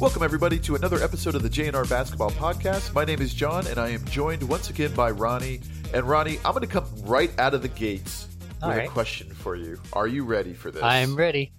Welcome, 0.00 0.22
everybody, 0.22 0.58
to 0.60 0.76
another 0.76 1.02
episode 1.02 1.34
of 1.34 1.42
the 1.42 1.50
JNR 1.50 1.86
Basketball 1.86 2.30
Podcast. 2.30 2.94
My 2.94 3.04
name 3.04 3.20
is 3.20 3.34
Jon, 3.34 3.66
and 3.66 3.78
I 3.78 3.90
am 3.90 4.02
joined 4.06 4.42
once 4.42 4.70
again 4.70 4.94
by 4.94 5.10
Ronnie. 5.10 5.60
And 5.92 6.08
Ronnie, 6.08 6.38
I'm 6.42 6.54
going 6.54 6.66
to 6.66 6.72
come 6.72 6.86
right 7.02 7.30
out 7.38 7.52
of 7.52 7.60
the 7.60 7.68
gates 7.68 8.26
with 8.38 8.62
All 8.62 8.70
a 8.70 8.88
question 8.88 9.28
for 9.28 9.56
you. 9.56 9.78
Are 9.92 10.06
you 10.06 10.24
ready 10.24 10.54
for 10.54 10.70
this? 10.70 10.82
I'm 10.82 11.16
ready. 11.16 11.52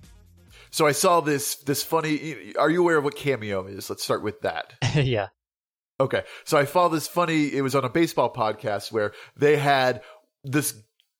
So 0.72 0.88
I 0.88 0.92
saw 0.92 1.22
this 1.22 1.58
this 1.58 1.84
funny. 1.84 2.56
Are 2.58 2.72
you 2.72 2.82
aware 2.82 2.98
of 2.98 3.04
what 3.04 3.16
Cameo 3.16 3.68
is? 3.68 3.92
Let's 3.92 4.04
start 4.04 4.24
with 4.24 4.42
that. 4.42 4.74
yeah. 4.96 5.28
Okay. 6.00 6.24
So 6.44 6.58
I 6.58 6.66
saw 6.66 6.88
this 6.88 7.08
funny, 7.08 7.54
it 7.54 7.62
was 7.62 7.76
on 7.76 7.86
a 7.86 7.90
baseball 7.90 8.34
podcast 8.34 8.92
where 8.92 9.14
they 9.38 9.58
had 9.58 10.02
this 10.44 10.74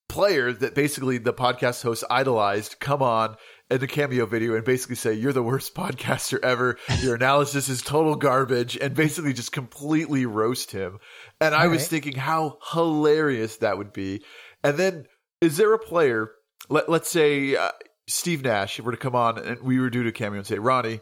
player 0.10 0.52
that 0.52 0.74
basically 0.74 1.20
the 1.20 1.34
podcast 1.34 1.84
host 1.84 2.04
idolized 2.10 2.80
come 2.80 3.04
on 3.04 3.38
in 3.72 3.80
the 3.80 3.88
cameo 3.88 4.26
video 4.26 4.56
and 4.56 4.66
basically 4.66 4.96
say, 4.96 5.14
You're 5.14 5.34
the 5.34 5.42
worst 5.42 5.74
podcaster 5.76 6.40
ever. 6.44 6.78
Your 7.02 7.16
analysis 7.16 7.70
is 7.70 7.82
total 7.82 8.16
garbage 8.16 8.78
and 8.78 8.94
basically 8.94 9.34
just 9.34 9.52
completely 9.52 10.26
roast 10.26 10.72
him. 10.72 11.00
And 11.40 11.56
I 11.56 11.68
was 11.68 11.84
right. 11.84 11.90
thinking 11.90 12.16
how 12.16 12.58
hilarious 12.72 13.58
that 13.58 13.78
would 13.78 13.94
be. 13.94 14.24
And 14.64 14.78
then 14.78 15.06
is 15.40 15.58
there 15.58 15.74
a 15.74 15.80
player, 15.80 16.32
let, 16.70 16.90
let's 16.90 17.10
say 17.10 17.56
uh, 17.56 17.72
Steve 18.08 18.44
Nash 18.44 18.80
were 18.80 18.92
to 18.92 18.98
come 18.98 19.16
on 19.16 19.40
and 19.40 19.62
we 19.62 19.80
were 19.80 19.90
due 19.90 20.04
to 20.04 20.12
cameo 20.12 20.40
and 20.40 20.48
say, 20.48 20.60
Ronnie, 20.60 21.00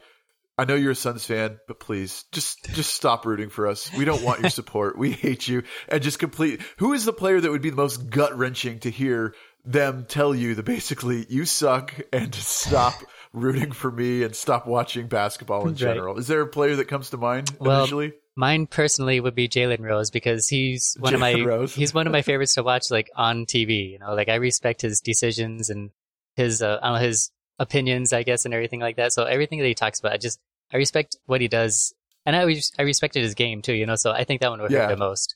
I 0.60 0.66
know 0.66 0.76
you're 0.76 0.92
a 0.92 0.96
Suns 0.96 1.26
fan, 1.26 1.58
but 1.70 1.80
please 1.80 2.26
just 2.34 2.66
just 2.74 2.94
stop 2.94 3.26
rooting 3.26 3.50
for 3.50 3.66
us. 3.66 3.90
We 3.94 4.04
don't 4.04 4.22
want 4.22 4.42
your 4.42 4.50
support. 4.50 4.98
We 4.98 5.12
hate 5.12 5.48
you. 5.48 5.64
And 5.88 6.04
just 6.04 6.20
complete. 6.20 6.62
Who 6.80 6.92
is 6.92 7.06
the 7.06 7.14
player 7.14 7.40
that 7.40 7.50
would 7.50 7.62
be 7.62 7.70
the 7.70 7.78
most 7.78 8.10
gut 8.10 8.38
wrenching 8.38 8.80
to 8.80 8.92
hear 8.92 9.34
them 9.72 10.06
tell 10.10 10.34
you 10.34 10.56
that 10.56 10.64
basically 10.64 11.26
you 11.30 11.46
suck 11.46 11.94
and 12.12 12.34
to 12.34 12.42
stop 12.42 13.04
rooting 13.34 13.72
for 13.72 13.92
me 13.92 14.24
and 14.24 14.36
stop 14.36 14.66
watching 14.66 15.08
basketball 15.08 15.62
in 15.62 15.68
Right. 15.70 15.78
general? 15.78 16.18
Is 16.18 16.28
there 16.28 16.42
a 16.42 16.48
player 16.48 16.76
that 16.78 16.86
comes 16.88 17.10
to 17.12 17.18
mind 17.18 17.56
Well, 17.60 17.82
initially? 17.82 18.14
Mine 18.36 18.68
personally 18.68 19.20
would 19.20 19.36
be 19.36 19.48
Jalen 19.50 19.82
Rose 19.82 20.10
because 20.12 20.48
he's 20.48 20.96
one 21.00 21.14
of 21.14 21.20
my 21.20 21.34
Rose. 21.34 21.76
he's 21.76 21.94
one 21.94 22.08
of 22.08 22.14
my 22.14 22.22
favorites 22.22 22.56
to 22.56 22.64
watch 22.64 22.90
like 22.90 23.10
on 23.16 23.46
TV. 23.46 23.92
You 23.92 24.00
know, 24.00 24.14
like 24.16 24.30
I 24.30 24.36
respect 24.36 24.82
his 24.82 25.02
decisions 25.02 25.70
and 25.70 25.92
his 26.36 26.62
uh, 26.62 26.80
I 26.82 26.88
don't 26.88 26.96
know, 27.00 27.06
his 27.06 27.32
opinions, 27.60 28.14
I 28.14 28.24
guess, 28.24 28.46
and 28.46 28.54
everything 28.54 28.80
like 28.80 28.96
that. 28.96 29.12
So 29.14 29.26
everything 29.26 29.60
that 29.60 29.68
he 29.68 29.76
talks 29.76 30.00
about, 30.00 30.14
I 30.14 30.18
just 30.18 30.40
I 30.74 30.78
respect 30.78 31.18
what 31.26 31.42
he 31.42 31.48
does, 31.50 31.94
and 32.26 32.34
I 32.36 32.42
I 32.80 32.84
respected 32.84 33.24
his 33.24 33.34
game 33.36 33.62
too. 33.62 33.74
You 33.74 33.86
know, 33.86 33.96
so 33.96 34.12
I 34.12 34.24
think 34.24 34.40
that 34.42 34.50
one 34.52 34.62
would 34.62 34.72
Yeah. 34.72 34.88
hurt 34.88 34.90
the 34.90 34.98
most. 34.98 35.36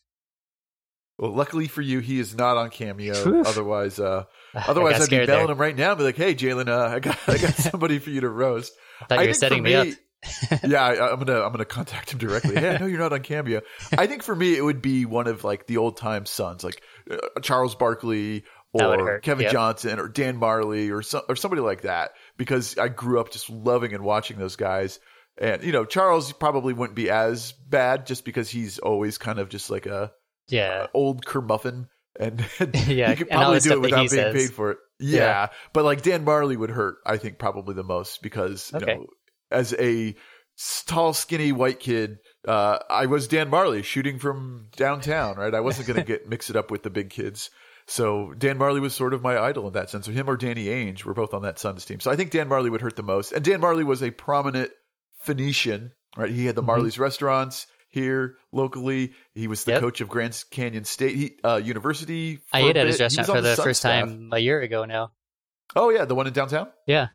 Well, 1.17 1.31
luckily 1.31 1.67
for 1.67 1.81
you, 1.81 2.00
he 2.00 2.19
is 2.19 2.36
not 2.36 2.58
on 2.58 2.69
cameo. 2.69 3.42
Otherwise, 3.42 4.00
uh, 4.00 4.23
I 4.53 4.66
otherwise 4.67 5.02
I'd 5.02 5.09
be 5.09 5.25
bailing 5.25 5.50
him 5.50 5.58
right 5.58 5.75
now. 5.75 5.92
and 5.92 5.97
Be 6.00 6.03
like, 6.06 6.17
hey, 6.17 6.36
Jalen, 6.36 6.67
uh, 6.67 6.95
I 6.95 7.00
got 7.00 7.17
I 7.28 7.38
got 7.38 7.53
somebody 7.56 8.00
for 8.00 8.09
you 8.09 8.22
to 8.22 8.30
roast. 8.30 8.73
I 9.02 9.06
thought 9.06 9.22
you 9.22 9.28
were 9.30 9.34
setting 9.34 9.59
for 9.59 9.64
me 9.64 9.75
up. 9.75 9.88
yeah, 10.66 10.81
I, 10.81 11.11
I'm 11.11 11.19
gonna 11.19 11.41
I'm 11.41 11.52
gonna 11.52 11.66
contact 11.66 12.14
him 12.14 12.19
directly. 12.19 12.56
Hey, 12.56 12.75
I 12.75 12.78
know 12.78 12.86
you're 12.86 13.00
not 13.00 13.11
on 13.11 13.22
Cameo. 13.23 13.61
I 13.97 14.08
think 14.08 14.23
for 14.23 14.36
me 14.36 14.56
it 14.56 14.61
would 14.61 14.81
be 14.81 15.06
one 15.06 15.28
of 15.28 15.44
like 15.44 15.67
the 15.67 15.78
old 15.78 15.97
time 15.97 16.25
Suns, 16.25 16.64
like 16.64 16.81
uh, 17.11 17.17
Charles 17.41 17.75
Barkley 17.75 18.45
or 18.72 19.19
Kevin 19.19 19.44
yep. 19.44 19.52
Johnson 19.52 20.00
or 20.00 20.08
Dan 20.08 20.39
Majerle 20.39 20.91
or 20.91 21.03
some, 21.03 21.22
or 21.30 21.36
somebody 21.36 21.61
like 21.61 21.81
that, 21.81 22.11
because 22.38 22.78
I 22.78 22.88
grew 22.88 23.19
up 23.19 23.31
just 23.31 23.50
loving 23.50 23.94
and 23.94 24.03
watching 24.03 24.38
those 24.38 24.56
guys. 24.56 25.00
And 25.38 25.64
you 25.64 25.72
know, 25.72 25.86
Charles 25.86 26.31
probably 26.31 26.73
wouldn't 26.73 26.95
be 26.95 27.09
as 27.09 27.52
bad 27.52 28.06
just 28.06 28.25
because 28.25 28.50
he's 28.50 28.80
always 28.80 29.17
kind 29.17 29.39
of 29.39 29.50
just 29.50 29.69
like 29.69 29.86
a 29.86 30.11
Yeah, 30.48 30.88
old 30.94 31.26
kermuffin 31.26 31.88
and 32.20 32.40
Yeah, 32.88 33.10
he 33.10 33.16
could 33.16 33.30
probably 33.30 33.60
do 33.60 33.74
it 33.74 33.82
without 33.82 33.98
being 33.98 34.10
says. 34.10 34.34
paid 34.36 34.54
for 34.54 34.72
it. 34.72 34.78
Yeah, 35.00 35.20
Yeah. 35.20 35.48
but 35.74 35.84
like 35.86 36.02
Dan 36.02 36.26
Majerle 36.26 36.58
would 36.58 36.70
hurt, 36.70 36.98
I 37.06 37.18
think 37.18 37.40
probably 37.40 37.74
the 37.76 37.84
most 37.84 38.22
because 38.22 38.72
you 38.72 38.78
Okay. 38.80 38.94
know, 38.96 39.08
as 39.52 39.74
a 39.80 40.16
tall, 40.86 41.14
skinny 41.14 41.52
white 41.52 41.80
kid, 41.80 42.20
uh, 42.48 42.78
I 42.90 43.08
was 43.08 43.28
Dan 43.28 43.50
Majerle 43.50 43.84
shooting 43.84 44.20
from 44.20 44.68
downtown. 44.76 45.38
Right, 45.38 45.53
I 45.53 45.59
wasn't 45.62 45.88
going 45.88 46.00
to 46.00 46.06
get 46.06 46.28
mix 46.30 46.50
it 46.50 46.56
up 46.56 46.70
with 46.72 46.84
the 46.84 46.90
big 46.90 47.09
kids. 47.09 47.50
So 47.86 48.34
Dan 48.38 48.58
Majerle 48.59 48.80
was 48.82 48.94
sort 48.94 49.14
of 49.14 49.22
my 49.22 49.38
idol 49.38 49.68
in 49.68 49.74
that 49.74 49.90
sense. 49.90 50.06
So 50.06 50.12
him 50.14 50.30
or 50.30 50.38
Danny 50.38 50.66
Ainge 50.68 51.03
were 51.03 51.14
both 51.14 51.34
on 51.34 51.42
that 51.42 51.59
Suns 51.59 51.84
team. 51.84 52.00
So 52.00 52.12
I 52.12 52.16
think 52.16 52.32
Dan 52.32 52.48
Majerle 52.48 52.72
would 52.72 52.80
hurt 52.82 52.96
the 52.96 53.03
most. 53.03 53.32
And 53.34 53.44
Dan 53.44 53.59
Majerle 53.59 53.84
was 53.84 54.02
a 54.02 54.12
prominent 54.12 54.72
Phoenician, 55.22 55.92
right? 56.16 56.30
He 56.32 56.46
had 56.46 56.56
the 56.56 56.64
Mhm. 56.64 56.68
Majerle's 56.68 57.00
restaurants 57.00 57.68
here 57.94 58.38
locally. 58.52 59.14
He 59.36 59.48
was 59.48 59.64
the 59.64 59.74
Yep. 59.74 59.81
coach 59.81 60.02
of 60.02 60.09
Grand 60.09 60.44
Canyon 60.50 60.84
State 60.84 61.16
he, 61.16 61.38
uh, 61.44 61.62
University. 61.64 62.40
I 62.52 62.62
ate 62.62 62.76
at 62.76 62.88
his 62.88 62.98
bit. 62.98 63.12
He 63.12 63.18
was 63.18 63.18
restaurant 63.20 63.38
for 63.38 63.42
the 63.42 63.56
Suns 63.56 63.66
first 63.66 63.80
staff. 63.81 64.06
time 64.06 64.30
a 64.34 64.40
year 64.40 64.59
ago 64.62 64.86
now. 64.86 65.12
Oh 65.76 65.90
yeah, 65.92 66.06
the 66.06 66.16
one 66.16 66.26
in 66.28 66.34
downtown. 66.34 66.70
Yeah. 66.88 67.08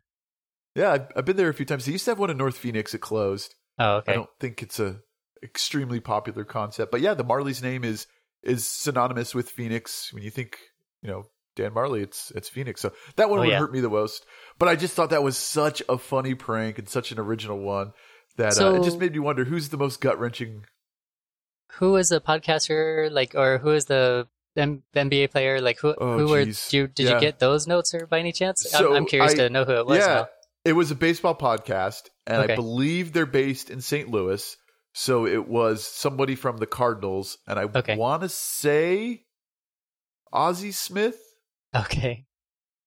Yeah, 0.75 0.93
I've, 0.93 1.07
I've 1.17 1.25
been 1.25 1.35
there 1.35 1.49
a 1.49 1.53
few 1.53 1.65
times. 1.65 1.85
He 1.85 1.91
used 1.91 2.05
to 2.05 2.11
have 2.11 2.19
one 2.19 2.29
in 2.29 2.37
North 2.37 2.57
Phoenix. 2.57 2.93
It 2.93 2.99
closed. 3.01 3.55
Oh, 3.77 3.97
okay. 3.97 4.11
I 4.13 4.15
don't 4.15 4.29
think 4.39 4.61
it's 4.63 4.79
a 4.79 4.99
extremely 5.43 5.99
popular 5.99 6.43
concept, 6.45 6.91
but 6.91 7.01
yeah, 7.01 7.13
the 7.13 7.25
Majerle's 7.25 7.61
name 7.61 7.83
is 7.83 8.07
is 8.43 8.65
synonymous 8.67 9.35
with 9.35 9.49
Phoenix. 9.49 10.13
When 10.13 10.23
you 10.23 10.29
think, 10.31 10.57
you 11.01 11.09
know, 11.09 11.23
Dan 11.55 11.71
Majerle, 11.71 12.01
it's 12.01 12.31
it's 12.31 12.47
Phoenix. 12.49 12.79
So 12.81 12.93
that 13.17 13.29
one 13.29 13.39
Oh, 13.39 13.41
would 13.41 13.49
yeah. 13.49 13.59
hurt 13.59 13.73
me 13.73 13.81
the 13.81 13.89
most. 13.89 14.25
But 14.57 14.69
I 14.69 14.75
just 14.75 14.93
thought 14.95 15.09
that 15.09 15.23
was 15.23 15.37
such 15.37 15.81
a 15.89 15.97
funny 15.97 16.35
prank 16.35 16.77
and 16.79 16.87
such 16.87 17.11
an 17.11 17.19
original 17.19 17.59
one 17.59 17.91
that 18.39 18.47
uh, 18.47 18.51
So- 18.51 18.75
it 18.75 18.83
just 18.83 18.97
made 18.99 19.13
me 19.13 19.19
wonder 19.19 19.43
who's 19.45 19.69
the 19.69 19.77
most 19.77 20.01
gut 20.01 20.19
wrenching. 20.19 20.65
who 21.73 21.95
is 21.95 22.09
the 22.09 22.19
podcaster 22.19 23.11
like 23.11 23.35
or 23.35 23.59
who 23.59 23.69
is 23.71 23.85
the 23.85 24.27
M- 24.57 24.83
NBA 24.95 25.29
player 25.31 25.61
like 25.61 25.77
who 25.79 25.93
Oh, 25.93 26.17
who 26.17 26.27
were 26.27 26.43
did 26.43 26.57
you 26.73 26.87
did 26.87 27.05
Yeah. 27.05 27.13
you 27.15 27.19
get 27.21 27.39
those 27.39 27.67
notes 27.67 27.93
or 27.93 28.07
by 28.07 28.19
any 28.19 28.31
chance 28.33 28.65
So, 28.69 28.89
I'm, 28.89 28.95
I'm 28.97 29.05
curious 29.05 29.33
I- 29.33 29.37
to 29.37 29.49
know 29.49 29.63
who 29.63 29.73
it 29.73 29.85
was 29.85 29.99
yeah, 29.99 30.07
now. 30.07 30.27
it 30.65 30.73
was 30.73 30.89
a 30.91 30.95
baseball 30.95 31.35
podcast, 31.35 32.09
and 32.27 32.41
I 32.41 32.55
believe 32.55 33.13
they're 33.13 33.25
based 33.27 33.69
in 33.69 33.79
St. 33.81 34.09
Louis. 34.09 34.57
So 34.93 35.27
it 35.27 35.47
was 35.47 35.85
somebody 35.85 36.35
from 36.35 36.57
the 36.57 36.65
Cardinals, 36.65 37.37
and 37.47 37.59
I 37.59 37.63
Okay. 37.65 37.95
want 37.95 38.23
to 38.23 38.29
say 38.29 39.25
Ozzie 40.33 40.71
Smith. 40.71 41.17
okay 41.75 42.25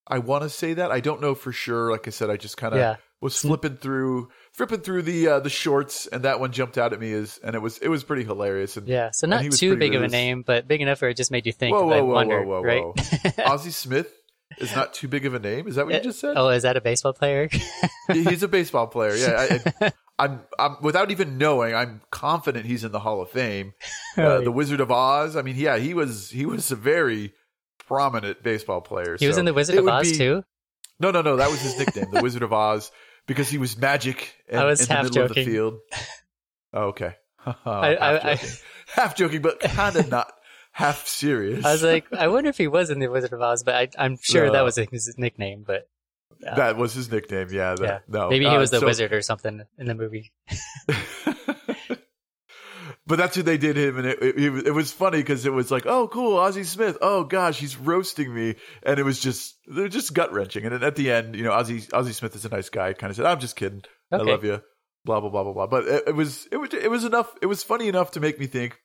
I 0.08 0.18
want 0.18 0.42
to 0.42 0.50
say 0.50 0.74
that. 0.74 0.90
I 0.90 0.98
don't 0.98 1.20
know 1.20 1.34
for 1.36 1.52
sure. 1.52 1.92
Like 1.92 2.08
I 2.08 2.10
said, 2.10 2.28
I 2.28 2.36
just 2.36 2.56
kind 2.56 2.74
of 2.74 2.80
yeah 2.80 2.96
was 3.22 3.38
flipping 3.40 3.76
through, 3.76 4.28
flipping 4.52 4.80
through 4.80 5.02
the 5.02 5.28
uh, 5.28 5.40
the 5.40 5.48
shorts, 5.48 6.06
and 6.08 6.24
that 6.24 6.40
one 6.40 6.52
jumped 6.52 6.76
out 6.76 6.92
at 6.92 7.00
me 7.00 7.12
as, 7.12 7.38
and 7.42 7.54
it 7.54 7.60
was 7.60 7.78
it 7.78 7.88
was 7.88 8.04
pretty 8.04 8.24
hilarious. 8.24 8.76
And 8.76 8.86
yeah 8.88 9.10
so 9.12 9.26
not 9.26 9.50
too 9.52 9.76
big 9.76 9.94
of 9.94 10.02
a 10.02 10.08
name 10.08 10.42
but 10.46 10.68
big 10.68 10.82
enough 10.82 11.00
where 11.00 11.10
it 11.10 11.16
just 11.16 11.30
made 11.30 11.46
you 11.46 11.52
think 11.52 11.74
Whoa, 11.74 11.86
whoa, 11.86 12.04
whoa, 12.04 12.12
wonder, 12.14 12.42
whoa, 12.42 12.60
whoa, 12.60 12.62
right 12.62 12.82
whoa. 12.82 13.44
Ozzie 13.46 13.70
Smith 13.70 14.12
is 14.58 14.74
not 14.76 14.92
too 14.92 15.08
big 15.08 15.24
of 15.24 15.32
a 15.32 15.38
name. 15.38 15.66
Is 15.68 15.76
that 15.76 15.86
what 15.86 15.94
you 15.94 16.00
just 16.02 16.20
said? 16.20 16.34
oh 16.36 16.48
is 16.50 16.64
that 16.64 16.76
a 16.76 16.80
baseball 16.82 17.14
player 17.14 17.48
He's 18.12 18.42
a 18.42 18.48
baseball 18.48 18.88
player. 18.88 19.14
Yeah, 19.14 19.60
I, 19.80 19.86
I, 19.86 19.92
I'm, 20.18 20.40
I'm 20.58 20.76
without 20.82 21.10
even 21.10 21.38
knowing. 21.38 21.74
I'm 21.74 22.02
confident 22.10 22.66
he's 22.66 22.84
in 22.84 22.92
the 22.92 23.00
Hall 23.00 23.22
of 23.22 23.30
Fame. 23.30 23.72
Uh, 24.18 24.22
Right. 24.22 24.44
the 24.44 24.52
Wizard 24.52 24.80
of 24.80 24.90
Oz. 24.92 25.36
I 25.36 25.42
mean, 25.42 25.56
yeah, 25.56 25.78
he 25.78 25.94
was 25.94 26.28
he 26.28 26.44
was 26.44 26.70
a 26.70 26.76
very 26.76 27.32
prominent 27.86 28.42
baseball 28.42 28.82
player. 28.82 29.16
he 29.18 29.26
was 29.26 29.38
in 29.38 29.46
the 29.46 29.54
Wizard 29.54 29.78
of 29.78 29.88
Oz 29.88 30.10
be- 30.10 30.18
too 30.18 30.42
No, 31.00 31.10
no, 31.10 31.22
no. 31.22 31.36
That 31.36 31.50
was 31.50 31.62
his 31.62 31.78
nickname, 31.78 32.10
the 32.12 32.20
Wizard 32.22 32.42
of 32.42 32.52
Oz, 32.52 32.90
because 33.26 33.48
he 33.48 33.58
was 33.58 33.76
magic 33.76 34.34
in, 34.48 34.58
I 34.58 34.64
was 34.64 34.80
in 34.82 34.88
the 34.88 34.94
half 34.94 35.04
middle 35.04 35.22
of 35.24 35.34
the 35.34 35.44
field. 35.44 35.78
Oh, 36.72 36.84
okay, 36.88 37.14
half, 37.38 37.56
I- 37.66 37.96
I- 37.96 38.34
joking. 38.36 38.50
half 38.94 39.16
joking, 39.16 39.42
but 39.42 39.60
kind 39.60 39.96
of 39.96 40.10
not 40.10 40.32
half 40.72 41.06
serious. 41.06 41.64
I 41.66 41.72
was 41.72 41.82
like 41.82 42.06
I 42.12 42.28
wonder 42.28 42.50
if 42.50 42.58
he 42.58 42.66
was 42.68 42.90
in 42.90 42.98
the 42.98 43.08
Wizard 43.08 43.32
of 43.32 43.40
Oz 43.42 43.62
but 43.62 43.74
I, 43.74 43.88
I'm 43.98 44.16
sure 44.20 44.46
No. 44.46 44.52
that 44.52 44.62
was 44.64 44.76
his 44.76 45.14
nickname 45.18 45.64
but 45.66 45.88
uh, 46.46 46.54
that 46.56 46.76
was 46.76 46.94
his 46.94 47.10
nickname. 47.10 47.48
Yeah, 47.50 47.74
that, 47.74 47.82
yeah 47.84 47.98
no, 48.08 48.28
maybe 48.30 48.46
he 48.46 48.50
Uh, 48.56 48.58
was 48.58 48.70
the 48.70 48.80
so- 48.80 48.86
wizard 48.86 49.12
or 49.12 49.20
something 49.22 49.62
in 49.78 49.86
the 49.86 49.94
movie 49.94 50.32
but 53.12 53.18
that's 53.18 53.36
who 53.36 53.42
they 53.42 53.58
did 53.58 53.76
him, 53.76 53.98
and 53.98 54.06
it, 54.06 54.18
it, 54.22 54.66
it 54.68 54.70
was- 54.70 54.90
funny 54.90 55.18
because 55.18 55.44
it 55.44 55.52
was 55.52 55.70
like, 55.70 55.84
oh, 55.84 56.08
cool, 56.08 56.38
Ozzie 56.38 56.64
Smith. 56.64 56.96
Oh 57.02 57.24
gosh, 57.24 57.58
he's 57.58 57.76
roasting 57.76 58.34
me, 58.34 58.54
and 58.84 58.98
it 58.98 59.02
was 59.02 59.20
just 59.20 59.54
they're 59.66 59.88
just 59.88 60.14
gut 60.14 60.32
wrenching. 60.32 60.64
And 60.64 60.72
then 60.72 60.82
at 60.82 60.96
the 60.96 61.10
end, 61.10 61.36
you 61.36 61.42
know, 61.44 61.52
Ozzie 61.52 61.82
Ozzie 61.92 62.14
Smith 62.14 62.34
is 62.34 62.46
a 62.46 62.48
nice 62.48 62.70
guy. 62.70 62.94
Kind 62.94 63.10
of 63.10 63.16
said, 63.16 63.26
I'm 63.26 63.38
just 63.38 63.54
kidding. 63.56 63.82
I 64.10 64.16
love 64.16 64.44
you. 64.44 64.62
Blah 65.04 65.20
blah 65.20 65.28
blah 65.28 65.42
blah 65.44 65.52
blah. 65.52 65.66
But 65.66 65.86
it, 65.86 66.04
it 66.08 66.14
was 66.14 66.48
it 66.50 66.56
was 66.56 66.72
it 66.72 66.90
was 66.90 67.04
enough. 67.04 67.30
It 67.42 67.46
was 67.46 67.62
funny 67.62 67.88
enough 67.88 68.12
to 68.12 68.20
make 68.20 68.40
me 68.40 68.46
think, 68.46 68.78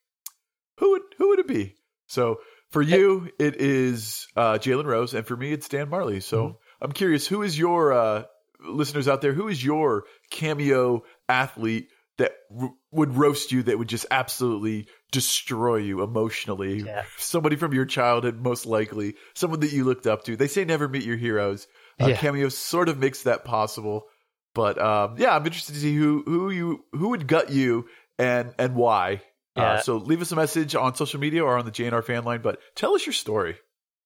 who 0.80 0.92
would 0.92 1.04
who 1.18 1.30
would 1.30 1.40
it 1.40 1.48
be? 1.48 1.75
So 2.07 2.40
for 2.72 2.81
you, 2.81 3.30
it 3.40 3.56
is 3.62 4.28
uh, 4.36 4.57
Jalen 4.60 4.84
Rose, 4.86 5.13
and 5.13 5.25
for 5.25 5.38
me, 5.38 5.54
it's 5.54 5.69
Dan 5.69 5.88
Majerle. 5.88 6.22
So 6.22 6.38
Mhm. 6.44 6.56
I'm 6.81 6.92
curious, 6.92 7.28
who 7.28 7.44
is 7.44 7.57
your 7.57 7.94
uh, 7.94 8.24
listeners 8.68 9.07
out 9.07 9.22
there? 9.22 9.31
Who 9.34 9.48
is 9.48 9.63
your 9.63 10.04
cameo 10.31 11.04
athlete 11.30 11.88
that 12.18 12.34
r- 12.60 12.74
would 12.92 13.16
roast 13.16 13.52
you? 13.52 13.64
That 13.64 13.78
would 13.78 13.90
just 13.90 14.06
absolutely 14.12 14.88
destroy 15.12 15.78
you 15.78 16.02
emotionally? 16.04 16.81
Yeah. 16.81 17.04
Somebody 17.18 17.56
from 17.56 17.74
your 17.74 17.86
childhood, 17.86 18.40
most 18.42 18.66
likely. 18.66 19.16
Someone 19.36 19.60
that 19.62 19.72
you 19.72 19.84
looked 19.84 20.08
up 20.08 20.24
to. 20.25 20.36
They 20.36 20.48
say 20.48 20.66
never 20.66 20.88
meet 20.88 21.04
your 21.04 21.18
heroes. 21.18 21.68
Uh, 22.02 22.08
Yeah. 22.08 22.18
Cameo 22.18 22.50
sort 22.50 22.90
of 22.90 22.98
makes 22.98 23.24
that 23.24 23.46
possible. 23.46 24.06
But 24.54 24.81
um, 24.81 25.16
yeah, 25.18 25.36
I'm 25.36 25.46
interested 25.46 25.74
to 25.74 25.80
see 25.80 25.96
who 25.96 26.24
who 26.25 26.50
you 26.50 26.84
who 26.92 27.10
would 27.10 27.28
gut 27.28 27.52
you 27.52 27.88
and 28.18 28.54
and 28.58 28.75
why. 28.75 29.22
Uh, 29.56 29.80
so 29.81 29.98
leave 29.98 30.22
us 30.22 30.31
a 30.31 30.36
message 30.36 30.75
on 30.75 30.94
social 30.94 31.19
media 31.19 31.44
or 31.44 31.58
on 31.58 31.66
the 31.66 31.72
JNR 31.72 32.04
fan 32.04 32.24
line. 32.24 32.42
But 32.44 32.60
tell 32.75 32.94
us 32.94 33.06
your 33.08 33.14
story. 33.14 33.58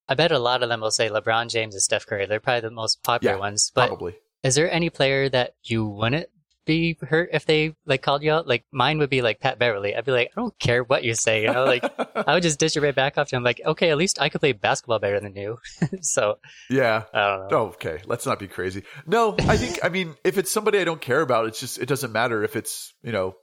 I 0.08 0.16
bet 0.16 0.32
a 0.32 0.40
lot 0.40 0.64
of 0.64 0.70
them 0.70 0.80
will 0.82 0.92
say 0.92 1.10
LeBron 1.10 1.50
James 1.50 1.76
and 1.76 1.82
Steph 1.82 2.06
Curry. 2.06 2.26
They're 2.26 2.40
probably 2.40 2.62
the 2.62 2.72
most 2.72 3.04
popular 3.04 3.36
Yeah, 3.36 3.40
ones. 3.40 3.72
But 3.76 3.88
Probably. 3.88 4.16
is 4.44 4.56
there 4.56 4.70
any 4.72 4.90
player 4.90 5.28
that 5.30 5.56
you 5.64 5.86
wouldn't 5.86 6.28
be 6.66 6.98
hurt 7.02 7.30
if 7.34 7.46
they 7.46 7.76
like 7.86 8.02
called 8.02 8.24
you 8.24 8.32
out? 8.32 8.48
Like 8.48 8.66
mine 8.72 9.00
would 9.00 9.10
be 9.10 9.22
like 9.22 9.40
Pat 9.40 9.58
Beverley. 9.60 9.96
I'd 9.96 10.06
be 10.06 10.12
like, 10.12 10.30
I 10.36 10.40
don't 10.40 10.58
care 10.60 10.84
what 10.84 11.04
you 11.04 11.16
say, 11.16 11.42
you 11.42 11.52
know, 11.52 11.66
like 11.66 11.84
I 12.16 12.34
would 12.34 12.44
just 12.44 12.60
dish 12.60 12.76
it 12.78 12.82
right 12.82 12.94
back 12.96 13.18
off 13.18 13.30
to 13.30 13.36
him. 13.36 13.44
Like, 13.44 13.62
okay, 13.66 13.90
at 13.90 13.98
least 13.98 14.22
I 14.22 14.30
could 14.30 14.42
play 14.42 14.52
basketball 14.52 15.00
better 15.00 15.20
than 15.20 15.36
you. 15.36 15.58
so 16.02 16.38
yeah. 16.70 17.04
I 17.14 17.20
don't 17.38 17.40
know. 17.52 17.58
Oh, 17.58 17.66
okay. 17.70 18.02
Let's 18.06 18.26
not 18.26 18.40
be 18.40 18.48
crazy. 18.48 18.84
No, 19.06 19.36
I 19.40 19.58
think, 19.58 19.80
I 19.84 19.90
mean, 19.90 20.16
if 20.24 20.38
it's 20.38 20.52
somebody 20.52 20.80
I 20.80 20.84
don't 20.84 21.02
care 21.02 21.22
about, 21.22 21.48
it's 21.48 21.60
just, 21.60 21.80
it 21.80 21.88
doesn't 21.88 22.12
matter 22.12 22.44
if 22.44 22.56
it's, 22.56 22.94
you 23.04 23.12
know, 23.12 23.36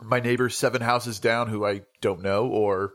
my 0.00 0.20
neighbor 0.20 0.48
seven 0.48 0.80
houses 0.82 1.18
down 1.20 1.48
who 1.48 1.64
I 1.66 1.82
don't 2.00 2.22
know 2.22 2.46
or 2.46 2.92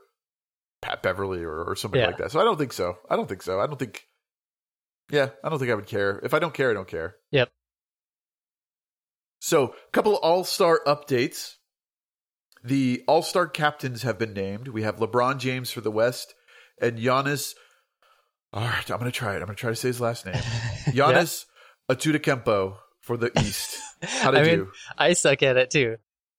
Pat 0.81 1.01
Beverley 1.03 1.43
or, 1.43 1.63
or 1.63 1.75
somebody 1.75 2.01
Yeah. 2.01 2.07
like 2.07 2.17
that. 2.17 2.31
So 2.31 2.39
I 2.39 2.43
don't 2.43 2.57
think 2.57 2.73
so. 2.73 2.97
I 3.09 3.15
don't 3.15 3.27
think 3.27 3.41
so. 3.41 3.59
I 3.59 3.67
don't 3.67 3.77
think, 3.79 4.03
yeah, 5.11 5.29
I 5.43 5.49
don't 5.49 5.59
think 5.59 5.71
I 5.71 5.75
would 5.75 5.87
care. 5.87 6.19
If 6.23 6.33
I 6.33 6.39
don't 6.39 6.53
care, 6.53 6.69
I 6.69 6.73
don't 6.73 6.87
care. 6.87 7.15
Yep. 7.31 7.49
So, 9.43 9.75
a 9.87 9.91
couple 9.91 10.15
All 10.15 10.45
Star 10.45 10.79
updates. 10.87 11.55
The 12.63 13.03
All 13.09 13.21
Star 13.21 13.45
captains 13.45 14.03
have 14.03 14.17
been 14.17 14.31
named. 14.31 14.69
We 14.69 14.83
have 14.83 14.95
LeBron 14.95 15.37
James 15.37 15.69
for 15.69 15.81
the 15.81 15.91
West 15.91 16.33
and 16.81 16.97
Giannis. 16.97 17.53
All 18.53 18.63
right, 18.63 18.89
I'm 18.89 18.99
going 18.99 19.11
to 19.11 19.17
try 19.17 19.33
it. 19.33 19.41
I'm 19.41 19.47
going 19.47 19.57
to 19.57 19.59
try 19.59 19.71
to 19.71 19.75
say 19.75 19.89
his 19.89 19.99
last 19.99 20.25
name. 20.25 20.35
Giannis 20.85 21.43
Antetokounmpo 21.91 22.77
for 23.01 23.17
the 23.17 23.37
East. 23.41 23.75
How 24.01 24.31
did 24.31 24.39
I 24.39 24.43
mean, 24.45 24.59
you? 24.59 24.71
I 24.97 25.11
suck 25.11 25.43
at 25.43 25.57
it 25.57 25.71
too. 25.71 25.97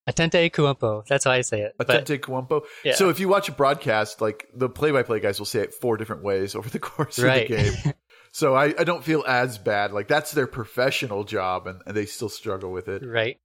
Atente 0.08 0.50
Kuampo. 0.50 1.06
That's 1.06 1.24
how 1.24 1.30
I 1.30 1.40
say 1.40 1.62
it. 1.62 1.74
Atente 1.78 2.18
Kuampo. 2.18 2.62
Yeah. 2.84 2.94
So 2.94 3.08
if 3.08 3.20
you 3.20 3.28
watch 3.28 3.48
a 3.48 3.52
broadcast, 3.52 4.20
like 4.20 4.46
the 4.54 4.68
play-by-play 4.68 5.20
guys 5.20 5.38
will 5.38 5.46
say 5.46 5.60
it 5.60 5.72
four 5.72 5.96
different 5.96 6.22
ways 6.22 6.54
over 6.54 6.68
the 6.68 6.78
course 6.78 7.18
right. 7.18 7.50
of 7.50 7.56
the 7.56 7.56
game. 7.56 7.94
So 8.34 8.56
I, 8.56 8.74
I 8.76 8.82
don't 8.82 9.04
feel 9.04 9.22
as 9.28 9.58
bad. 9.58 9.92
Like 9.92 10.08
that's 10.08 10.32
their 10.32 10.48
professional 10.48 11.22
job, 11.22 11.68
and, 11.68 11.80
and 11.86 11.96
they 11.96 12.04
still 12.04 12.28
struggle 12.28 12.72
with 12.72 12.88
it. 12.88 13.06
right. 13.06 13.38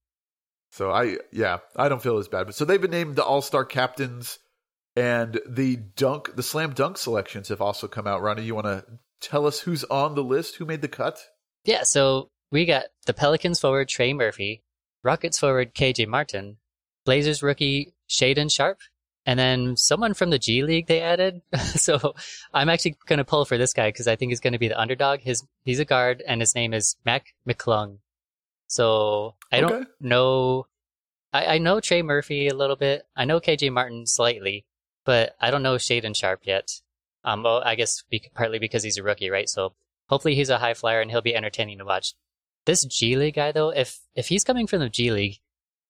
So 0.71 0.89
I 0.89 1.18
yeah, 1.31 1.59
I 1.75 1.89
don't 1.89 2.01
feel 2.01 2.18
as 2.18 2.27
bad. 2.27 2.47
But 2.47 2.56
so 2.56 2.65
they've 2.65 2.81
been 2.81 2.89
named 2.89 3.15
the 3.15 3.24
All 3.24 3.44
Star 3.44 3.65
captains, 3.65 4.39
and 4.95 5.39
the 5.47 5.75
dunk, 5.75 6.36
the 6.36 6.41
slam 6.41 6.74
dunk 6.74 6.97
selections 6.97 7.50
have 7.50 7.62
also 7.62 7.88
come 7.88 8.07
out. 8.07 8.24
Ronnie, 8.24 8.41
you 8.41 8.56
want 8.56 8.65
to 8.65 8.83
tell 9.21 9.45
us 9.45 9.59
who's 9.59 9.83
on 9.86 10.15
the 10.15 10.24
list? 10.24 10.56
Who 10.56 10.65
made 10.65 10.81
the 10.81 10.88
cut? 10.88 11.24
Yeah, 11.65 11.83
so 11.83 12.30
we 12.51 12.65
got 12.65 12.86
the 13.06 13.13
Pelicans 13.13 13.59
forward 13.59 13.89
Trey 13.89 14.12
Murphy, 14.13 14.63
Rockets 15.03 15.38
forward 15.38 15.75
KJ 15.75 16.07
Martin, 16.07 16.57
Blazers 17.06 17.44
rookie 17.44 17.94
Shaedon 18.09 18.51
Sharpe, 18.51 18.80
and 19.25 19.38
then 19.39 19.75
someone 19.77 20.13
from 20.13 20.30
the 20.30 20.39
G 20.39 20.63
League 20.63 20.88
they 20.88 21.01
added. 21.01 21.42
so 21.75 22.16
I'm 22.54 22.69
actually 22.69 22.98
going 23.07 23.18
to 23.18 23.25
pull 23.25 23.45
for 23.45 23.57
this 23.57 23.74
guy 23.74 23.89
because 23.89 24.07
I 24.07 24.16
think 24.16 24.31
he's 24.31 24.39
going 24.39 24.54
to 24.54 24.60
be 24.60 24.68
the 24.68 24.80
underdog. 24.80 25.19
His 25.19 25.45
he's 25.63 25.80
a 25.80 25.86
guard 25.86 26.24
and 26.25 26.42
his 26.42 26.56
name 26.56 26.74
is 26.74 26.95
Mac 27.06 27.33
McClung. 27.48 28.00
So 28.68 29.36
I 29.51 29.62
don't 29.62 29.88
know. 30.00 30.68
I, 31.33 31.45
I 31.45 31.57
know 31.57 31.80
Trey 31.80 32.01
Murphy 32.01 32.48
a 32.48 32.56
little 32.56 32.75
bit. 32.75 33.06
I 33.16 33.25
know 33.25 33.39
KJ 33.39 33.71
Martin 33.71 34.06
slightly, 34.06 34.66
but 35.06 35.36
I 35.39 35.51
don't 35.51 35.63
know 35.63 35.75
Shaedon 35.75 36.15
Sharpe 36.15 36.45
yet. 36.45 36.81
Um, 37.24 37.44
well, 37.44 37.62
I 37.63 37.75
guess 37.75 38.04
partly 38.33 38.60
because 38.60 38.83
he's 38.83 38.98
a 38.98 39.04
rookie, 39.04 39.30
right? 39.30 39.50
So 39.50 39.74
hopefully 40.07 40.36
he's 40.36 40.50
a 40.50 40.60
high 40.60 40.74
flyer 40.74 41.01
and 41.01 41.12
he'll 41.12 41.22
be 41.22 41.36
entertaining 41.36 41.80
to 41.80 41.86
watch. 41.86 42.13
This 42.65 42.83
G 42.86 43.15
League 43.15 43.36
guy 43.36 43.51
though, 43.51 43.72
if 43.72 44.00
if 44.15 44.27
he's 44.27 44.44
coming 44.44 44.68
from 44.68 44.80
the 44.80 44.89
G 44.89 45.12
League, 45.12 45.39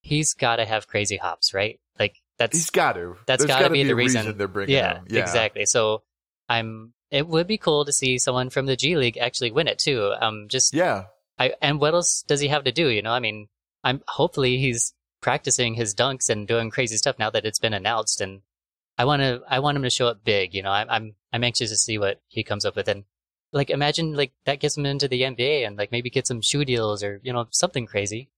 he's 0.01 0.33
got 0.33 0.57
to 0.57 0.65
have 0.65 0.87
crazy 0.87 1.17
hops, 1.17 1.53
right? 1.53 1.79
Like 1.99 2.18
that's 2.39 2.57
He's 2.57 2.69
got 2.69 2.93
to. 2.93 3.17
That's 3.25 3.41
There's 3.41 3.47
gotta 3.47 3.65
gotta 3.65 3.73
be 3.73 3.83
the 3.83 3.91
a 3.91 3.95
reason. 3.95 4.37
they're 4.37 4.47
bringing 4.47 4.75
yeah, 4.75 4.99
him. 4.99 5.05
Yeah, 5.09 5.21
exactly. 5.21 5.65
So 5.65 6.03
I'm. 6.47 6.93
It 7.11 7.27
would 7.27 7.47
be 7.47 7.57
cool 7.57 7.85
to 7.85 7.91
see 7.91 8.17
someone 8.19 8.49
from 8.49 8.65
the 8.65 8.75
G 8.75 8.95
League 8.95 9.17
actually 9.17 9.51
win 9.51 9.67
it 9.67 9.79
too. 9.79 10.13
Um, 10.19 10.47
just 10.47 10.73
Yeah, 10.73 11.05
I 11.37 11.53
and 11.61 11.79
what 11.79 11.93
else 11.93 12.23
does 12.27 12.39
he 12.39 12.47
have 12.47 12.63
to 12.63 12.71
do? 12.71 12.87
You 12.87 13.01
know, 13.01 13.11
I 13.11 13.19
mean, 13.19 13.49
I'm 13.83 14.01
hopefully 14.07 14.57
he's 14.57 14.93
practicing 15.21 15.73
his 15.73 15.93
dunks 15.93 16.29
and 16.29 16.47
doing 16.47 16.69
crazy 16.69 16.97
stuff 16.97 17.19
now 17.19 17.29
that 17.31 17.45
it's 17.45 17.59
been 17.59 17.73
announced, 17.73 18.21
and 18.21 18.41
I 18.97 19.05
want 19.05 19.21
to 19.21 19.41
I 19.49 19.59
want 19.59 19.75
him 19.75 19.83
to 19.83 19.89
show 19.89 20.07
up 20.07 20.23
big. 20.23 20.53
You 20.53 20.61
know, 20.61 20.71
I'm 20.71 20.89
I'm 20.89 21.15
I'm 21.33 21.43
anxious 21.43 21.71
to 21.71 21.77
see 21.77 21.97
what 21.97 22.21
he 22.27 22.43
comes 22.43 22.63
up 22.63 22.75
with, 22.75 22.87
and 22.87 23.03
like 23.51 23.69
imagine 23.69 24.13
like 24.13 24.31
that 24.45 24.59
gets 24.59 24.77
him 24.77 24.85
into 24.85 25.07
the 25.07 25.23
NBA 25.23 25.65
and 25.65 25.77
like 25.77 25.91
maybe 25.91 26.09
get 26.09 26.27
some 26.27 26.41
shoe 26.41 26.63
deals 26.63 27.03
or 27.03 27.19
you 27.23 27.33
know 27.33 27.47
something 27.49 27.85
crazy. 27.85 28.29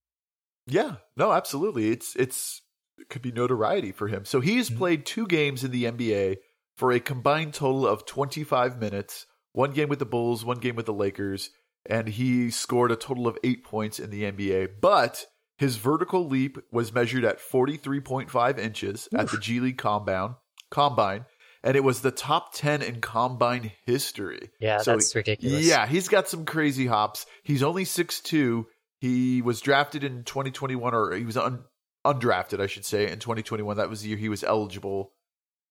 yeah. 0.66 0.96
No, 1.16 1.32
absolutely. 1.32 1.90
It's 1.90 2.16
it's 2.16 2.61
it 2.61 2.61
could 3.08 3.22
be 3.22 3.32
notoriety 3.32 3.92
for 3.92 4.08
him. 4.08 4.24
So 4.24 4.40
he's 4.40 4.70
Mhm. 4.70 4.78
played 4.78 5.06
two 5.06 5.26
games 5.26 5.64
in 5.64 5.70
the 5.70 5.86
NBA 5.86 6.36
for 6.76 6.90
a 6.92 7.00
combined 7.00 7.54
total 7.54 7.86
of 7.86 8.06
25 8.06 8.78
minutes. 8.78 9.26
One 9.52 9.72
game 9.72 9.88
with 9.88 9.98
the 9.98 10.06
Bulls, 10.06 10.44
one 10.44 10.58
game 10.58 10.76
with 10.76 10.86
the 10.86 10.92
Lakers, 10.94 11.50
and 11.86 12.08
he 12.08 12.50
scored 12.50 12.90
a 12.92 12.96
total 12.96 13.26
of 13.28 13.36
eight 13.44 13.64
points 13.64 13.98
in 13.98 14.10
the 14.10 14.24
NBA. 14.24 14.66
But 14.80 15.26
his 15.58 15.76
vertical 15.76 16.26
leap 16.26 16.58
was 16.72 16.92
measured 16.92 17.24
at 17.24 17.40
43.5 17.40 18.58
inches 18.58 19.08
at 19.14 19.28
the 19.30 19.38
G 19.38 19.60
League 19.60 19.78
Combine, 19.78 20.36
Combine, 20.70 21.26
and 21.62 21.76
it 21.76 21.84
was 21.84 22.00
the 22.00 22.10
top 22.10 22.54
10 22.54 22.82
in 22.82 23.00
Combine 23.00 23.72
history. 23.84 24.50
Yeah, 24.60 24.78
So, 24.78 24.92
that's 24.92 25.14
ridiculous. 25.14 25.64
Yeah, 25.66 25.86
he's 25.86 26.08
got 26.08 26.28
some 26.28 26.44
crazy 26.44 26.86
hops. 26.86 27.26
He's 27.44 27.62
only 27.62 27.84
6'2. 27.84 28.66
He 28.98 29.42
was 29.42 29.60
drafted 29.60 30.04
in 30.04 30.24
2021, 30.24 30.94
or 30.94 31.12
he 31.14 31.24
was 31.24 31.36
un- 31.36 31.64
undrafted, 32.04 32.60
I 32.60 32.66
should 32.66 32.84
say, 32.84 33.10
in 33.10 33.18
2021. 33.18 33.76
That 33.76 33.90
was 33.90 34.02
the 34.02 34.08
year 34.08 34.18
he 34.18 34.28
was 34.28 34.44
eligible. 34.44 35.12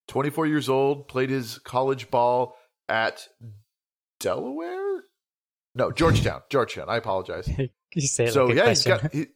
24 0.07 0.48
years 0.48 0.69
old, 0.69 1.07
played 1.07 1.30
his 1.30 1.60
college 1.60 2.10
ball 2.10 2.56
at 2.89 3.28
Delaware? 4.19 5.04
No, 5.75 5.92
Georgetown. 5.92 6.42
Georgetown. 6.50 6.89
I 6.89 6.98
apologize. 6.98 7.50
you 7.94 8.07
say 8.07 8.28
so, 8.28 8.45
like 8.45 8.57
yeah, 8.57 8.69
he's 8.69 8.83
got. 8.83 9.12
He, 9.13 9.28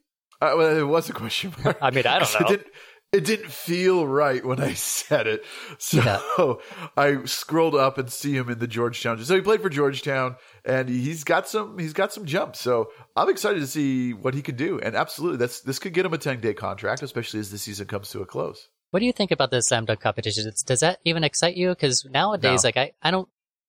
uh, 0.42 0.54
well, 0.58 0.78
it 0.78 0.84
was 0.84 1.10
a 1.10 1.14
question 1.14 1.54
mark. 1.64 1.78
I 1.82 1.92
mean, 1.92 2.06
I 2.06 2.20
don't 2.20 2.34
know. 2.42 2.48
didn't, 2.48 2.68
it 3.12 3.24
didn't 3.24 3.52
feel 3.52 4.06
right 4.06 4.44
when 4.46 4.60
I 4.60 4.74
said 4.76 5.28
it. 5.28 5.46
So 5.78 5.98
Yeah. 6.02 6.54
I 6.98 7.24
scrolled 7.26 7.76
up 7.76 7.98
and 7.98 8.12
see 8.12 8.36
him 8.36 8.50
in 8.50 8.60
the 8.60 8.68
Georgetown. 8.68 9.24
So 9.24 9.36
he 9.36 9.42
played 9.42 9.62
for 9.62 9.70
Georgetown 9.70 10.36
and 10.66 10.90
he's 10.90 11.24
got 11.24 11.48
some 11.48 11.78
he's 11.78 11.94
got 11.94 12.12
some 12.14 12.26
jumps. 12.26 12.60
So 12.60 12.92
I'm 13.16 13.30
excited 13.30 13.60
to 13.60 13.68
see 13.68 14.14
what 14.14 14.34
he 14.34 14.42
can 14.42 14.56
do. 14.56 14.80
And 14.80 14.96
absolutely 14.96 15.38
that's 15.38 15.62
this 15.62 15.80
could 15.80 15.94
get 15.94 16.06
him 16.06 16.14
a 16.14 16.18
10 16.18 16.40
day 16.42 16.54
contract, 16.54 17.04
especially 17.04 17.40
as 17.40 17.52
the 17.52 17.58
season 17.58 17.88
comes 17.88 18.10
to 18.10 18.22
a 18.22 18.26
close. 18.26 18.68
What 18.92 19.00
do 19.00 19.06
you 19.06 19.14
think 19.14 19.32
about 19.32 19.52
the 19.52 19.62
slam 19.62 19.86
dunk 19.86 20.00
competition? 20.00 20.52
Does 20.66 20.80
that 20.80 21.00
even 21.04 21.24
excite 21.24 21.56
you? 21.56 21.70
Because 21.70 22.06
nowadays, 22.06 22.64
No. 22.64 22.68
like 22.68 22.78
I, 22.78 22.92
I 23.02 23.12
don't, 23.12 23.28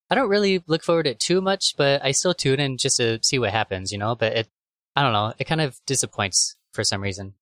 I 0.08 0.14
don't 0.14 0.28
really 0.28 0.62
look 0.68 0.84
forward 0.84 1.04
to 1.04 1.10
it 1.10 1.18
too 1.20 1.40
much, 1.40 1.74
but 1.76 2.04
I 2.04 2.12
still 2.12 2.34
tune 2.34 2.60
in 2.60 2.76
just 2.76 2.98
to 2.98 3.18
see 3.22 3.38
what 3.40 3.50
happens, 3.50 3.90
you 3.90 3.98
know. 3.98 4.14
But 4.14 4.34
it, 4.36 4.48
I 4.94 5.02
don't 5.02 5.12
know, 5.12 5.32
it 5.36 5.44
kind 5.44 5.60
of 5.60 5.81
disappoints 5.84 6.55
for 6.72 6.84
some 6.84 7.00
reason. 7.02 7.34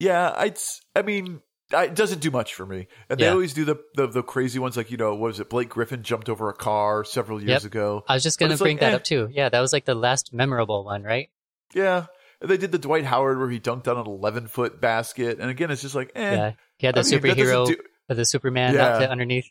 Yeah, 0.00 0.42
it's 0.44 0.80
I 0.94 1.02
mean 1.02 1.40
it 1.70 1.94
doesn't 1.94 2.20
do 2.20 2.30
much 2.30 2.54
for 2.54 2.64
me. 2.64 2.86
And 3.10 3.20
they 3.20 3.24
Yeah. 3.26 3.32
always 3.32 3.52
do 3.52 3.64
the, 3.64 3.76
the 3.94 4.06
the 4.06 4.22
crazy 4.22 4.58
ones 4.58 4.76
like, 4.76 4.90
you 4.90 4.96
know, 4.96 5.10
what 5.14 5.28
was 5.28 5.40
it? 5.40 5.50
Blake 5.50 5.68
Griffin 5.68 6.02
jumped 6.02 6.28
over 6.28 6.48
a 6.48 6.54
car 6.54 7.04
several 7.04 7.38
years 7.42 7.62
Yep. 7.62 7.64
ago. 7.64 8.04
I 8.08 8.14
was 8.14 8.22
just 8.22 8.38
gonna 8.38 8.52
it's 8.52 8.60
like, 8.60 8.66
bring 8.66 8.76
that 8.78 8.92
eh. 8.92 8.96
up 8.96 9.04
too. 9.04 9.28
Yeah, 9.30 9.48
that 9.50 9.60
was 9.60 9.72
like 9.72 9.84
the 9.84 9.94
last 9.94 10.32
memorable 10.32 10.84
one, 10.84 11.02
right? 11.02 11.28
Yeah. 11.74 12.06
And 12.40 12.48
they 12.50 12.56
did 12.56 12.70
the 12.72 12.78
Dwight 12.78 13.04
Howard 13.04 13.38
where 13.38 13.50
he 13.50 13.58
dunked 13.60 13.88
on 13.88 13.98
an 13.98 14.06
11 14.06 14.46
foot 14.46 14.80
basket. 14.80 15.40
And 15.40 15.50
again, 15.50 15.70
it's 15.72 15.82
just 15.82 15.94
like, 15.96 16.12
eh. 16.14 16.34
Yeah, 16.36 16.52
he 16.78 16.86
had 16.86 16.94
the 16.94 17.00
I 17.00 17.02
mean, 17.02 17.20
superhero, 17.20 17.66
do- 17.66 17.82
the 18.08 18.24
Superman 18.24 18.74
Yeah. 18.74 18.86
outfit 18.94 19.10
underneath. 19.10 19.50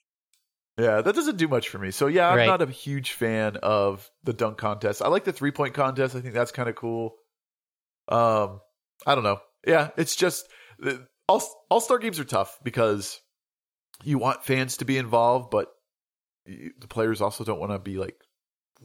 Yeah, 0.79 1.01
that 1.01 1.13
doesn't 1.13 1.37
do 1.37 1.47
much 1.47 1.69
for 1.69 1.79
me. 1.79 1.91
So 1.91 2.07
yeah, 2.07 2.29
I'm 2.29 2.37
Right. 2.37 2.45
not 2.47 2.61
a 2.61 2.67
huge 2.67 3.11
fan 3.11 3.57
of 3.57 4.09
the 4.23 4.31
dunk 4.33 4.57
contest. 4.57 5.01
I 5.01 5.07
like 5.09 5.25
the 5.25 5.33
three 5.33 5.51
point 5.51 5.73
contest. 5.73 6.15
I 6.15 6.21
think 6.21 6.33
that's 6.33 6.51
kind 6.51 6.69
of 6.69 6.75
cool. 6.75 7.15
Um, 8.07 8.61
I 9.05 9.13
don't 9.15 9.23
know. 9.23 9.39
Yeah, 9.65 9.89
it's 9.97 10.15
just 10.15 10.47
all 11.27 11.41
all 11.69 11.79
star 11.81 11.99
games 11.99 12.19
are 12.19 12.23
tough 12.25 12.57
because 12.63 13.19
you 14.03 14.17
want 14.17 14.43
fans 14.45 14.77
to 14.77 14.85
be 14.85 14.97
involved, 14.97 15.49
but 15.49 15.67
you, 16.45 16.71
the 16.79 16.87
players 16.87 17.21
also 17.21 17.43
don't 17.43 17.59
want 17.59 17.71
to 17.71 17.79
be 17.79 17.97
like 17.97 18.15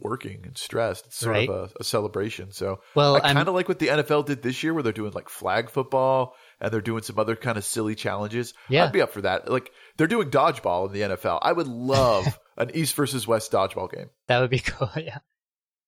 working 0.01 0.41
and 0.47 0.57
stressed. 0.57 1.07
It's 1.07 1.17
sort 1.19 1.35
Right. 1.37 1.49
of 1.49 1.71
a, 1.77 1.81
a 1.81 1.85
celebration. 1.85 2.51
So 2.51 2.81
Well, 2.95 3.17
I 3.17 3.21
kind 3.35 3.47
of 3.47 3.55
like 3.55 3.69
what 3.69 3.79
the 3.79 3.89
NFL 3.89 4.25
did 4.25 4.43
this 4.43 4.63
year, 4.63 4.73
where 4.73 4.83
they're 4.83 4.93
doing 4.93 5.13
like 5.13 5.29
flag 5.29 5.69
football 5.71 6.35
and 6.61 6.73
they're 6.73 6.81
doing 6.81 7.03
some 7.03 7.19
other 7.19 7.37
kind 7.37 7.59
of 7.59 7.65
silly 7.65 7.95
challenges. 7.95 8.55
Yeah. 8.71 8.85
I'd 8.87 8.93
be 8.93 9.03
up 9.03 9.13
for 9.13 9.21
that. 9.21 9.51
Like 9.51 9.71
they're 9.99 10.07
doing 10.07 10.31
dodgeball 10.31 10.87
in 10.87 10.93
the 10.95 11.15
NFL. 11.17 11.41
I 11.43 11.53
would 11.53 11.69
love 11.69 12.39
an 12.57 12.71
East 12.75 12.95
versus 12.95 13.29
West 13.29 13.53
dodgeball 13.53 13.93
game. 13.93 14.09
That 14.29 14.41
would 14.41 14.51
be 14.51 14.59
cool. 14.67 14.89
Yeah. 14.97 15.19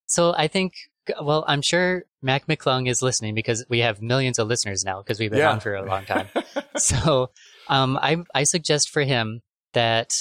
So 0.06 0.34
I 0.36 0.48
think, 0.48 0.74
well, 1.22 1.44
I'm 1.46 1.62
sure 1.62 2.04
Mac 2.22 2.46
McClung 2.46 2.88
is 2.88 3.02
listening 3.02 3.34
because 3.34 3.64
we 3.68 3.80
have 3.80 4.00
millions 4.02 4.38
of 4.38 4.48
listeners 4.48 4.84
now 4.84 5.00
because 5.02 5.18
we've 5.18 5.30
been 5.30 5.40
Yeah. 5.40 5.52
on 5.52 5.60
for 5.60 5.74
a 5.74 5.84
long 5.84 6.04
time. 6.04 6.28
so, 6.76 7.30
um, 7.68 7.98
I 8.00 8.18
I 8.34 8.44
suggest 8.44 8.90
for 8.90 9.02
him 9.02 9.42
that 9.72 10.12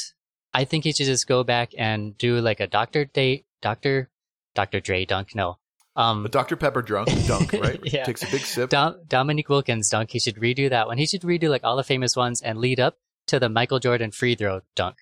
I 0.53 0.65
think 0.65 0.83
he 0.83 0.91
should 0.93 1.05
just 1.07 1.27
go 1.27 1.43
back 1.43 1.71
and 1.77 2.17
do 2.17 2.39
like 2.39 2.59
a 2.59 2.67
Doctor 2.67 3.05
Day, 3.05 3.45
Doctor, 3.61 4.09
Doctor 4.55 4.79
Dre 4.79 5.05
dunk. 5.05 5.35
No, 5.35 5.57
um, 5.95 6.23
The 6.23 6.29
Dr 6.29 6.55
Pepper 6.55 6.81
drunk 6.81 7.09
dunk, 7.27 7.53
right? 7.61 7.79
Yeah. 7.83 8.03
Takes 8.03 8.23
a 8.23 8.31
big 8.31 8.41
sip. 8.41 8.69
Dom, 8.69 8.97
Dominique 9.07 9.49
Wilkins 9.49 9.89
dunk. 9.89 10.11
He 10.11 10.19
should 10.19 10.35
redo 10.35 10.69
that 10.69 10.87
one. 10.87 10.97
He 10.97 11.05
should 11.05 11.21
redo 11.21 11.49
like 11.49 11.63
all 11.63 11.75
the 11.75 11.83
famous 11.83 12.15
ones 12.15 12.41
and 12.41 12.59
lead 12.59 12.79
up 12.79 12.97
to 13.27 13.39
the 13.39 13.49
Michael 13.49 13.79
Jordan 13.79 14.11
free 14.11 14.35
throw 14.35 14.61
dunk. 14.75 14.97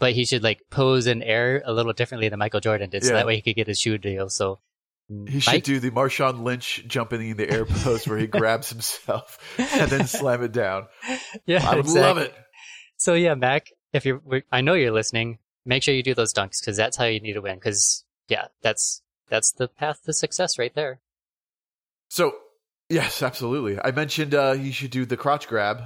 But 0.00 0.12
he 0.12 0.24
should 0.24 0.42
like 0.42 0.60
pose 0.70 1.06
in 1.06 1.22
air 1.22 1.62
a 1.64 1.72
little 1.72 1.92
differently 1.92 2.28
than 2.28 2.38
Michael 2.40 2.60
Jordan 2.60 2.90
did, 2.90 3.04
so 3.04 3.10
Yeah. 3.10 3.18
that 3.18 3.26
way 3.26 3.36
he 3.36 3.42
could 3.42 3.54
get 3.56 3.68
his 3.68 3.78
shoe 3.80 3.96
deal. 3.96 4.28
So 4.28 4.58
He 5.28 5.40
should 5.40 5.62
do 5.62 5.80
the 5.80 5.90
Marshawn 5.90 6.42
Lynch 6.42 6.82
jumping 6.86 7.28
in 7.28 7.36
the 7.36 7.48
air 7.50 7.66
pose 7.66 8.08
where 8.08 8.16
he 8.18 8.26
grabs 8.26 8.70
himself 8.70 9.38
and 9.58 9.90
then 9.90 10.06
slam 10.06 10.42
it 10.42 10.52
down. 10.52 10.86
Yeah, 11.46 11.62
I 11.68 11.76
would 11.76 11.84
exactly. 11.84 12.00
love 12.02 12.18
it. 12.18 12.34
So 12.96 13.14
yeah, 13.14 13.34
Mac, 13.34 13.70
if 13.92 14.06
you're, 14.06 14.22
I 14.50 14.60
know 14.62 14.74
you're 14.74 14.92
listening. 14.92 15.38
Make 15.66 15.82
sure 15.82 15.94
you 15.94 16.02
do 16.02 16.14
those 16.14 16.32
dunks 16.34 16.60
because 16.60 16.76
that's 16.76 16.96
how 16.96 17.04
you 17.04 17.20
need 17.20 17.32
to 17.34 17.40
win. 17.40 17.56
Because 17.56 18.04
yeah, 18.28 18.46
that's 18.62 19.02
that's 19.28 19.52
the 19.52 19.68
path 19.68 20.02
to 20.04 20.12
success 20.12 20.58
right 20.58 20.74
there. 20.74 21.00
So, 22.08 22.34
yes, 22.88 23.22
absolutely. 23.22 23.78
I 23.82 23.90
mentioned 23.90 24.34
uh, 24.34 24.52
he 24.54 24.72
should 24.72 24.90
do 24.90 25.04
the 25.06 25.16
crotch 25.16 25.48
grab, 25.48 25.82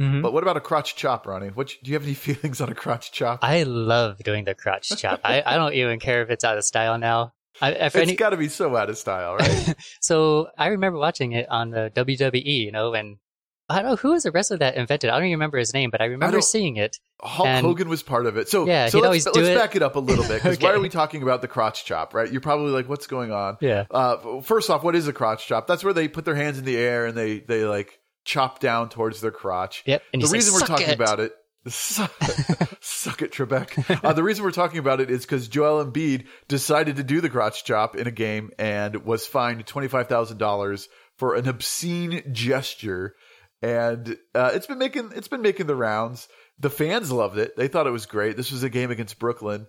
Mm-hmm. 0.00 0.22
but 0.22 0.32
what 0.32 0.42
about 0.42 0.56
a 0.56 0.60
crotch 0.60 0.96
chop, 0.96 1.26
Ronnie? 1.26 1.48
What 1.48 1.68
do 1.82 1.90
you 1.90 1.94
have 1.94 2.04
any 2.04 2.14
feelings 2.26 2.62
on 2.62 2.70
a 2.70 2.74
crotch 2.74 3.12
chop? 3.12 3.40
I 3.42 3.64
love 3.64 4.18
doing 4.18 4.44
the 4.44 4.54
crotch 4.54 4.88
chop. 4.96 5.20
I, 5.22 5.42
I 5.44 5.56
don't 5.56 5.74
even 5.74 6.00
care 6.00 6.22
if 6.22 6.30
it's 6.30 6.44
out 6.44 6.56
of 6.56 6.64
style 6.64 6.96
now. 6.98 7.34
I, 7.60 7.70
if 7.72 7.94
it's 7.94 8.08
any, 8.08 8.14
got 8.16 8.30
to 8.30 8.36
be 8.36 8.48
so 8.48 8.74
out 8.76 8.90
of 8.90 8.96
style, 8.98 9.36
right? 9.36 9.74
so 10.00 10.48
I 10.58 10.68
remember 10.68 10.98
watching 10.98 11.32
it 11.32 11.48
on 11.48 11.70
the 11.70 11.92
WWE, 11.94 12.44
you 12.44 12.72
know, 12.72 12.94
and 12.94 13.18
I 13.68 13.76
don't 13.80 13.90
know 13.90 13.96
who 13.96 14.10
was 14.12 14.24
the 14.24 14.32
wrestler 14.32 14.58
that 14.58 14.76
invented. 14.76 15.08
it. 15.08 15.12
I 15.12 15.16
don't 15.16 15.26
even 15.26 15.36
remember 15.38 15.58
his 15.58 15.72
name, 15.72 15.90
but 15.90 16.00
I 16.00 16.06
remember 16.06 16.36
don't- 16.36 16.42
seeing 16.42 16.76
it. 16.76 16.96
Hulk 17.22 17.46
And- 17.46 17.64
Hogan 17.64 17.88
was 17.88 18.02
part 18.02 18.26
of 18.26 18.36
it. 18.36 18.48
So, 18.48 18.66
Yeah, 18.66 18.88
so 18.88 18.98
he'd 18.98 19.08
let's, 19.08 19.26
let's 19.26 19.38
it. 19.38 19.56
back 19.56 19.76
it 19.76 19.82
up 19.82 19.94
a 19.96 20.00
little 20.00 20.24
bit 20.26 20.42
because 20.42 20.58
why 20.60 20.72
are 20.72 20.80
we 20.80 20.88
talking 20.88 21.22
about 21.22 21.40
the 21.40 21.46
crotch 21.48 21.84
chop, 21.84 22.14
right? 22.14 22.30
You're 22.30 22.40
probably 22.40 22.72
like, 22.72 22.88
what's 22.88 23.06
going 23.06 23.30
on? 23.30 23.58
Yeah, 23.60 23.84
Uh, 23.90 24.40
first 24.40 24.68
off, 24.70 24.82
what 24.82 24.96
is 24.96 25.06
a 25.06 25.12
crotch 25.12 25.46
chop? 25.46 25.66
That's 25.68 25.84
where 25.84 25.92
they 25.92 26.08
put 26.08 26.24
their 26.24 26.34
hands 26.34 26.58
in 26.58 26.64
the 26.64 26.76
air 26.76 27.06
and 27.06 27.16
they, 27.16 27.38
they 27.38 27.64
like 27.64 28.00
chop 28.24 28.58
down 28.58 28.88
towards 28.88 29.20
their 29.20 29.30
crotch. 29.30 29.84
yep. 29.86 30.02
And 30.12 30.20
the 30.20 30.26
say, 30.26 30.32
reason 30.38 30.54
we're 30.54 30.66
talking 30.66 30.88
it." 30.88 30.94
about 30.94 31.20
it, 31.20 31.32
suck 31.68 33.22
it, 33.22 33.32
Trebek. 33.32 34.04
Uh, 34.04 34.12
the 34.12 34.22
reason 34.22 34.44
we're 34.44 34.50
talking 34.50 34.78
about 34.78 35.00
it 35.00 35.10
is 35.10 35.22
because 35.22 35.48
Joel 35.48 35.84
Embiid 35.84 36.26
decided 36.48 36.96
to 36.96 37.04
do 37.04 37.20
the 37.20 37.30
crotch 37.30 37.64
chop 37.64 37.96
in 37.96 38.06
a 38.06 38.12
game 38.12 38.50
and 38.58 39.04
was 39.04 39.26
fined 39.26 39.66
twenty 39.66 39.88
five 39.88 40.08
thousand 40.08 40.38
dollars 40.38 40.88
for 41.16 41.34
an 41.34 41.48
obscene 41.48 42.22
gesture, 42.32 43.14
and 43.62 44.16
uh, 44.34 44.50
it's 44.54 44.66
been 44.66 44.78
making 44.78 45.12
it's 45.14 45.28
been 45.28 45.42
making 45.42 45.66
the 45.66 45.76
rounds. 45.76 46.28
The 46.58 46.70
fans 46.70 47.12
loved 47.12 47.38
it; 47.38 47.56
they 47.56 47.68
thought 47.68 47.86
it 47.86 47.90
was 47.90 48.06
great. 48.06 48.36
This 48.36 48.50
was 48.52 48.62
a 48.62 48.70
game 48.70 48.90
against 48.90 49.18
Brooklyn. 49.18 49.66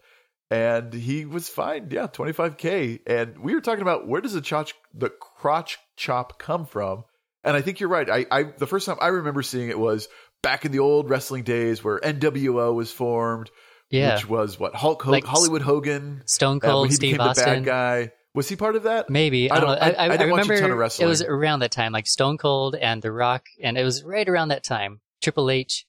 And 0.52 0.94
he 0.94 1.26
was 1.26 1.50
fined, 1.50 1.92
yeah, 1.92 2.06
twenty 2.06 2.32
five 2.32 2.58
k. 2.58 3.00
And 3.08 3.40
we 3.40 3.56
were 3.56 3.62
talking 3.62 3.82
about 3.82 4.08
where 4.08 4.22
does 4.22 4.34
the 4.34 4.42
crotch 4.42 4.76
the 4.94 5.10
crotch 5.10 5.80
chop 5.96 6.38
come 6.38 6.68
from? 6.68 7.06
And 7.44 7.58
I 7.58 7.62
think 7.62 7.80
you're 7.80 7.90
right. 7.90 8.08
I, 8.08 8.26
I 8.30 8.44
the 8.44 8.68
first 8.68 8.86
time 8.86 8.98
I 9.02 9.08
remember 9.08 9.42
seeing 9.42 9.70
it 9.70 9.80
was 9.80 10.08
back 10.44 10.66
in 10.66 10.72
the 10.72 10.78
old 10.80 11.10
wrestling 11.10 11.44
days 11.44 11.84
where 11.84 12.00
NWO 12.00 12.76
was 12.76 12.92
formed, 12.92 13.50
Yeah, 13.90 14.14
which 14.16 14.30
was 14.30 14.60
what 14.60 14.76
Hulk 14.76 15.02
Ho- 15.02 15.12
Like 15.12 15.24
Hollywood 15.26 15.64
Hogan. 15.64 16.22
Stone 16.28 16.58
uh, 16.58 16.60
when 16.68 16.72
Cold, 16.72 16.88
he 16.90 16.94
Steve 16.94 17.14
became 17.14 17.28
the 17.28 17.34
bad 17.34 17.66
guy. 17.66 18.12
Was 18.36 18.50
he 18.50 18.56
part 18.56 18.76
of 18.76 18.84
that? 18.84 19.10
Maybe 19.10 19.50
I 19.50 19.56
I 19.56 19.60
don't. 19.60 19.70
I, 19.70 19.74
I- 19.74 19.78
I, 19.78 20.06
I 20.14 20.18
didn't 20.18 20.32
watch 20.32 20.40
a 20.40 20.42
remember 20.50 20.56
ton 20.60 20.72
of 20.72 21.00
it 21.00 21.06
was 21.06 21.22
around 21.24 21.60
that 21.60 21.72
time, 21.72 21.92
like 21.92 22.06
Stone 22.08 22.38
Cold 22.38 22.76
and 22.76 23.02
The 23.02 23.12
Rock, 23.12 23.46
and 23.62 23.78
it 23.78 23.84
was 23.84 24.04
right 24.04 24.28
around 24.28 24.50
that 24.50 24.64
time. 24.64 25.02
Triple 25.22 25.50
H. 25.50 25.86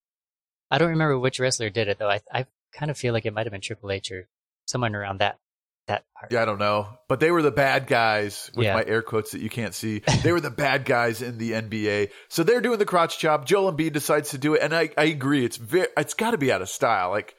I 0.71 0.79
don't 0.79 0.91
remember 0.91 1.19
which 1.19 1.39
wrestler 1.41 1.71
did 1.71 1.89
it 1.89 1.99
though. 1.99 2.09
I 2.11 2.21
I 2.33 2.47
kind 2.73 2.91
of 2.91 2.97
feel 2.99 3.13
like 3.13 3.27
it 3.27 3.33
might 3.35 3.47
have 3.47 3.53
been 3.53 3.61
Triple 3.61 3.91
H 3.91 4.11
or 4.11 4.29
someone 4.67 4.95
around 4.95 5.19
that 5.21 5.39
that 5.87 6.05
part. 6.19 6.33
Yeah, 6.33 6.43
I 6.43 6.45
don't 6.45 6.59
know. 6.59 6.89
But 7.09 7.21
they 7.21 7.31
were 7.31 7.43
the 7.43 7.51
bad 7.51 7.87
guys 7.87 8.51
with 8.55 8.65
Yeah. 8.67 8.75
my 8.75 8.85
air 8.85 9.03
quotes 9.03 9.33
that 9.33 9.41
you 9.41 9.51
can't 9.51 9.75
see. 9.75 10.03
They 10.23 10.33
were 10.33 10.41
the 10.41 10.51
bad 10.51 10.85
guys 10.85 11.21
in 11.23 11.39
the 11.39 11.53
NBA. 11.53 12.11
So 12.29 12.43
they're 12.43 12.61
doing 12.61 12.79
the 12.79 12.87
crotch 12.87 13.19
chop. 13.19 13.45
Joel 13.45 13.73
Embiid 13.73 13.93
decides 13.93 14.31
to 14.31 14.39
do 14.39 14.55
it. 14.55 14.63
And 14.63 14.75
I, 14.75 14.91
I 14.97 15.05
agree. 15.05 15.45
It's 15.45 15.57
very, 15.59 15.89
it's 15.97 16.15
got 16.15 16.31
to 16.33 16.39
be 16.39 16.51
out 16.53 16.63
of 16.63 16.69
style. 16.69 17.11
Like, 17.11 17.35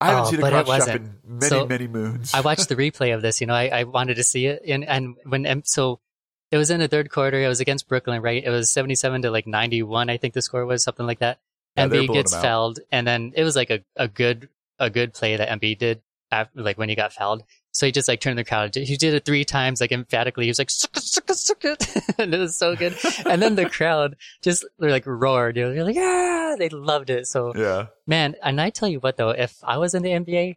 I 0.00 0.06
haven't 0.06 0.22
Oh, 0.22 0.30
seen 0.30 0.42
a 0.42 0.48
crotch 0.50 0.66
chop 0.66 0.88
in 0.96 1.14
many, 1.24 1.48
So, 1.48 1.66
many 1.66 1.86
moons. 1.86 2.32
I 2.34 2.40
watched 2.40 2.68
the 2.68 2.76
replay 2.76 3.14
of 3.14 3.22
this. 3.22 3.40
You 3.40 3.46
know, 3.46 3.54
I, 3.54 3.68
I 3.68 3.84
wanted 3.84 4.14
to 4.16 4.24
see 4.24 4.46
it, 4.46 4.62
and 4.66 4.84
and 4.84 5.14
when 5.24 5.62
so 5.64 6.00
it 6.50 6.56
was 6.56 6.70
in 6.70 6.80
the 6.80 6.88
third 6.88 7.08
quarter. 7.10 7.40
It 7.40 7.46
was 7.48 7.60
against 7.60 7.88
Brooklyn, 7.88 8.20
right? 8.20 8.42
It 8.42 8.50
was 8.50 8.70
seventy-seven 8.72 9.22
to 9.22 9.30
like 9.30 9.46
ninety-one. 9.46 10.10
I 10.10 10.16
think 10.16 10.34
the 10.34 10.42
score 10.42 10.66
was 10.66 10.82
something 10.82 11.06
like 11.06 11.20
that. 11.20 11.38
Yeah, 11.76 11.86
Embiid 11.86 12.12
gets 12.12 12.34
fouled, 12.34 12.80
and 12.90 13.06
then 13.06 13.32
it 13.36 13.44
was 13.44 13.54
like 13.54 13.70
a, 13.70 13.84
a 13.94 14.08
good 14.08 14.48
a 14.78 14.90
good 14.90 15.14
play 15.14 15.36
that 15.36 15.48
Embiid 15.48 15.78
did 15.78 16.02
after, 16.32 16.60
like 16.60 16.78
when 16.78 16.88
he 16.88 16.96
got 16.96 17.12
fouled. 17.12 17.44
So 17.72 17.86
he 17.86 17.92
just 17.92 18.06
like 18.06 18.20
turned 18.20 18.38
the 18.38 18.44
crowd. 18.44 18.74
He 18.74 18.96
did 18.96 19.14
it 19.14 19.24
three 19.24 19.44
times, 19.44 19.80
like 19.80 19.92
emphatically. 19.92 20.44
He 20.44 20.50
was 20.50 20.58
like 20.58 20.70
"Suck 20.70 20.94
it, 20.94 21.02
suck 21.02 21.30
it, 21.30 21.36
suck 21.36 21.64
it," 21.64 21.96
and 22.18 22.34
it 22.34 22.38
was 22.38 22.54
so 22.56 22.76
good. 22.76 22.94
And 23.24 23.40
then 23.40 23.54
the 23.54 23.68
crowd 23.68 24.16
just 24.42 24.66
like 24.78 25.06
roared. 25.06 25.56
You 25.56 25.64
know, 25.64 25.74
they're 25.74 25.84
like, 25.84 25.96
"Yeah!" 25.96 26.56
They 26.58 26.68
loved 26.68 27.08
it. 27.08 27.26
So 27.26 27.54
yeah. 27.56 27.86
man, 28.06 28.36
and 28.42 28.60
I 28.60 28.68
tell 28.70 28.88
you 28.88 29.00
what 29.00 29.16
though, 29.16 29.30
if 29.30 29.56
I 29.64 29.78
was 29.78 29.94
in 29.94 30.02
the 30.02 30.10
NBA, 30.10 30.56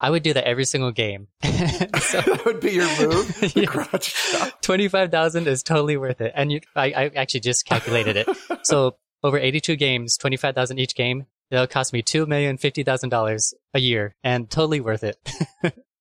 I 0.00 0.10
would 0.10 0.22
do 0.22 0.34
that 0.34 0.44
every 0.44 0.66
single 0.66 0.92
game. 0.92 1.28
so 1.42 1.48
that 1.52 2.42
would 2.44 2.60
be 2.60 2.72
your 2.72 3.00
move. 3.00 3.56
Yeah. 3.56 3.64
crotch 3.64 4.14
twenty-five 4.60 5.10
thousand 5.10 5.48
is 5.48 5.62
totally 5.62 5.96
worth 5.96 6.20
it. 6.20 6.32
And 6.34 6.52
you, 6.52 6.60
I, 6.76 6.86
I 6.92 7.10
actually 7.16 7.40
just 7.40 7.64
calculated 7.64 8.16
it. 8.16 8.28
So 8.64 8.96
over 9.22 9.38
eighty-two 9.38 9.76
games, 9.76 10.18
twenty-five 10.18 10.54
thousand 10.54 10.78
each 10.78 10.94
game. 10.94 11.24
It'll 11.50 11.66
cost 11.66 11.94
me 11.94 12.02
two 12.02 12.26
million 12.26 12.58
fifty 12.58 12.82
thousand 12.82 13.08
dollars 13.08 13.54
a 13.72 13.78
year, 13.78 14.14
and 14.22 14.50
totally 14.50 14.80
worth 14.80 15.04
it. 15.04 15.16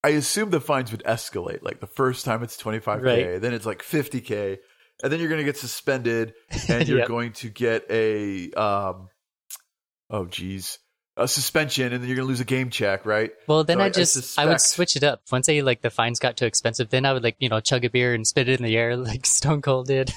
I 0.03 0.09
assume 0.09 0.49
the 0.49 0.59
fines 0.61 0.91
would 0.91 1.03
escalate. 1.03 1.63
Like 1.63 1.79
the 1.79 1.87
first 1.87 2.25
time 2.25 2.43
it's 2.43 2.61
25K, 2.61 3.01
Right. 3.03 3.41
then 3.41 3.53
it's 3.53 3.65
like 3.65 3.81
50K, 3.81 4.57
and 5.01 5.11
then 5.11 5.19
you're 5.19 5.29
going 5.29 5.39
to 5.39 5.45
get 5.45 5.57
suspended 5.57 6.33
and 6.69 6.87
you're 6.87 6.99
Yep. 6.99 7.07
going 7.07 7.31
to 7.33 7.49
get 7.49 7.85
a, 7.89 8.51
um, 8.53 9.09
oh, 10.09 10.25
geez, 10.25 10.79
a 11.15 11.27
suspension, 11.27 11.93
and 11.93 12.01
then 12.01 12.07
you're 12.09 12.15
going 12.17 12.25
to 12.25 12.29
lose 12.29 12.39
a 12.41 12.45
game 12.45 12.69
check, 12.69 13.05
right? 13.05 13.31
Well, 13.47 13.63
then 13.63 13.77
So 13.77 13.81
I- 13.81 13.83
I 13.83 13.87
I 13.87 13.89
just 13.91 14.39
I, 14.39 14.45
would 14.45 14.59
switch 14.59 14.95
it 14.95 15.03
up. 15.03 15.21
Once 15.31 15.47
I, 15.47 15.59
like 15.61 15.81
the 15.81 15.89
fines 15.91 16.19
got 16.19 16.35
too 16.37 16.45
expensive, 16.47 16.89
then 16.89 17.05
I 17.05 17.13
would 17.13 17.23
like 17.23 17.35
you 17.39 17.49
know 17.49 17.59
chug 17.59 17.85
a 17.85 17.89
beer 17.89 18.13
and 18.13 18.25
spit 18.27 18.49
it 18.49 18.59
in 18.59 18.65
the 18.65 18.75
air 18.75 18.97
like 18.97 19.25
Stone 19.25 19.61
Cold 19.61 19.87
did. 19.87 20.11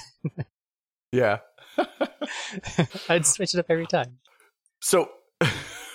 Yeah. 1.11 1.37
I'd 3.09 3.25
switch 3.25 3.53
it 3.53 3.59
up 3.59 3.67
every 3.69 3.85
time. 3.87 4.17
So, 4.81 5.09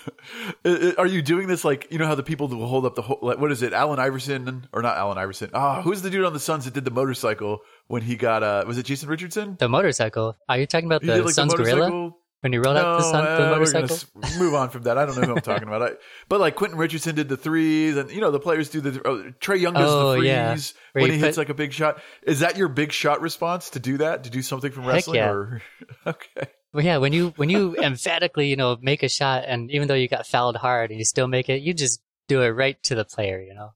are 0.97 1.07
you 1.07 1.21
doing 1.21 1.47
this 1.47 1.63
like 1.63 1.87
you 1.91 1.97
know 1.97 2.07
how 2.07 2.15
the 2.15 2.23
people 2.23 2.47
that 2.47 2.55
will 2.55 2.67
hold 2.67 2.85
up 2.85 2.95
the 2.95 3.01
whole, 3.01 3.19
like, 3.21 3.37
what 3.39 3.51
is 3.51 3.61
it, 3.61 3.73
Allen 3.73 3.99
Iverson 3.99 4.67
or 4.73 4.81
not 4.81 4.97
Allen 4.97 5.17
Iverson? 5.17 5.49
Ah, 5.53 5.81
who's 5.81 6.01
the 6.01 6.09
dude 6.09 6.25
on 6.25 6.33
the 6.33 6.39
Suns 6.39 6.65
that 6.65 6.73
did 6.73 6.85
the 6.85 6.91
motorcycle 6.91 7.61
when 7.87 8.01
he 8.01 8.15
got 8.15 8.43
uh 8.43 8.63
was 8.67 8.77
it 8.77 8.85
Jason 8.85 9.09
Richardson? 9.09 9.55
The 9.59 9.69
motorcycle. 9.69 10.37
Are 10.49 10.57
you 10.57 10.65
talking 10.65 10.87
about 10.87 11.01
He 11.01 11.07
the 11.07 11.15
did 11.15 11.25
like 11.25 11.33
Sun's 11.35 11.53
the 11.53 11.57
gorilla 11.63 12.11
when 12.41 12.51
he 12.51 12.59
rolled 12.59 12.75
out 12.75 12.97
the, 12.97 13.03
sun, 13.03 13.25
uh, 13.25 13.31
the 13.31 13.37
gonna 13.43 13.51
motorcycle? 13.51 13.97
move 14.37 14.53
on 14.53 14.69
from 14.69 14.83
that. 14.83 14.97
I 14.97 15.05
don't 15.05 15.15
know 15.15 15.21
who 15.21 15.35
I'm 15.35 15.41
talking 15.41 15.67
about. 15.67 15.81
I, 15.81 15.89
but 16.27 16.41
like 16.41 16.55
Quentin 16.55 16.77
Richardson 16.77 17.15
did 17.15 17.29
the 17.29 17.37
threes, 17.37 17.95
and 17.95 18.11
you 18.11 18.19
know 18.19 18.31
the 18.31 18.39
players 18.39 18.69
do 18.69 18.81
the 18.81 19.01
oh, 19.07 19.31
Trae 19.39 19.59
Young 19.59 19.73
does 19.75 19.89
Oh, 19.89 20.11
the 20.11 20.17
freeze 20.19 20.73
yeah. 20.95 21.01
When 21.01 21.11
he 21.11 21.17
hits 21.17 21.37
like 21.37 21.49
a 21.49 21.53
big 21.53 21.71
shot. 21.71 22.01
Is 22.23 22.41
that 22.41 22.57
your 22.57 22.67
big 22.67 22.91
shot 22.91 23.21
response 23.21 23.69
to 23.71 23.79
do 23.79 23.97
that? 23.99 24.25
To 24.25 24.29
do 24.29 24.41
something 24.41 24.71
from 24.71 24.85
wrestling? 24.85 25.17
yeah. 25.17 25.29
Or 25.29 25.61
okay, 26.07 26.47
Well, 26.73 26.83
yeah, 26.83 26.97
when 26.97 27.13
you 27.13 27.33
when 27.35 27.49
you 27.49 27.75
emphatically, 27.81 28.47
you 28.47 28.55
know, 28.55 28.77
make 28.81 29.03
a 29.03 29.09
shot, 29.09 29.43
and 29.47 29.69
even 29.71 29.87
though 29.87 29.93
you 29.93 30.07
got 30.07 30.27
fouled 30.27 30.57
hard 30.57 30.89
and 30.89 30.99
you 30.99 31.05
still 31.05 31.27
make 31.27 31.49
it, 31.49 31.61
you 31.61 31.73
just 31.73 32.01
do 32.27 32.41
it 32.41 32.49
right 32.49 32.81
to 32.83 32.95
the 32.95 33.05
player, 33.05 33.39
you 33.41 33.53
know. 33.53 33.73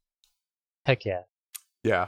Heck 0.86 1.06
yeah. 1.06 1.24
yeah, 1.84 2.08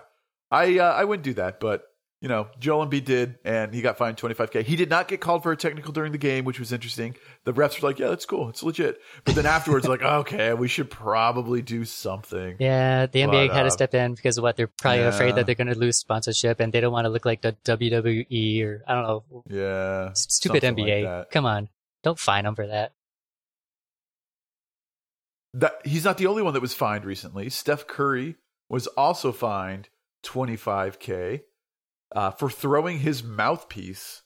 I 0.50 0.80
uh, 0.80 0.94
I 0.94 1.04
wouldn't 1.04 1.24
do 1.24 1.34
that, 1.36 1.60
but 1.60 1.84
you 2.22 2.28
know 2.28 2.48
Joel 2.60 2.86
Embiid 2.86 3.06
did, 3.06 3.40
and 3.46 3.74
he 3.74 3.82
got 3.82 3.98
fined 3.98 4.18
25k. 4.18 4.64
He 4.64 4.76
did 4.76 4.90
not 4.90 5.08
get 5.08 5.22
called 5.22 5.42
for 5.44 5.52
a 5.52 5.58
technical 5.58 5.94
during 5.94 6.12
the 6.12 6.18
game, 6.18 6.44
which 6.46 6.60
was 6.60 6.74
interesting. 6.74 7.16
The 7.46 7.54
refs 7.54 7.82
were 7.82 7.88
like, 7.88 8.00
"Yeah, 8.00 8.10
that's 8.10 8.26
cool, 8.26 8.50
it's 8.50 8.62
legit," 8.62 9.00
but 9.24 9.36
then 9.36 9.46
afterwards, 9.46 9.88
like, 9.88 10.02
okay, 10.04 10.54
we 10.54 10.68
should 10.68 10.90
probably 10.90 11.62
do 11.62 11.86
something. 11.86 12.58
Yeah, 12.60 13.06
the 13.06 13.22
NBA 13.22 13.48
But, 13.48 13.56
had 13.56 13.62
uh, 13.62 13.66
to 13.66 13.72
step 13.72 13.94
in 13.94 14.16
because 14.16 14.38
of 14.38 14.44
what 14.44 14.58
they're 14.58 14.68
probably 14.68 15.00
yeah. 15.00 15.10
afraid 15.10 15.36
that 15.36 15.46
they're 15.46 15.56
going 15.56 15.68
to 15.68 15.78
lose 15.78 15.98
sponsorship, 15.98 16.60
and 16.60 16.74
they 16.74 16.82
don't 16.82 16.92
want 16.92 17.06
to 17.06 17.10
look 17.10 17.26
like 17.26 17.42
the 17.42 17.56
WWE 17.66 18.64
or 18.66 18.84
I 18.88 18.94
don't 18.96 19.04
know, 19.04 19.44
Yeah, 19.50 20.12
stupid 20.14 20.64
something 20.64 20.84
like 20.86 20.94
NBA. 20.94 21.32
Come 21.32 21.46
on, 21.46 21.70
don't 22.04 22.20
fine 22.20 22.44
them 22.44 22.56
for 22.56 22.68
that. 22.68 22.92
that 25.54 25.82
he's 25.86 26.06
not 26.06 26.18
the 26.18 26.28
only 26.28 26.42
one 26.44 26.54
that 26.54 26.62
was 26.62 26.74
fined 26.74 27.06
recently. 27.06 27.50
Steph 27.50 27.88
Curry 27.88 28.36
was 28.70 28.88
also 28.88 29.32
fined 29.32 29.90
25k 30.24 31.42
uh, 32.14 32.32
for 32.32 32.50
throwing 32.50 33.00
his 33.00 33.24
mouthpiece. 33.24 34.24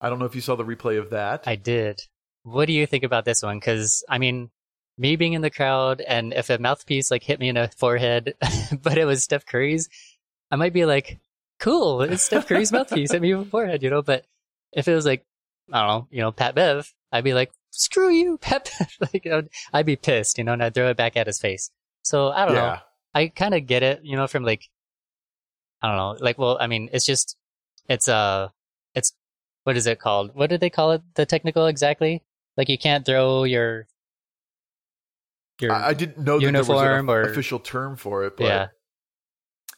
I 0.00 0.10
don't 0.10 0.18
know 0.18 0.24
if 0.24 0.34
you 0.34 0.40
saw 0.40 0.56
the 0.56 0.64
replay 0.64 0.98
of 0.98 1.10
that. 1.10 1.44
I 1.46 1.56
did. 1.56 2.00
What 2.42 2.66
do 2.66 2.72
you 2.72 2.86
think 2.86 3.04
about 3.04 3.24
this 3.24 3.42
one? 3.42 3.58
Because 3.58 4.04
I 4.08 4.18
mean, 4.18 4.50
me 4.98 5.16
being 5.16 5.32
in 5.32 5.42
the 5.42 5.50
crowd, 5.50 6.00
and 6.00 6.32
if 6.32 6.50
a 6.50 6.58
mouthpiece 6.58 7.10
like 7.10 7.22
hit 7.22 7.40
me 7.40 7.48
in 7.48 7.54
the 7.54 7.70
forehead, 7.76 8.34
but 8.82 8.98
it 8.98 9.04
was 9.04 9.22
Steph 9.22 9.46
Curry's, 9.46 9.88
I 10.50 10.56
might 10.56 10.72
be 10.72 10.84
like, 10.84 11.20
"Cool, 11.58 12.02
it's 12.02 12.24
Steph 12.24 12.48
Curry's 12.48 12.72
mouthpiece 12.72 13.12
hit 13.12 13.22
me 13.22 13.32
in 13.32 13.40
the 13.40 13.44
forehead," 13.44 13.82
you 13.82 13.90
know. 13.90 14.02
But 14.02 14.24
if 14.72 14.88
it 14.88 14.94
was 14.94 15.06
like, 15.06 15.24
I 15.72 15.80
don't 15.80 15.88
know, 15.88 16.08
you 16.10 16.20
know, 16.20 16.32
Pat 16.32 16.54
Bev, 16.54 16.92
I'd 17.12 17.24
be 17.24 17.34
like, 17.34 17.52
"Screw 17.70 18.10
you, 18.10 18.38
Pat 18.40 18.70
Bev!" 18.78 19.10
like, 19.12 19.24
know, 19.24 19.42
I'd 19.72 19.86
be 19.86 19.96
pissed, 19.96 20.38
you 20.38 20.44
know, 20.44 20.52
and 20.52 20.62
I'd 20.62 20.74
throw 20.74 20.90
it 20.90 20.96
back 20.96 21.16
at 21.16 21.26
his 21.26 21.38
face. 21.38 21.70
So 22.02 22.30
I 22.30 22.44
don't 22.44 22.54
know. 22.54 22.78
I 23.14 23.28
kind 23.28 23.54
of 23.54 23.66
get 23.66 23.82
it, 23.82 24.00
you 24.02 24.16
know, 24.16 24.26
from 24.26 24.42
like, 24.42 24.68
I 25.82 25.88
don't 25.88 25.96
know, 25.96 26.24
like, 26.24 26.38
well, 26.38 26.56
I 26.60 26.66
mean, 26.68 26.88
it's 26.92 27.04
just, 27.04 27.36
it's 27.88 28.08
uh, 28.08 28.48
it's 28.94 29.12
what 29.64 29.76
is 29.76 29.86
it 29.86 29.98
called? 29.98 30.34
What 30.34 30.48
did 30.50 30.60
they 30.60 30.70
call 30.70 30.92
it? 30.92 31.02
The 31.14 31.26
technical 31.26 31.66
exactly? 31.66 32.22
Like, 32.56 32.68
you 32.68 32.78
can't 32.78 33.04
throw 33.04 33.44
your 33.44 33.86
your 35.60 35.72
I, 35.72 35.88
I 35.88 35.94
didn't 35.94 36.18
know 36.18 36.38
that 36.38 36.50
there 36.52 36.58
was 36.60 36.68
uniform 36.68 37.08
an 37.08 37.14
or- 37.14 37.22
official 37.22 37.58
term 37.58 37.96
for 37.96 38.24
it, 38.24 38.36
but 38.36 38.44
yeah, 38.44 38.66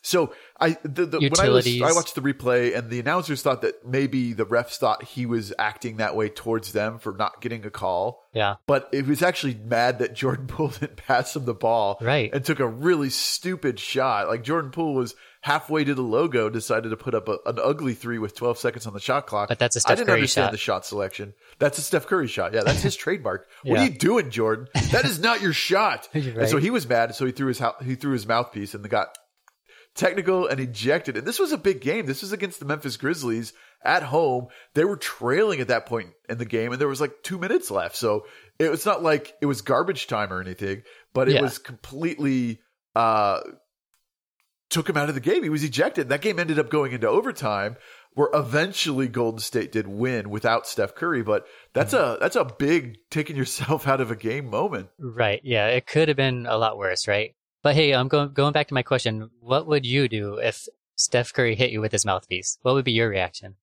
So 0.03 0.33
I 0.61 0.77
the, 0.83 1.07
the, 1.07 1.19
when 1.21 1.33
I, 1.41 1.49
was, 1.51 1.67
I 1.67 1.93
watched 1.93 2.15
the 2.15 2.21
replay 2.23 2.77
and 2.77 2.89
the 2.91 3.01
announcers 3.01 3.43
thought 3.43 3.63
that 3.63 3.87
maybe 3.87 4.33
the 4.33 4.47
refs 4.47 4.77
thought 4.77 5.03
he 5.03 5.27
was 5.27 5.53
acting 5.59 5.97
that 5.99 6.15
way 6.17 6.29
towards 6.29 6.73
them 6.73 6.99
for 6.99 7.13
not 7.13 7.41
getting 7.43 7.65
a 7.67 7.71
call, 7.71 8.23
Yeah. 8.33 8.57
but 8.67 8.89
it 8.93 9.07
was 9.07 9.23
actually 9.23 9.55
mad 9.55 9.99
that 9.99 10.15
Jordan 10.15 10.47
Poole 10.49 10.69
didn't 10.69 10.97
pass 10.97 11.35
him 11.37 11.45
the 11.45 11.55
ball 11.55 11.99
Right. 12.01 12.31
and 12.33 12.45
took 12.45 12.61
a 12.61 12.67
really 12.67 13.11
stupid 13.11 13.79
shot. 13.79 14.29
Like 14.29 14.43
Jordan 14.43 14.71
Poole 14.71 14.95
was 14.95 15.15
halfway 15.45 15.85
to 15.85 15.95
the 15.95 16.01
logo, 16.03 16.49
decided 16.49 16.89
to 16.89 16.97
put 16.97 17.15
up 17.15 17.29
a, 17.29 17.37
an 17.45 17.59
ugly 17.63 17.93
three 17.93 18.17
with 18.19 18.35
12 18.35 18.57
seconds 18.57 18.87
on 18.87 18.95
the 18.95 18.99
shot 19.01 19.27
clock. 19.27 19.51
But 19.51 19.59
that's 19.59 19.77
a 19.77 19.81
Steph 19.81 19.91
I 19.93 19.95
didn't 19.97 20.07
Curry 20.07 20.15
understand 20.21 20.47
shot. 20.47 20.53
the 20.53 20.57
shot 20.59 20.87
selection. 20.87 21.35
That's 21.59 21.77
a 21.77 21.83
Steph 21.83 22.07
Curry 22.07 22.29
shot. 22.29 22.55
Yeah, 22.55 22.63
that's 22.63 22.81
his 22.81 22.97
trademark. 23.05 23.47
What 23.63 23.79
are 23.79 23.85
you 23.85 23.91
doing, 23.91 24.31
Jordan? 24.31 24.69
That 24.91 25.05
is 25.05 25.19
not 25.21 25.43
your 25.43 25.53
shot. 25.53 26.09
You're 26.15 26.41
And 26.41 26.49
so 26.49 26.57
he 26.57 26.71
was 26.71 26.89
mad. 26.89 27.15
So 27.15 27.27
he 27.27 27.33
threw 27.33 27.49
his 27.49 27.61
he 27.85 27.95
threw 27.95 28.13
his 28.13 28.27
mouthpiece 28.27 28.73
and 28.73 28.89
got 28.89 29.09
technical 29.95 30.47
and 30.47 30.61
ejected. 30.61 31.17
And 31.17 31.27
this 31.27 31.39
was 31.39 31.53
a 31.53 31.59
big 31.59 31.81
game. 31.81 32.07
This 32.07 32.23
was 32.23 32.33
against 32.33 32.59
the 32.59 32.67
Memphis 32.67 32.97
Grizzlies 32.97 33.53
at 33.85 34.03
home. 34.03 34.49
They 34.75 34.85
were 34.85 34.97
trailing 34.97 35.61
at 35.61 35.69
that 35.69 35.87
point 35.87 36.11
in 36.29 36.39
the 36.39 36.45
game, 36.45 36.73
and 36.73 36.81
there 36.81 36.89
was 36.89 37.01
like 37.01 37.23
two 37.23 37.39
minutes 37.39 37.71
left. 37.71 37.97
So 37.97 38.25
it 38.59 38.71
was 38.71 38.87
not 38.87 39.03
like 39.03 39.35
it 39.41 39.47
was 39.47 39.61
garbage 39.61 40.07
time 40.07 40.33
or 40.33 40.41
anything, 40.41 40.83
but 41.13 41.29
it 41.29 41.35
Yeah. 41.35 41.43
was 41.43 41.59
completely 41.59 42.61
uh 42.97 43.41
took 44.75 44.89
him 44.91 44.97
out 44.97 45.09
of 45.09 45.15
the 45.15 45.21
game. 45.21 45.43
He 45.45 45.49
was 45.49 45.63
ejected. 45.65 46.09
That 46.09 46.21
game 46.21 46.39
ended 46.39 46.59
up 46.59 46.69
going 46.69 46.93
into 46.93 47.09
overtime. 47.09 47.77
Where 48.17 48.29
eventually 48.33 49.09
Golden 49.09 49.41
State 49.41 49.73
did 49.73 49.89
win 49.89 50.31
without 50.31 50.69
Steph 50.69 50.95
Curry, 50.95 51.23
but 51.25 51.47
that's 51.73 51.93
Mm-hmm. 51.95 52.15
a 52.17 52.19
that's 52.21 52.37
a 52.37 52.45
big 52.45 52.99
taking 53.11 53.35
yourself 53.37 53.89
out 53.93 54.01
of 54.01 54.13
a 54.13 54.17
game 54.17 54.49
moment. 54.51 54.91
Right. 55.01 55.41
Yeah. 55.43 55.67
It 55.67 55.87
could 55.89 56.07
have 56.09 56.17
been 56.17 56.47
a 56.47 56.57
lot 56.57 56.79
worse, 56.79 57.09
right? 57.09 57.35
But 57.65 57.75
hey, 57.75 57.93
I'm 57.93 58.07
going 58.07 58.33
going 58.33 58.53
back 58.53 58.69
to 58.69 58.75
my 58.75 58.83
question. 58.85 59.31
What 59.41 59.67
would 59.67 59.85
you 59.85 60.09
do 60.09 60.37
if 60.37 60.69
Steph 60.97 61.33
Curry 61.33 61.57
hit 61.57 61.71
you 61.73 61.81
with 61.81 61.91
his 61.91 62.05
mouthpiece? 62.05 62.57
What 62.63 62.75
would 62.75 62.85
be 62.85 62.93
your 62.93 63.09
reaction? 63.09 63.57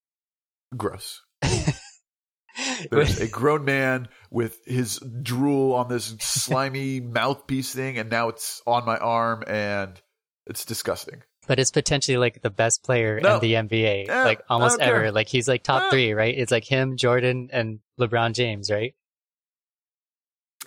Gross. 0.76 1.22
There's 2.90 3.18
a 3.20 3.28
grown 3.28 3.64
man 3.64 4.08
with 4.30 4.58
his 4.66 4.98
drool 4.98 5.72
on 5.72 5.88
this 5.88 6.14
slimy 6.20 7.00
mouthpiece 7.18 7.72
thing, 7.74 7.96
and 7.98 8.10
now 8.10 8.28
it's 8.28 8.60
on 8.66 8.84
my 8.84 8.98
arm, 8.98 9.44
and 9.46 9.98
it's 10.46 10.64
disgusting. 10.64 11.22
but 11.48 11.58
it's 11.58 11.70
potentially 11.72 12.16
like 12.18 12.40
the 12.42 12.50
best 12.50 12.82
player 12.84 13.20
No. 13.20 13.34
in 13.34 13.40
the 13.40 13.54
NBA, 13.54 14.06
Yeah, 14.06 14.24
like 14.24 14.42
almost 14.48 14.78
care. 14.78 14.94
ever. 14.94 15.10
Like 15.12 15.28
he's 15.28 15.48
like 15.48 15.62
top 15.64 15.82
Ah. 15.86 15.90
three, 15.90 16.12
right? 16.12 16.36
It's 16.36 16.52
like 16.52 16.64
him, 16.64 16.96
Jordan, 16.96 17.48
and 17.52 17.80
LeBron 18.00 18.32
James, 18.34 18.70
right? 18.70 18.94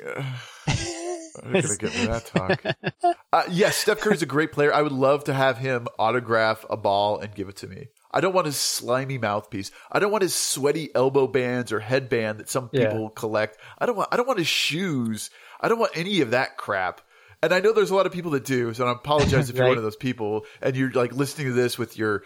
I'm 0.06 1.52
not 1.52 1.64
gonna 1.64 1.78
get 1.78 1.96
into 1.96 2.08
that 2.08 2.26
talk. 2.26 3.16
Uh, 3.34 3.44
yes, 3.52 3.76
Steph 3.76 4.00
Curry's 4.00 4.22
a 4.22 4.26
great 4.26 4.54
player. 4.54 4.74
I 4.74 4.82
would 4.82 4.94
love 4.94 5.26
to 5.26 5.34
have 5.34 5.58
him 5.58 5.88
autograph 6.00 6.64
a 6.70 6.78
ball 6.78 7.20
and 7.20 7.36
give 7.36 7.50
it 7.50 7.58
to 7.58 7.68
me. 7.68 7.88
I 8.10 8.22
don't 8.22 8.34
want 8.34 8.46
his 8.46 8.56
slimy 8.56 9.18
mouthpiece. 9.18 9.72
I 9.92 10.00
don't 10.00 10.12
want 10.12 10.22
his 10.22 10.34
sweaty 10.34 10.90
elbow 10.96 11.28
bands 11.28 11.74
or 11.74 11.82
headband 11.82 12.40
that 12.40 12.48
some 12.50 12.70
Yeah. 12.72 12.88
people 12.88 13.10
collect. 13.10 13.58
I 13.78 13.86
don't 13.88 13.98
want. 13.98 14.08
I 14.14 14.16
don't 14.16 14.26
want 14.28 14.40
his 14.40 14.48
shoes. 14.48 15.30
I 15.60 15.68
don't 15.68 15.80
want 15.80 15.92
any 15.96 16.22
of 16.22 16.32
that 16.32 16.56
crap. 16.56 17.02
And 17.46 17.54
I 17.54 17.60
know 17.60 17.72
there's 17.74 17.92
a 17.92 17.96
lot 17.96 18.06
of 18.06 18.12
people 18.12 18.32
that 18.32 18.44
do. 18.46 18.74
So 18.74 18.86
I 18.86 18.92
apologize 18.92 19.50
if 19.50 19.56
you're 19.56 19.64
Right. 19.66 19.70
one 19.70 19.78
of 19.78 19.84
those 19.84 19.96
people 19.96 20.46
and 20.62 20.76
you're 20.76 20.92
like 20.92 21.14
listening 21.14 21.48
to 21.48 21.54
this 21.54 21.78
with 21.78 21.98
your 21.98 22.24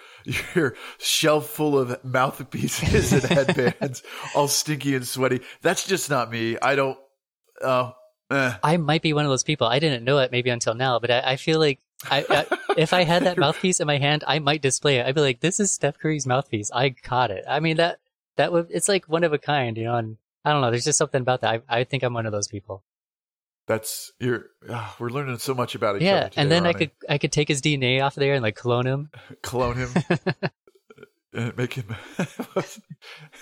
your 0.56 0.76
shelf 0.98 1.48
full 1.50 1.78
of 1.78 2.04
mouthpieces 2.04 3.14
and 3.14 3.24
headbands, 3.56 4.04
all 4.36 4.48
stinky 4.48 4.96
and 4.96 5.08
sweaty. 5.08 5.42
That's 5.62 5.86
just 5.86 6.10
not 6.10 6.32
me. 6.32 6.58
I 6.62 6.76
don't. 6.76 6.98
Oh, 7.62 7.94
eh. 8.32 8.54
I 8.64 8.78
might 8.78 9.02
be 9.02 9.14
one 9.14 9.26
of 9.26 9.30
those 9.30 9.44
people. 9.44 9.68
I 9.68 9.80
didn't 9.80 10.04
know 10.04 10.20
it 10.20 10.32
maybe 10.32 10.50
until 10.50 10.74
now, 10.74 11.00
but 11.00 11.12
I, 11.12 11.32
I 11.32 11.36
feel 11.36 11.60
like 11.60 11.80
I, 12.10 12.26
I, 12.30 12.58
if 12.78 12.94
I 12.94 13.04
had 13.04 13.24
that 13.24 13.38
mouthpiece 13.46 13.80
in 13.82 13.88
my 13.88 13.98
hand, 13.98 14.24
I 14.26 14.40
might 14.40 14.62
display 14.62 14.98
it. 15.00 15.06
I'd 15.06 15.16
be 15.16 15.22
like, 15.22 15.42
"This 15.42 15.60
is 15.60 15.72
Steph 15.72 16.00
Curry's 16.00 16.26
mouthpiece. 16.26 16.72
I 16.72 16.92
caught 16.92 17.32
it." 17.32 17.44
I 17.48 17.60
mean 17.60 17.78
that 17.78 18.00
that 18.38 18.52
would 18.54 18.68
it's 18.70 18.88
like 18.88 19.06
one 19.10 19.24
of 19.26 19.34
a 19.34 19.38
kind, 19.38 19.78
you 19.78 19.84
know. 19.84 19.96
And 19.96 20.18
I 20.46 20.52
don't 20.54 20.62
know. 20.62 20.72
There's 20.72 20.86
just 20.86 20.98
something 20.98 21.20
about 21.22 21.42
that. 21.42 21.64
I, 21.70 21.80
I 21.80 21.84
think 21.84 22.04
I'm 22.04 22.14
one 22.14 22.26
of 22.26 22.32
those 22.32 22.48
people. 22.48 22.84
That's 23.70 24.12
you're. 24.20 24.48
ah, 24.68 24.96
we're 24.98 25.12
learning 25.12 25.38
so 25.38 25.54
much 25.54 25.76
about 25.76 25.98
each 25.98 26.02
other. 26.02 26.22
yeah, 26.24 26.30
and 26.36 26.50
then 26.50 26.66
I 26.66 26.74
could 26.74 26.90
I 27.08 27.20
could 27.20 27.32
take 27.32 27.48
his 27.48 27.62
DNA 27.62 28.04
off 28.04 28.16
there 28.16 28.34
and 28.34 28.42
like 28.42 28.56
clone 28.56 28.88
him. 28.88 29.12
clone 29.44 29.76
him 29.76 29.90
and 31.34 31.56
make 31.58 31.76
him 31.76 31.96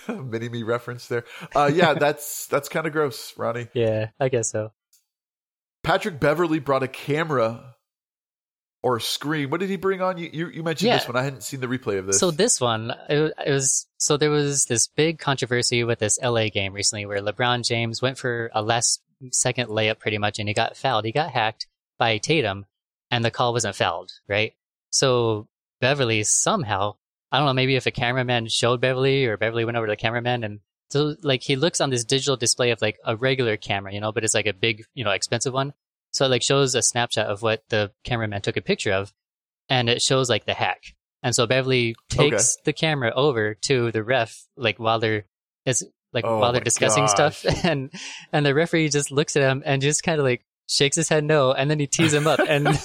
mini 0.30 0.50
me 0.50 0.64
reference 0.64 1.08
there. 1.08 1.24
Uh, 1.56 1.70
yeah, 1.72 1.94
that's 1.94 2.46
that's 2.48 2.68
kind 2.68 2.86
of 2.86 2.92
gross, 2.92 3.32
Ronnie. 3.38 3.68
yeah, 3.72 4.10
I 4.20 4.28
guess 4.28 4.50
so. 4.50 4.72
Patrick 5.82 6.20
Beverley 6.20 6.58
brought 6.58 6.82
a 6.82 6.88
camera 6.88 7.76
or 8.82 8.96
a 8.98 9.00
screen. 9.00 9.48
What 9.48 9.60
did 9.60 9.70
he 9.70 9.76
bring 9.76 10.02
on? 10.02 10.18
You 10.18 10.28
you, 10.30 10.48
you 10.48 10.62
mentioned 10.62 10.92
this 10.92 11.08
one. 11.08 11.16
I 11.16 11.22
hadn't 11.22 11.42
seen 11.42 11.60
the 11.60 11.68
replay 11.68 11.98
of 11.98 12.04
this. 12.04 12.18
So 12.18 12.30
this 12.30 12.60
one, 12.60 12.92
it, 13.08 13.32
it 13.46 13.50
was 13.50 13.86
so 13.96 14.18
there 14.18 14.28
was 14.28 14.66
this 14.66 14.88
big 14.88 15.18
controversy 15.20 15.84
with 15.84 16.00
this 16.00 16.18
LA 16.22 16.50
game 16.50 16.74
recently 16.74 17.06
where 17.06 17.22
LeBron 17.22 17.66
James 17.66 18.02
went 18.02 18.18
for 18.18 18.50
a 18.52 18.60
last 18.60 19.00
second 19.32 19.68
layup 19.68 19.98
pretty 19.98 20.18
much, 20.18 20.38
and 20.38 20.48
he 20.48 20.54
got 20.54 20.76
fouled. 20.76 21.04
He 21.04 21.12
got 21.12 21.30
hacked 21.30 21.66
by 21.98 22.18
Tatum, 22.18 22.66
and 23.10 23.24
the 23.24 23.30
call 23.30 23.52
wasn't 23.52 23.76
fouled, 23.76 24.12
right? 24.28 24.54
So 24.90 25.48
Beverley 25.80 26.24
somehow, 26.24 26.96
I 27.30 27.38
don't 27.38 27.46
know, 27.46 27.52
maybe 27.52 27.76
if 27.76 27.86
a 27.86 27.90
cameraman 27.90 28.48
showed 28.48 28.80
Beverley 28.80 29.26
or 29.26 29.36
Beverley 29.36 29.64
went 29.64 29.76
over 29.76 29.86
to 29.86 29.92
the 29.92 29.96
cameraman 29.96 30.44
and 30.44 30.60
so 30.90 31.16
like 31.22 31.42
he 31.42 31.56
looks 31.56 31.80
on 31.80 31.90
this 31.90 32.04
digital 32.04 32.36
display 32.36 32.70
of 32.70 32.80
like 32.80 32.98
a 33.04 33.16
regular 33.16 33.56
camera, 33.56 33.92
you 33.92 34.00
know, 34.00 34.12
but 34.12 34.24
it's 34.24 34.34
like 34.34 34.46
a 34.46 34.54
big, 34.54 34.84
you 34.94 35.04
know, 35.04 35.10
expensive 35.10 35.52
one. 35.52 35.74
So 36.12 36.24
it 36.24 36.30
like 36.30 36.42
shows 36.42 36.74
a 36.74 36.82
snapshot 36.82 37.26
of 37.26 37.42
what 37.42 37.62
the 37.68 37.92
cameraman 38.04 38.40
took 38.40 38.56
a 38.56 38.62
picture 38.62 38.92
of, 38.92 39.12
and 39.68 39.90
it 39.90 40.00
shows 40.00 40.30
like 40.30 40.46
the 40.46 40.54
hack. 40.54 40.94
And 41.22 41.34
so 41.34 41.46
Beverley 41.46 41.94
takes 42.08 42.56
the 42.64 42.72
camera 42.72 43.12
over 43.14 43.54
to 43.62 43.92
the 43.92 44.02
ref, 44.02 44.46
like 44.56 44.78
while 44.78 44.98
they're 44.98 45.24
is 45.66 45.86
like 46.12 46.24
Oh 46.24 46.38
while 46.38 46.52
they're 46.52 46.62
discussing 46.62 47.08
stuff, 47.08 47.44
and 47.64 47.90
and 48.32 48.44
the 48.44 48.54
referee 48.54 48.88
just 48.88 49.10
looks 49.10 49.36
at 49.36 49.42
him 49.42 49.62
and 49.64 49.82
just 49.82 50.02
kind 50.02 50.18
of 50.18 50.24
like 50.24 50.44
shakes 50.68 50.96
his 50.96 51.08
head 51.08 51.24
no, 51.24 51.52
and 51.52 51.70
then 51.70 51.78
he 51.80 51.86
tees 51.86 52.12
him 52.12 52.26
up, 52.26 52.40
and 52.40 52.68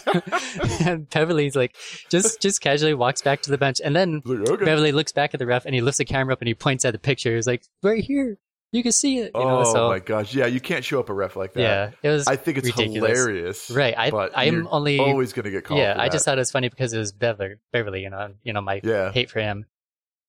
and 0.85 1.09
Beverley's 1.09 1.55
like 1.55 1.75
just 2.09 2.41
just 2.41 2.61
casually 2.61 2.93
walks 2.93 3.21
back 3.21 3.41
to 3.43 3.51
the 3.51 3.57
bench, 3.57 3.79
and 3.83 3.95
then 3.95 4.21
okay. 4.25 4.65
Beverley 4.65 4.91
looks 4.91 5.11
back 5.11 5.33
at 5.33 5.39
the 5.39 5.45
ref 5.45 5.65
and 5.65 5.75
he 5.75 5.81
lifts 5.81 5.97
the 5.97 6.05
camera 6.05 6.33
up 6.33 6.41
and 6.41 6.47
he 6.47 6.53
points 6.53 6.85
at 6.85 6.93
the 6.93 6.99
picture. 6.99 7.35
He's 7.35 7.47
like, 7.47 7.63
right 7.81 8.03
here, 8.03 8.37
you 8.71 8.81
can 8.81 8.91
see 8.91 9.19
it. 9.19 9.31
You 9.35 9.41
know, 9.41 9.59
oh 9.59 9.73
so 9.73 9.89
my 9.89 9.99
gosh! 9.99 10.33
Yeah, 10.33 10.47
you 10.47 10.59
can't 10.59 10.83
show 10.83 10.99
up 10.99 11.09
a 11.09 11.13
ref 11.13 11.35
like 11.35 11.53
that. 11.53 11.61
yeah, 11.61 11.91
it 12.01 12.09
was 12.09 12.27
I 12.27 12.35
think 12.35 12.57
it's 12.57 12.67
ridiculous. 12.67 13.11
hilarious. 13.11 13.71
Right. 13.71 13.93
I 13.97 14.09
but 14.09 14.31
I'm 14.35 14.67
only 14.71 14.99
always 14.99 15.31
going 15.31 15.45
to 15.45 15.51
get 15.51 15.63
called. 15.63 15.79
yeah. 15.79 15.95
I 15.97 16.09
just 16.09 16.25
thought 16.25 16.37
it 16.37 16.41
was 16.41 16.51
funny 16.51 16.69
because 16.69 16.91
it 16.91 16.97
was 16.97 17.11
Beverley, 17.11 17.55
Beverley. 17.71 18.01
You 18.01 18.09
know, 18.09 18.33
you 18.43 18.51
know 18.51 18.61
my 18.61 18.81
yeah. 18.83 19.11
hate 19.11 19.29
for 19.29 19.39
him. 19.39 19.65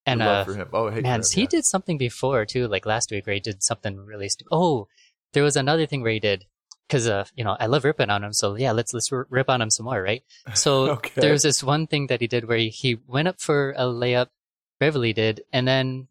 And 0.06 0.22
uh, 0.22 0.44
for 0.44 0.54
him. 0.54 0.68
Oh, 0.72 0.90
man, 0.90 1.04
him, 1.04 1.22
he 1.32 1.42
yeah. 1.42 1.46
did 1.46 1.64
something 1.64 1.96
before 1.96 2.44
too, 2.44 2.68
like 2.68 2.84
last 2.84 3.10
week 3.10 3.26
where 3.26 3.34
he 3.34 3.40
did 3.40 3.62
something 3.62 3.96
really 3.96 4.28
stupid. 4.28 4.50
Oh, 4.52 4.88
there 5.32 5.42
was 5.42 5.56
another 5.56 5.86
thing 5.86 6.02
where 6.02 6.12
he 6.12 6.20
did 6.20 6.46
because 6.86 7.08
uh, 7.08 7.24
you 7.34 7.44
know 7.44 7.56
I 7.58 7.66
love 7.66 7.84
ripping 7.84 8.10
on 8.10 8.24
him. 8.24 8.32
So 8.32 8.56
yeah, 8.56 8.72
let's 8.72 8.92
let's 8.92 9.10
rip 9.12 9.48
on 9.48 9.60
him 9.62 9.70
some 9.70 9.84
more, 9.84 10.02
right? 10.02 10.22
So 10.54 10.88
Okay. 10.90 11.20
there 11.20 11.32
was 11.32 11.42
this 11.42 11.62
one 11.62 11.86
thing 11.86 12.08
that 12.08 12.20
he 12.20 12.26
did 12.26 12.46
where 12.46 12.58
he, 12.58 12.68
he 12.68 12.98
went 13.06 13.28
up 13.28 13.40
for 13.40 13.72
a 13.72 13.84
layup, 13.84 14.28
Beverley 14.78 15.12
did, 15.12 15.42
and 15.52 15.66
then 15.66 16.08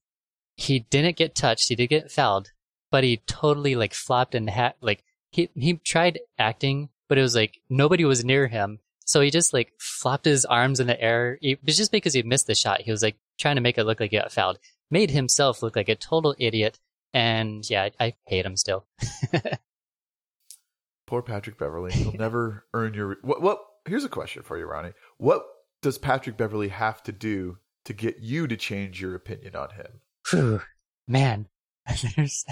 he 0.56 0.80
didn't 0.80 1.18
get 1.18 1.36
touched. 1.36 1.70
He 1.70 1.76
did 1.76 1.88
get 1.88 2.12
fouled, 2.12 2.52
but 2.92 3.04
he 3.04 3.18
totally 3.26 3.76
like 3.76 3.94
flopped 3.94 4.36
and 4.36 4.50
had 4.50 4.74
like 4.82 5.04
he 5.32 5.50
he 5.56 5.76
tried 5.76 6.20
acting, 6.38 6.90
but 7.08 7.18
it 7.18 7.22
was 7.22 7.36
like 7.36 7.60
nobody 7.70 8.06
was 8.06 8.26
near 8.26 8.48
him. 8.48 8.80
So 9.06 9.22
he 9.22 9.30
just 9.30 9.54
like 9.54 9.74
flopped 9.80 10.26
his 10.26 10.46
arms 10.46 10.80
in 10.80 10.88
the 10.88 11.00
air. 11.02 11.38
It 11.42 11.60
was 11.66 11.78
just 11.78 11.92
because 11.92 12.14
he 12.14 12.24
missed 12.24 12.48
the 12.48 12.56
shot. 12.56 12.82
He 12.82 12.92
was 12.92 13.04
like 13.04 13.18
trying 13.40 13.56
to 13.56 13.62
make 13.62 13.78
it 13.78 13.84
look 13.86 14.00
like 14.00 14.12
he 14.12 14.18
got 14.18 14.32
fouled. 14.32 14.60
Made 14.90 15.12
himself 15.12 15.62
look 15.62 15.76
like 15.76 15.90
a 15.90 15.96
total 15.96 16.36
idiot. 16.38 16.80
And 17.14 17.68
yeah, 17.70 17.90
I, 18.00 18.06
I 18.06 18.14
hate 18.26 18.46
him 18.46 18.58
still. 18.58 18.86
Poor 21.06 21.22
Patrick 21.22 21.58
Beverley. 21.58 21.92
He'll 21.92 22.14
never 22.14 22.66
earn 22.74 22.94
your. 22.94 23.18
What? 23.22 23.42
What? 23.42 23.60
Here's 23.86 24.06
a 24.06 24.10
question 24.10 24.44
for 24.44 24.58
you, 24.58 24.66
Ronnie. 24.66 24.94
What 25.18 25.46
does 25.82 25.98
Patrick 25.98 26.38
Beverley 26.38 26.70
have 26.70 27.04
to 27.04 27.12
do 27.12 27.58
to 27.86 27.94
get 27.94 28.20
you 28.20 28.48
to 28.48 28.56
change 28.56 29.02
your 29.02 29.14
opinion 29.14 29.56
on 29.56 29.72
him? 29.72 30.00
Phew, 30.26 30.62
man, 31.08 31.48
there's, 32.16 32.46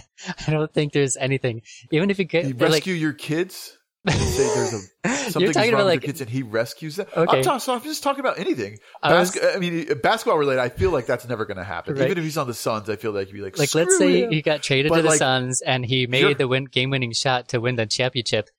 I 0.47 0.51
don't 0.51 0.73
think 0.73 0.93
there's 0.93 1.17
anything. 1.17 1.61
Even 1.91 2.09
if 2.09 2.19
you 2.19 2.25
get 2.25 2.45
He 2.45 2.53
like, 2.53 2.71
rescue 2.73 2.93
your 2.93 3.13
kids. 3.13 3.77
You 4.05 4.13
say 4.13 4.43
there's 4.55 4.73
a 4.73 4.77
you're 5.05 5.15
something's 5.29 5.55
talking 5.55 5.71
wrong 5.73 5.81
about 5.81 5.85
with 5.85 5.93
like 5.93 6.01
kids, 6.01 6.21
and 6.21 6.29
he 6.29 6.41
rescues 6.41 6.95
them. 6.95 7.05
Okay. 7.15 7.37
I'm, 7.37 7.43
talking, 7.43 7.59
so 7.59 7.75
I'm 7.75 7.81
just 7.83 8.01
talking 8.01 8.19
about 8.19 8.39
anything. 8.39 8.79
I 9.03 9.13
was- 9.19 9.37
I 9.41 9.57
mean, 9.57 9.85
basketball 10.01 10.39
related. 10.39 10.59
I 10.61 10.69
feel 10.69 10.89
like 10.91 11.05
that's 11.05 11.27
never 11.27 11.45
going 11.45 11.57
to 11.57 11.63
happen. 11.63 11.93
Right. 11.95 12.05
Even 12.05 12.17
if 12.17 12.23
he's 12.23 12.37
on 12.37 12.47
the 12.47 12.53
Suns, 12.53 12.89
I 12.89 12.95
feel 12.95 13.11
like 13.11 13.27
he'd 13.27 13.33
be 13.33 13.41
like, 13.41 13.59
like 13.59 13.75
let's 13.75 13.97
say 13.97 14.23
him." 14.23 14.31
he 14.31 14.41
got 14.41 14.63
traded 14.63 14.89
But, 14.89 14.97
to 14.97 15.01
the 15.03 15.09
like, 15.09 15.19
Suns 15.19 15.61
and 15.61 15.85
he 15.85 16.07
made 16.07 16.37
the 16.37 16.47
win 16.47 16.65
game 16.65 16.89
winning 16.89 17.11
shot 17.11 17.49
to 17.49 17.59
win 17.59 17.75
the 17.75 17.85
championship. 17.85 18.49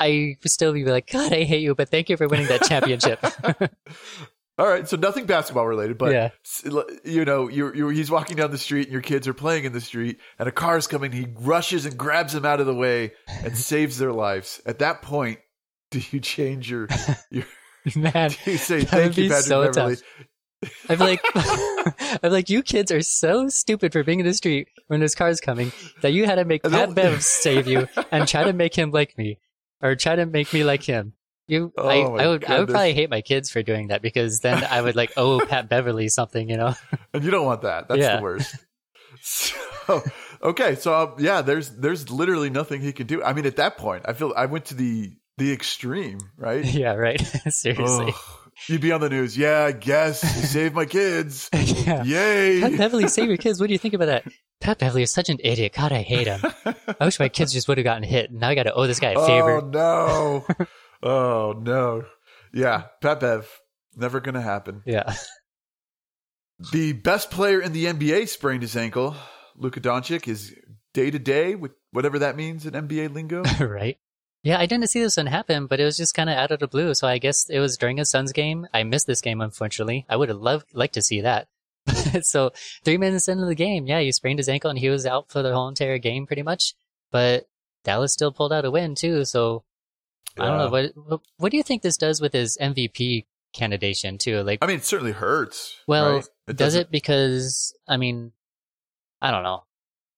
I 0.00 0.36
would 0.42 0.50
still 0.50 0.72
be 0.72 0.84
like, 0.84 1.10
God, 1.10 1.32
I 1.32 1.44
hate 1.44 1.62
you, 1.62 1.74
but 1.74 1.88
thank 1.88 2.08
you 2.08 2.16
for 2.16 2.28
winning 2.28 2.46
that 2.48 2.62
championship. 2.62 3.18
All 4.58 4.66
right, 4.66 4.88
so 4.88 4.96
nothing 4.96 5.26
basketball 5.26 5.66
related, 5.68 5.98
but 5.98 6.12
Yeah. 6.12 6.30
you 7.04 7.24
know, 7.24 7.48
you're, 7.48 7.74
you're, 7.76 7.92
he's 7.92 8.10
walking 8.10 8.36
down 8.36 8.50
the 8.50 8.58
street 8.58 8.84
and 8.88 8.92
your 8.92 9.02
kids 9.02 9.28
are 9.28 9.34
playing 9.34 9.64
in 9.64 9.72
the 9.72 9.80
street, 9.80 10.18
and 10.38 10.48
a 10.48 10.52
car 10.52 10.76
is 10.76 10.88
coming. 10.88 11.12
He 11.12 11.28
rushes 11.38 11.86
and 11.86 11.96
grabs 11.96 12.32
them 12.32 12.44
out 12.44 12.58
of 12.58 12.66
the 12.66 12.74
way 12.74 13.12
and 13.44 13.56
saves 13.70 13.98
their 13.98 14.12
lives. 14.12 14.60
At 14.66 14.80
that 14.80 15.00
point, 15.02 15.38
do 15.92 16.00
you 16.10 16.18
change 16.20 16.70
your 16.70 16.88
your 17.30 17.44
Man, 17.96 18.32
You 18.44 18.58
say 18.58 18.82
thank 18.84 19.16
you, 19.16 19.28
Patrick 19.28 19.44
so 19.46 19.62
Beverley. 19.72 19.96
I'm 20.88 20.98
like, 20.98 21.20
I'm 22.22 22.32
like, 22.32 22.50
you 22.50 22.62
kids 22.64 22.90
are 22.90 23.00
so 23.00 23.48
stupid 23.48 23.92
for 23.92 24.02
being 24.02 24.18
in 24.20 24.26
the 24.26 24.34
street 24.34 24.68
when 24.88 24.98
there's 25.00 25.14
cars 25.14 25.40
coming 25.40 25.70
that 26.02 26.12
you 26.12 26.26
had 26.26 26.34
to 26.34 26.44
make 26.44 26.64
Pat 26.64 26.94
Bev 26.94 27.22
save 27.22 27.68
you 27.68 27.86
and 28.10 28.26
try 28.26 28.42
to 28.42 28.52
make 28.52 28.74
him 28.74 28.90
like 28.90 29.16
me, 29.16 29.38
or 29.80 29.94
try 29.94 30.16
to 30.16 30.26
make 30.26 30.52
me 30.52 30.64
like 30.64 30.82
him. 30.82 31.12
You, 31.48 31.72
Oh 31.76 31.88
I, 31.88 31.96
I 31.96 32.26
would, 32.28 32.44
I 32.44 32.58
would 32.60 32.68
probably 32.68 32.92
hate 32.92 33.10
my 33.10 33.22
kids 33.22 33.50
for 33.50 33.62
doing 33.62 33.88
that 33.88 34.02
because 34.02 34.40
then 34.40 34.62
I 34.64 34.80
would 34.82 34.94
like 34.96 35.12
owe 35.16 35.40
Pat 35.44 35.68
Beverley 35.68 36.08
something, 36.08 36.48
you 36.48 36.56
know? 36.56 36.74
And 37.14 37.24
you 37.24 37.30
don't 37.30 37.46
want 37.46 37.62
that. 37.62 37.88
That's 37.88 38.00
Yeah. 38.00 38.16
the 38.18 38.22
worst. 38.22 38.54
So, 39.20 40.02
okay, 40.42 40.74
so 40.76 40.94
um, 40.94 41.14
yeah, 41.18 41.42
there's 41.42 41.70
there's 41.70 42.10
literally 42.10 42.50
nothing 42.50 42.80
he 42.80 42.92
can 42.92 43.06
do. 43.06 43.22
I 43.24 43.32
mean, 43.32 43.46
at 43.46 43.56
that 43.56 43.76
point, 43.78 44.04
I 44.06 44.12
feel 44.12 44.32
I 44.36 44.46
went 44.46 44.66
to 44.66 44.74
the 44.74 45.12
the 45.38 45.52
extreme, 45.52 46.18
right? 46.36 46.64
yeah, 46.72 46.94
right. 46.94 47.20
Seriously. 47.48 48.08
Ugh. 48.08 48.14
You'd 48.68 48.80
be 48.80 48.92
on 48.92 49.00
the 49.00 49.08
news. 49.08 49.38
Yeah, 49.38 49.64
I 49.64 49.72
guess 49.72 50.22
you 50.22 50.42
saved 50.42 50.74
my 50.74 50.84
kids. 50.84 51.48
yeah. 51.52 52.02
Yay. 52.04 52.60
Pat 52.60 52.76
Beverley, 52.76 53.06
save 53.08 53.28
your 53.28 53.36
kids. 53.36 53.60
What 53.60 53.68
do 53.68 53.72
you 53.72 53.78
think 53.78 53.94
about 53.94 54.06
that? 54.06 54.24
Pat 54.60 54.78
Beverley 54.78 55.02
is 55.04 55.12
such 55.12 55.28
an 55.30 55.38
idiot. 55.42 55.72
God, 55.76 55.92
I 55.92 56.02
hate 56.02 56.26
him. 56.26 56.40
I 57.00 57.04
wish 57.04 57.20
my 57.20 57.28
kids 57.28 57.52
just 57.52 57.68
would 57.68 57.78
have 57.78 57.84
gotten 57.84 58.02
hit. 58.02 58.32
Now 58.32 58.48
I 58.48 58.54
got 58.56 58.64
to 58.64 58.74
owe 58.74 58.86
this 58.88 58.98
guy 59.00 59.12
a 59.12 59.26
favor. 59.26 59.62
Oh 59.62 59.68
no! 59.68 60.66
Oh 61.02 61.54
no! 61.60 62.04
Yeah, 62.52 62.84
Pat 63.00 63.20
Bev, 63.20 63.48
never 63.96 64.20
gonna 64.20 64.42
happen. 64.42 64.82
Yeah. 64.84 65.14
The 66.72 66.92
best 66.92 67.30
player 67.30 67.60
in 67.60 67.72
the 67.72 67.84
NBA 67.84 68.28
sprained 68.28 68.62
his 68.62 68.76
ankle. 68.76 69.14
Luka 69.54 69.80
Doncic 69.80 70.26
is 70.26 70.56
day 70.92 71.08
to 71.08 71.18
day 71.18 71.54
with 71.54 71.70
whatever 71.92 72.18
that 72.18 72.34
means 72.36 72.66
in 72.66 72.74
NBA 72.74 73.14
lingo. 73.14 73.42
right? 73.64 73.96
Yeah, 74.42 74.58
I 74.58 74.66
didn't 74.66 74.88
see 74.88 75.00
this 75.00 75.16
one 75.16 75.26
happen, 75.26 75.66
but 75.66 75.78
it 75.78 75.84
was 75.84 75.96
just 75.96 76.14
kind 76.14 76.28
of 76.28 76.36
out 76.36 76.50
of 76.50 76.58
the 76.58 76.66
blue. 76.66 76.94
So 76.94 77.06
I 77.06 77.18
guess 77.18 77.48
it 77.48 77.60
was 77.60 77.76
during 77.76 78.00
a 78.00 78.04
Suns 78.04 78.32
game. 78.32 78.66
I 78.74 78.82
missed 78.82 79.06
this 79.06 79.20
game, 79.20 79.40
unfortunately. 79.40 80.04
I 80.08 80.16
would 80.16 80.28
have 80.28 80.38
loved 80.38 80.66
liked 80.74 80.94
to 80.94 81.02
see 81.02 81.20
that. 81.20 81.46
so 82.22 82.50
three 82.84 82.98
minutes 82.98 83.28
into 83.28 83.46
the 83.46 83.54
game, 83.54 83.86
yeah, 83.86 84.00
he 84.00 84.10
sprained 84.10 84.38
his 84.40 84.48
ankle 84.48 84.70
and 84.70 84.78
he 84.78 84.90
was 84.90 85.06
out 85.06 85.30
for 85.30 85.42
the 85.42 85.54
whole 85.54 85.68
entire 85.68 85.98
game, 85.98 86.26
pretty 86.26 86.42
much. 86.42 86.74
But 87.12 87.48
Dallas 87.84 88.12
still 88.12 88.32
pulled 88.32 88.52
out 88.52 88.64
a 88.64 88.70
win 88.70 88.94
too. 88.96 89.24
So 89.24 89.64
I 90.40 90.46
don't 90.46 90.58
know 90.58 90.68
what, 90.68 90.92
what 90.94 91.20
what 91.36 91.50
do 91.50 91.56
you 91.56 91.62
think 91.62 91.82
this 91.82 91.96
does 91.96 92.20
with 92.20 92.32
his 92.32 92.56
MVP 92.60 93.26
candidation 93.54 94.18
too? 94.18 94.42
Like, 94.42 94.58
I 94.62 94.66
mean, 94.66 94.76
it 94.76 94.84
certainly 94.84 95.12
hurts. 95.12 95.76
well, 95.86 96.16
right? 96.16 96.28
does 96.46 96.56
doesn't- 96.56 96.80
it 96.82 96.90
because 96.90 97.74
I 97.88 97.96
mean, 97.96 98.32
I 99.20 99.30
don't 99.30 99.42
know. 99.42 99.64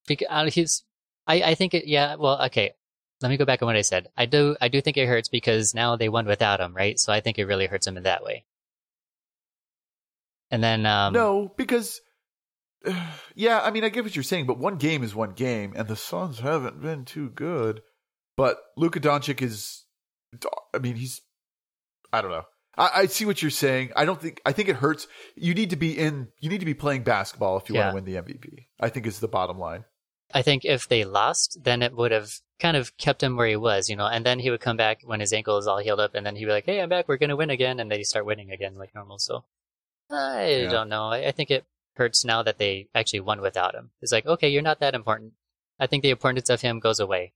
Because 0.07 0.55
he's, 0.55 0.85
I 1.27 1.43
I 1.43 1.55
think 1.55 1.75
it. 1.75 1.87
Yeah. 1.87 2.17
Well, 2.17 2.43
okay. 2.47 2.73
Let 3.23 3.29
me 3.29 3.37
go 3.37 3.45
back 3.45 3.61
on 3.63 3.67
what 3.67 3.77
I 3.77 3.83
said. 3.83 4.09
I 4.17 4.27
do 4.27 4.57
I 4.61 4.69
do 4.69 4.81
think 4.81 4.97
it 4.97 5.07
hurts 5.07 5.29
because 5.29 5.75
now 5.75 5.97
they 5.97 6.09
won 6.09 6.27
without 6.27 6.61
him, 6.61 6.75
right? 6.75 6.99
So 6.99 7.13
I 7.13 7.21
think 7.21 7.39
it 7.39 7.45
really 7.45 7.67
hurts 7.67 7.87
him 7.87 7.97
in 7.97 8.05
that 8.05 8.25
way. 8.25 8.45
And 10.51 10.65
then 10.65 10.87
um, 10.87 11.13
no, 11.13 11.53
because 11.57 12.01
yeah, 13.35 13.61
I 13.61 13.71
mean, 13.71 13.85
I 13.85 13.89
get 13.89 14.05
what 14.05 14.17
you're 14.17 14.23
saying, 14.23 14.47
but 14.47 14.59
one 14.59 14.77
game 14.77 15.03
is 15.03 15.15
one 15.15 15.33
game, 15.33 15.73
and 15.77 15.87
the 15.87 15.97
Suns 15.97 16.41
haven't 16.41 16.81
been 16.81 17.05
too 17.05 17.29
good. 17.31 17.83
But 18.37 18.59
Luka 18.77 19.01
Doncic 19.01 19.43
is, 19.43 19.85
I 20.75 20.79
mean, 20.79 20.97
he's, 20.97 21.21
I 22.13 22.23
don't 22.23 22.31
know. 22.31 22.45
I, 22.79 22.91
I 22.95 23.07
see 23.07 23.25
what 23.25 23.43
you're 23.43 23.51
saying. 23.51 23.91
I 23.97 24.05
don't 24.05 24.21
think. 24.21 24.41
I 24.47 24.53
think 24.53 24.69
it 24.69 24.77
hurts. 24.77 25.07
You 25.37 25.55
need 25.55 25.71
to 25.71 25.77
be 25.77 25.97
in. 25.99 26.29
You 26.41 26.49
need 26.49 26.61
to 26.61 26.67
be 26.67 26.75
playing 26.75 27.03
basketball 27.03 27.57
if 27.59 27.69
you 27.69 27.75
Yeah. 27.75 27.93
want 27.93 28.07
to 28.07 28.13
win 28.13 28.25
the 28.27 28.33
MVP. 28.33 28.67
I 28.81 28.89
think 28.89 29.07
is 29.07 29.19
the 29.21 29.29
bottom 29.29 29.59
line. 29.59 29.85
I 30.33 30.43
think 30.43 30.65
if 30.65 30.87
they 30.87 31.05
lost, 31.05 31.59
then 31.65 31.83
it 31.83 31.95
would 31.97 32.13
have 32.13 32.31
kind 32.61 32.77
of 32.77 32.97
kept 32.97 33.23
him 33.23 33.37
where 33.37 33.49
he 33.49 33.57
was, 33.57 33.89
you 33.89 33.97
know. 33.97 34.07
And 34.07 34.25
then 34.25 34.39
he 34.39 34.51
would 34.51 34.61
come 34.61 34.77
back 34.77 35.01
when 35.03 35.19
his 35.19 35.33
ankle 35.33 35.59
is 35.59 35.67
all 35.67 35.79
healed 35.79 35.99
up, 35.99 36.15
and 36.15 36.25
then 36.25 36.37
he'd 36.37 36.45
be 36.45 36.53
like, 36.53 36.67
"Hey, 36.67 36.81
I'm 36.81 36.89
back. 36.89 37.09
We're 37.09 37.17
gonna 37.17 37.35
win 37.37 37.51
again," 37.51 37.81
and 37.81 37.91
they 37.91 38.05
start 38.05 38.25
winning 38.27 38.53
again 38.53 38.77
like 38.77 38.95
normal. 38.95 39.19
So 39.19 39.45
I 40.09 40.47
Yeah. 40.63 40.71
don't 40.71 40.89
know. 40.89 41.07
I, 41.09 41.27
I 41.27 41.33
think 41.33 41.51
it 41.51 41.65
hurts 41.97 42.25
now 42.25 42.43
that 42.45 42.59
they 42.59 42.89
actually 42.95 43.21
won 43.21 43.41
without 43.41 43.75
him. 43.75 43.91
It's 44.01 44.13
like, 44.13 44.27
okay, 44.27 44.49
you're 44.49 44.63
not 44.63 44.79
that 44.81 44.95
important. 44.95 45.33
I 45.81 45.87
think 45.89 46.03
the 46.03 46.11
importance 46.11 46.49
of 46.49 46.61
him 46.61 46.79
goes 46.79 47.01
away. 47.01 47.33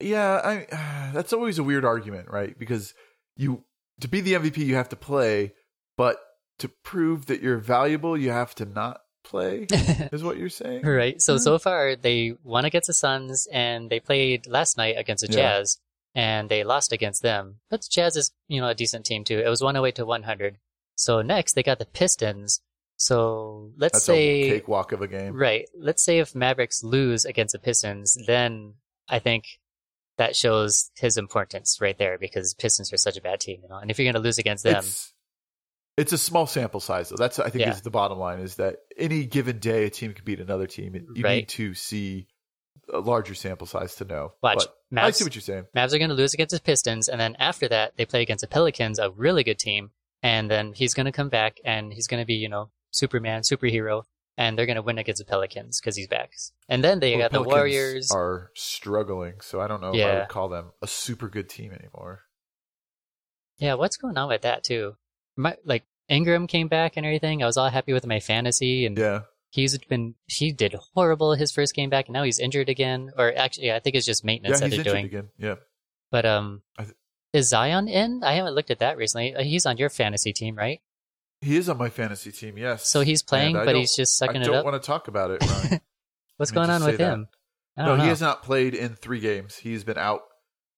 Yeah, 0.00 0.40
I 0.44 1.10
that's 1.14 1.32
always 1.32 1.58
a 1.58 1.64
weird 1.64 1.84
argument, 1.84 2.28
right? 2.30 2.58
Because 2.58 2.94
you 3.36 3.64
to 4.00 4.08
be 4.08 4.20
the 4.20 4.34
MVP, 4.34 4.58
you 4.58 4.74
have 4.76 4.88
to 4.90 4.96
play, 4.96 5.52
but 5.96 6.18
to 6.58 6.68
prove 6.68 7.26
that 7.26 7.42
you're 7.42 7.58
valuable, 7.58 8.16
you 8.16 8.30
have 8.30 8.54
to 8.56 8.64
not 8.64 9.00
play. 9.24 9.66
is 9.70 10.22
what 10.22 10.36
you're 10.36 10.48
saying? 10.48 10.84
Right. 10.84 11.20
So 11.20 11.34
Hmm. 11.34 11.38
so 11.38 11.58
far 11.58 11.96
they 11.96 12.34
won 12.42 12.64
against 12.64 12.88
the 12.88 12.94
Suns 12.94 13.46
and 13.52 13.88
they 13.90 14.00
played 14.00 14.46
last 14.46 14.76
night 14.76 14.96
against 14.98 15.26
the 15.26 15.32
Yeah. 15.32 15.36
Jazz 15.58 15.78
and 16.14 16.48
they 16.48 16.62
lost 16.64 16.92
against 16.92 17.22
them. 17.22 17.60
But 17.70 17.82
the 17.82 17.88
Jazz 17.90 18.16
is, 18.16 18.32
you 18.48 18.60
know, 18.60 18.68
a 18.68 18.74
decent 18.74 19.06
team 19.06 19.24
too. 19.24 19.38
It 19.38 19.48
was 19.48 19.62
108 19.62 19.94
to 19.96 20.04
100. 20.06 20.58
So 20.96 21.22
next 21.22 21.54
they 21.54 21.62
got 21.62 21.78
the 21.78 21.86
Pistons. 21.86 22.60
So 22.96 23.72
let's 23.76 23.94
That's 23.94 24.04
say 24.04 24.42
a 24.42 24.48
cakewalk 24.50 24.92
of 24.92 25.02
a 25.02 25.08
game. 25.08 25.34
right. 25.34 25.66
Let's 25.76 26.02
say 26.04 26.18
if 26.18 26.34
Mavericks 26.34 26.82
lose 26.84 27.24
against 27.24 27.52
the 27.52 27.58
Pistons, 27.58 28.16
then 28.26 28.74
I 29.08 29.18
think 29.18 29.44
that 30.18 30.36
shows 30.36 30.90
his 30.96 31.16
importance 31.16 31.78
right 31.80 31.96
there 31.98 32.18
because 32.18 32.54
Pistons 32.54 32.92
are 32.92 32.96
such 32.96 33.16
a 33.16 33.20
bad 33.22 33.40
team, 33.40 33.60
you 33.62 33.68
know. 33.68 33.76
And 33.78 33.90
if 33.90 33.98
you're 33.98 34.04
going 34.04 34.14
to 34.14 34.26
lose 34.26 34.38
against 34.38 34.64
them, 34.64 34.78
It's 34.78 35.12
it's 35.96 36.12
a 36.12 36.18
small 36.18 36.46
sample 36.46 36.80
size 36.80 37.08
though. 37.08 37.16
That's 37.16 37.38
I 37.38 37.50
think 37.50 37.62
Yeah. 37.62 37.70
is 37.70 37.82
the 37.82 37.90
bottom 37.90 38.18
line 38.18 38.40
is 38.40 38.56
that 38.56 38.78
any 38.96 39.26
given 39.26 39.58
day 39.58 39.84
a 39.84 39.90
team 39.90 40.12
can 40.14 40.24
beat 40.24 40.40
another 40.40 40.66
team. 40.66 40.94
You 41.14 41.22
Right. 41.22 41.36
need 41.36 41.48
to 41.50 41.74
see 41.74 42.26
a 42.92 42.98
larger 42.98 43.34
sample 43.34 43.66
size 43.66 43.94
to 43.96 44.04
know. 44.04 44.32
watch 44.42 44.64
But 44.90 45.00
I 45.00 45.10
Mavs- 45.10 45.14
see 45.14 45.24
what 45.24 45.34
you're 45.34 45.42
saying. 45.42 45.66
Mavs 45.76 45.92
are 45.92 45.98
going 45.98 46.10
to 46.10 46.14
lose 46.16 46.34
against 46.34 46.54
the 46.54 46.60
Pistons, 46.60 47.08
and 47.08 47.20
then 47.20 47.36
after 47.38 47.68
that, 47.68 47.96
they 47.96 48.04
play 48.06 48.22
against 48.22 48.42
the 48.42 48.48
Pelicans, 48.48 48.98
a 48.98 49.10
really 49.10 49.42
good 49.44 49.58
team. 49.58 49.90
And 50.22 50.50
then 50.50 50.72
he's 50.72 50.94
going 50.94 51.06
to 51.06 51.12
come 51.12 51.28
back, 51.28 51.58
and 51.64 51.92
he's 51.92 52.06
going 52.06 52.20
to 52.20 52.26
be, 52.26 52.34
you 52.34 52.48
know, 52.48 52.70
Superman, 52.90 53.42
superhero, 53.42 54.04
and 54.36 54.58
they're 54.58 54.66
going 54.66 54.76
to 54.76 54.82
win 54.82 54.98
against 54.98 55.18
the 55.20 55.24
Pelicans 55.24 55.80
because 55.80 55.96
he's 55.96 56.08
back. 56.08 56.32
And 56.68 56.82
then 56.82 57.00
they 57.00 57.12
Well, 57.12 57.20
got 57.28 57.32
the 57.32 57.42
Warriors. 57.42 58.10
are 58.10 58.50
struggling, 58.54 59.34
so 59.40 59.60
I 59.60 59.66
don't 59.68 59.80
know 59.80 59.94
if 59.94 60.04
I 60.04 60.14
would 60.20 60.28
call 60.28 60.48
them 60.48 60.72
a 60.82 60.86
super 60.86 61.28
good 61.28 61.48
team 61.48 61.72
anymore. 61.72 62.22
Yeah, 63.58 63.74
what's 63.74 63.96
going 63.96 64.18
on 64.18 64.28
with 64.28 64.42
that 64.42 64.64
too? 64.64 64.96
My, 65.36 65.56
like 65.64 65.84
Ingram 66.08 66.46
came 66.46 66.68
back 66.68 66.96
and 66.96 67.06
everything. 67.06 67.42
I 67.42 67.46
was 67.46 67.56
all 67.56 67.68
happy 67.70 67.92
with 67.92 68.06
my 68.06 68.20
fantasy, 68.20 68.84
and 68.86 68.98
Yeah. 68.98 69.22
he's 69.50 69.78
been 69.78 70.14
he 70.26 70.52
did 70.52 70.74
horrible 70.94 71.34
his 71.34 71.52
first 71.52 71.74
game 71.74 71.90
back, 71.90 72.06
and 72.06 72.12
now 72.14 72.24
he's 72.24 72.38
injured 72.38 72.68
again. 72.68 73.12
Or 73.16 73.32
actually, 73.36 73.72
I 73.72 73.78
think 73.78 73.96
it's 73.96 74.06
just 74.06 74.24
maintenance 74.24 74.60
Yeah, 74.60 74.68
that 74.68 74.74
they're 74.74 74.84
doing. 74.84 75.04
again. 75.06 75.28
Yeah. 75.38 75.56
But 76.10 76.26
um, 76.26 76.62
th- 76.78 76.90
is 77.32 77.48
Zion 77.48 77.88
in? 77.88 78.22
I 78.22 78.34
haven't 78.34 78.54
looked 78.54 78.70
at 78.70 78.78
that 78.80 78.96
recently. 78.96 79.34
Uh, 79.34 79.42
He's 79.42 79.66
on 79.66 79.76
your 79.76 79.88
fantasy 79.90 80.32
team, 80.32 80.56
right? 80.56 80.80
He 81.44 81.56
is 81.56 81.68
on 81.68 81.78
my 81.78 81.88
fantasy 81.90 82.32
team, 82.32 82.56
yes. 82.58 82.86
So 82.88 83.00
he's 83.02 83.22
playing, 83.22 83.56
And 83.56 83.64
but 83.66 83.76
he's 83.76 83.94
just 83.94 84.16
sucking 84.16 84.42
it 84.42 84.48
up. 84.48 84.50
I 84.50 84.52
don't 84.56 84.64
want 84.64 84.82
to 84.82 84.86
talk 84.86 85.08
about 85.08 85.30
it, 85.30 85.42
Ron. 85.70 85.80
What's 86.36 86.50
going 86.52 86.70
on 86.70 86.84
with 86.84 86.98
him? 86.98 87.28
No, 87.76 87.96
know. 87.96 88.02
he 88.02 88.08
has 88.08 88.20
not 88.20 88.42
played 88.42 88.74
in 88.74 88.94
three 88.94 89.20
games. 89.20 89.56
He's 89.56 89.84
been 89.84 89.98
out. 89.98 90.22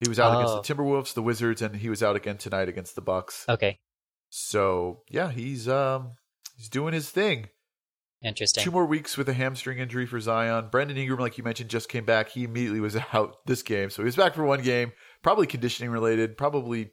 He 0.01 0.09
was 0.09 0.19
out 0.21 0.35
Oh. 0.35 0.39
against 0.41 0.69
the 0.69 0.75
Timberwolves, 0.75 1.15
the 1.15 1.23
Wizards, 1.23 1.63
and 1.63 1.77
he 1.77 1.89
was 1.89 2.03
out 2.03 2.17
again 2.17 2.37
tonight 2.37 2.69
against 2.69 2.95
the 2.95 3.01
Bucks. 3.01 3.45
Okay, 3.49 3.79
So 4.29 5.03
yeah, 5.09 5.31
he's 5.31 5.69
um 5.69 6.13
he's 6.57 6.69
doing 6.69 6.93
his 6.95 7.11
thing. 7.11 7.49
interesting. 8.23 8.63
Two 8.65 8.71
more 8.71 8.85
weeks 8.87 9.17
with 9.17 9.29
a 9.29 9.33
hamstring 9.35 9.79
injury 9.79 10.05
for 10.07 10.21
Zion. 10.21 10.69
Brandon 10.71 10.97
Ingram, 10.97 11.21
like 11.21 11.39
you 11.39 11.45
mentioned, 11.45 11.71
just 11.71 11.89
came 11.89 12.05
back. 12.05 12.31
He 12.31 12.45
immediately 12.45 12.81
was 12.81 12.97
out 13.13 13.37
this 13.47 13.63
game, 13.63 13.89
so 13.91 14.03
he 14.03 14.07
was 14.07 14.17
back 14.17 14.35
for 14.35 14.45
one 14.45 14.63
game. 14.63 14.93
Probably 15.23 15.47
conditioning 15.47 15.91
related, 15.91 16.37
probably 16.37 16.91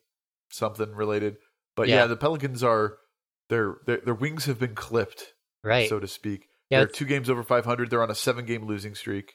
something 0.52 0.92
related. 0.94 1.38
But 1.76 1.88
yeah, 1.88 1.96
Yeah. 2.02 2.08
the 2.08 2.18
Pelicans 2.18 2.64
are 2.64 2.98
their 3.49 3.77
their, 3.86 3.97
their 3.97 4.13
wings 4.13 4.45
have 4.45 4.60
been 4.60 4.75
clipped, 4.75 5.34
right. 5.63 5.89
so 5.89 5.99
to 5.99 6.08
speak. 6.08 6.47
Yeah, 6.69 6.79
They're 6.79 6.88
two 6.88 7.06
games 7.06 7.29
over 7.29 7.43
500. 7.43 7.89
They're 7.89 8.01
on 8.01 8.12
a 8.12 8.15
seven 8.15 8.45
game 8.45 8.65
losing 8.65 8.95
streak. 8.95 9.34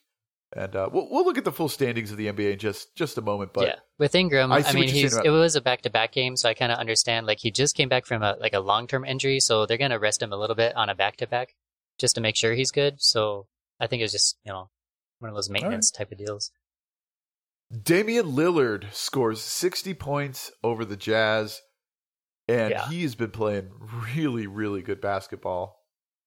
And 0.56 0.74
uh, 0.74 0.88
we'll 0.90 1.08
we'll 1.10 1.26
look 1.26 1.36
at 1.36 1.44
the 1.44 1.52
full 1.52 1.68
standings 1.68 2.10
of 2.10 2.16
the 2.16 2.26
NBA 2.26 2.54
in 2.54 2.58
just 2.58 2.96
just 2.96 3.18
a 3.18 3.20
moment. 3.20 3.52
But 3.52 3.66
yeah, 3.66 3.74
with 3.98 4.14
Ingram, 4.14 4.50
I 4.50 4.64
I, 4.66 4.72
mean, 4.72 4.88
he's 4.88 5.12
about- 5.12 5.26
it 5.26 5.30
was 5.30 5.56
a 5.56 5.60
back 5.60 5.82
to 5.82 5.90
back 5.90 6.12
game, 6.12 6.36
so 6.36 6.48
I 6.48 6.54
kind 6.54 6.72
of 6.72 6.78
understand. 6.78 7.26
Like 7.26 7.38
he 7.40 7.50
just 7.50 7.76
came 7.76 7.90
back 7.90 8.06
from 8.06 8.22
a 8.22 8.34
like 8.40 8.54
a 8.54 8.60
long 8.60 8.86
term 8.86 9.04
injury, 9.04 9.40
so 9.40 9.66
they're 9.66 9.76
gonna 9.76 9.98
rest 9.98 10.22
him 10.22 10.32
a 10.32 10.38
little 10.38 10.56
bit 10.56 10.74
on 10.74 10.88
a 10.88 10.94
back 10.94 11.18
to 11.18 11.26
back 11.26 11.54
just 11.98 12.14
to 12.14 12.22
make 12.22 12.34
sure 12.34 12.54
he's 12.54 12.70
good. 12.70 12.94
So 13.02 13.46
I 13.78 13.88
think 13.88 14.02
it's 14.02 14.12
just 14.12 14.38
you 14.42 14.50
know 14.50 14.70
one 15.18 15.28
of 15.28 15.34
those 15.34 15.50
maintenance 15.50 15.90
type 15.90 16.10
of 16.12 16.16
deals. 16.16 16.50
Damian 17.82 18.24
Lillard 18.24 18.90
scores 18.94 19.42
60 19.42 19.92
points 19.94 20.50
over 20.64 20.86
the 20.86 20.96
Jazz, 20.96 21.60
and 22.48 22.70
Yeah. 22.70 22.88
he 22.88 23.02
has 23.02 23.14
been 23.14 23.30
playing 23.30 23.70
really, 24.16 24.46
really 24.46 24.82
good 24.82 25.00
basketball. 25.00 25.76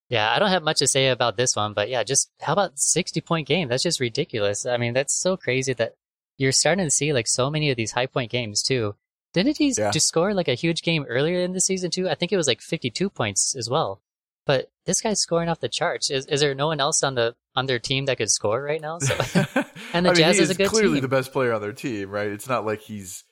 Yeah, 0.09 0.31
I 0.31 0.39
don't 0.39 0.49
have 0.49 0.63
much 0.63 0.79
to 0.79 0.87
say 0.87 1.07
about 1.07 1.37
this 1.37 1.55
one, 1.55 1.73
but 1.73 1.89
yeah, 1.89 2.03
just 2.03 2.29
how 2.41 2.53
about 2.53 2.77
60 2.79 3.21
point 3.21 3.47
game? 3.47 3.69
That's 3.69 3.83
just 3.83 3.99
ridiculous. 3.99 4.65
I 4.65 4.77
mean, 4.77 4.93
that's 4.93 5.13
so 5.17 5.37
crazy 5.37 5.73
that 5.73 5.93
you're 6.37 6.51
starting 6.51 6.85
to 6.85 6.91
see 6.91 7.13
like 7.13 7.27
so 7.27 7.49
many 7.49 7.69
of 7.69 7.77
these 7.77 7.91
high 7.93 8.07
point 8.07 8.29
games 8.31 8.61
too. 8.61 8.95
Didn't 9.33 9.57
he 9.57 9.73
Yeah. 9.77 9.91
just 9.91 10.07
score 10.09 10.33
like 10.33 10.49
a 10.49 10.53
huge 10.53 10.81
game 10.81 11.05
earlier 11.07 11.39
in 11.41 11.53
the 11.53 11.61
season 11.61 11.91
too? 11.91 12.09
I 12.09 12.15
think 12.15 12.31
it 12.33 12.37
was 12.37 12.47
like 12.47 12.59
52 12.61 13.09
points 13.09 13.55
as 13.55 13.69
well. 13.69 14.01
But 14.45 14.69
this 14.85 14.99
guy's 15.01 15.21
scoring 15.21 15.47
off 15.47 15.59
the 15.61 15.69
charts. 15.69 16.09
Is 16.09 16.25
is 16.25 16.41
there 16.41 16.55
no 16.55 16.67
one 16.67 16.81
else 16.81 17.03
on 17.03 17.15
the 17.15 17.35
on 17.55 17.67
their 17.67 17.79
team 17.79 18.05
that 18.07 18.17
could 18.17 18.31
score 18.31 18.61
right 18.61 18.81
now? 18.81 18.97
So 18.99 19.15
And 19.93 20.05
the 20.05 20.09
I 20.09 20.13
mean, 20.13 20.15
Jazz 20.15 20.37
he 20.37 20.43
is 20.43 20.49
a 20.49 20.55
good 20.55 20.67
clearly 20.67 20.95
team. 20.95 21.01
the 21.03 21.07
best 21.07 21.31
player 21.31 21.53
on 21.53 21.61
their 21.61 21.71
team, 21.73 22.09
right? 22.09 22.27
It's 22.27 22.49
not 22.49 22.65
like 22.65 22.81
he's 22.81 23.23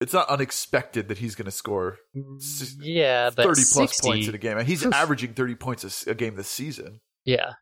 it's 0.00 0.12
not 0.12 0.28
unexpected 0.28 1.08
that 1.08 1.18
he's 1.18 1.34
going 1.34 1.44
to 1.46 1.50
score 1.50 1.98
yeah, 2.80 3.30
30 3.30 3.44
plus 3.44 3.64
60, 3.64 4.08
points 4.08 4.28
in 4.28 4.34
a 4.34 4.38
game. 4.38 4.58
And 4.58 4.66
he's 4.66 4.84
averaging 4.84 5.34
30 5.34 5.54
points 5.56 6.06
a 6.06 6.14
game 6.14 6.36
this 6.36 6.48
season. 6.48 7.00
Yeah. 7.24 7.52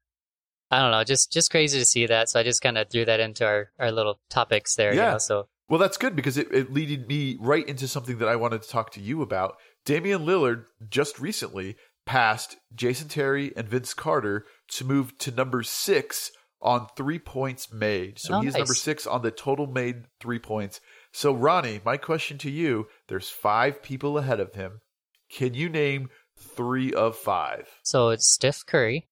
I 0.70 0.80
don't 0.80 0.90
know, 0.92 1.02
just 1.02 1.32
just 1.32 1.50
crazy 1.50 1.78
to 1.78 1.84
see 1.84 2.06
that. 2.06 2.28
So 2.28 2.38
I 2.38 2.42
just 2.42 2.60
kind 2.62 2.76
of 2.76 2.90
threw 2.90 3.04
that 3.06 3.20
into 3.20 3.46
our, 3.46 3.70
our 3.78 3.90
little 3.90 4.20
topics 4.28 4.74
there. 4.76 4.92
You 4.92 5.00
Yeah. 5.00 5.12
know? 5.12 5.18
So 5.18 5.48
Well, 5.68 5.80
that's 5.80 5.96
good 5.96 6.14
because 6.14 6.36
it, 6.36 6.52
it 6.52 6.72
leaded 6.72 7.08
me 7.08 7.36
right 7.40 7.66
into 7.66 7.88
something 7.88 8.18
that 8.18 8.28
I 8.28 8.36
wanted 8.36 8.62
to 8.62 8.68
talk 8.68 8.90
to 8.92 9.00
you 9.00 9.22
about. 9.22 9.56
Damian 9.84 10.24
Lillard 10.26 10.64
just 10.88 11.18
recently 11.18 11.76
passed 12.04 12.56
Jason 12.74 13.08
Terry 13.08 13.52
and 13.56 13.68
Vince 13.68 13.94
Carter 13.94 14.46
to 14.72 14.84
move 14.84 15.16
to 15.18 15.30
number 15.30 15.62
six 15.62 16.30
on 16.60 16.86
three 16.96 17.18
points 17.18 17.72
made. 17.72 18.18
So 18.18 18.40
he's 18.40 18.56
number 18.56 18.74
six 18.74 19.06
on 19.06 19.22
the 19.22 19.30
total 19.30 19.66
made 19.66 20.04
three 20.20 20.38
points. 20.38 20.80
So, 21.18 21.32
Ronnie, 21.32 21.80
my 21.84 21.96
question 21.96 22.38
to 22.38 22.48
you 22.48 22.86
there's 23.08 23.28
five 23.28 23.82
people 23.82 24.18
ahead 24.18 24.38
of 24.38 24.54
him. 24.54 24.82
Can 25.28 25.52
you 25.52 25.68
name 25.68 26.10
three 26.38 26.92
of 26.92 27.16
five? 27.16 27.66
so 27.82 28.10
it's 28.10 28.28
Steph 28.28 28.64
Curry, 28.64 29.08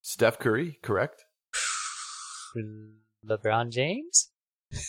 Steph 0.00 0.38
Curry, 0.38 0.78
correct? 0.80 1.22
LeBron 3.28 3.68
James. 3.68 4.30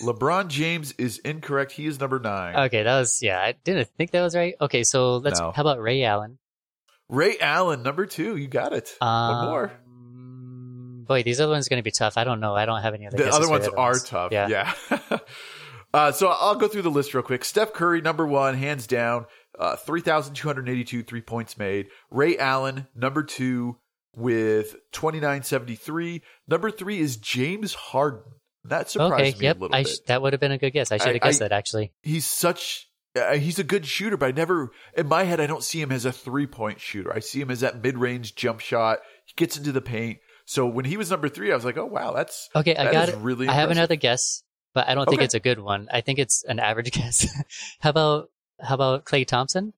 LeBron 0.01 0.47
James 0.47 0.93
is 0.93 1.17
incorrect. 1.17 1.73
He 1.73 1.87
is 1.87 1.99
number 1.99 2.19
nine. 2.19 2.55
Okay, 2.55 2.83
that 2.83 2.99
was 2.99 3.21
yeah. 3.21 3.41
I 3.41 3.55
didn't 3.65 3.89
think 3.97 4.11
that 4.11 4.21
was 4.21 4.33
right. 4.33 4.55
Okay, 4.61 4.85
so 4.85 5.17
let's. 5.17 5.41
No. 5.41 5.51
How 5.51 5.63
about 5.63 5.81
Ray 5.81 6.05
Allen? 6.05 6.37
Ray 7.09 7.37
Allen, 7.41 7.83
number 7.83 8.05
two. 8.05 8.37
You 8.37 8.47
got 8.47 8.71
it. 8.71 8.95
One 8.99 9.45
more. 9.45 9.73
Um, 9.85 11.03
Boy, 11.05 11.23
these 11.23 11.41
other 11.41 11.51
ones 11.51 11.67
are 11.67 11.69
going 11.69 11.81
to 11.81 11.83
be 11.83 11.91
tough. 11.91 12.17
I 12.17 12.23
don't 12.23 12.39
know. 12.39 12.55
I 12.55 12.65
don't 12.65 12.81
have 12.81 12.93
any 12.93 13.07
other. 13.07 13.17
The 13.17 13.29
other 13.29 13.49
ones 13.49 13.65
the 13.65 13.75
are 13.75 13.89
ones. 13.89 14.03
tough. 14.03 14.31
Yeah. 14.31 14.47
Yeah. 14.47 15.17
uh, 15.93 16.11
so 16.11 16.27
I'll 16.29 16.55
go 16.55 16.67
through 16.67 16.83
the 16.83 16.91
list 16.91 17.13
real 17.13 17.23
quick. 17.23 17.43
Steph 17.45 17.73
Curry, 17.73 18.01
number 18.01 18.25
one, 18.25 18.55
hands 18.55 18.87
down, 18.87 19.25
uh, 19.59 19.75
3,282 19.75 21.03
three 21.03 21.21
points 21.21 21.57
made. 21.57 21.87
Ray 22.09 22.37
Allen, 22.37 22.87
number 22.95 23.23
two, 23.23 23.77
with 24.15 24.75
2,973. 24.91 26.21
Number 26.47 26.71
three 26.71 26.99
is 26.99 27.17
James 27.17 27.73
Harden. 27.73 28.23
That 28.63 28.89
surprised 28.89 29.13
Okay. 29.35 29.39
me 29.39 29.43
Yep. 29.45 29.57
a 29.57 29.59
little 29.59 29.75
I 29.75 29.83
bit. 29.83 29.89
sh- 29.89 29.99
that 30.07 30.21
would 30.21 30.33
have 30.33 30.39
been 30.39 30.51
a 30.51 30.57
good 30.57 30.71
guess. 30.71 30.91
I 30.91 30.97
should 30.97 31.13
have 31.13 31.21
guessed 31.21 31.41
I- 31.41 31.45
that 31.47 31.51
actually. 31.55 31.93
he's 32.03 32.25
such. 32.25 32.87
Uh, 33.13 33.33
he's 33.33 33.59
a 33.59 33.63
good 33.63 33.85
shooter, 33.85 34.15
but 34.15 34.27
I 34.27 34.31
never, 34.31 34.71
in 34.95 35.07
my 35.07 35.23
head, 35.23 35.41
I 35.41 35.47
don't 35.47 35.63
see 35.63 35.81
him 35.81 35.91
as 35.91 36.05
a 36.05 36.13
three 36.13 36.47
point 36.47 36.79
shooter. 36.79 37.13
I 37.13 37.19
see 37.19 37.41
him 37.41 37.51
as 37.51 37.59
that 37.59 37.81
mid 37.83 37.97
range 37.97 38.35
jump 38.35 38.61
shot. 38.61 38.99
He 39.25 39.33
gets 39.35 39.57
into 39.57 39.71
the 39.73 39.81
paint. 39.81 40.19
So 40.45 40.65
when 40.65 40.85
he 40.85 40.95
was 40.95 41.11
number 41.11 41.27
three, 41.27 41.51
I 41.51 41.55
was 41.55 41.65
like, 41.65 41.77
oh, 41.77 41.85
wow, 41.85 42.13
that's 42.13 42.49
Okay, 42.55 42.75
I 42.75 42.91
got 42.91 43.09
it. 43.09 43.15
really 43.17 43.47
I 43.49 43.53
have 43.53 43.69
another 43.71 43.95
guess, 43.97 44.43
but 44.73 44.87
I 44.87 44.95
don't 44.95 45.05
think 45.05 45.19
Okay. 45.19 45.25
it's 45.25 45.33
a 45.33 45.39
good 45.39 45.59
one. 45.59 45.87
I 45.91 46.01
think 46.01 46.19
it's 46.19 46.43
an 46.43 46.59
average 46.59 46.91
guess. 46.97 47.27
how 47.79 47.89
about 47.91 48.29
how 48.61 48.75
about 48.75 49.05
Klay 49.05 49.25
Thompson? 49.25 49.73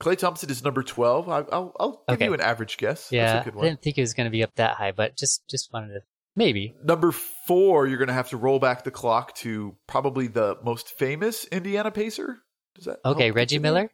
Klay 0.00 0.18
Thompson 0.18 0.50
is 0.50 0.62
number 0.64 0.82
12. 0.82 1.28
I, 1.28 1.38
I'll, 1.52 1.72
I'll 1.78 2.04
give 2.08 2.16
Okay. 2.16 2.24
you 2.26 2.34
an 2.34 2.40
average 2.40 2.76
guess. 2.76 3.08
Yeah, 3.12 3.34
That's 3.34 3.46
a 3.46 3.50
good 3.50 3.60
I 3.60 3.68
didn't 3.68 3.82
think 3.82 3.96
it 3.96 4.00
was 4.02 4.12
going 4.14 4.26
to 4.26 4.30
be 4.30 4.42
up 4.42 4.54
that 4.56 4.76
high, 4.76 4.92
but 4.92 5.16
just 5.16 5.48
just 5.48 5.72
wanted 5.72 5.88
to 5.94 6.00
maybe. 6.36 6.74
Number 6.84 7.12
four, 7.12 7.86
you're 7.86 7.98
going 7.98 8.08
to 8.08 8.14
have 8.14 8.28
to 8.30 8.36
roll 8.36 8.58
back 8.58 8.82
the 8.84 8.90
clock 8.90 9.34
to 9.36 9.76
probably 9.86 10.26
the 10.26 10.56
most 10.64 10.88
famous 10.90 11.44
Indiana 11.46 11.90
Pacer. 11.90 12.38
Does 12.74 12.86
that 12.86 12.98
Okay, 13.04 13.30
Reggie 13.30 13.56
get 13.56 13.58
you 13.58 13.60
there? 13.62 13.72
Miller. 13.72 13.90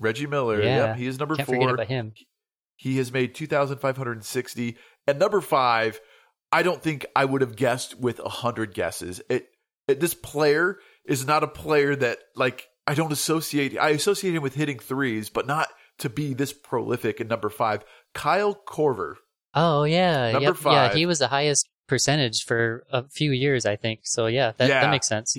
Reggie 0.00 0.26
Miller. 0.26 0.60
Yeah. 0.60 0.86
Yep, 0.88 0.96
he 0.96 1.06
is 1.06 1.18
number 1.20 1.36
Can't 1.36 1.46
four. 1.46 1.54
forget 1.54 1.70
about 1.74 1.86
him. 1.86 2.12
He 2.76 2.96
has 2.98 3.12
made 3.12 3.34
2,560. 3.36 4.76
And 5.06 5.18
number 5.20 5.40
five, 5.40 6.00
I 6.54 6.62
don't 6.62 6.80
think 6.82 7.04
I 7.16 7.24
would 7.24 7.40
have 7.40 7.56
guessed 7.56 7.98
with 7.98 8.20
a 8.20 8.22
100 8.24 8.74
guesses. 8.74 9.20
It, 9.28 9.48
it 9.88 9.98
This 10.00 10.14
player 10.14 10.78
is 11.04 11.26
not 11.26 11.42
a 11.42 11.48
player 11.48 11.96
that, 11.96 12.18
like, 12.36 12.68
I 12.86 12.94
don't 12.94 13.12
associate. 13.12 13.76
I 13.78 13.90
associate 13.90 14.34
him 14.34 14.42
with 14.42 14.54
hitting 14.54 14.78
threes, 14.78 15.30
but 15.30 15.46
not 15.46 15.68
to 15.98 16.08
be 16.08 16.32
this 16.34 16.52
prolific 16.52 17.20
in 17.20 17.28
number 17.28 17.48
five. 17.50 17.84
Kyle 18.14 18.54
Korver. 18.54 19.14
Oh 19.54 19.84
yeah, 19.84 20.32
Number 20.32 20.48
yep, 20.48 20.56
five. 20.56 20.92
yeah. 20.92 20.96
He 20.96 21.06
was 21.06 21.18
the 21.18 21.28
highest 21.28 21.68
percentage 21.88 22.44
for 22.44 22.84
a 22.90 23.08
few 23.08 23.30
years, 23.30 23.66
I 23.66 23.76
think. 23.76 24.00
So 24.04 24.26
yeah, 24.26 24.52
that, 24.58 24.68
Yeah. 24.68 24.80
that 24.80 24.90
makes 24.90 25.06
sense. 25.08 25.36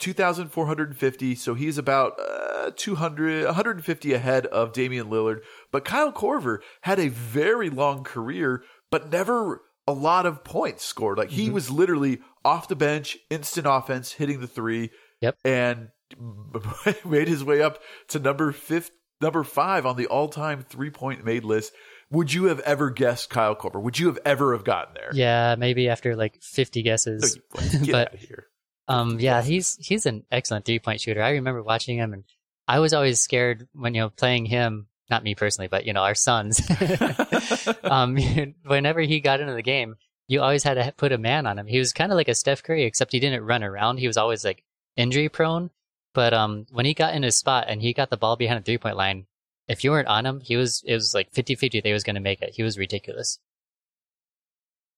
2,450. 0.00 1.34
So 1.34 1.54
he's 1.54 1.78
about 1.78 2.18
uh, 2.20 2.70
200, 2.76 3.44
150 3.44 4.12
ahead 4.14 4.46
of 4.46 4.72
Damian 4.72 5.08
Lillard. 5.08 5.40
But 5.70 5.84
Kyle 5.84 6.12
Korver 6.12 6.58
had 6.82 6.98
a 6.98 7.08
very 7.08 7.70
long 7.70 8.04
career, 8.04 8.62
but 8.90 9.10
never 9.10 9.62
a 9.86 9.92
lot 9.92 10.26
of 10.26 10.44
points 10.44 10.84
scored. 10.84 11.18
Like 11.18 11.30
he 11.30 11.48
Mhm. 11.48 11.52
was 11.52 11.70
literally 11.70 12.20
off 12.44 12.68
the 12.68 12.76
bench, 12.76 13.16
instant 13.30 13.66
offense, 13.68 14.12
hitting 14.12 14.40
the 14.40 14.46
three. 14.46 14.90
Yep. 15.20 15.38
And 15.44 15.88
made 17.04 17.28
his 17.28 17.44
way 17.44 17.62
up 17.62 17.78
to 18.08 18.18
number 18.18 18.52
fifth, 18.52 18.90
number 19.20 19.42
five 19.44 19.86
on 19.86 19.96
the 19.96 20.06
all-time 20.06 20.62
three-point 20.68 21.24
made 21.24 21.44
list. 21.44 21.72
Would 22.10 22.32
you 22.34 22.44
have 22.44 22.60
ever 22.60 22.90
guessed 22.90 23.30
Kyle 23.30 23.56
Korver? 23.56 23.80
Would 23.82 23.98
you 23.98 24.08
have 24.08 24.18
ever 24.24 24.52
have 24.52 24.64
gotten 24.64 24.94
there? 24.94 25.10
Yeah, 25.14 25.54
maybe 25.58 25.88
after 25.88 26.14
like 26.14 26.38
50 26.42 26.82
guesses. 26.82 27.38
No, 27.54 27.60
get 27.84 27.86
But- 27.92 28.08
out 28.08 28.14
of 28.14 28.20
here. 28.20 28.46
Um, 28.88 29.20
yeah, 29.20 29.42
he's 29.42 29.76
he's 29.76 30.06
an 30.06 30.24
excellent 30.30 30.64
three 30.66 30.80
point 30.80 31.00
shooter. 31.00 31.22
I 31.22 31.30
remember 31.30 31.62
watching 31.62 31.96
him, 31.96 32.12
and 32.12 32.24
I 32.66 32.80
was 32.80 32.92
always 32.92 33.20
scared 33.20 33.68
when 33.72 33.94
you 33.94 34.00
know 34.02 34.10
playing 34.10 34.44
him. 34.46 34.88
Not 35.12 35.24
me 35.24 35.34
personally, 35.34 35.68
but 35.68 35.84
you 35.84 35.92
know 35.92 36.00
our 36.00 36.14
Suns. 36.14 36.58
um, 37.84 38.16
whenever 38.64 39.02
he 39.02 39.20
got 39.20 39.40
into 39.40 39.52
the 39.52 39.60
game, 39.60 39.96
you 40.26 40.40
always 40.40 40.62
had 40.62 40.74
to 40.74 40.94
put 40.96 41.12
a 41.12 41.18
man 41.18 41.46
on 41.46 41.58
him. 41.58 41.66
He 41.66 41.78
was 41.78 41.92
kind 41.92 42.10
of 42.10 42.16
like 42.16 42.28
a 42.28 42.34
Steph 42.34 42.62
Curry, 42.62 42.84
except 42.84 43.12
he 43.12 43.20
didn't 43.20 43.44
run 43.44 43.62
around. 43.62 43.98
He 43.98 44.06
was 44.06 44.16
always 44.16 44.42
like 44.42 44.64
injury 44.96 45.28
prone. 45.28 45.68
But 46.14 46.32
um, 46.32 46.64
when 46.70 46.86
he 46.86 46.94
got 46.94 47.14
in 47.14 47.24
his 47.24 47.36
spot 47.36 47.66
and 47.68 47.82
he 47.82 47.92
got 47.92 48.08
the 48.08 48.16
ball 48.16 48.36
behind 48.36 48.58
the 48.60 48.64
three 48.64 48.78
point 48.78 48.96
line, 48.96 49.26
if 49.68 49.84
you 49.84 49.90
weren't 49.90 50.08
on 50.08 50.24
him, 50.24 50.40
he 50.40 50.56
was 50.56 50.82
it 50.86 50.94
was 50.94 51.12
like 51.12 51.30
50-50 51.32 51.82
that 51.82 51.86
he 51.86 51.92
was 51.92 52.04
going 52.04 52.14
to 52.14 52.20
make 52.22 52.40
it. 52.40 52.54
He 52.54 52.62
was 52.62 52.78
ridiculous. 52.78 53.38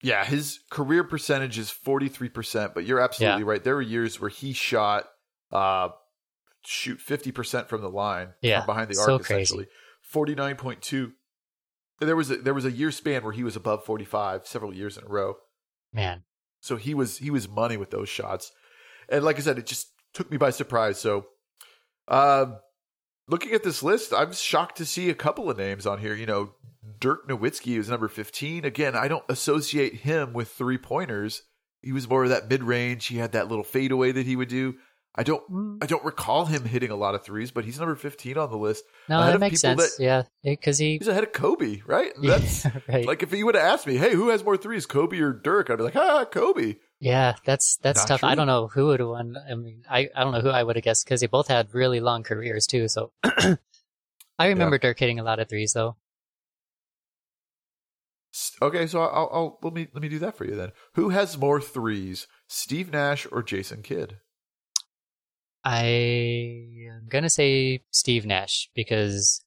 Yeah, 0.01 0.25
his 0.25 0.61
career 0.71 1.03
percentage 1.03 1.59
is 1.59 1.73
43%, 1.73 2.73
but 2.73 2.85
you're 2.85 3.01
absolutely 3.01 3.43
right. 3.43 3.65
There 3.65 3.75
were 3.75 3.83
years 3.83 4.21
where 4.21 4.31
he 4.31 4.53
shot 4.53 5.07
uh 5.51 5.89
shoot 6.65 7.01
50% 7.01 7.67
from 7.67 7.83
the 7.83 7.91
line 7.91 8.29
Yeah, 8.43 8.61
from 8.61 8.67
behind 8.67 8.91
the 8.91 8.99
arc 9.01 9.07
so 9.07 9.15
arc 9.15 9.25
crazy. 9.25 9.67
Essentially. 10.13 10.55
49.2. 10.55 11.13
There 12.01 12.17
was 12.17 12.31
a 12.31 12.37
there 12.37 12.55
was 12.55 12.65
a 12.65 12.73
year 12.73 12.91
span 12.91 13.23
where 13.23 13.33
he 13.33 13.45
was 13.45 13.57
above 13.57 13.85
45 13.85 14.47
several 14.47 14.75
years 14.75 14.99
in 14.99 15.05
a 15.05 15.09
row. 15.09 15.37
Man, 15.93 16.25
So 16.61 16.77
he 16.77 16.93
was 16.93 17.19
he 17.19 17.31
was 17.31 17.49
money 17.49 17.77
with 17.77 17.91
those 17.91 18.09
shots. 18.09 18.53
And 19.09 19.25
like 19.25 19.37
I 19.37 19.41
said, 19.41 19.59
it 19.59 19.67
just 19.67 19.93
took 20.13 20.31
me 20.31 20.37
by 20.37 20.51
surprise. 20.51 20.99
So 20.99 21.27
uh 22.09 22.47
looking 23.29 23.53
at 23.53 23.63
this 23.63 23.83
list, 23.83 24.13
I'm 24.13 24.33
shocked 24.33 24.77
to 24.79 24.85
see 24.85 25.09
a 25.09 25.15
couple 25.15 25.49
of 25.49 25.57
names 25.57 25.87
on 25.87 26.01
here. 26.01 26.15
You 26.15 26.27
know, 26.27 26.51
Dirk 26.99 27.29
Nowitzki 27.29 27.79
is 27.79 27.89
number 27.89 28.09
15. 28.09 28.65
Again, 28.65 28.97
I 28.97 29.09
don't 29.09 29.25
associate 29.29 29.95
him 30.01 30.33
with 30.33 30.49
three 30.49 30.79
pointers. 30.79 31.43
He 31.81 31.93
was 31.93 32.09
more 32.09 32.25
of 32.25 32.31
that 32.31 32.49
mid 32.49 32.63
range. 32.63 33.07
He 33.07 33.19
had 33.19 33.33
that 33.33 33.49
little 33.49 33.65
fadeaway 33.65 34.13
that 34.13 34.27
he 34.27 34.37
would 34.37 34.49
do. 34.49 34.75
I 35.17 35.23
don't 35.23 35.79
I 35.81 35.87
don't 35.87 36.05
recall 36.05 36.47
him 36.47 36.65
hitting 36.65 36.91
a 36.91 36.97
lot 36.97 37.15
of 37.15 37.23
threes, 37.23 37.53
but 37.53 37.65
he's 37.65 37.79
number 37.79 37.95
15 37.95 38.37
on 38.37 38.51
the 38.51 38.57
list. 38.57 38.85
no, 39.09 39.25
that 39.25 39.39
makes 39.39 39.61
sense. 39.61 39.97
yeah, 40.01 40.25
because 40.43 40.79
he 40.79 40.99
He's 40.99 41.07
ahead 41.07 41.23
of 41.23 41.33
Kobe, 41.33 41.83
right? 41.87 42.13
That's 42.21 42.67
right. 42.89 43.07
like 43.07 43.23
if 43.23 43.33
you 43.33 43.47
would 43.47 43.55
have 43.55 43.65
asked 43.65 43.87
me, 43.87 43.97
hey, 43.97 44.13
who 44.13 44.31
has 44.31 44.45
more 44.45 44.57
threes, 44.57 44.87
Kobe 44.87 45.21
or 45.21 45.33
Dirk? 45.33 45.71
I'd 45.71 45.77
be 45.77 45.85
like, 45.85 45.97
ah, 45.97 46.25
Kobe. 46.25 46.77
Yeah, 47.01 47.35
that's 47.45 47.77
that's 47.83 48.01
Not 48.01 48.09
tough. 48.09 48.25
I 48.25 48.35
don't 48.35 48.47
know 48.47 48.69
who 48.69 48.87
would 48.87 49.01
have 49.01 49.11
won. 49.11 49.37
I 49.37 49.55
mean, 49.55 49.83
I, 49.89 50.09
I 50.17 50.25
don't 50.25 50.33
know 50.33 50.41
who 50.41 50.49
I 50.49 50.63
would 50.63 50.77
have 50.77 50.85
guessed 50.85 51.05
because 51.05 51.21
they 51.21 51.27
both 51.27 51.49
had 51.49 51.75
really 51.75 52.01
long 52.01 52.23
careers 52.23 52.67
too. 52.67 52.89
So 52.89 53.13
I 53.25 54.49
remember 54.49 54.79
Dirk 54.79 54.99
hitting 54.99 55.19
a 55.19 55.25
lot 55.25 55.39
of 55.39 55.49
threes 55.49 55.75
though. 55.75 55.97
Okay, 58.61 58.87
so 58.87 59.01
I'll, 59.03 59.31
I'll 59.33 59.59
let 59.63 59.75
me 59.75 59.87
let 59.93 60.03
me 60.03 60.09
do 60.09 60.19
that 60.21 60.37
for 60.37 60.45
you 60.45 60.57
then. 60.57 60.73
Who 60.95 61.11
has 61.11 61.39
more 61.39 61.61
threes, 61.61 62.27
Steve 62.49 62.93
Nash 62.93 63.27
or 63.31 63.43
Jason 63.43 63.83
Kidd? 63.83 64.19
I 65.65 65.85
am 66.91 67.07
gonna 67.09 67.31
say 67.31 67.83
Steve 67.91 68.27
Nash 68.27 68.69
because 68.75 69.43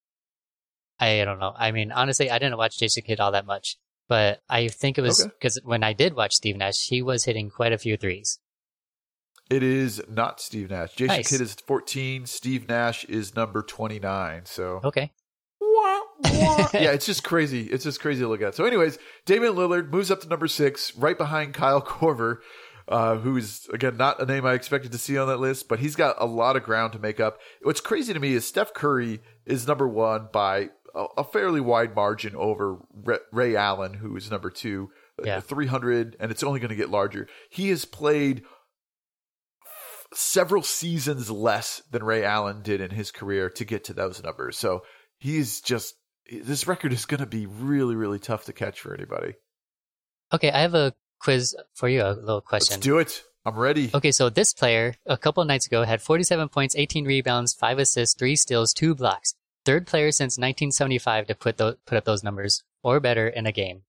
I 1.00 1.24
don't 1.26 1.40
know. 1.40 1.54
I 1.56 1.72
mean, 1.72 1.92
honestly, 1.92 2.32
I 2.32 2.40
didn't 2.40 2.58
watch 2.58 2.80
Jason 2.80 3.04
Kidd 3.04 3.20
all 3.20 3.32
that 3.34 3.46
much, 3.46 3.78
but 4.08 4.42
I 4.50 4.68
think 4.68 4.98
it 4.98 5.02
was 5.02 5.22
Okay. 5.22 5.32
because 5.40 5.60
when 5.64 5.84
I 5.84 5.94
did 5.94 6.16
watch 6.16 6.34
Steve 6.34 6.58
Nash, 6.58 6.88
he 6.88 7.02
was 7.02 7.26
hitting 7.26 7.50
quite 7.52 7.72
a 7.74 7.78
few 7.78 7.98
threes. 7.98 8.40
It 9.50 9.64
is 9.64 10.02
not 10.10 10.42
Steve 10.42 10.72
Nash. 10.72 10.96
Jason 10.96 11.18
Nice. 11.18 11.30
Kidd 11.30 11.42
is 11.42 11.54
14. 11.68 12.26
Steve 12.26 12.68
Nash 12.68 13.06
is 13.06 13.36
number 13.36 13.62
29. 13.62 14.46
So 14.46 14.82
Okay. 14.84 15.12
yeah, 16.74 16.92
it's 16.94 17.06
just 17.06 17.24
crazy. 17.24 17.64
It's 17.68 17.84
just 17.84 18.00
crazy 18.02 18.22
to 18.22 18.28
look 18.28 18.42
at. 18.42 18.56
So, 18.56 18.66
anyways, 18.66 18.98
Damian 19.28 19.54
Lillard 19.54 19.92
moves 19.92 20.10
up 20.10 20.20
to 20.22 20.28
number 20.28 20.48
six, 20.48 20.96
right 20.98 21.16
behind 21.16 21.54
Kyle 21.54 21.82
Korver, 21.82 22.38
uh, 22.88 23.18
who 23.18 23.38
is 23.38 23.68
again 23.74 23.98
not 23.98 24.22
a 24.22 24.26
name 24.26 24.46
I 24.46 24.54
expected 24.54 24.92
to 24.94 24.98
see 24.98 25.18
on 25.18 25.28
that 25.28 25.38
list, 25.40 25.68
but 25.68 25.80
he's 25.80 25.96
got 25.96 26.16
a 26.20 26.26
lot 26.26 26.56
of 26.56 26.64
ground 26.64 26.94
to 26.94 27.00
make 27.00 27.20
up. 27.20 27.40
What's 27.62 27.82
crazy 27.82 28.14
to 28.14 28.20
me 28.20 28.34
is 28.34 28.48
Steph 28.48 28.74
Curry 28.74 29.22
is 29.46 29.68
number 29.68 29.88
one 29.88 30.30
by 30.32 30.70
a, 30.96 31.06
a 31.18 31.24
fairly 31.24 31.62
wide 31.62 31.96
margin 31.96 32.36
over 32.36 32.80
Ray, 32.94 33.18
Ray 33.32 33.56
Allen, 33.56 33.94
who 33.96 34.16
is 34.16 34.32
number 34.32 34.50
two, 34.50 34.90
uh, 35.20 35.24
Yeah. 35.26 35.40
300, 35.40 36.16
and 36.20 36.32
it's 36.32 36.44
only 36.44 36.60
going 36.60 36.70
to 36.70 36.76
get 36.76 36.90
larger. 36.90 37.28
He 37.50 37.70
has 37.70 37.86
played 37.86 38.44
several 40.14 40.64
seasons 40.64 41.30
less 41.30 41.82
than 41.92 42.04
Ray 42.04 42.24
Allen 42.24 42.62
did 42.62 42.80
in 42.80 42.92
his 42.92 43.12
career 43.12 43.50
to 43.52 43.66
get 43.66 43.84
to 43.86 43.94
those 43.94 44.24
numbers. 44.24 44.58
So 44.58 44.84
he's 45.18 45.62
just 45.62 45.96
this 46.42 46.68
record 46.68 46.94
is 46.94 47.06
going 47.06 47.20
to 47.20 47.26
be 47.26 47.46
really 47.46 47.96
really 47.96 48.20
tough 48.20 48.46
to 48.46 48.54
catch 48.54 48.80
for 48.80 48.94
anybody. 48.94 49.34
Okay, 50.34 50.52
I 50.52 50.62
have 50.62 50.74
a 50.74 50.94
quiz 51.20 51.56
for 51.74 51.90
you. 51.90 52.02
A 52.04 52.12
little 52.14 52.42
question. 52.42 52.76
Let's 52.76 52.84
do 52.84 53.00
it. 53.00 53.24
I'm 53.46 53.56
ready. 53.56 53.90
Okay, 53.94 54.12
so 54.12 54.30
this 54.30 54.54
player 54.54 54.96
a 55.06 55.18
couple 55.18 55.42
of 55.42 55.48
nights 55.48 55.68
ago 55.68 55.84
had 55.84 56.02
47 56.02 56.50
points, 56.50 56.76
18 56.76 57.06
rebounds, 57.06 57.54
five 57.54 57.80
assists, 57.80 58.14
three 58.18 58.36
steals, 58.36 58.74
two 58.74 58.94
blocks. 58.94 59.36
Third 59.66 59.88
player 59.88 60.12
since 60.12 60.34
1975 60.38 61.28
to 61.28 61.36
put 61.36 61.58
those, 61.58 61.76
put 61.86 61.98
up 61.98 62.06
those 62.06 62.24
numbers 62.24 62.64
or 62.84 63.00
better 63.00 63.28
in 63.28 63.46
a 63.46 63.52
game. 63.52 63.84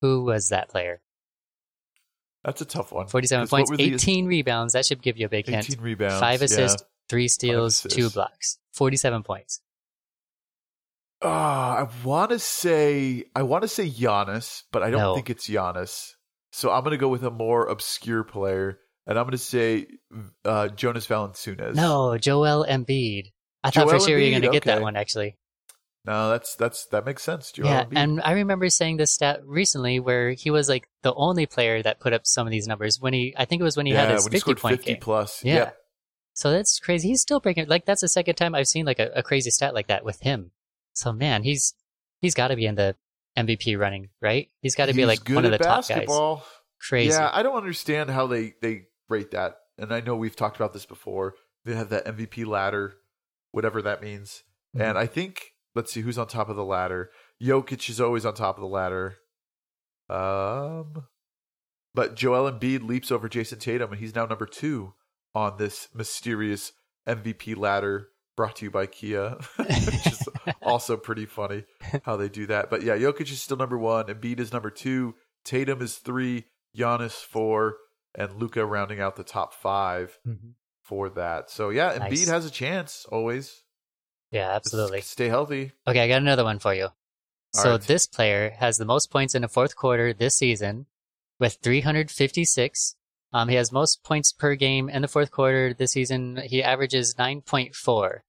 Who 0.00 0.24
was 0.24 0.48
that 0.48 0.68
player? 0.68 1.00
That's 2.44 2.60
a 2.60 2.64
tough 2.64 2.90
one. 2.90 3.06
47 3.06 3.48
points, 3.48 3.70
were 3.70 3.76
the- 3.76 3.94
18 3.94 4.26
rebounds. 4.26 4.72
That 4.72 4.84
should 4.86 5.02
give 5.02 5.16
you 5.18 5.26
a 5.26 5.28
big 5.28 5.48
18 5.48 5.62
hint. 5.62 5.80
rebounds. 5.80 6.18
Five 6.20 6.40
yeah. 6.40 6.44
assists, 6.46 6.82
three 7.08 7.28
steals, 7.28 7.82
two 7.82 8.10
blocks. 8.10 8.58
47 8.72 9.22
points. 9.22 9.60
Uh, 11.22 11.28
I 11.28 11.88
want 12.02 12.30
to 12.30 12.38
say 12.40 13.24
I 13.36 13.42
want 13.44 13.62
to 13.62 13.68
say 13.68 13.88
Giannis, 13.88 14.64
but 14.72 14.82
I 14.82 14.90
don't 14.90 15.00
No. 15.00 15.14
think 15.14 15.30
it's 15.30 15.48
Giannis. 15.48 16.14
So 16.52 16.70
I'm 16.70 16.84
going 16.84 16.92
to 16.92 16.98
go 16.98 17.08
with 17.08 17.24
a 17.24 17.30
more 17.30 17.66
obscure 17.66 18.24
player, 18.24 18.78
and 19.06 19.18
I'm 19.18 19.24
going 19.24 19.32
to 19.32 19.38
say 19.38 19.86
uh, 20.44 20.68
Jonas 20.68 21.06
Valanciunas. 21.06 21.74
No, 21.74 22.18
Joel 22.18 22.66
Embiid. 22.68 23.32
I 23.64 23.70
thought 23.70 23.88
Joel 23.88 23.98
for 23.98 24.06
sure 24.06 24.18
you 24.18 24.26
were 24.26 24.40
going 24.40 24.52
to 24.52 24.58
get 24.58 24.64
that 24.64 24.82
one, 24.82 24.94
actually. 24.96 25.38
no, 26.04 26.30
that's 26.30 26.56
that's 26.56 26.86
that 26.86 27.06
makes 27.06 27.22
sense. 27.22 27.52
Joel 27.52 27.66
yeah, 27.66 27.84
Embiid. 27.84 27.96
and 27.96 28.20
I 28.22 28.32
remember 28.32 28.68
saying 28.68 28.98
this 28.98 29.12
stat 29.12 29.40
recently 29.46 29.98
where 29.98 30.32
he 30.32 30.50
was 30.50 30.68
like 30.68 30.88
the 31.02 31.14
only 31.14 31.46
player 31.46 31.82
that 31.82 32.00
put 32.00 32.12
up 32.12 32.26
some 32.26 32.46
of 32.46 32.50
these 32.50 32.66
numbers 32.66 33.00
when 33.00 33.14
he, 33.14 33.34
I 33.36 33.46
think 33.46 33.60
it 33.60 33.64
was 33.64 33.76
when 33.76 33.86
he 33.86 33.92
yeah, 33.92 34.02
had 34.02 34.10
his 34.10 34.24
when 34.24 34.32
he 34.32 34.38
50 34.38 34.40
scored 34.40 34.58
point 34.58 34.76
50 34.76 34.92
game. 34.92 35.00
plus. 35.00 35.44
Yeah. 35.44 35.54
Yeah. 35.54 35.70
So 36.34 36.50
that's 36.50 36.78
crazy. 36.80 37.08
He's 37.08 37.20
still 37.20 37.40
breaking, 37.40 37.68
like, 37.68 37.84
that's 37.84 38.00
the 38.00 38.08
second 38.08 38.36
time 38.36 38.54
I've 38.54 38.66
seen 38.66 38.86
like 38.86 38.98
a, 38.98 39.10
a 39.14 39.22
crazy 39.22 39.50
stat 39.50 39.74
like 39.74 39.88
that 39.88 40.04
with 40.04 40.20
him. 40.20 40.50
So 40.94 41.12
man, 41.12 41.42
he's, 41.42 41.74
he's 42.20 42.34
got 42.34 42.48
to 42.48 42.56
be 42.56 42.66
in 42.66 42.74
the 42.74 42.96
MVP 43.36 43.78
running, 43.78 44.08
right? 44.20 44.48
He's 44.60 44.74
got 44.74 44.86
to 44.86 44.94
be 44.94 45.06
like 45.06 45.26
one 45.28 45.44
of 45.44 45.50
the 45.50 45.58
top 45.58 45.80
guys. 45.82 45.88
basketball. 45.88 46.44
Crazy. 46.80 47.10
Yeah, 47.10 47.30
I 47.32 47.42
don't 47.42 47.56
understand 47.56 48.10
how 48.10 48.26
they 48.26 48.54
they 48.60 48.86
rate 49.08 49.30
that. 49.32 49.56
And 49.78 49.92
I 49.92 50.00
know 50.00 50.16
we've 50.16 50.36
talked 50.36 50.56
about 50.56 50.72
this 50.72 50.86
before. 50.86 51.34
They 51.64 51.74
have 51.74 51.90
that 51.90 52.04
MVP 52.06 52.44
ladder, 52.44 52.94
whatever 53.52 53.80
that 53.82 54.02
means. 54.02 54.42
Mhm. 54.76 54.88
And 54.88 54.98
I 54.98 55.06
think 55.06 55.52
let's 55.74 55.92
see 55.92 56.00
who's 56.02 56.18
on 56.18 56.26
top 56.26 56.48
of 56.48 56.56
the 56.56 56.64
ladder. 56.64 57.10
Jokic 57.42 57.88
is 57.88 58.00
always 58.00 58.26
on 58.26 58.34
top 58.34 58.56
of 58.56 58.60
the 58.62 58.68
ladder. 58.68 59.16
Um, 60.10 61.06
but 61.94 62.14
Joel 62.16 62.50
Embiid 62.50 62.86
leaps 62.86 63.10
over 63.10 63.28
Jayson 63.28 63.58
Tatum, 63.58 63.92
and 63.92 64.00
he's 64.00 64.14
now 64.14 64.26
number 64.26 64.46
two 64.46 64.94
on 65.34 65.56
this 65.58 65.88
mysterious 65.94 66.72
MVP 67.08 67.56
ladder 67.56 68.08
brought 68.36 68.56
to 68.56 68.64
you 68.66 68.70
by 68.70 68.86
Kia, 68.86 69.36
which 69.56 69.68
is 70.06 70.21
also 70.62 70.96
pretty 70.96 71.26
funny 71.26 71.64
how 72.04 72.16
they 72.16 72.28
do 72.28 72.46
that. 72.46 72.70
But 72.70 72.82
yeah, 72.82 72.96
Jokic 72.96 73.30
is 73.30 73.40
still 73.42 73.56
number 73.56 73.78
one, 73.78 74.06
Embiid 74.06 74.40
is 74.40 74.52
number 74.52 74.70
two, 74.70 75.14
Tatum 75.44 75.82
is 75.82 75.96
three, 75.96 76.44
Giannis 76.76 77.22
four, 77.24 77.76
and 78.14 78.34
Luka 78.36 78.64
rounding 78.64 79.00
out 79.00 79.16
the 79.16 79.24
top 79.24 79.54
five 79.54 80.18
Mhm. 80.26 80.54
for 80.82 81.08
that. 81.10 81.50
So 81.50 81.70
yeah, 81.70 81.96
Nice. 81.98 82.12
Embiid 82.12 82.28
has 82.28 82.46
a 82.46 82.50
chance 82.50 83.06
always. 83.10 83.62
Yeah, 84.30 84.46
Just 84.58 84.66
absolutely. 84.66 85.00
stay 85.02 85.28
healthy. 85.28 85.72
Okay, 85.86 86.00
I 86.00 86.08
got 86.08 86.22
another 86.22 86.44
one 86.44 86.58
for 86.58 86.72
you. 86.74 86.88
So 87.54 87.72
right. 87.72 87.80
this 87.82 88.06
player 88.06 88.50
has 88.58 88.78
the 88.78 88.86
most 88.86 89.10
points 89.10 89.34
in 89.34 89.42
the 89.42 89.48
fourth 89.48 89.76
quarter 89.76 90.14
this 90.14 90.36
season 90.36 90.86
with 91.38 91.58
356. 91.62 92.96
Um, 93.34 93.48
he 93.48 93.56
has 93.56 93.72
most 93.72 94.02
points 94.04 94.32
per 94.32 94.54
game 94.54 94.88
in 94.88 95.02
the 95.02 95.08
fourth 95.08 95.30
quarter 95.30 95.74
this 95.74 95.92
season. 95.92 96.36
He 96.44 96.62
averages 96.62 97.14
9.4. 97.18 98.20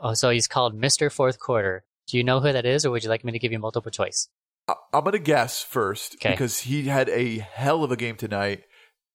Oh, 0.00 0.14
so 0.14 0.30
he's 0.30 0.48
called 0.48 0.74
Mr. 0.80 1.12
Fourth 1.12 1.38
Quarter. 1.38 1.84
Do 2.06 2.16
you 2.16 2.24
know 2.24 2.40
who 2.40 2.52
that 2.52 2.66
is, 2.66 2.84
or 2.86 2.90
would 2.90 3.04
you 3.04 3.10
like 3.10 3.24
me 3.24 3.32
to 3.32 3.38
give 3.38 3.52
you 3.52 3.58
multiple 3.58 3.90
choice? 3.90 4.28
I- 4.66 4.74
I'm 4.92 5.04
gonna 5.04 5.18
guess 5.18 5.62
first 5.62 6.14
Okay. 6.16 6.30
because 6.30 6.60
he 6.60 6.84
had 6.84 7.08
a 7.08 7.38
hell 7.38 7.84
of 7.84 7.90
a 7.92 7.96
game 7.96 8.16
tonight. 8.16 8.64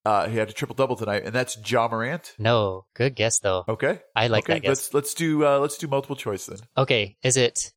Uh, 0.05 0.27
he 0.29 0.37
had 0.37 0.49
a 0.49 0.53
triple 0.53 0.75
double 0.75 0.95
tonight, 0.95 1.23
and 1.25 1.33
that's 1.33 1.57
Ja 1.69 1.87
Morant. 1.87 2.35
No, 2.37 2.85
good 2.93 3.15
guess 3.15 3.39
though. 3.39 3.65
Okay, 3.67 3.99
I 4.15 4.27
like 4.27 4.45
okay. 4.45 4.53
that 4.53 4.59
guess. 4.61 4.69
Let's 4.69 4.93
let's 4.93 5.13
do 5.15 5.45
uh, 5.45 5.57
let's 5.59 5.77
do 5.77 5.87
multiple 5.87 6.15
choice 6.15 6.45
then. 6.45 6.59
Okay, 6.77 7.17
is 7.23 7.37
it? 7.37 7.73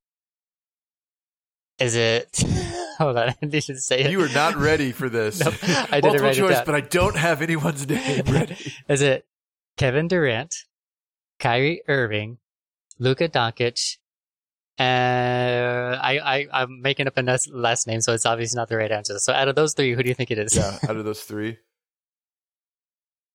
Is 1.78 1.94
it? 1.94 2.42
Hold 2.98 3.16
on, 3.16 3.28
I 3.42 3.46
need 3.46 3.62
to 3.62 3.76
say 3.80 4.00
it. 4.00 4.10
You 4.10 4.20
are 4.22 4.28
not 4.28 4.56
ready 4.56 4.92
for 4.92 5.08
this. 5.18 5.40
Nope, 5.40 5.54
I 5.62 6.00
didn't 6.00 6.20
multiple 6.22 6.48
choice, 6.48 6.60
but 6.66 6.74
I 6.74 6.80
don't 6.80 7.16
have 7.16 7.40
anyone's 7.42 7.88
name 7.88 8.24
ready. 8.26 8.56
Is 8.88 9.00
it 9.02 9.24
Kevin 9.76 10.08
Durant, 10.08 10.54
Kyrie 11.38 11.82
Irving, 11.88 12.38
Luka 12.98 13.28
Doncic, 13.28 13.96
and 14.78 15.96
I, 15.96 16.18
I 16.18 16.46
I'm 16.52 16.80
making 16.82 17.06
up 17.06 17.16
a 17.16 17.38
last 17.52 17.86
name, 17.86 18.00
so 18.00 18.12
it's 18.14 18.26
obviously 18.26 18.56
not 18.56 18.68
the 18.68 18.76
right 18.76 18.90
answer. 18.90 19.18
So 19.18 19.32
out 19.32 19.48
of 19.48 19.54
those 19.56 19.74
three, 19.74 19.94
who 19.94 20.02
do 20.02 20.08
you 20.08 20.14
think 20.14 20.30
it 20.30 20.38
is? 20.38 20.56
yeah, 20.56 20.78
out 20.88 20.96
of 20.96 21.04
those 21.04 21.22
three, 21.22 21.58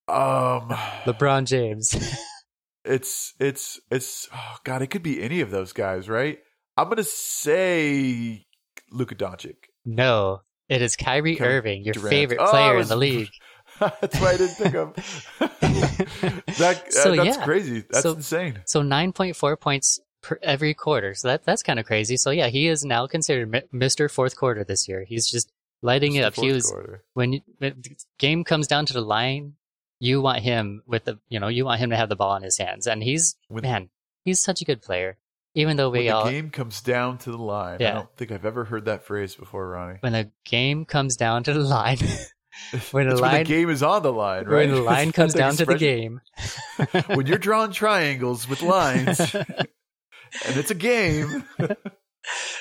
um, 0.08 0.70
LeBron 1.06 1.46
James. 1.46 1.96
it's 2.86 3.34
it's 3.40 3.80
it's 3.90 4.28
oh 4.34 4.58
god, 4.64 4.82
it 4.82 4.88
could 4.88 5.04
be 5.04 5.22
any 5.22 5.42
of 5.42 5.52
those 5.52 5.74
guys, 5.74 6.10
right? 6.10 6.40
I'm 6.78 6.90
gonna 6.90 7.04
say 7.04 8.46
Luka 8.92 9.16
Doncic. 9.16 9.56
no, 9.86 10.42
it 10.70 10.82
is 10.82 10.96
Kyrie 10.96 11.40
Irving, 11.42 11.84
your 11.84 11.94
Durant. 11.94 12.10
favorite 12.10 12.40
Oh, 12.42 12.46
I 12.46 12.50
player 12.50 12.80
in 12.80 12.88
the 12.88 12.96
league. 12.96 13.30
that's 14.02 14.20
why 14.20 14.30
I 14.32 14.38
didn't 14.38 14.56
think 14.56 14.76
of 14.76 14.96
that. 15.40 16.84
Uh, 16.88 16.90
so, 16.90 17.16
that's 17.16 17.38
yeah. 17.38 17.44
crazy. 17.46 17.80
That's 17.90 18.04
So- 18.04 18.14
insane. 18.14 18.60
So 18.66 18.82
9.4 18.82 19.60
points 19.60 20.00
per 20.22 20.40
every 20.42 20.74
quarter. 20.74 21.14
So 21.16 21.28
that 21.30 21.44
that's 21.46 21.64
kind 21.64 21.80
of 21.80 21.86
crazy. 21.86 22.18
So 22.18 22.32
yeah, 22.32 22.48
he 22.48 22.68
is 22.68 22.86
now 22.86 23.08
considered 23.08 23.52
Mr. 23.74 24.10
Fourth 24.10 24.36
Quarter 24.38 24.64
this 24.64 24.88
year. 24.88 25.04
He's 25.04 25.30
just 25.30 25.52
lighting 25.82 26.16
it 26.16 26.24
up. 26.24 26.36
the 26.36 26.42
He 26.42 26.52
was 26.54 26.70
quarter. 26.70 27.04
when, 27.14 27.34
you, 27.34 27.42
when 27.58 27.82
the 27.82 27.96
game 28.20 28.44
comes 28.44 28.68
down 28.68 28.86
to 28.88 28.94
the 28.94 29.02
line, 29.02 29.54
you 30.00 30.22
want 30.22 30.40
him 30.40 30.84
with 30.86 31.06
the 31.06 31.20
you 31.30 31.40
know 31.40 31.48
you 31.50 31.66
want 31.66 31.80
him 31.80 31.90
to 31.90 31.96
have 31.98 32.10
the 32.10 32.16
ball 32.16 32.36
in 32.36 32.44
his 32.44 32.58
hands, 32.58 32.88
and 32.88 33.02
he's 33.04 33.36
When- 33.48 33.64
man, 33.64 33.90
he's 34.24 34.42
such 34.42 34.62
a 34.62 34.66
good 34.66 34.82
player. 34.82 35.18
Even 35.56 35.78
though 35.78 35.92
When 35.92 36.00
we 36.02 36.08
the 36.08 36.16
all 36.16 36.30
game 36.30 36.50
comes 36.50 36.82
down 36.82 37.20
to 37.20 37.32
the 37.32 37.38
line. 37.38 37.76
I 37.76 37.92
don't 37.92 38.10
think 38.18 38.32
I've 38.32 38.44
ever 38.46 38.64
heard 38.66 38.86
that 38.86 39.04
phrase 39.06 39.36
before, 39.36 39.70
Ronnie. 39.70 39.98
when 40.00 40.12
the 40.14 40.32
game 40.46 40.84
comes 40.84 41.16
down 41.16 41.44
to 41.44 41.54
the 41.54 41.60
line, 41.60 41.98
when 42.92 43.08
the 43.10 43.16
line 43.16 43.32
when 43.32 43.44
the 43.44 43.50
game 43.50 43.70
is 43.70 43.84
on 43.84 44.04
the 44.04 44.14
line, 44.14 44.46
right? 44.46 44.68
when 44.68 44.72
the 44.72 44.82
line 44.82 45.12
comes 45.14 45.34
down 45.34 45.56
to 45.56 45.66
the 45.66 45.78
game, 45.78 46.22
when 47.08 47.26
you're 47.26 47.38
drawing 47.38 47.72
triangles 47.72 48.48
with 48.48 48.62
lines 48.62 49.20
and 49.36 50.58
it's 50.58 50.72
a 50.72 50.76
game. 50.76 51.44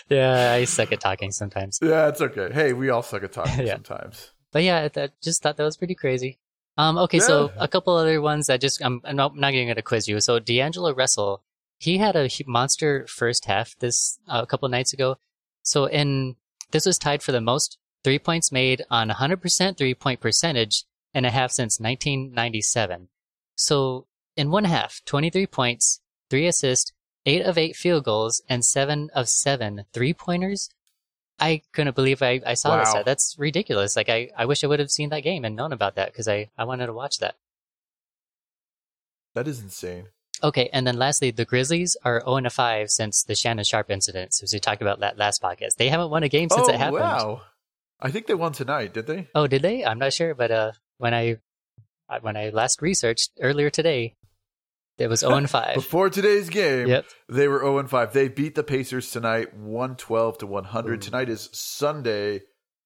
yeah, 0.09 0.53
I 0.53 0.65
suck 0.65 0.93
at 0.93 1.01
talking 1.01 1.31
sometimes. 1.31 1.79
Yeah, 1.83 2.09
it's 2.09 2.21
okay. 2.21 2.51
Hey, 2.53 2.73
we 2.73 2.91
all 2.91 3.03
suck 3.03 3.23
at 3.23 3.33
talking 3.33 3.67
Yeah. 3.67 3.75
sometimes. 3.75 4.31
But 4.53 4.65
yeah, 4.65 4.89
I 4.95 5.09
just 5.23 5.43
thought 5.43 5.57
that 5.57 5.65
was 5.65 5.77
pretty 5.77 5.95
crazy. 5.95 6.39
Um, 6.79 6.97
okay, 6.99 7.19
so 7.21 7.51
a 7.59 7.69
couple 7.69 7.95
other 7.97 8.21
ones 8.21 8.47
that 8.47 8.61
just 8.61 8.83
I'm, 8.85 9.01
I'm 9.05 9.17
not, 9.17 9.37
not 9.37 9.53
going 9.53 9.75
to 9.75 9.83
quiz 9.83 10.09
you. 10.09 10.21
So 10.21 10.39
D'Angelo 10.39 10.95
Russell, 10.95 11.43
he 11.79 11.99
had 11.99 12.17
a 12.17 12.29
monster 12.47 13.07
first 13.09 13.45
half 13.45 13.77
this 13.79 14.19
uh, 14.29 14.41
a 14.43 14.47
couple 14.47 14.69
nights 14.69 14.93
ago. 14.93 15.17
So 15.63 15.85
in 15.87 16.37
this 16.71 16.87
was 16.87 16.99
tied 16.99 17.23
for 17.23 17.33
the 17.33 17.41
most 17.41 17.79
three 18.05 18.19
points 18.19 18.53
made 18.53 18.83
on 18.91 19.09
100% 19.09 19.77
three 19.79 19.95
point 19.95 20.21
percentage 20.21 20.85
in 21.15 21.25
a 21.25 21.31
half 21.31 21.51
since 21.51 21.79
1997. 21.81 23.09
So 23.55 24.07
in 24.37 24.51
one 24.51 24.65
half, 24.65 25.03
23 25.05 25.47
points, 25.47 26.01
three 26.31 26.47
assists, 26.47 26.93
eight 27.27 27.43
of 27.43 27.59
eight 27.59 27.77
field 27.77 28.05
goals, 28.05 28.43
and 28.49 28.65
seven 28.65 29.11
of 29.15 29.29
seven 29.29 29.85
three 29.93 30.15
pointers. 30.15 30.71
I 31.39 31.63
couldn't 31.73 31.97
believe 31.97 32.23
I, 32.23 32.41
I 32.47 32.55
saw 32.55 32.77
Wow. 32.79 32.85
this. 32.95 33.05
That's 33.05 33.37
ridiculous. 33.39 33.97
Like 33.97 34.09
I, 34.09 34.31
I 34.37 34.45
wish 34.47 34.63
I 34.63 34.67
would 34.69 34.81
have 34.81 34.91
seen 34.91 35.11
that 35.11 35.21
game 35.23 35.45
and 35.45 35.57
known 35.57 35.73
about 35.73 35.97
that 35.97 36.13
because 36.13 36.29
I, 36.29 36.51
I 36.57 36.65
wanted 36.65 36.87
to 36.87 36.93
watch 36.93 37.19
that. 37.19 37.37
That 39.35 39.49
is 39.49 39.61
insane. 39.61 40.07
Okay, 40.45 40.69
and 40.73 40.87
then 40.87 40.99
lastly, 40.99 41.31
the 41.31 41.45
Grizzlies 41.45 41.97
are 42.05 42.21
0 42.25 42.49
5 42.51 42.91
since 42.91 43.23
the 43.23 43.35
Shannon 43.35 43.65
Sharpe 43.65 43.91
incident, 43.91 44.35
as 44.43 44.53
we 44.53 44.59
talked 44.59 44.83
about 44.83 45.01
that 45.01 45.17
last 45.17 45.41
podcast. 45.41 45.77
They 45.77 45.89
haven't 45.89 46.11
won 46.11 46.23
a 46.25 46.29
game 46.29 46.49
since 46.51 46.69
oh, 46.69 46.73
it 46.73 46.79
happened. 46.79 47.01
wow. 47.01 47.43
I 48.03 48.11
think 48.11 48.27
they 48.27 48.35
won 48.35 48.53
tonight, 48.53 48.93
did 48.93 49.07
they? 49.07 49.29
Oh, 49.35 49.47
did 49.47 49.63
they? 49.63 49.85
I'm 49.85 49.99
not 49.99 50.13
sure, 50.13 50.35
but 50.35 50.51
uh, 50.51 50.73
when 50.99 51.15
I 51.15 51.37
when 52.21 52.37
I 52.37 52.51
last 52.51 52.83
researched 52.83 53.31
earlier 53.41 53.71
today, 53.71 54.17
it 54.99 55.07
was 55.09 55.21
0 55.21 55.47
5. 55.47 55.75
Before 55.75 56.11
today's 56.11 56.51
game, 56.51 56.89
Yep. 56.89 57.07
they 57.29 57.49
were 57.49 57.61
0 57.61 57.87
5. 57.87 58.13
They 58.13 58.29
beat 58.29 58.55
the 58.55 58.63
Pacers 58.65 59.11
tonight 59.11 59.55
112 59.57 60.39
to 60.39 60.47
100. 60.47 60.93
Ooh. 60.93 60.97
Tonight 60.99 61.29
is 61.29 61.49
Sunday, 61.53 62.41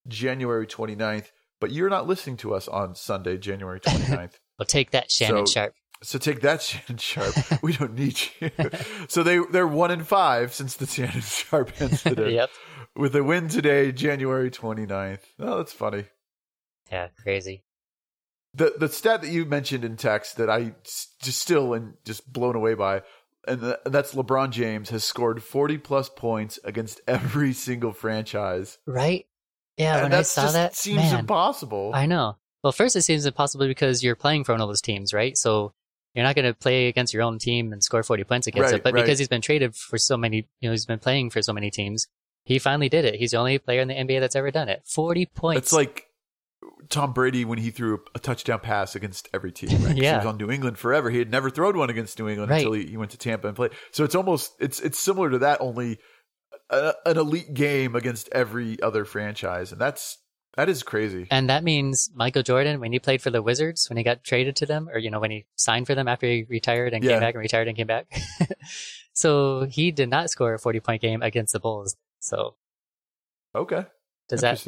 January 0.07 0.67
29th, 0.67 1.27
but 1.61 1.73
you're 1.73 1.91
not 1.91 2.07
listening 2.07 2.37
to 2.39 2.55
us 2.55 2.69
on 2.69 2.95
Sunday, 2.95 3.39
January 3.39 3.81
29th. 3.81 4.35
Well, 4.59 4.67
take 4.67 4.91
that, 4.93 5.11
Shannon 5.11 5.47
So- 5.47 5.53
Sharpe. 5.53 5.75
So 6.03 6.19
take 6.19 6.43
that, 6.43 6.61
Shannon 6.69 6.99
Sharpe. 6.99 7.35
we 7.63 7.73
don't 7.73 7.95
need 7.95 8.19
you. 8.41 8.51
so 9.09 9.23
they 9.23 9.39
they're 9.51 9.67
one 9.67 9.91
in 9.91 10.05
five 10.05 10.53
since 10.53 10.75
the 10.77 10.87
Shannon 10.87 11.23
Sharpe 11.23 11.81
incident. 11.81 12.33
yep. 12.33 12.51
With 12.97 13.15
a 13.15 13.23
win 13.23 13.49
today, 13.49 13.93
January 13.93 14.51
29th. 14.51 15.21
Oh, 15.39 15.59
that's 15.59 15.73
funny. 15.73 16.05
Yeah, 16.91 17.09
crazy. 17.23 17.65
the 18.55 18.75
the 18.79 18.89
stat 18.89 19.21
that 19.23 19.29
you 19.31 19.45
mentioned 19.45 19.85
in 19.85 19.97
text 19.97 20.37
that 20.37 20.49
I 20.49 20.75
just 21.23 21.41
still 21.41 21.75
and 21.75 21.95
just 22.05 22.33
blown 22.33 22.55
away 22.57 22.75
by, 22.75 23.03
and 23.47 23.61
the, 23.61 23.81
that's 23.85 24.15
LeBron 24.15 24.51
James 24.51 24.89
has 24.91 25.03
scored 25.05 25.43
forty 25.43 25.79
plus 25.79 26.09
points 26.09 26.59
against 26.65 27.01
every 27.09 27.53
single 27.53 27.93
franchise. 27.93 28.79
Right? 28.87 29.27
Yeah, 29.77 29.95
and 29.97 30.05
when 30.05 30.13
I 30.15 30.19
that 30.19 30.27
saw 30.27 30.51
that, 30.53 30.75
seems 30.75 30.99
man, 30.99 31.21
impossible. 31.21 31.91
I 31.93 32.07
know. 32.07 32.37
Well, 32.63 32.73
first 32.73 32.97
it 32.97 33.03
seems 33.03 33.27
impossible 33.27 33.67
because 33.67 34.03
you're 34.03 34.17
playing 34.17 34.45
for 34.45 34.53
one 34.53 34.61
of 34.63 34.69
those 34.69 34.81
teams, 34.81 35.13
right? 35.13 35.37
So 35.37 35.75
you're 36.15 36.25
not 36.25 36.35
going 36.35 36.47
to 36.47 36.55
play 36.55 36.87
against 36.89 37.13
your 37.13 37.23
own 37.25 37.39
team 37.39 37.73
and 37.73 37.85
score 37.85 38.03
40 38.03 38.25
points 38.25 38.47
against 38.47 38.71
Right, 38.71 38.75
it. 38.77 38.83
But 38.83 38.95
right. 38.95 39.05
because 39.05 39.19
he's 39.19 39.29
been 39.29 39.43
traded 39.43 39.77
for 39.77 39.99
so 39.99 40.17
many, 40.17 40.49
you 40.61 40.69
know, 40.69 40.71
he's 40.71 40.87
been 40.87 40.99
playing 40.99 41.29
for 41.31 41.43
so 41.43 41.53
many 41.53 41.71
teams, 41.71 42.07
he 42.47 42.59
finally 42.59 42.89
did 42.89 43.05
it. 43.05 43.17
He's 43.17 43.33
the 43.33 43.37
only 43.39 43.59
player 43.59 43.81
in 43.83 43.89
the 43.89 43.95
NBA 43.95 44.21
that's 44.21 44.37
ever 44.37 44.51
done 44.51 44.69
it. 44.71 44.83
40 44.87 45.27
points. 45.27 45.59
It's 45.59 45.73
like 45.73 46.07
Tom 46.89 47.13
Brady 47.13 47.45
when 47.45 47.59
he 47.59 47.71
threw 47.71 48.01
a 48.15 48.19
touchdown 48.19 48.61
pass 48.61 48.95
against 48.95 49.29
every 49.35 49.51
team. 49.53 49.71
Right? 49.83 49.89
'Cause 49.89 49.95
he 49.97 50.01
was 50.17 50.25
on 50.27 50.37
New 50.39 50.51
England 50.51 50.79
forever. 50.79 51.11
He 51.11 51.19
had 51.19 51.31
never 51.31 51.51
thrown 51.51 51.77
one 51.77 51.91
against 51.91 52.19
New 52.19 52.29
England 52.29 52.51
Right. 52.51 52.59
until 52.59 52.73
he, 52.73 52.87
he 52.87 52.97
went 52.97 53.11
to 53.11 53.19
Tampa 53.19 53.49
and 53.49 53.57
played. 53.57 53.73
So 53.91 54.05
it's 54.05 54.15
almost 54.15 54.53
it's 54.61 54.81
it's 54.81 54.99
similar 54.99 55.29
to 55.31 55.39
that, 55.41 55.61
only 55.61 55.99
a, 56.71 56.95
an 57.05 57.19
elite 57.19 57.53
game 57.53 57.95
against 57.97 58.29
every 58.33 58.81
other 58.81 59.05
franchise, 59.05 59.73
and 59.73 59.81
that's 59.81 60.19
that 60.57 60.69
is 60.71 60.83
crazy. 60.83 61.27
and 61.31 61.51
that 61.51 61.63
means 61.65 62.11
Michael 62.15 62.43
Jordan, 62.43 62.81
when 62.81 62.91
he 62.91 62.99
played 62.99 63.21
for 63.21 63.29
the 63.31 63.43
Wizards, 63.43 63.91
when 63.91 63.99
he 63.99 64.03
got 64.03 64.25
traded 64.25 64.57
to 64.57 64.65
them, 64.67 64.89
or, 64.89 64.99
you 64.99 65.11
know, 65.11 65.21
when 65.21 65.31
he 65.31 65.45
signed 65.57 65.87
for 65.87 65.95
them 65.95 66.09
after 66.09 66.27
he 66.27 66.45
retired 66.49 66.95
and 66.95 67.05
Yeah. 67.05 67.11
came 67.11 67.21
back 67.21 67.35
and 67.35 67.41
retired 67.43 67.69
and 67.69 67.77
came 67.77 67.87
back. 67.87 68.07
so 69.13 69.65
he 69.65 69.91
did 69.91 70.09
not 70.09 70.31
score 70.31 70.55
a 70.55 70.59
40 70.59 70.81
point 70.81 71.03
game 71.03 71.21
against 71.23 71.53
the 71.53 71.61
Bulls. 71.61 71.97
So 72.27 72.57
Okay, 73.55 73.87
does 74.29 74.43
that 74.43 74.61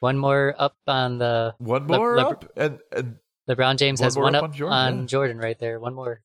one 0.00 0.18
more 0.18 0.54
up 0.58 0.76
on 0.86 1.16
the 1.18 1.54
One 1.58 1.86
more 1.86 2.16
Le- 2.16 2.30
up, 2.30 2.44
and 2.56 2.80
and 2.92 3.16
LeBron 3.48 3.78
James 3.78 4.00
has 4.00 4.16
one 4.16 4.34
up 4.34 4.42
up 4.42 4.50
on 4.50 4.56
Jordan, 4.56 5.00
yeah. 5.00 5.06
Jordan 5.06 5.38
right 5.38 5.58
there. 5.58 5.80
One 5.80 5.94
more. 5.94 6.20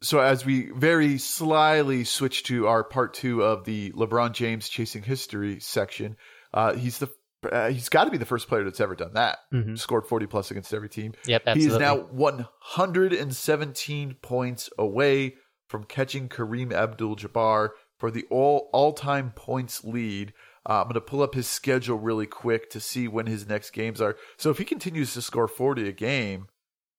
So 0.00 0.20
as 0.20 0.46
we 0.46 0.70
very 0.70 1.18
slyly 1.18 2.04
switch 2.04 2.44
to 2.44 2.68
our 2.68 2.84
part 2.84 3.14
two 3.14 3.42
of 3.42 3.64
the 3.64 3.90
LeBron 3.92 4.32
James 4.32 4.68
chasing 4.68 5.02
history 5.02 5.58
section, 5.60 6.16
uh, 6.54 6.74
he's 6.74 6.98
the 6.98 7.08
uh, 7.50 7.68
he's 7.68 7.88
got 7.88 8.04
to 8.04 8.10
be 8.10 8.18
the 8.18 8.26
first 8.26 8.48
player 8.48 8.64
that's 8.64 8.80
ever 8.80 8.96
done 8.96 9.14
that. 9.14 9.38
hmm 9.52 9.76
Scored 9.76 10.06
forty 10.06 10.26
plus 10.26 10.50
against 10.50 10.74
every 10.74 10.88
team. 10.88 11.12
Yep, 11.26 11.42
He 11.54 11.66
is 11.66 11.78
now 11.78 11.96
117 11.98 14.14
points 14.22 14.70
away 14.78 15.34
from 15.68 15.84
catching 15.84 16.28
Kareem 16.28 16.72
Abdul-Jabbar 16.72 17.70
for 17.98 18.10
the 18.10 18.24
all 18.30 18.70
all-time 18.72 19.32
points 19.34 19.84
lead. 19.84 20.32
Uh, 20.68 20.80
I'm 20.80 20.84
going 20.84 20.94
to 20.94 21.00
pull 21.00 21.22
up 21.22 21.34
his 21.34 21.46
schedule 21.46 21.98
really 21.98 22.26
quick 22.26 22.70
to 22.70 22.80
see 22.80 23.08
when 23.08 23.26
his 23.26 23.48
next 23.48 23.70
games 23.70 24.00
are. 24.00 24.16
So 24.36 24.50
if 24.50 24.58
he 24.58 24.64
continues 24.64 25.14
to 25.14 25.22
score 25.22 25.48
40 25.48 25.88
a 25.88 25.92
game, 25.92 26.48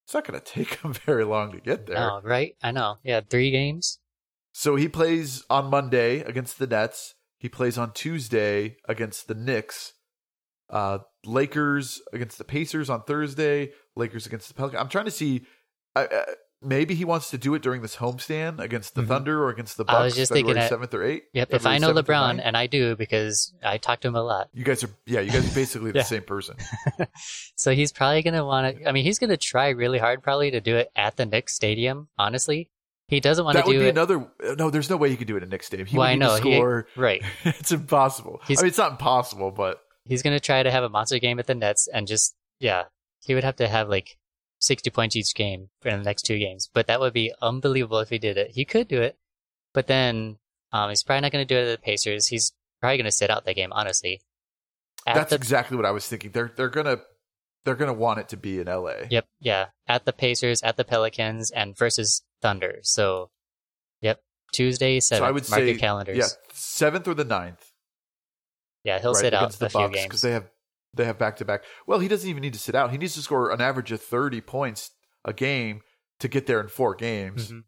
it's 0.04 0.14
not 0.14 0.26
going 0.26 0.38
to 0.40 0.44
take 0.44 0.74
him 0.80 0.92
very 0.92 1.24
long 1.24 1.52
to 1.52 1.60
get 1.60 1.86
there. 1.86 1.96
No, 1.96 2.20
right? 2.22 2.56
I 2.62 2.72
know. 2.72 2.98
Yeah, 3.02 3.20
three 3.28 3.50
games. 3.50 3.98
So 4.52 4.76
he 4.76 4.88
plays 4.88 5.44
on 5.48 5.70
Monday 5.70 6.20
against 6.20 6.58
the 6.58 6.66
Nets. 6.66 7.14
He 7.38 7.48
plays 7.48 7.78
on 7.78 7.92
Tuesday 7.92 8.76
against 8.88 9.28
the 9.28 9.34
Knicks. 9.34 9.94
Uh, 10.68 10.98
Lakers 11.24 12.00
against 12.12 12.38
the 12.38 12.44
Pacers 12.44 12.90
on 12.90 13.02
Thursday. 13.04 13.72
Lakers 13.96 14.26
against 14.26 14.48
the 14.48 14.54
Pelicans. 14.54 14.80
I'm 14.80 14.88
trying 14.88 15.06
to 15.06 15.10
see. 15.10 15.46
Uh, 15.96 16.06
maybe 16.62 16.94
he 16.94 17.04
wants 17.04 17.30
to 17.30 17.38
do 17.38 17.54
it 17.54 17.62
during 17.62 17.80
this 17.82 17.96
homestand 17.96 18.58
against 18.60 18.94
the 18.94 19.02
Mhm. 19.02 19.08
Thunder 19.08 19.42
or 19.42 19.48
against 19.50 19.76
the 19.76 19.84
Bucks. 19.84 19.96
I 19.96 20.02
was 20.04 20.14
just 20.14 20.30
thinking 20.32 20.48
February 20.54 20.64
that- 20.64 20.68
seventh 20.68 20.94
or 20.94 21.02
eighth. 21.04 21.24
Yep. 21.32 21.48
If 21.54 21.66
I 21.66 21.78
know 21.78 21.92
LeBron, 21.94 22.40
and 22.42 22.56
I 22.56 22.66
do 22.66 22.96
because 22.96 23.52
I 23.62 23.78
talk 23.78 24.00
to 24.00 24.08
him 24.08 24.14
a 24.16 24.22
lot, 24.22 24.48
you 24.52 24.64
guys 24.64 24.84
are 24.84 24.90
yeah, 25.06 25.20
you 25.20 25.30
guys 25.30 25.50
are 25.50 25.54
basically 25.54 25.90
the 25.92 26.02
same 26.04 26.22
person. 26.22 26.56
so 27.56 27.72
he's 27.74 27.92
probably 27.92 28.22
gonna 28.22 28.44
want 28.44 28.76
to. 28.78 28.88
I 28.88 28.92
mean, 28.92 29.04
he's 29.04 29.18
gonna 29.18 29.36
try 29.36 29.68
really 29.70 29.98
hard 29.98 30.22
probably 30.22 30.50
to 30.50 30.60
do 30.60 30.76
it 30.76 30.90
at 30.96 31.16
the 31.16 31.26
Knicks 31.26 31.54
stadium. 31.54 32.08
Honestly, 32.18 32.68
he 33.08 33.20
doesn't 33.20 33.44
want 33.44 33.56
to 33.56 33.58
That 33.62 33.66
would 33.66 33.72
do 33.74 33.78
be 33.80 33.86
it. 33.86 33.90
another. 33.90 34.26
No, 34.58 34.70
there's 34.70 34.90
no 34.90 34.96
way 34.96 35.10
he 35.10 35.16
could 35.16 35.26
do 35.26 35.36
it 35.36 35.42
at 35.42 35.48
Knicks 35.48 35.66
Stadium. 35.66 35.86
He 35.86 35.96
well, 35.96 36.06
would 36.06 36.12
I 36.12 36.14
know. 36.16 36.38
to 36.38 36.42
he- 36.94 37.00
right. 37.00 37.22
it's 37.44 37.72
impossible. 37.72 38.40
He's- 38.46 38.60
I 38.60 38.62
mean, 38.62 38.68
it's 38.68 38.78
not 38.78 38.92
impossible, 38.92 39.50
but 39.50 39.80
He's 40.04 40.22
gonna 40.22 40.40
try 40.40 40.62
to 40.62 40.70
have 40.70 40.82
a 40.84 40.88
monster 40.88 41.18
game 41.18 41.38
at 41.38 41.46
the 41.46 41.54
Nets 41.54 41.86
and 41.88 42.06
just 42.06 42.34
yeah, 42.58 42.84
he 43.20 43.34
would 43.34 43.44
have 43.44 43.56
to 43.56 43.68
have 43.68 43.88
like. 43.88 44.16
60 44.60 44.90
points 44.90 45.16
each 45.16 45.34
game 45.34 45.68
for 45.80 45.90
the 45.90 45.98
next 45.98 46.22
two 46.22 46.38
games, 46.38 46.70
but 46.72 46.86
that 46.86 47.00
would 47.00 47.12
be 47.12 47.32
unbelievable 47.42 47.98
if 47.98 48.10
he 48.10 48.18
did 48.18 48.36
it. 48.36 48.52
He 48.52 48.64
could 48.64 48.88
do 48.88 49.00
it, 49.02 49.18
but 49.74 49.86
then 49.86 50.38
um, 50.72 50.90
he's 50.90 51.02
probably 51.02 51.22
not 51.22 51.32
going 51.32 51.46
to 51.46 51.54
do 51.54 51.58
it 51.58 51.68
at 51.68 51.80
the 51.80 51.84
Pacers. 51.84 52.26
He's 52.26 52.52
probably 52.80 52.98
going 52.98 53.06
to 53.06 53.12
sit 53.12 53.30
out 53.30 53.44
that 53.44 53.56
game, 53.56 53.72
honestly. 53.72 54.20
At 55.06 55.14
that's 55.14 55.30
the 55.30 55.36
exactly 55.36 55.76
what 55.76 55.86
I 55.86 55.90
was 55.90 56.06
thinking. 56.06 56.30
They're 56.30 56.52
they're 56.54 56.68
gonna 56.68 56.98
they're 57.64 57.74
gonna 57.74 57.94
want 57.94 58.20
it 58.20 58.28
to 58.28 58.36
be 58.36 58.58
in 58.58 58.68
L.A. 58.68 59.06
Yep, 59.08 59.26
yeah. 59.40 59.66
At 59.88 60.04
the 60.04 60.12
Pacers, 60.12 60.62
at 60.62 60.76
the 60.76 60.84
Pelicans, 60.84 61.50
and 61.50 61.76
versus 61.76 62.22
Thunder. 62.42 62.80
So, 62.82 63.30
yep. 64.02 64.20
Tuesday, 64.52 64.98
7th. 64.98 65.22
I 65.22 65.30
would 65.30 65.48
Mark 65.48 65.62
say, 65.62 65.74
calendars. 65.76 66.18
Yeah, 66.18 66.26
seventh 66.52 67.08
or 67.08 67.14
the 67.14 67.24
ninth. 67.24 67.64
Yeah, 68.84 68.98
he'll 68.98 69.12
right, 69.12 69.20
sit 69.20 69.34
out 69.34 69.52
the 69.52 69.70
few 69.70 69.80
Bucks 69.80 69.94
games. 69.94 70.06
because 70.06 70.22
they 70.22 70.32
have 70.32 70.50
they 70.94 71.04
have 71.04 71.18
back 71.18 71.36
to 71.36 71.44
back. 71.44 71.62
Well, 71.86 71.98
he 72.00 72.08
doesn't 72.08 72.28
even 72.28 72.42
need 72.42 72.52
to 72.54 72.58
sit 72.58 72.74
out. 72.74 72.90
He 72.90 72.98
needs 72.98 73.14
to 73.14 73.22
score 73.22 73.50
an 73.50 73.60
average 73.60 73.92
of 73.92 74.00
thirty 74.02 74.40
points 74.40 74.90
a 75.24 75.32
game 75.32 75.80
to 76.18 76.28
get 76.28 76.46
there 76.46 76.60
in 76.60 76.68
four 76.68 76.94
games. 76.94 77.50
Mhm. 77.52 77.64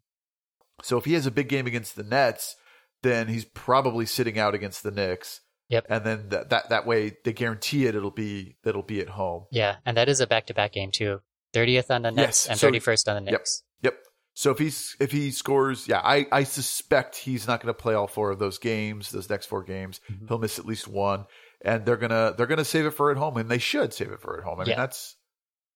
So 0.81 0.97
if 0.97 1.05
he 1.05 1.13
has 1.13 1.25
a 1.25 1.31
big 1.31 1.47
game 1.49 1.67
against 1.67 1.95
the 1.95 2.03
Nets, 2.03 2.55
then 3.01 3.27
he's 3.27 3.45
probably 3.45 4.05
sitting 4.05 4.37
out 4.39 4.53
against 4.55 4.83
the 4.83 4.91
Knicks. 4.91 5.41
Yep. 5.69 5.85
And 5.89 6.03
then 6.03 6.29
that 6.29 6.49
that, 6.49 6.69
that 6.69 6.85
way 6.85 7.17
they 7.23 7.33
guarantee 7.33 7.85
it. 7.85 7.95
It'll 7.95 8.11
be 8.11 8.57
that'll 8.63 8.81
be 8.83 8.99
at 8.99 9.09
home. 9.09 9.45
Yeah, 9.51 9.77
and 9.85 9.95
that 9.97 10.09
is 10.09 10.19
a 10.19 10.27
back 10.27 10.47
to 10.47 10.53
back 10.53 10.73
game, 10.73 10.91
too. 10.91 11.21
30th 11.53 11.89
on 11.91 12.01
the 12.01 12.11
Nets 12.11 12.45
Yes, 12.45 12.49
and 12.49 12.59
so- 12.59 12.69
31st 12.71 13.07
on 13.15 13.15
the. 13.25 13.31
Knicks. 13.31 13.63
Yep. 13.83 13.93
yep. 13.93 14.03
So 14.35 14.49
if 14.51 14.57
he's 14.57 14.95
if 14.99 15.11
he 15.11 15.29
scores, 15.31 15.87
yeah, 15.87 16.01
I 16.03 16.25
I 16.31 16.43
suspect 16.43 17.15
he's 17.15 17.47
not 17.47 17.61
going 17.61 17.73
to 17.73 17.79
play 17.79 17.93
all 17.93 18.07
four 18.07 18.31
of 18.31 18.39
those 18.39 18.57
games, 18.57 19.11
those 19.11 19.29
next 19.29 19.45
four 19.45 19.63
games. 19.63 20.01
Mhm. 20.11 20.27
He'll 20.27 20.39
miss 20.39 20.57
at 20.59 20.65
least 20.65 20.87
one, 20.87 21.25
and 21.63 21.85
they're 21.85 21.97
gonna 21.97 22.33
they're 22.37 22.47
gonna 22.47 22.65
save 22.65 22.85
it 22.85 22.91
for 22.91 23.11
at 23.11 23.17
home, 23.17 23.37
and 23.37 23.49
they 23.49 23.57
should 23.57 23.93
save 23.93 24.11
it 24.11 24.21
for 24.21 24.37
at 24.37 24.43
home. 24.43 24.59
I 24.59 24.63
mean, 24.63 24.69
Yeah. 24.71 24.75
that's, 24.77 25.15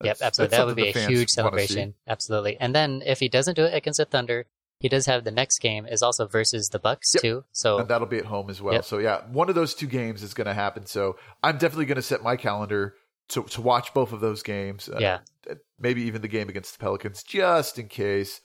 Yep, 0.03 0.17
absolutely. 0.21 0.49
that's 0.51 0.59
That 0.59 0.65
would 0.67 0.75
be 0.75 0.89
a 0.89 1.07
huge 1.07 1.29
celebration. 1.29 1.95
Absolutely. 2.07 2.57
And 2.59 2.75
then 2.75 3.01
if 3.05 3.19
he 3.19 3.29
doesn't 3.29 3.55
do 3.55 3.63
it 3.65 3.73
against 3.73 3.97
the 3.97 4.05
Thunder, 4.05 4.45
he 4.79 4.89
does 4.89 5.07
have 5.07 5.23
the 5.23 5.31
next 5.31 5.57
game 5.59 5.87
is 5.87 6.03
also 6.03 6.27
versus 6.27 6.69
the 6.69 6.77
Bucks, 6.77 7.15
Yep. 7.15 7.21
too. 7.23 7.43
So, 7.51 7.79
and 7.79 7.87
that'll 7.87 8.05
be 8.05 8.19
at 8.19 8.25
home 8.25 8.51
as 8.51 8.61
well. 8.61 8.75
Yep. 8.75 8.85
So 8.85 8.99
yeah, 8.99 9.21
one 9.31 9.49
of 9.49 9.55
those 9.55 9.73
two 9.73 9.87
games 9.87 10.21
is 10.21 10.35
going 10.35 10.45
to 10.45 10.53
happen. 10.53 10.85
So 10.85 11.17
I'm 11.41 11.57
definitely 11.57 11.85
going 11.85 11.95
to 11.95 12.03
set 12.03 12.21
my 12.21 12.35
calendar 12.35 12.93
to 13.29 13.43
to 13.43 13.61
watch 13.61 13.91
both 13.93 14.11
of 14.13 14.19
those 14.19 14.43
games. 14.43 14.87
Uh, 14.87 14.97
yeah. 14.99 15.19
maybe 15.79 16.03
even 16.03 16.21
the 16.21 16.27
game 16.27 16.47
against 16.47 16.73
the 16.77 16.79
Pelicans, 16.79 17.23
just 17.23 17.79
in 17.79 17.87
case. 17.87 18.41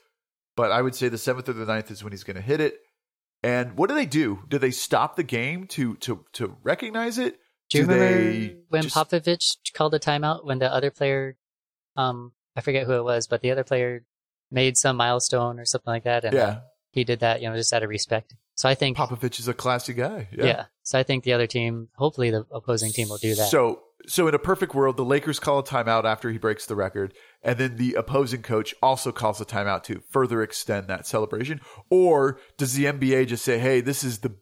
But 0.55 0.71
I 0.71 0.81
would 0.81 0.95
say 0.95 1.07
the 1.09 1.17
seventh 1.19 1.49
or 1.49 1.53
the 1.53 1.65
ninth 1.65 1.91
is 1.91 2.03
when 2.03 2.13
he's 2.13 2.23
going 2.23 2.35
to 2.35 2.41
hit 2.41 2.59
it. 2.61 2.79
And 3.43 3.77
what 3.77 3.89
do 3.89 3.95
they 3.95 4.05
do? 4.05 4.39
Do 4.47 4.57
they 4.57 4.71
stop 4.71 5.15
the 5.15 5.23
game 5.23 5.67
to 5.67 5.95
to 5.97 6.25
to 6.33 6.55
recognize 6.63 7.17
it? 7.17 7.39
Do 7.69 7.79
you 7.79 7.85
Do 7.85 7.91
remember 7.91 8.21
they 8.31 8.55
when 8.69 8.83
just- 8.83 8.95
Popovich 8.95 9.57
called 9.73 9.93
a 9.93 9.99
timeout 9.99 10.45
when 10.45 10.59
the 10.59 10.71
other 10.71 10.91
player, 10.91 11.37
um, 11.97 12.31
I 12.55 12.61
forget 12.61 12.85
who 12.85 12.93
it 12.93 13.03
was, 13.03 13.27
but 13.27 13.41
the 13.41 13.51
other 13.51 13.63
player 13.63 14.05
made 14.51 14.77
some 14.77 14.95
milestone 14.97 15.59
or 15.59 15.65
something 15.65 15.91
like 15.91 16.03
that, 16.03 16.23
and 16.25 16.33
yeah, 16.35 16.59
he 16.91 17.03
did 17.03 17.21
that, 17.21 17.41
you 17.41 17.49
know, 17.49 17.55
just 17.55 17.73
out 17.73 17.81
of 17.83 17.89
respect. 17.89 18.35
So 18.55 18.69
I 18.69 18.75
think, 18.75 18.97
Popovich 18.97 19.39
is 19.39 19.47
a 19.47 19.53
classy 19.53 19.93
guy. 19.93 20.27
yeah. 20.31 20.65
So 20.83 20.99
I 20.99 21.03
think 21.03 21.23
the 21.23 21.33
other 21.33 21.47
team, 21.47 21.89
hopefully 21.95 22.29
the 22.29 22.45
opposing 22.51 22.91
team 22.91 23.09
will 23.09 23.17
do 23.17 23.33
that. 23.33 23.49
So, 23.49 23.81
so 24.07 24.27
in 24.27 24.33
a 24.35 24.39
perfect 24.39 24.73
world, 24.75 24.97
the 24.97 25.05
Lakers 25.05 25.39
call 25.39 25.59
a 25.59 25.63
timeout 25.63 26.03
after 26.05 26.29
he 26.31 26.37
breaks 26.37 26.65
the 26.65 26.75
record, 26.75 27.13
and 27.41 27.57
then 27.57 27.77
the 27.77 27.93
opposing 27.93 28.41
coach 28.41 28.73
also 28.81 29.11
calls 29.11 29.39
a 29.41 29.45
timeout 29.45 29.83
to 29.83 30.01
further 30.09 30.41
extend 30.41 30.87
that 30.87 31.07
celebration. 31.07 31.61
Or 31.89 32.39
does 32.57 32.73
the 32.73 32.85
NBA 32.85 33.27
just 33.27 33.43
say, 33.45 33.59
"Hey, 33.59 33.81
this 33.81 34.03
is 34.03 34.19
the 34.19 34.35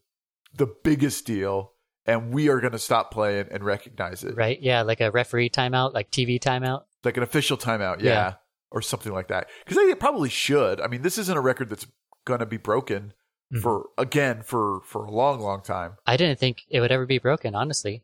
the 0.54 0.68
biggest 0.84 1.26
deal, 1.26 1.74
and 2.06 2.34
we 2.34 2.50
are 2.50 2.60
going 2.60 2.74
to 2.74 2.80
stop 2.80 3.12
playing 3.12 3.48
and 3.52 3.64
recognize 3.64 4.24
it, 4.24 4.36
right? 4.36 4.62
Yeah, 4.62 4.82
like 4.82 5.00
a 5.02 5.12
referee 5.12 5.50
timeout, 5.50 5.94
like 5.94 6.12
TV 6.12 6.40
timeout. 6.40 6.84
like 7.04 7.18
an 7.18 7.24
official 7.24 7.58
timeout, 7.58 8.00
yeah, 8.02 8.10
Yeah. 8.14 8.34
or 8.72 8.82
something 8.82 9.12
like 9.14 9.28
that." 9.30 9.48
Because 9.66 9.78
they 9.78 9.96
probably 9.96 10.30
should. 10.30 10.80
I 10.82 10.88
mean, 10.88 11.02
this 11.04 11.18
isn't 11.18 11.38
a 11.38 11.42
record 11.42 11.70
that's 11.70 11.88
going 12.26 12.40
to 12.42 12.46
be 12.46 12.58
broken 12.58 13.14
Mhm. 13.54 13.62
for 13.62 13.90
again 13.98 14.44
for 14.44 14.82
for 14.86 15.06
a 15.06 15.12
long, 15.12 15.40
long 15.40 15.62
time. 15.64 15.98
I 16.06 16.18
didn't 16.18 16.40
think 16.40 16.64
it 16.70 16.80
would 16.80 16.92
ever 16.92 17.06
be 17.06 17.18
broken, 17.20 17.56
honestly. 17.56 18.04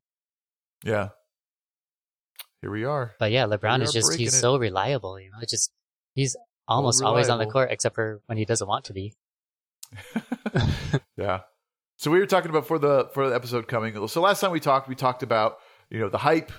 Yeah. 0.84 1.10
Here 2.62 2.72
we 2.72 2.86
are. 2.86 3.14
But 3.20 3.32
yeah, 3.32 3.46
LeBron 3.46 3.82
is 3.82 3.94
just 3.94 4.14
he's 4.16 4.34
it. 4.34 4.38
so 4.38 4.58
reliable. 4.58 5.20
You 5.20 5.30
know, 5.32 5.38
it's 5.42 5.52
just 5.52 5.72
he's 6.14 6.36
almost 6.68 7.04
always 7.04 7.30
on 7.30 7.40
the 7.40 7.46
court, 7.46 7.72
except 7.72 7.96
for 7.96 8.22
when 8.26 8.38
he 8.38 8.46
doesn't 8.46 8.68
want 8.68 8.86
to 8.86 8.94
be. 8.94 9.14
yeah. 11.18 11.42
So 11.98 12.12
we 12.12 12.20
were 12.20 12.26
talking 12.26 12.50
about 12.50 12.68
for 12.68 12.80
the 12.80 13.10
for 13.14 13.30
the 13.30 13.36
episode 13.36 13.68
coming. 13.68 14.08
So 14.08 14.22
last 14.22 14.42
time 14.42 14.52
we 14.52 14.60
talked, 14.60 14.88
we 14.88 14.96
talked 14.96 15.24
about 15.24 15.58
you 15.90 16.00
know 16.00 16.10
the 16.10 16.18
hype, 16.18 16.52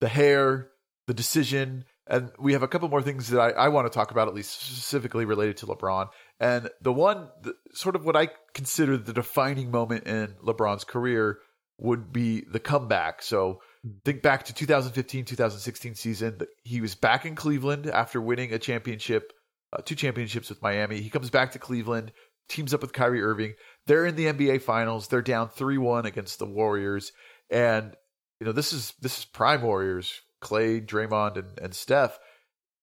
the 0.00 0.08
hair, 0.08 0.68
the 1.06 1.14
decision, 1.14 1.84
and 2.06 2.30
we 2.38 2.52
have 2.52 2.62
a 2.62 2.68
couple 2.68 2.88
more 2.88 3.02
things 3.02 3.28
that 3.28 3.40
I, 3.40 3.50
I 3.50 3.68
want 3.68 3.90
to 3.90 3.94
talk 3.96 4.10
about, 4.10 4.28
at 4.28 4.34
least 4.34 4.60
specifically 4.60 5.24
related 5.24 5.56
to 5.58 5.66
LeBron. 5.66 6.08
And 6.38 6.70
the 6.80 6.92
one, 6.92 7.28
the, 7.42 7.54
sort 7.72 7.96
of 7.96 8.04
what 8.04 8.16
I 8.16 8.28
consider 8.54 8.96
the 8.96 9.12
defining 9.12 9.70
moment 9.70 10.06
in 10.06 10.34
LeBron's 10.44 10.84
career 10.84 11.38
would 11.78 12.12
be 12.12 12.42
the 12.42 12.60
comeback. 12.60 13.22
So 13.22 13.60
Think 14.04 14.22
back 14.22 14.44
to 14.46 14.54
2015, 14.54 15.24
2016 15.24 15.94
season. 15.94 16.40
He 16.64 16.80
was 16.80 16.94
back 16.94 17.24
in 17.24 17.34
Cleveland 17.34 17.86
after 17.86 18.20
winning 18.20 18.52
a 18.52 18.58
championship, 18.58 19.32
uh, 19.72 19.82
two 19.84 19.94
championships 19.94 20.48
with 20.48 20.62
Miami. 20.62 21.00
He 21.00 21.10
comes 21.10 21.30
back 21.30 21.52
to 21.52 21.58
Cleveland, 21.58 22.12
teams 22.48 22.74
up 22.74 22.82
with 22.82 22.92
Kyrie 22.92 23.22
Irving. 23.22 23.54
They're 23.86 24.06
in 24.06 24.16
the 24.16 24.26
NBA 24.26 24.62
Finals. 24.62 25.08
They're 25.08 25.22
down 25.22 25.48
three 25.48 25.78
one 25.78 26.06
against 26.06 26.38
the 26.38 26.46
Warriors, 26.46 27.12
and 27.50 27.94
you 28.40 28.46
know 28.46 28.52
this 28.52 28.72
is 28.72 28.94
this 29.00 29.20
is 29.20 29.24
prime 29.24 29.62
Warriors: 29.62 30.20
Klay, 30.42 30.84
Draymond, 30.84 31.36
and 31.36 31.58
and 31.58 31.74
Steph. 31.74 32.18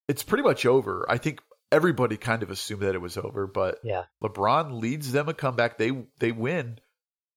It's 0.08 0.24
pretty 0.24 0.44
much 0.44 0.66
over. 0.66 1.06
I 1.10 1.18
think 1.18 1.42
everybody 1.72 2.18
kind 2.18 2.44
of 2.44 2.52
assumed 2.52 2.84
that 2.84 2.96
it 2.96 3.02
was 3.02 3.18
over, 3.18 3.48
but 3.48 3.80
Yeah. 3.84 4.04
LeBron 4.24 4.80
leads 4.80 5.12
them 5.12 5.28
a 5.28 5.34
comeback. 5.34 5.78
They 5.78 5.92
they 6.20 6.32
win 6.32 6.80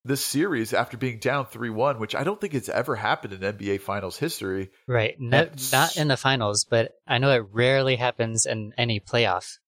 this 0.06 0.24
series 0.24 0.72
after 0.72 0.96
being 0.96 1.18
down 1.18 1.46
three 1.46 1.70
one, 1.70 1.98
which 1.98 2.14
I 2.14 2.24
don't 2.24 2.40
think 2.40 2.54
it's 2.54 2.68
ever 2.68 2.96
happened 2.96 3.32
in 3.32 3.40
NBA 3.40 3.80
Finals 3.80 4.16
history. 4.18 4.70
Right. 4.86 5.14
No, 5.20 5.48
not 5.72 5.96
in 5.96 6.08
the 6.08 6.16
finals, 6.16 6.64
but 6.64 6.92
I 7.06 7.18
know 7.18 7.30
it 7.30 7.46
rarely 7.52 7.96
happens 7.96 8.46
in 8.46 8.72
any 8.78 9.00
playoff. 9.00 9.58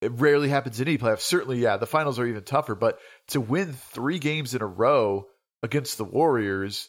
It 0.00 0.12
rarely 0.12 0.48
happens 0.48 0.80
in 0.80 0.88
any 0.88 0.98
playoffs. 0.98 1.20
Certainly, 1.20 1.58
yeah, 1.58 1.76
the 1.76 1.86
finals 1.86 2.18
are 2.18 2.26
even 2.26 2.42
tougher. 2.44 2.74
But 2.74 2.98
to 3.28 3.40
win 3.40 3.72
three 3.72 4.18
games 4.18 4.54
in 4.54 4.62
a 4.62 4.66
row 4.66 5.26
against 5.62 5.98
the 5.98 6.04
Warriors, 6.04 6.88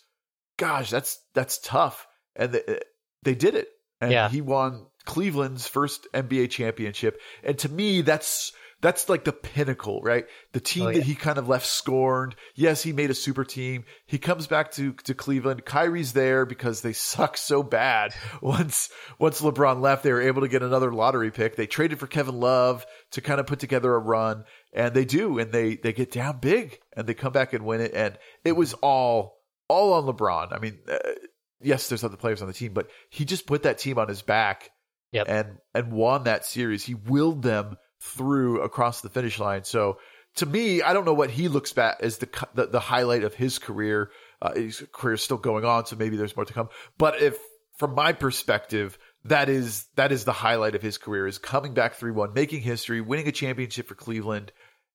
gosh, 0.57 0.89
that's 0.89 1.19
that's 1.33 1.59
tough. 1.59 2.07
And 2.35 2.53
they, 2.53 2.63
eh, 2.67 2.79
they 3.23 3.35
did 3.35 3.55
it. 3.55 3.67
And 3.99 4.11
Yeah. 4.11 4.29
he 4.29 4.41
won 4.41 4.87
Cleveland's 5.05 5.67
first 5.67 6.07
NBA 6.13 6.49
championship. 6.49 7.19
And 7.43 7.57
to 7.59 7.69
me, 7.69 8.01
that's 8.01 8.51
that's 8.81 9.07
like 9.09 9.23
the 9.23 9.31
pinnacle, 9.31 10.01
right? 10.01 10.25
The 10.53 10.59
team 10.59 10.87
Oh, 10.87 10.91
that 10.93 11.03
he 11.03 11.15
kind 11.15 11.37
of 11.37 11.47
left 11.47 11.65
scorned. 11.65 12.35
Yes, 12.55 12.81
he 12.81 12.93
made 12.93 13.09
a 13.11 13.13
super 13.15 13.43
team. 13.43 13.85
He 14.07 14.17
comes 14.17 14.47
back 14.47 14.71
to 14.71 14.93
to 14.93 15.13
Cleveland. 15.13 15.65
Kyrie's 15.65 16.13
there 16.13 16.45
because 16.45 16.81
they 16.81 16.93
suck 16.93 17.37
so 17.37 17.61
bad. 17.63 18.13
Once 18.41 18.89
once 19.19 19.41
LeBron 19.41 19.81
left, 19.81 20.03
they 20.03 20.11
were 20.11 20.21
able 20.21 20.41
to 20.41 20.47
get 20.47 20.63
another 20.63 20.91
lottery 20.91 21.31
pick. 21.31 21.55
They 21.55 21.67
traded 21.67 21.99
for 21.99 22.07
Kevin 22.07 22.39
Love 22.39 22.85
to 23.11 23.21
kind 23.21 23.39
of 23.39 23.45
put 23.47 23.59
together 23.59 23.93
a 23.93 23.99
run, 23.99 24.43
and 24.73 24.93
they 24.93 25.05
do, 25.05 25.37
and 25.39 25.51
they 25.51 25.75
they 25.75 25.93
get 25.93 26.11
down 26.11 26.39
big, 26.39 26.79
and 26.97 27.05
they 27.07 27.13
come 27.13 27.31
back 27.31 27.53
and 27.53 27.63
win 27.65 27.81
it. 27.81 27.93
And 27.93 28.17
it 28.43 28.53
was 28.53 28.73
all 28.75 29.37
all 29.67 29.93
on 29.93 30.03
LeBron. 30.05 30.53
I 30.55 30.59
mean, 30.59 30.79
uh, 30.91 30.97
yes, 31.61 31.87
there's 31.87 32.03
other 32.03 32.17
players 32.17 32.41
on 32.41 32.47
the 32.47 32.53
team, 32.53 32.73
but 32.73 32.89
he 33.09 33.25
just 33.25 33.45
put 33.45 33.63
that 33.63 33.77
team 33.77 33.97
on 33.99 34.07
his 34.07 34.21
back 34.21 34.69
Yep. 35.11 35.27
and 35.29 35.57
and 35.75 35.91
won 35.91 36.23
that 36.23 36.45
series. 36.45 36.83
He 36.83 36.95
willed 36.95 37.43
them 37.43 37.77
through 38.01 38.61
across 38.61 39.01
the 39.01 39.09
finish 39.09 39.39
line. 39.39 39.63
So 39.63 39.99
to 40.35 40.45
me, 40.45 40.81
I 40.81 40.93
don't 40.93 41.05
know 41.05 41.13
what 41.13 41.29
he 41.29 41.47
looks 41.47 41.73
back 41.73 41.97
as 42.01 42.17
the 42.17 42.47
the, 42.53 42.67
the 42.67 42.79
highlight 42.79 43.23
of 43.23 43.33
his 43.33 43.59
career. 43.59 44.11
Uh, 44.41 44.53
his 44.53 44.83
career 44.91 45.15
is 45.15 45.23
still 45.23 45.37
going 45.37 45.65
on, 45.65 45.85
so 45.85 45.95
maybe 45.95 46.17
there's 46.17 46.35
more 46.35 46.45
to 46.45 46.53
come. 46.53 46.69
But 46.97 47.21
if 47.21 47.37
from 47.77 47.95
my 47.95 48.13
perspective, 48.13 48.97
that 49.25 49.49
is 49.49 49.85
that 49.95 50.11
is 50.11 50.25
the 50.25 50.33
highlight 50.33 50.75
of 50.75 50.81
his 50.81 50.97
career 50.97 51.27
is 51.27 51.37
coming 51.37 51.73
back 51.73 51.95
three 51.95 52.11
one, 52.11 52.33
making 52.33 52.61
history, 52.61 53.01
winning 53.01 53.27
a 53.27 53.31
championship 53.31 53.87
for 53.87 53.95
Cleveland, 53.95 54.51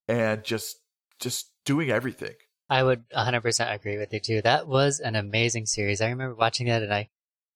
and 0.09 0.43
just 0.43 0.77
just 1.21 1.51
doing 1.65 1.91
everything. 1.91 2.35
I 2.69 2.83
would 2.83 3.09
100% 3.11 3.75
agree 3.75 3.97
with 3.97 4.13
you 4.13 4.21
too. 4.21 4.43
That 4.43 4.67
was 4.67 5.01
an 5.01 5.15
amazing 5.15 5.67
series. 5.67 6.01
I 6.01 6.09
remember 6.09 6.35
watching 6.35 6.67
that 6.67 6.83
and 6.83 6.93
I, 6.93 7.09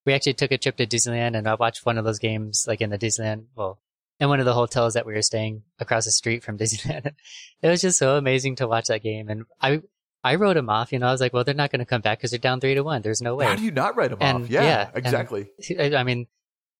we 0.06 0.12
actually 0.12 0.34
took 0.34 0.52
a 0.52 0.58
trip 0.58 0.76
to 0.76 0.86
Disneyland 0.86 1.36
and 1.36 1.48
I 1.48 1.54
watched 1.54 1.84
one 1.84 1.98
of 1.98 2.04
those 2.04 2.20
games 2.20 2.64
like 2.68 2.80
in 2.80 2.90
the 2.90 2.98
Disneyland, 2.98 3.46
well, 3.56 3.80
in 4.20 4.28
one 4.28 4.38
of 4.38 4.46
the 4.46 4.54
hotels 4.54 4.94
that 4.94 5.06
we 5.06 5.14
were 5.14 5.22
staying 5.22 5.62
across 5.78 6.04
the 6.04 6.10
street 6.12 6.44
from 6.44 6.58
Disneyland. 6.62 7.12
it 7.62 7.68
was 7.68 7.80
just 7.80 7.98
so 7.98 8.16
amazing 8.16 8.56
to 8.56 8.68
watch 8.68 8.86
that 8.88 9.02
game. 9.02 9.28
And 9.28 9.44
I, 9.60 9.80
I 10.22 10.34
wrote 10.36 10.56
him 10.58 10.68
off, 10.68 10.92
you 10.92 10.98
know, 10.98 11.06
I 11.08 11.12
was 11.12 11.20
like, 11.20 11.32
well, 11.32 11.42
they're 11.44 11.54
not 11.54 11.72
going 11.72 11.80
to 11.80 11.86
come 11.86 12.02
back 12.02 12.18
because 12.18 12.30
they're 12.30 12.38
down 12.38 12.60
three 12.60 12.74
to 12.74 12.82
one. 12.82 13.00
There's 13.02 13.22
no 13.22 13.34
way. 13.34 13.46
How 13.46 13.56
do 13.56 13.62
you 13.62 13.70
not 13.70 13.96
write 13.96 14.12
him 14.12 14.18
And, 14.20 14.44
off? 14.44 14.50
Yeah, 14.50 14.62
yeah, 14.62 14.90
exactly. 14.94 15.48
I 15.78 15.96
I 15.96 16.04
mean, 16.04 16.26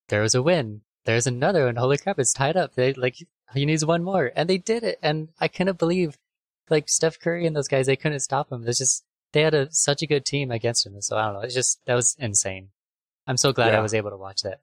there 0.09 0.21
was 0.23 0.35
a 0.35 0.43
win. 0.43 0.83
There's 1.07 1.27
another 1.27 1.65
one. 1.65 1.77
Holy 1.77 1.97
crap, 1.97 2.19
it's 2.19 2.35
tied 2.35 2.57
up. 2.59 2.75
They 2.75 2.93
like 2.93 3.17
he 3.55 3.65
needs 3.65 3.85
one 3.87 4.05
more, 4.05 4.31
and 4.37 4.49
they 4.51 4.59
did 4.59 4.85
it. 4.85 4.99
And 5.03 5.29
I 5.41 5.49
couldn't 5.49 5.79
believe, 5.79 6.19
like 6.69 6.91
Steph 6.91 7.19
Curry 7.19 7.47
and 7.47 7.57
those 7.57 7.69
guys, 7.69 7.87
they 7.87 7.97
couldn't 7.97 8.21
stop 8.21 8.53
him. 8.53 8.65
It's 8.69 8.79
just 8.79 9.03
they 9.33 9.41
had 9.41 9.55
a 9.55 9.73
such 9.73 10.03
a 10.03 10.07
good 10.07 10.27
team 10.27 10.51
against 10.51 10.85
him. 10.87 11.01
So 11.01 11.17
I 11.17 11.25
don't 11.25 11.35
know. 11.35 11.41
It's 11.41 11.55
just 11.55 11.81
that 11.87 11.95
was 11.95 12.15
insane. 12.19 12.69
I'm 13.27 13.39
so 13.39 13.53
glad 13.55 13.69
Yeah. 13.73 13.79
I 13.79 13.81
was 13.83 13.95
able 13.95 14.11
to 14.11 14.17
watch 14.19 14.43
that. 14.43 14.61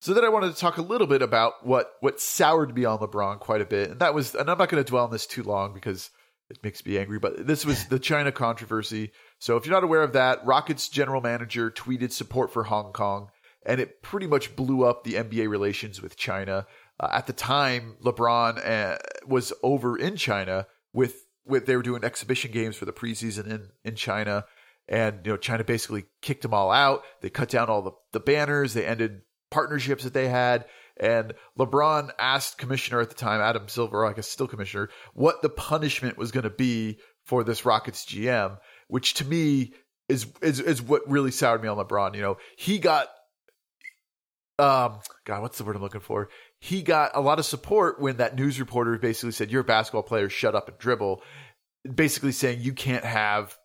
So 0.00 0.12
then 0.12 0.24
I 0.24 0.28
wanted 0.28 0.54
to 0.54 0.60
talk 0.60 0.76
a 0.76 0.82
little 0.82 1.06
bit 1.06 1.22
about 1.22 1.66
what 1.66 1.92
what 2.00 2.20
soured 2.20 2.74
me 2.74 2.84
on 2.84 2.98
LeBron 2.98 3.40
quite 3.40 3.60
a 3.60 3.66
bit, 3.66 3.90
and 3.90 4.00
that 4.00 4.14
was, 4.14 4.34
and 4.34 4.50
I'm 4.50 4.58
not 4.58 4.68
going 4.68 4.82
to 4.82 4.88
dwell 4.88 5.04
on 5.04 5.10
this 5.10 5.26
too 5.26 5.42
long 5.42 5.72
because 5.72 6.10
it 6.50 6.62
makes 6.62 6.84
me 6.84 6.98
angry. 6.98 7.18
But 7.18 7.46
this 7.46 7.64
was 7.64 7.86
the 7.86 7.98
China 7.98 8.30
controversy. 8.30 9.12
So 9.38 9.56
if 9.56 9.66
you're 9.66 9.74
not 9.74 9.84
aware 9.84 10.02
of 10.02 10.12
that, 10.12 10.44
Rockets 10.44 10.88
general 10.88 11.20
manager 11.20 11.70
tweeted 11.70 12.12
support 12.12 12.52
for 12.52 12.64
Hong 12.64 12.92
Kong, 12.92 13.30
and 13.64 13.80
it 13.80 14.02
pretty 14.02 14.26
much 14.26 14.54
blew 14.54 14.84
up 14.84 15.02
the 15.02 15.14
NBA 15.14 15.48
relations 15.48 16.02
with 16.02 16.16
China. 16.16 16.66
Uh, 17.00 17.08
at 17.12 17.26
the 17.26 17.32
time, 17.32 17.96
LeBron 18.02 18.64
uh, 18.64 18.98
was 19.26 19.52
over 19.62 19.98
in 19.98 20.16
China 20.16 20.66
with 20.92 21.26
with 21.44 21.66
they 21.66 21.76
were 21.76 21.82
doing 21.82 22.04
exhibition 22.04 22.50
games 22.50 22.76
for 22.76 22.84
the 22.84 22.92
preseason 22.92 23.46
in 23.46 23.68
in 23.84 23.94
China. 23.94 24.44
And 24.88 25.20
you 25.24 25.32
know, 25.32 25.36
China 25.36 25.64
basically 25.64 26.04
kicked 26.22 26.42
them 26.42 26.54
all 26.54 26.70
out. 26.70 27.02
They 27.20 27.28
cut 27.28 27.48
down 27.48 27.68
all 27.68 27.82
the, 27.82 27.92
the 28.12 28.20
banners. 28.20 28.72
They 28.72 28.86
ended 28.86 29.22
partnerships 29.50 30.04
that 30.04 30.14
they 30.14 30.28
had. 30.28 30.66
And 30.98 31.34
LeBron 31.58 32.10
asked 32.18 32.58
commissioner 32.58 33.00
at 33.00 33.10
the 33.10 33.14
time, 33.14 33.40
Adam 33.40 33.68
Silver, 33.68 34.06
I 34.06 34.12
guess 34.12 34.28
still 34.28 34.48
commissioner, 34.48 34.88
what 35.12 35.42
the 35.42 35.50
punishment 35.50 36.16
was 36.16 36.32
going 36.32 36.44
to 36.44 36.50
be 36.50 36.98
for 37.24 37.44
this 37.44 37.66
Rockets 37.66 38.06
GM, 38.06 38.58
which 38.88 39.14
to 39.14 39.24
me 39.24 39.74
is, 40.08 40.26
is 40.40 40.60
is 40.60 40.80
what 40.80 41.02
really 41.08 41.32
soured 41.32 41.62
me 41.62 41.68
on 41.68 41.76
LeBron. 41.76 42.14
You 42.14 42.22
know, 42.22 42.36
he 42.56 42.78
got 42.78 43.08
um 44.58 45.00
God, 45.26 45.42
what's 45.42 45.58
the 45.58 45.64
word 45.64 45.76
I'm 45.76 45.82
looking 45.82 46.00
for? 46.00 46.30
He 46.60 46.82
got 46.82 47.10
a 47.14 47.20
lot 47.20 47.38
of 47.38 47.44
support 47.44 48.00
when 48.00 48.16
that 48.16 48.36
news 48.36 48.58
reporter 48.58 48.96
basically 48.98 49.32
said, 49.32 49.50
You're 49.50 49.60
a 49.60 49.64
basketball 49.64 50.02
player, 50.02 50.28
shut 50.28 50.54
up 50.54 50.68
and 50.68 50.78
dribble. 50.78 51.22
Basically 51.92 52.32
saying 52.32 52.60
you 52.62 52.72
can't 52.72 53.04
have 53.04 53.56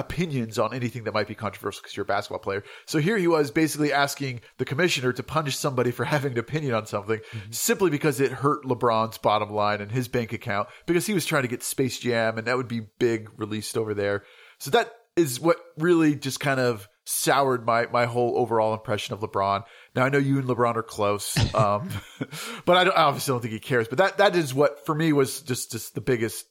opinions 0.00 0.58
on 0.58 0.74
anything 0.74 1.04
that 1.04 1.14
might 1.14 1.28
be 1.28 1.34
controversial 1.34 1.82
because 1.82 1.96
you're 1.96 2.04
a 2.04 2.06
basketball 2.06 2.40
player. 2.40 2.64
So 2.86 2.98
here 2.98 3.16
he 3.16 3.28
was 3.28 3.50
basically 3.50 3.92
asking 3.92 4.40
the 4.58 4.64
commissioner 4.64 5.12
to 5.12 5.22
punish 5.22 5.56
somebody 5.56 5.90
for 5.90 6.04
having 6.06 6.32
an 6.32 6.38
opinion 6.38 6.74
on 6.74 6.86
something 6.86 7.20
simply 7.50 7.90
because 7.90 8.20
it 8.20 8.32
hurt 8.32 8.64
LeBron's 8.64 9.18
bottom 9.18 9.50
line 9.50 9.80
and 9.80 9.92
his 9.92 10.08
bank 10.08 10.32
account 10.32 10.68
because 10.86 11.06
he 11.06 11.14
was 11.14 11.26
trying 11.26 11.42
to 11.42 11.48
get 11.48 11.62
Space 11.62 11.98
Jam 11.98 12.38
and 12.38 12.46
that 12.46 12.56
would 12.56 12.68
be 12.68 12.82
big 12.98 13.28
released 13.36 13.76
over 13.76 13.94
there. 13.94 14.24
So 14.58 14.70
that 14.72 14.92
is 15.16 15.40
what 15.40 15.58
really 15.78 16.14
just 16.14 16.40
kind 16.40 16.60
of 16.60 16.88
soured 17.04 17.66
my 17.66 17.86
my 17.86 18.06
whole 18.06 18.38
overall 18.38 18.72
impression 18.74 19.14
of 19.14 19.20
LeBron. 19.20 19.64
Now 19.94 20.04
I 20.04 20.08
know 20.08 20.18
you 20.18 20.38
and 20.38 20.46
LeBron 20.46 20.76
are 20.76 20.82
close, 20.82 21.36
um, 21.54 21.90
but 22.64 22.76
I, 22.76 22.84
don't, 22.84 22.96
I 22.96 23.02
obviously 23.02 23.32
don't 23.32 23.40
think 23.40 23.52
he 23.52 23.60
cares. 23.60 23.88
But 23.88 23.98
that 23.98 24.18
that 24.18 24.36
is 24.36 24.54
what 24.54 24.86
for 24.86 24.94
me 24.94 25.12
was 25.12 25.40
just 25.42 25.72
just 25.72 25.94
the 25.94 26.00
biggest. 26.00 26.46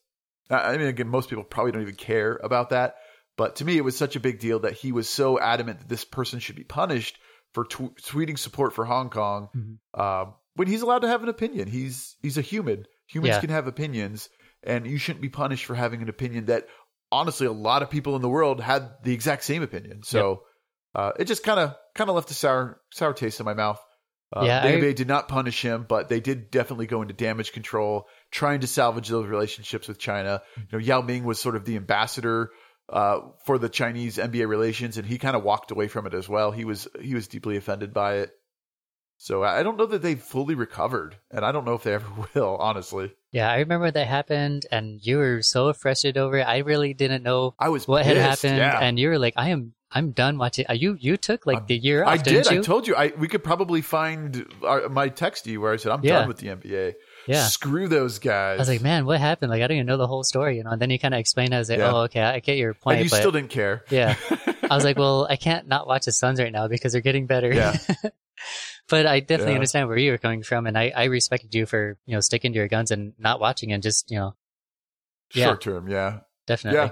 I 0.51 0.77
mean, 0.77 0.87
again, 0.87 1.07
most 1.07 1.29
people 1.29 1.43
probably 1.43 1.71
don't 1.71 1.83
even 1.83 1.95
care 1.95 2.39
about 2.43 2.71
that, 2.71 2.95
but 3.39 3.55
to 3.57 3.65
me, 3.65 3.77
it 3.77 3.83
was 3.85 3.97
such 3.97 4.15
a 4.15 4.19
big 4.19 4.39
deal 4.39 4.59
that 4.59 4.73
he 4.73 4.91
was 4.91 5.07
so 5.09 5.39
adamant 5.39 5.79
that 5.79 5.89
this 5.89 6.03
person 6.05 6.39
should 6.39 6.57
be 6.57 6.63
punished 6.65 7.17
for 7.53 7.63
tw- 7.65 7.95
tweeting 8.11 8.37
support 8.37 8.73
for 8.73 8.85
Hong 8.85 9.09
Kong 9.09 9.49
Mhm. 9.55 9.99
um, 9.99 10.33
when 10.55 10.67
he's 10.67 10.81
allowed 10.83 10.99
to 11.03 11.07
have 11.07 11.23
an 11.23 11.29
opinion. 11.29 11.67
He's 11.67 12.15
he's 12.21 12.37
a 12.37 12.41
human. 12.41 12.85
Humans 13.07 13.35
Yeah. 13.35 13.41
can 13.41 13.49
have 13.49 13.65
opinions, 13.67 14.29
and 14.63 14.85
you 14.85 14.97
shouldn't 14.99 15.21
be 15.23 15.29
punished 15.29 15.65
for 15.65 15.73
having 15.75 16.01
an 16.03 16.09
opinion 16.09 16.45
that 16.45 16.67
honestly 17.11 17.47
a 17.47 17.51
lot 17.51 17.81
of 17.81 17.89
people 17.89 18.15
in 18.17 18.21
the 18.21 18.29
world 18.29 18.61
had 18.61 18.91
the 19.03 19.13
exact 19.13 19.43
same 19.43 19.63
opinion. 19.63 20.03
So 20.03 20.43
uh, 20.93 21.11
it 21.19 21.25
just 21.25 21.43
kind 21.43 21.59
of 21.59 21.75
kind 21.95 22.09
of 22.09 22.15
left 22.15 22.29
a 22.31 22.33
sour 22.35 22.81
sour 22.91 23.13
taste 23.13 23.39
in 23.39 23.45
my 23.45 23.53
mouth. 23.55 23.79
Uh, 24.35 24.43
Yeah, 24.45 24.61
the 24.77 24.87
I- 24.89 24.93
did 24.93 25.07
not 25.07 25.27
punish 25.27 25.59
him, 25.63 25.85
but 25.89 26.07
they 26.09 26.19
did 26.19 26.51
definitely 26.51 26.85
go 26.85 27.01
into 27.01 27.15
damage 27.15 27.51
control, 27.51 28.05
trying 28.31 28.59
to 28.59 28.67
salvage 28.67 29.07
those 29.09 29.25
relationships 29.27 29.87
with 29.87 29.97
China. 29.97 30.43
You 30.55 30.63
know, 30.73 30.77
Yao 30.77 31.01
Ming 31.01 31.23
was 31.23 31.39
sort 31.39 31.55
of 31.55 31.65
the 31.65 31.77
ambassador 31.77 32.51
uh, 32.91 33.19
for 33.45 33.57
the 33.57 33.69
Chinese 33.69 34.17
NBA 34.17 34.47
relations, 34.47 34.97
and 34.97 35.05
he 35.07 35.17
kind 35.17 35.35
of 35.35 35.43
walked 35.43 35.71
away 35.71 35.87
from 35.87 36.05
it 36.07 36.13
as 36.13 36.27
well. 36.29 36.51
He 36.51 36.65
was 36.65 36.87
he 37.01 37.13
was 37.15 37.27
deeply 37.27 37.57
offended 37.57 37.93
by 37.93 38.15
it. 38.17 38.31
So 39.21 39.43
I 39.43 39.63
don't 39.63 39.75
know 39.77 39.85
that 39.87 40.01
they've 40.01 40.21
fully 40.21 40.55
recovered, 40.55 41.17
and 41.29 41.43
I 41.43 41.51
don't 41.51 41.65
know 41.65 41.73
if 41.73 41.83
they 41.83 41.93
ever 41.99 42.07
will. 42.33 42.55
Honestly, 42.57 43.11
Yeah, 43.31 43.51
I 43.51 43.57
remember 43.57 43.91
that 43.91 44.07
happened, 44.07 44.65
and 44.71 44.99
you 45.05 45.17
were 45.17 45.41
so 45.41 45.73
frustrated 45.73 46.17
over 46.17 46.37
it. 46.37 46.43
I 46.47 46.59
really 46.59 46.93
didn't 46.93 47.23
know 47.23 47.53
I 47.59 47.69
was 47.69 47.87
what 47.87 48.05
had 48.05 48.15
happened, 48.17 48.57
Yeah. 48.57 48.79
and 48.79 48.97
you 48.97 49.09
were 49.09 49.19
like, 49.19 49.33
"I 49.35 49.49
am, 49.49 49.73
I'm 49.91 50.11
done 50.11 50.37
watching." 50.37 50.65
Uh, 50.69 50.73
You, 50.73 50.95
you 50.99 51.17
took 51.17 51.45
like 51.45 51.67
the 51.67 51.75
year 51.77 52.03
off, 52.05 52.09
I 52.11 52.17
did. 52.17 52.49
you? 52.49 52.59
I 52.59 52.63
told 52.63 52.87
you. 52.87 52.95
I 52.95 53.11
we 53.17 53.27
could 53.27 53.43
probably 53.43 53.81
find 53.81 54.45
our, 54.63 54.87
my 54.87 55.09
text 55.09 55.43
to 55.43 55.51
you 55.51 55.59
where 55.59 55.73
I 55.73 55.75
said 55.77 55.91
I'm 55.91 56.03
Yeah. 56.03 56.19
done 56.19 56.27
with 56.29 56.37
the 56.37 56.47
NBA. 56.47 56.93
Yeah, 57.29 57.47
Screw 57.47 57.87
those 57.87 58.19
guys. 58.19 58.55
I 58.57 58.59
was 58.59 58.67
like, 58.69 58.81
"Man, 58.81 59.05
what 59.05 59.19
happened?" 59.19 59.51
Like, 59.51 59.61
I 59.61 59.67
don't 59.67 59.77
even 59.77 59.87
know 59.87 59.97
the 59.97 60.07
whole 60.07 60.23
story, 60.23 60.57
you 60.57 60.63
know. 60.63 60.71
And 60.71 60.81
then 60.81 60.89
you 60.89 60.97
kind 60.99 61.13
of 61.13 61.19
explained. 61.19 61.53
it. 61.53 61.55
I 61.55 61.59
was 61.59 61.69
like, 61.69 61.79
Yeah. 61.79 61.91
"Oh, 61.93 61.97
okay, 62.01 62.21
I 62.21 62.39
get 62.39 62.57
your 62.57 62.73
point. 62.73 62.99
and 62.99 63.01
point." 63.01 63.03
you 63.05 63.09
but 63.11 63.17
still 63.17 63.31
didn't 63.31 63.49
care. 63.51 63.83
yeah, 63.89 64.15
I 64.69 64.75
was 64.75 64.83
like, 64.83 64.97
"Well, 64.97 65.27
I 65.29 65.35
can't 65.35 65.67
not 65.67 65.87
watch 65.87 66.05
the 66.05 66.11
Suns 66.11 66.39
right 66.39 66.51
now 66.51 66.67
because 66.67 66.91
they're 66.93 67.01
getting 67.01 67.27
better." 67.27 67.53
Yeah. 67.53 67.77
but 68.89 69.05
I 69.05 69.19
definitely 69.19 69.53
Yeah. 69.53 69.57
understand 69.57 69.87
where 69.87 69.97
you 69.97 70.11
were 70.11 70.17
coming 70.17 70.43
from, 70.43 70.65
and 70.67 70.77
I, 70.77 70.91
I 70.95 71.03
respected 71.05 71.53
you 71.53 71.65
for 71.65 71.97
you 72.05 72.15
know 72.15 72.19
sticking 72.21 72.53
to 72.53 72.57
your 72.57 72.67
guns 72.67 72.91
and 72.91 73.13
not 73.19 73.39
watching 73.39 73.71
and 73.73 73.83
just 73.83 74.09
you 74.11 74.17
know 74.17 74.35
Yeah. 75.33 75.45
Short 75.45 75.61
term, 75.61 75.87
yeah. 75.87 76.19
definitely. 76.47 76.79
Yeah. 76.79 76.89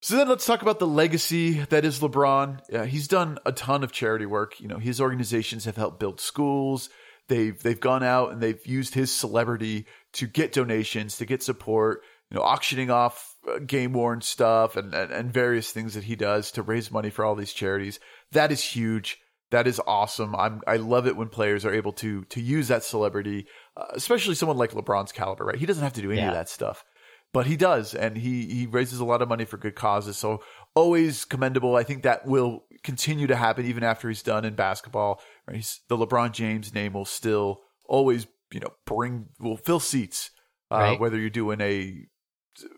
So 0.00 0.14
then 0.16 0.28
let's 0.28 0.46
talk 0.46 0.62
about 0.62 0.78
the 0.78 0.86
legacy 0.86 1.54
that 1.70 1.84
is 1.84 1.98
LeBron. 1.98 2.60
Yeah, 2.70 2.84
he's 2.84 3.08
done 3.08 3.38
a 3.44 3.50
ton 3.50 3.82
of 3.82 3.90
charity 3.90 4.26
work. 4.26 4.60
You 4.60 4.68
know, 4.68 4.78
his 4.78 5.00
organizations 5.00 5.64
have 5.64 5.74
helped 5.76 5.98
build 5.98 6.20
schools. 6.20 6.88
They've 7.28 7.60
they've 7.62 7.78
gone 7.80 8.02
out 8.02 8.32
and 8.32 8.40
they've 8.40 8.64
used 8.66 8.94
his 8.94 9.14
celebrity 9.14 9.86
to 10.14 10.26
get 10.26 10.52
donations, 10.52 11.16
to 11.18 11.26
get 11.26 11.42
support. 11.42 12.02
You 12.30 12.36
know, 12.36 12.42
auctioning 12.42 12.90
off 12.90 13.34
uh, 13.50 13.58
game 13.60 13.92
worn 13.94 14.20
stuff 14.20 14.76
and, 14.76 14.94
and 14.94 15.10
and 15.12 15.32
various 15.32 15.70
things 15.70 15.94
that 15.94 16.04
he 16.04 16.16
does 16.16 16.50
to 16.52 16.62
raise 16.62 16.90
money 16.90 17.10
for 17.10 17.24
all 17.24 17.34
these 17.34 17.52
charities. 17.52 18.00
That 18.32 18.52
is 18.52 18.62
huge. 18.62 19.18
That 19.50 19.66
is 19.66 19.80
awesome. 19.86 20.34
I'm 20.36 20.60
I 20.66 20.76
love 20.76 21.06
it 21.06 21.16
when 21.16 21.28
players 21.28 21.64
are 21.64 21.72
able 21.72 21.92
to 21.94 22.24
to 22.24 22.40
use 22.40 22.68
that 22.68 22.84
celebrity, 22.84 23.46
uh, 23.76 23.86
especially 23.92 24.34
someone 24.34 24.58
like 24.58 24.72
LeBron's 24.72 25.12
caliber. 25.12 25.44
Right? 25.46 25.56
He 25.56 25.66
doesn't 25.66 25.82
have 25.84 25.94
to 25.94 26.02
do 26.02 26.10
any 26.10 26.20
Yeah. 26.20 26.28
of 26.28 26.34
that 26.34 26.48
stuff 26.48 26.84
but 27.32 27.46
he 27.46 27.56
does, 27.56 27.94
and 27.94 28.16
he 28.16 28.46
he 28.46 28.66
raises 28.66 29.00
a 29.00 29.04
lot 29.04 29.20
of 29.22 29.28
money 29.28 29.44
for 29.44 29.58
good 29.58 29.74
causes. 29.74 30.16
So 30.16 30.42
always 30.74 31.24
commendable. 31.24 31.76
I 31.76 31.82
think 31.82 32.02
that 32.02 32.26
will 32.26 32.64
continue 32.82 33.26
to 33.26 33.36
happen 33.36 33.66
even 33.66 33.82
after 33.82 34.08
he's 34.08 34.22
done 34.22 34.44
in 34.44 34.54
basketball. 34.54 35.20
Right? 35.48 35.56
He's, 35.56 35.80
the 35.88 35.96
LeBron 35.96 36.32
James 36.32 36.72
name 36.74 36.92
will 36.92 37.04
still 37.04 37.60
always 37.88 38.26
you 38.52 38.60
know 38.60 38.70
bring 38.86 39.26
will 39.40 39.56
fill 39.56 39.80
seats, 39.80 40.30
uh, 40.70 40.76
Right. 40.76 41.00
whether 41.00 41.18
you're 41.18 41.30
doing 41.30 41.60
a 41.60 42.06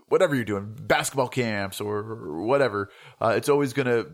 whatever 0.08 0.34
you're 0.34 0.44
doing, 0.44 0.76
basketball 0.80 1.28
camps 1.28 1.80
or 1.80 2.42
whatever. 2.46 2.90
Uh, 3.20 3.34
it's 3.36 3.48
always 3.48 3.72
going 3.72 3.86
to 3.86 4.10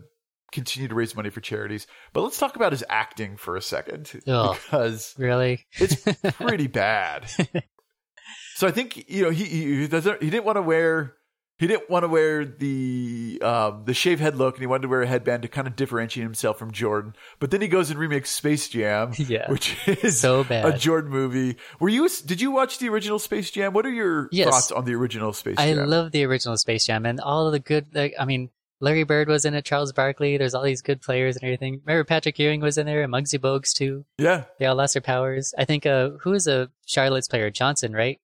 continue 0.53 0.87
to 0.87 0.95
raise 0.95 1.13
money 1.15 1.29
for 1.29 1.41
charities. 1.41 1.87
But 2.13 2.21
let's 2.21 2.37
talk 2.39 2.55
about 2.55 2.71
his 2.71 2.83
acting 2.89 3.35
for 3.37 3.57
a 3.57 3.61
second 3.61 4.09
Ugh. 4.27 4.55
because 4.63 5.13
Really? 5.17 5.65
it's 5.73 5.97
pretty 6.37 6.67
bad. 6.67 7.29
so 8.55 8.65
I 8.67 8.71
think 8.71 9.09
you 9.09 9.23
know 9.23 9.29
he 9.29 9.43
he, 9.43 9.87
doesn't, 9.87 10.23
he 10.23 10.29
didn't 10.29 10.45
want 10.45 10.55
to 10.55 10.61
wear 10.61 11.15
he 11.59 11.65
didn't 11.67 11.89
want 11.89 12.03
to 12.03 12.07
wear 12.07 12.45
the 12.45 13.39
um, 13.43 13.83
the 13.85 13.93
shave 13.93 14.19
head 14.19 14.35
look, 14.35 14.55
and 14.55 14.61
he 14.61 14.67
wanted 14.67 14.83
to 14.83 14.87
wear 14.89 15.01
a 15.01 15.07
headband 15.07 15.41
to 15.41 15.47
kind 15.47 15.67
of 15.67 15.75
differentiate 15.75 16.23
himself 16.23 16.59
from 16.59 16.71
Jordan. 16.71 17.15
But 17.39 17.51
then 17.51 17.61
he 17.61 17.67
goes 17.67 17.89
and 17.89 17.99
remakes 17.99 18.29
Space 18.29 18.67
Jam, 18.69 19.11
Yeah. 19.17 19.49
which 19.49 19.75
is 19.87 20.19
So 20.19 20.43
bad. 20.43 20.65
a. 20.65 20.77
Jordan 20.77 21.09
movie. 21.11 21.57
Were 21.79 21.89
you 21.89 22.07
did 22.25 22.41
you 22.41 22.51
watch 22.51 22.77
the 22.79 22.89
original 22.89 23.19
Space 23.19 23.49
Jam? 23.51 23.73
What 23.73 23.85
are 23.85 23.91
your 23.91 24.29
Yes. 24.31 24.49
thoughts 24.49 24.71
on 24.71 24.85
the 24.85 24.93
original 24.93 25.33
Space 25.33 25.57
Jam? 25.57 25.79
I 25.79 25.83
love 25.83 26.11
the 26.11 26.23
original 26.25 26.57
Space 26.57 26.85
Jam 26.85 27.05
and 27.05 27.19
all 27.19 27.47
of 27.47 27.51
the 27.53 27.59
good. 27.59 27.87
Like, 27.93 28.13
I 28.19 28.25
mean, 28.25 28.49
Larry 28.79 29.03
Bird 29.03 29.27
was 29.27 29.43
in 29.43 29.55
it, 29.55 29.65
Charles 29.65 29.91
Barkley. 29.91 30.37
There's 30.37 30.53
all 30.53 30.61
these 30.61 30.83
good 30.83 31.01
players 31.01 31.35
and 31.35 31.43
everything. 31.43 31.81
Remember 31.83 32.03
Patrick 32.03 32.37
Ewing 32.37 32.61
was 32.61 32.77
in 32.77 32.85
there, 32.85 33.01
and 33.01 33.11
Muggsy 33.11 33.39
Bogues 33.39 33.73
too. 33.73 34.05
yeah, 34.19 34.43
They 34.59 34.67
all 34.67 34.75
lost 34.75 34.93
their 34.93 35.01
powers. 35.01 35.55
I 35.57 35.65
think. 35.65 35.87
Uh, 35.87 36.11
who 36.21 36.33
is 36.33 36.45
a 36.45 36.69
Charlotte's 36.85 37.27
player? 37.27 37.49
Johnson, 37.49 37.93
right? 37.93 38.19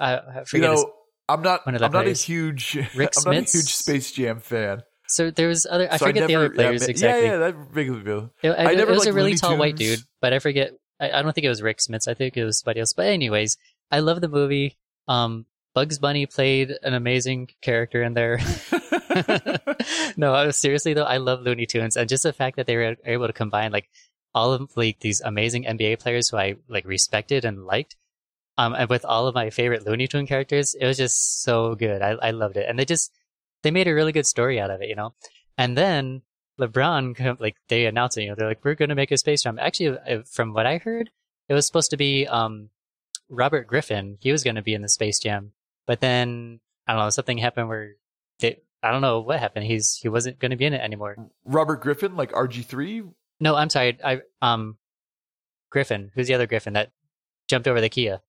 I, 0.00 0.14
I 0.16 0.38
you 0.40 0.44
forget. 0.44 0.70
his- 0.70 0.82
know. 0.84 0.92
I'm 1.28 1.42
not. 1.42 1.62
I'm 1.66 1.74
the 1.74 1.88
not 1.88 2.06
a 2.06 2.12
huge. 2.12 2.74
Rick 2.94 3.12
I'm 3.26 3.32
not 3.32 3.34
a 3.34 3.50
huge 3.50 3.74
Space 3.74 4.12
Jam 4.12 4.40
fan. 4.40 4.82
so 5.08 5.30
there 5.30 5.48
was 5.48 5.66
other. 5.68 5.88
I 5.92 5.96
So 5.96 6.06
forget 6.06 6.26
the 6.26 6.32
never- 6.34 6.44
other 6.46 6.54
players 6.54 6.82
yeah, 6.82 6.88
exactly. 6.90 7.24
Yeah, 7.26 7.32
yeah, 7.32 7.38
that 7.38 7.54
regular 7.72 8.00
bill. 8.00 8.30
It, 8.42 8.50
I 8.50 8.72
I, 8.72 8.74
never 8.74 8.92
it 8.92 8.94
was 8.94 9.06
a 9.06 9.12
really 9.12 9.30
Looney 9.30 9.38
tall 9.38 9.56
white 9.56 9.76
dude, 9.76 10.00
but 10.20 10.32
I 10.32 10.38
forget. 10.38 10.72
I, 11.00 11.10
I 11.10 11.22
don't 11.22 11.32
think 11.34 11.44
it 11.44 11.48
was 11.50 11.62
Rick 11.62 11.78
Smits. 11.78 12.08
I 12.08 12.14
think 12.14 12.36
it 12.36 12.44
was 12.44 12.60
somebody 12.60 12.80
else. 12.80 12.92
But 12.94 13.06
anyways, 13.06 13.56
I 13.90 14.00
love 14.00 14.20
the 14.20 14.28
movie. 14.28 14.76
Um, 15.08 15.46
Bugs 15.74 15.98
Bunny 15.98 16.24
played 16.26 16.72
an 16.82 16.94
amazing 16.94 17.48
character 17.60 18.02
in 18.02 18.14
there. 18.14 18.38
no, 20.16 20.32
I 20.32 20.46
was- 20.46 20.56
seriously 20.56 20.94
though, 20.94 21.04
I 21.04 21.18
love 21.18 21.42
Looney 21.42 21.66
Tunes, 21.66 21.96
and 21.96 22.08
just 22.08 22.22
the 22.22 22.32
fact 22.32 22.56
that 22.56 22.66
they 22.66 22.76
were 22.76 22.96
able 23.04 23.26
to 23.26 23.32
combine 23.32 23.72
like 23.72 23.88
all 24.34 24.52
of 24.52 24.70
like 24.76 25.00
these 25.00 25.20
amazing 25.20 25.64
NBA 25.64 25.98
players 26.00 26.28
who 26.28 26.36
I 26.36 26.56
like 26.68 26.86
respected 26.86 27.44
and 27.44 27.64
liked, 27.66 27.96
um, 28.58 28.74
and 28.74 28.88
with 28.88 29.04
all 29.04 29.26
of 29.26 29.34
my 29.34 29.50
favorite 29.50 29.86
Looney 29.86 30.06
Tune 30.08 30.26
characters, 30.26 30.74
it 30.74 30.86
was 30.86 30.96
just 30.96 31.42
so 31.42 31.74
good. 31.74 32.02
I 32.02 32.10
I 32.10 32.30
loved 32.30 32.56
it, 32.56 32.66
and 32.68 32.78
they 32.78 32.84
just 32.84 33.12
they 33.62 33.70
made 33.70 33.88
a 33.88 33.94
really 33.94 34.12
good 34.12 34.26
story 34.26 34.60
out 34.60 34.70
of 34.70 34.80
it, 34.80 34.88
you 34.88 34.94
know. 34.94 35.14
And 35.58 35.76
then 35.76 36.22
LeBron, 36.60 37.40
like 37.40 37.56
they 37.68 37.86
announced 37.86 38.18
it, 38.18 38.22
you 38.22 38.28
know, 38.28 38.34
they're 38.34 38.48
like, 38.48 38.64
we're 38.64 38.74
going 38.74 38.88
to 38.90 38.94
make 38.94 39.10
a 39.10 39.18
Space 39.18 39.42
Jam. 39.42 39.58
Actually, 39.58 39.98
uh, 39.98 40.22
from 40.30 40.52
what 40.52 40.66
I 40.66 40.78
heard, 40.78 41.10
it 41.48 41.54
was 41.54 41.66
supposed 41.66 41.90
to 41.90 41.96
be 41.96 42.26
um 42.26 42.70
Robert 43.28 43.66
Griffin. 43.66 44.18
He 44.20 44.32
was 44.32 44.44
going 44.44 44.56
to 44.56 44.62
be 44.62 44.74
in 44.74 44.82
the 44.82 44.88
Space 44.88 45.18
Jam, 45.18 45.52
but 45.86 46.00
then 46.00 46.60
I 46.86 46.92
don't 46.92 47.02
know, 47.02 47.10
something 47.10 47.38
happened 47.38 47.68
where 47.68 47.94
they, 48.38 48.60
I 48.82 48.90
don't 48.90 49.02
know 49.02 49.20
what 49.20 49.40
happened. 49.40 49.66
He's 49.66 49.98
he 50.00 50.08
wasn't 50.08 50.38
going 50.38 50.50
to 50.50 50.56
be 50.56 50.66
in 50.66 50.74
it 50.74 50.80
anymore. 50.80 51.16
Robert 51.44 51.80
Griffin, 51.82 52.16
like 52.16 52.32
RG3. 52.32 53.12
No, 53.40 53.54
I'm 53.54 53.70
sorry. 53.70 53.98
I 54.02 54.20
um 54.40 54.78
Griffin. 55.70 56.10
Who's 56.14 56.28
the 56.28 56.34
other 56.34 56.46
Griffin 56.46 56.74
that 56.74 56.92
jumped 57.48 57.68
over 57.68 57.80
the 57.80 57.88
Kia? 57.88 58.20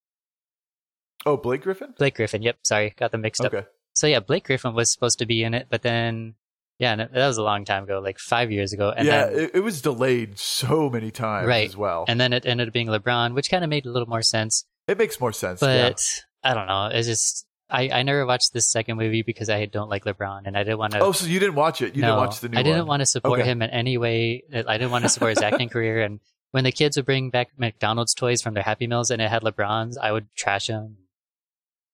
Oh, 1.26 1.38
Blake 1.38 1.62
Griffin. 1.64 1.94
Blake 1.98 2.16
Griffin. 2.16 2.42
Yep. 2.42 2.58
Sorry, 2.64 2.94
got 2.98 3.12
them 3.12 3.22
mixed 3.22 3.44
up. 3.44 3.54
Okay. 3.54 3.68
So 3.94 4.08
yeah, 4.08 4.20
Blake 4.20 4.46
Griffin 4.46 4.74
was 4.74 4.92
supposed 4.92 5.20
to 5.20 5.26
be 5.26 5.44
in 5.44 5.54
it, 5.54 5.68
but 5.70 5.82
then 5.82 6.36
yeah, 6.80 6.96
that 6.96 7.12
was 7.14 7.38
a 7.38 7.44
long 7.44 7.66
time 7.66 7.84
ago, 7.86 8.00
like 8.00 8.20
five 8.20 8.52
years 8.52 8.72
ago. 8.72 8.94
And 8.96 9.08
yeah, 9.08 9.26
then, 9.26 9.40
it, 9.40 9.52
it 9.56 9.60
was 9.62 9.82
delayed 9.82 10.38
so 10.38 10.90
many 10.90 11.10
times 11.10 11.48
Right. 11.48 11.68
as 11.68 11.76
well. 11.76 12.06
and 12.08 12.22
then 12.22 12.34
it 12.34 12.46
ended 12.46 12.68
up 12.68 12.74
being 12.74 12.88
LeBron, 12.88 13.34
which 13.34 13.50
kind 13.50 13.64
of 13.64 13.70
made 13.72 13.86
a 13.88 13.90
little 13.90 14.08
more 14.08 14.22
sense. 14.22 14.66
it 14.88 14.98
makes 14.98 15.20
more 15.20 15.34
sense. 15.34 15.62
yeah. 15.62 15.90
But 15.90 16.02
I 16.44 16.54
don't 16.54 16.68
know. 16.68 16.88
It's 16.94 17.08
just 17.08 17.46
I, 17.70 17.90
I 17.90 18.04
never 18.04 18.26
watched 18.26 18.54
this 18.54 18.70
second 18.70 18.98
movie 18.98 19.24
because 19.24 19.50
I 19.50 19.66
don't 19.66 19.90
like 19.90 20.06
LeBron, 20.06 20.44
and 20.46 20.56
I 20.56 20.64
didn't 20.64 20.78
want 20.78 20.94
to. 20.94 21.00
Oh, 21.00 21.12
so 21.12 21.26
you 21.26 21.40
didn't 21.40 21.56
watch 21.56 21.82
it? 21.82 21.96
You 21.96 22.02
no, 22.04 22.10
didn't 22.10 22.20
watch 22.20 22.40
the 22.40 22.50
new 22.50 22.60
I 22.60 22.64
didn't 22.64 22.80
one? 22.82 22.88
want 22.88 23.00
to 23.02 23.06
support 23.08 23.40
Okay. 23.40 23.50
him 23.50 23.62
in 23.64 23.70
any 23.72 23.98
way. 23.98 24.44
I 24.54 24.78
didn't 24.78 24.92
want 24.92 25.04
to 25.04 25.10
support 25.10 25.32
his 25.32 25.42
acting 25.42 25.68
career. 25.76 26.02
And 26.04 26.20
when 26.52 26.64
the 26.64 26.72
kids 26.72 26.96
would 26.96 27.06
bring 27.08 27.30
back 27.32 27.50
McDonald's 27.58 28.14
toys 28.14 28.42
from 28.42 28.54
their 28.54 28.64
Happy 28.64 28.88
Meals 28.88 29.10
and 29.12 29.22
it 29.22 29.30
had 29.30 29.42
LeBron's, 29.42 29.98
I 29.98 30.12
would 30.14 30.28
trash 30.36 30.68
him. 30.68 30.98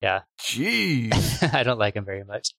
Yeah, 0.04 0.22
Jeez. 0.42 1.54
I 1.54 1.64
don't 1.64 1.80
like 1.80 1.96
him 1.96 2.04
very 2.04 2.26
much. 2.26 2.54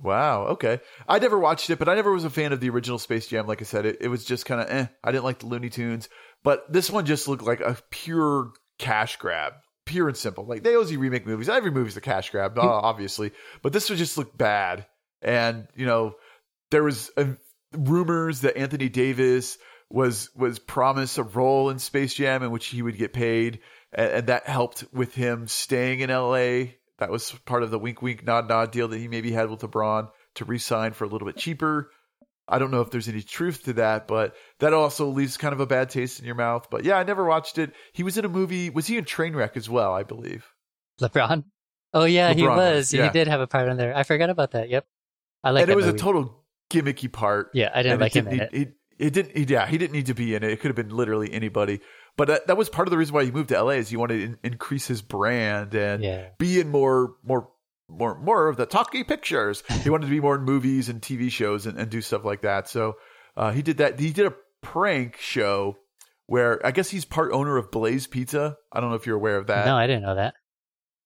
wow. 0.00 0.46
Okay. 0.46 0.80
I 1.06 1.18
never 1.18 1.38
watched 1.38 1.68
it, 1.70 1.78
but 1.78 1.88
I 1.88 1.94
never 1.94 2.10
was 2.10 2.24
a 2.24 2.30
fan 2.30 2.52
of 2.52 2.60
the 2.60 2.70
original 2.70 2.98
Space 2.98 3.26
Jam. 3.26 3.46
Like 3.46 3.60
I 3.60 3.64
said, 3.64 3.84
it, 3.84 3.98
it 4.00 4.08
was 4.08 4.24
just 4.24 4.46
kind 4.46 4.60
of 4.60 4.70
eh. 4.70 4.86
I 5.04 5.12
didn't 5.12 5.24
like 5.24 5.40
the 5.40 5.46
Looney 5.46 5.68
Tunes, 5.68 6.08
but 6.42 6.72
this 6.72 6.90
one 6.90 7.04
just 7.04 7.28
looked 7.28 7.42
like 7.42 7.60
a 7.60 7.76
pure 7.90 8.52
cash 8.78 9.16
grab. 9.16 9.52
Pure 9.84 10.08
and 10.08 10.16
simple. 10.16 10.46
Like 10.46 10.62
they 10.62 10.74
always 10.74 10.96
remake 10.96 11.26
movies. 11.26 11.48
Every 11.48 11.70
movie's 11.70 11.96
a 11.96 12.00
cash 12.00 12.30
grab, 12.30 12.58
uh, 12.58 12.62
obviously. 12.62 13.32
But 13.62 13.72
this 13.72 13.88
would 13.90 13.98
just 13.98 14.18
look 14.18 14.36
bad. 14.36 14.86
And, 15.22 15.66
you 15.74 15.84
know, 15.86 16.14
there 16.70 16.82
was 16.82 17.10
uh, 17.16 17.34
rumors 17.72 18.42
that 18.42 18.56
Anthony 18.56 18.88
Davis 18.88 19.58
was 19.90 20.30
was 20.36 20.58
promised 20.58 21.18
a 21.18 21.22
role 21.22 21.70
in 21.70 21.78
Space 21.78 22.14
Jam 22.14 22.42
in 22.42 22.50
which 22.50 22.66
he 22.66 22.82
would 22.82 22.98
get 22.98 23.12
paid, 23.12 23.60
and, 23.92 24.10
and 24.12 24.26
that 24.28 24.46
helped 24.46 24.84
with 24.92 25.14
him 25.14 25.48
staying 25.48 26.00
in 26.00 26.10
LA. 26.10 26.64
That 26.98 27.10
was 27.10 27.32
part 27.46 27.62
of 27.62 27.70
the 27.70 27.78
wink 27.78 28.02
wink 28.02 28.24
nod 28.24 28.48
nod 28.48 28.70
deal 28.72 28.88
that 28.88 28.98
he 28.98 29.08
maybe 29.08 29.30
had 29.30 29.50
with 29.50 29.60
LeBron 29.60 30.08
to 30.36 30.44
re-sign 30.44 30.92
for 30.92 31.04
a 31.04 31.08
little 31.08 31.26
bit 31.26 31.36
cheaper. 31.36 31.90
I 32.48 32.58
don't 32.58 32.70
know 32.70 32.80
if 32.80 32.90
there's 32.90 33.08
any 33.08 33.20
truth 33.22 33.64
to 33.64 33.74
that, 33.74 34.08
but 34.08 34.34
that 34.60 34.72
also 34.72 35.08
leaves 35.08 35.36
kind 35.36 35.52
of 35.52 35.60
a 35.60 35.66
bad 35.66 35.90
taste 35.90 36.18
in 36.18 36.24
your 36.24 36.34
mouth. 36.34 36.68
But 36.70 36.84
yeah, 36.84 36.96
I 36.96 37.04
never 37.04 37.24
watched 37.24 37.58
it. 37.58 37.72
He 37.92 38.02
was 38.02 38.16
in 38.16 38.24
a 38.24 38.28
movie. 38.28 38.70
Was 38.70 38.86
he 38.86 38.96
in 38.96 39.04
Trainwreck 39.04 39.56
as 39.56 39.68
well? 39.68 39.92
I 39.92 40.02
believe. 40.02 40.46
LeBron. 41.00 41.44
Oh 41.94 42.04
yeah, 42.04 42.32
he 42.32 42.42
LeBron 42.42 42.56
was. 42.56 42.76
was, 42.76 42.94
yeah. 42.94 43.04
He 43.04 43.10
did 43.10 43.28
have 43.28 43.40
a 43.40 43.46
part 43.46 43.68
in 43.68 43.76
there. 43.76 43.94
I 43.96 44.02
forgot 44.02 44.30
about 44.30 44.52
that. 44.52 44.68
Yep. 44.70 44.86
I 45.44 45.50
like 45.50 45.62
and 45.62 45.70
it 45.70 45.76
was 45.76 45.86
movie. 45.86 45.96
a 45.96 46.00
total 46.00 46.44
gimmicky 46.70 47.12
part. 47.12 47.50
yeah, 47.54 47.70
I 47.74 47.82
didn't 47.82 48.00
like 48.00 48.14
him 48.14 48.26
in 48.28 48.38
didn't 48.38 48.54
it. 48.54 48.58
need, 48.58 48.68
It, 48.68 48.74
it 48.98 49.12
didn't. 49.12 49.50
Yeah, 49.50 49.66
he 49.66 49.78
didn't 49.78 49.92
need 49.92 50.06
to 50.06 50.14
be 50.14 50.34
in 50.34 50.42
it. 50.42 50.50
It 50.50 50.60
could 50.60 50.68
have 50.68 50.76
been 50.76 50.94
literally 50.94 51.32
anybody. 51.32 51.80
But 52.18 52.28
that, 52.28 52.46
that 52.48 52.56
was 52.58 52.68
part 52.68 52.86
of 52.86 52.90
the 52.90 52.98
reason 52.98 53.14
why 53.14 53.24
he 53.24 53.30
moved 53.30 53.48
to 53.48 53.62
LA 53.62 53.70
is 53.80 53.88
he 53.88 53.96
wanted 53.96 54.16
to 54.18 54.22
in, 54.24 54.38
increase 54.42 54.86
his 54.86 55.00
brand 55.00 55.74
and 55.74 56.02
Yeah. 56.04 56.26
be 56.36 56.60
in 56.60 56.68
more 56.68 57.14
more 57.24 57.48
more 57.88 58.18
more 58.20 58.48
of 58.48 58.58
the 58.58 58.66
talkie 58.66 59.04
pictures. 59.04 59.62
he 59.82 59.88
wanted 59.88 60.06
to 60.06 60.10
be 60.10 60.20
more 60.20 60.34
in 60.34 60.42
movies 60.42 60.90
and 60.90 61.00
TV 61.00 61.30
shows 61.30 61.64
and, 61.64 61.78
and 61.78 61.88
do 61.90 62.02
stuff 62.02 62.24
like 62.24 62.42
that. 62.42 62.68
So 62.68 62.96
uh, 63.36 63.52
he 63.52 63.62
did 63.62 63.78
that. 63.78 63.98
He 63.98 64.12
did 64.12 64.26
a 64.26 64.34
prank 64.62 65.16
show 65.16 65.78
where 66.26 66.60
I 66.66 66.72
guess 66.72 66.90
he's 66.90 67.06
part 67.06 67.32
owner 67.32 67.56
of 67.56 67.70
Blaze 67.70 68.06
Pizza. 68.06 68.56
I 68.72 68.80
don't 68.80 68.90
know 68.90 68.96
if 68.96 69.06
you're 69.06 69.16
aware 69.16 69.36
of 69.38 69.46
that. 69.46 69.64
no, 69.64 69.76
I 69.76 69.86
didn't 69.86 70.02
know 70.02 70.16
that. 70.16 70.34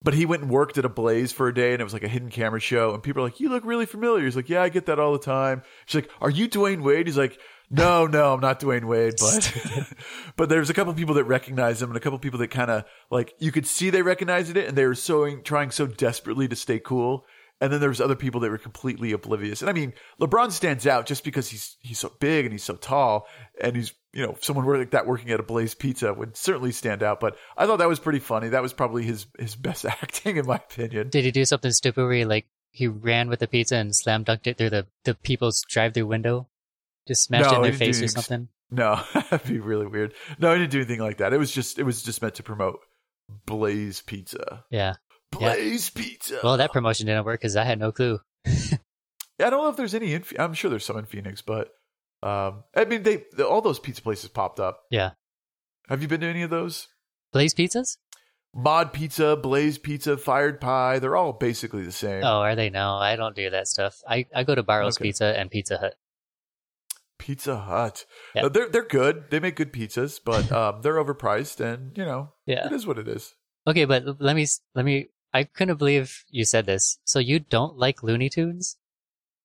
But 0.04 0.14
he 0.14 0.26
went 0.26 0.42
and 0.42 0.50
worked 0.50 0.78
at 0.78 0.84
a 0.84 0.88
Blaze 0.88 1.30
for 1.30 1.46
a 1.46 1.54
day, 1.54 1.72
and 1.74 1.80
it 1.80 1.84
was 1.84 1.92
like 1.92 2.02
a 2.02 2.08
hidden 2.08 2.28
camera 2.30 2.58
show. 2.58 2.92
And 2.92 3.02
people 3.04 3.22
are 3.22 3.26
like, 3.26 3.38
"You 3.38 3.50
look 3.50 3.64
really 3.64 3.86
familiar." 3.86 4.24
He's 4.24 4.34
like, 4.34 4.48
"Yeah, 4.48 4.60
I 4.62 4.68
get 4.68 4.86
that 4.86 4.98
all 4.98 5.12
the 5.12 5.20
time." 5.20 5.62
She's 5.86 6.02
like, 6.02 6.10
"Are 6.20 6.30
you 6.30 6.48
Dwyane 6.48 6.82
Wade?" 6.82 7.06
He's 7.06 7.16
like, 7.16 7.38
"No, 7.72 8.06
no, 8.06 8.34
I'm 8.34 8.40
not 8.40 8.60
Dwyane 8.60 8.84
Wade." 8.84 9.14
But 9.18 9.92
but 10.36 10.48
there's 10.48 10.70
a 10.70 10.74
couple 10.74 10.90
of 10.90 10.96
people 10.96 11.14
that 11.14 11.24
recognize 11.24 11.82
him, 11.82 11.90
and 11.90 11.96
a 11.96 12.00
couple 12.00 12.16
of 12.16 12.22
people 12.22 12.38
that 12.40 12.48
kind 12.48 12.70
of 12.70 12.84
like 13.10 13.34
you 13.38 13.50
could 13.50 13.66
see 13.66 13.90
they 13.90 14.02
recognized 14.02 14.56
it, 14.56 14.68
and 14.68 14.76
they 14.76 14.86
were 14.86 14.94
so 14.94 15.36
trying 15.40 15.70
so 15.70 15.86
desperately 15.86 16.48
to 16.48 16.56
stay 16.56 16.78
cool. 16.78 17.24
And 17.60 17.72
then 17.72 17.78
there 17.78 17.90
was 17.90 18.00
other 18.00 18.16
people 18.16 18.40
that 18.40 18.50
were 18.50 18.58
completely 18.58 19.12
oblivious. 19.12 19.62
And 19.62 19.70
I 19.70 19.72
mean, 19.72 19.92
LeBron 20.20 20.50
stands 20.50 20.84
out 20.84 21.06
just 21.06 21.22
because 21.22 21.48
he's 21.48 21.76
he's 21.80 22.00
so 22.00 22.12
big 22.18 22.44
and 22.44 22.52
he's 22.52 22.64
so 22.64 22.74
tall, 22.74 23.28
and 23.60 23.76
he's 23.76 23.92
you 24.12 24.26
know 24.26 24.36
someone 24.40 24.66
like 24.66 24.90
that 24.90 25.06
working 25.06 25.30
at 25.30 25.40
a 25.40 25.44
Blaze 25.44 25.74
Pizza 25.74 26.12
would 26.12 26.36
certainly 26.36 26.72
stand 26.72 27.02
out. 27.02 27.20
But 27.20 27.36
I 27.56 27.66
thought 27.66 27.78
that 27.78 27.88
was 27.88 28.00
pretty 28.00 28.18
funny. 28.18 28.48
That 28.48 28.62
was 28.62 28.72
probably 28.72 29.04
his 29.04 29.26
his 29.38 29.54
best 29.54 29.84
acting, 30.02 30.36
in 30.36 30.46
my 30.46 30.56
opinion. 30.56 31.08
Did 31.10 31.24
he 31.24 31.30
do 31.30 31.44
something 31.44 31.70
stupid 31.70 32.02
where 32.02 32.12
he 32.12 32.24
like 32.24 32.46
he 32.72 32.88
ran 32.88 33.28
with 33.28 33.38
the 33.38 33.46
pizza 33.46 33.76
and 33.76 33.94
slam 33.94 34.24
dunked 34.24 34.46
it 34.46 34.58
through 34.58 34.70
the 34.70 34.86
the 35.04 35.14
people's 35.14 35.62
drive-through 35.68 36.06
window? 36.06 36.48
Just 37.06 37.24
smashed 37.24 37.50
No, 37.50 37.52
it 37.52 37.56
in 37.56 37.62
their 37.62 37.72
face 37.72 38.02
or 38.02 38.08
something. 38.08 38.48
No, 38.74 38.98
that'd 39.14 39.46
be 39.46 39.60
really 39.60 39.86
weird. 39.86 40.14
No, 40.38 40.50
I 40.50 40.56
didn't 40.56 40.70
do 40.70 40.78
anything 40.78 41.00
like 41.00 41.18
that. 41.18 41.34
It 41.34 41.36
was 41.36 41.52
just 41.52 41.78
it 41.78 41.82
was 41.82 42.02
just 42.02 42.22
meant 42.22 42.36
to 42.36 42.42
promote 42.42 42.80
Blaze 43.44 44.00
Pizza. 44.00 44.64
Yeah. 44.70 44.94
Yeah. 45.38 45.54
Blaze 45.54 45.90
Pizza. 45.90 46.38
Well, 46.42 46.56
that 46.56 46.72
promotion 46.72 47.06
didn't 47.06 47.26
work 47.26 47.38
because 47.38 47.54
I 47.54 47.64
had 47.64 47.78
no 47.78 47.92
clue. 47.92 48.18
I 48.46 49.50
don't 49.50 49.62
know 49.62 49.68
if 49.68 49.76
there's 49.76 49.94
any. 49.94 50.14
In, 50.14 50.24
I'm 50.38 50.54
sure 50.54 50.70
there's 50.70 50.86
some 50.86 50.96
in 50.96 51.04
Phoenix, 51.04 51.42
but 51.42 51.68
um, 52.22 52.64
I 52.74 52.86
mean, 52.86 53.02
they 53.02 53.24
all 53.42 53.60
those 53.60 53.78
pizza 53.78 54.00
places 54.00 54.30
popped 54.30 54.58
up. 54.58 54.80
Yeah. 54.90 55.10
Have 55.90 56.00
you 56.00 56.08
been 56.08 56.22
to 56.22 56.26
any 56.26 56.40
of 56.42 56.48
those? 56.48 56.88
Blaze 57.30 57.52
Pizzas? 57.52 57.98
Mod 58.54 58.92
Pizza, 58.92 59.36
Blaze 59.36 59.78
Pizza, 59.78 60.16
Fired 60.16 60.60
Pie. 60.60 60.98
They're 60.98 61.16
all 61.16 61.32
basically 61.32 61.84
the 61.84 61.92
same. 61.92 62.22
Oh, 62.24 62.40
are 62.40 62.54
they? 62.54 62.70
No, 62.70 62.94
I 62.96 63.16
don't 63.16 63.34
do 63.34 63.50
that 63.50 63.66
stuff. 63.66 63.96
I, 64.06 64.26
I 64.34 64.44
go 64.44 64.54
to 64.54 64.62
Barro's 64.62 64.96
Okay. 64.96 65.08
Pizza 65.08 65.38
and 65.38 65.50
Pizza 65.50 65.78
Hut. 65.78 65.94
Pizza 67.22 67.56
Hut. 67.56 68.04
Yeah. 68.34 68.46
Uh, 68.46 68.48
they're 68.48 68.68
they're 68.68 68.84
good. 68.84 69.30
They 69.30 69.38
make 69.38 69.54
good 69.56 69.72
pizzas, 69.72 70.18
but 70.24 70.50
um, 70.60 70.82
they're 70.82 70.96
overpriced, 71.02 71.60
and 71.60 71.96
you 71.96 72.04
know 72.04 72.32
Yeah. 72.46 72.66
it 72.66 72.72
is 72.72 72.84
what 72.86 72.98
it 72.98 73.06
is. 73.06 73.34
Okay, 73.66 73.84
but 73.84 74.20
let 74.20 74.34
me 74.34 74.46
let 74.74 74.84
me. 74.84 75.08
I 75.32 75.44
couldn't 75.44 75.76
believe 75.78 76.24
you 76.28 76.44
said 76.44 76.66
this. 76.66 76.98
So 77.04 77.18
you 77.18 77.38
don't 77.38 77.78
like 77.78 78.02
Looney 78.02 78.28
Tunes? 78.28 78.76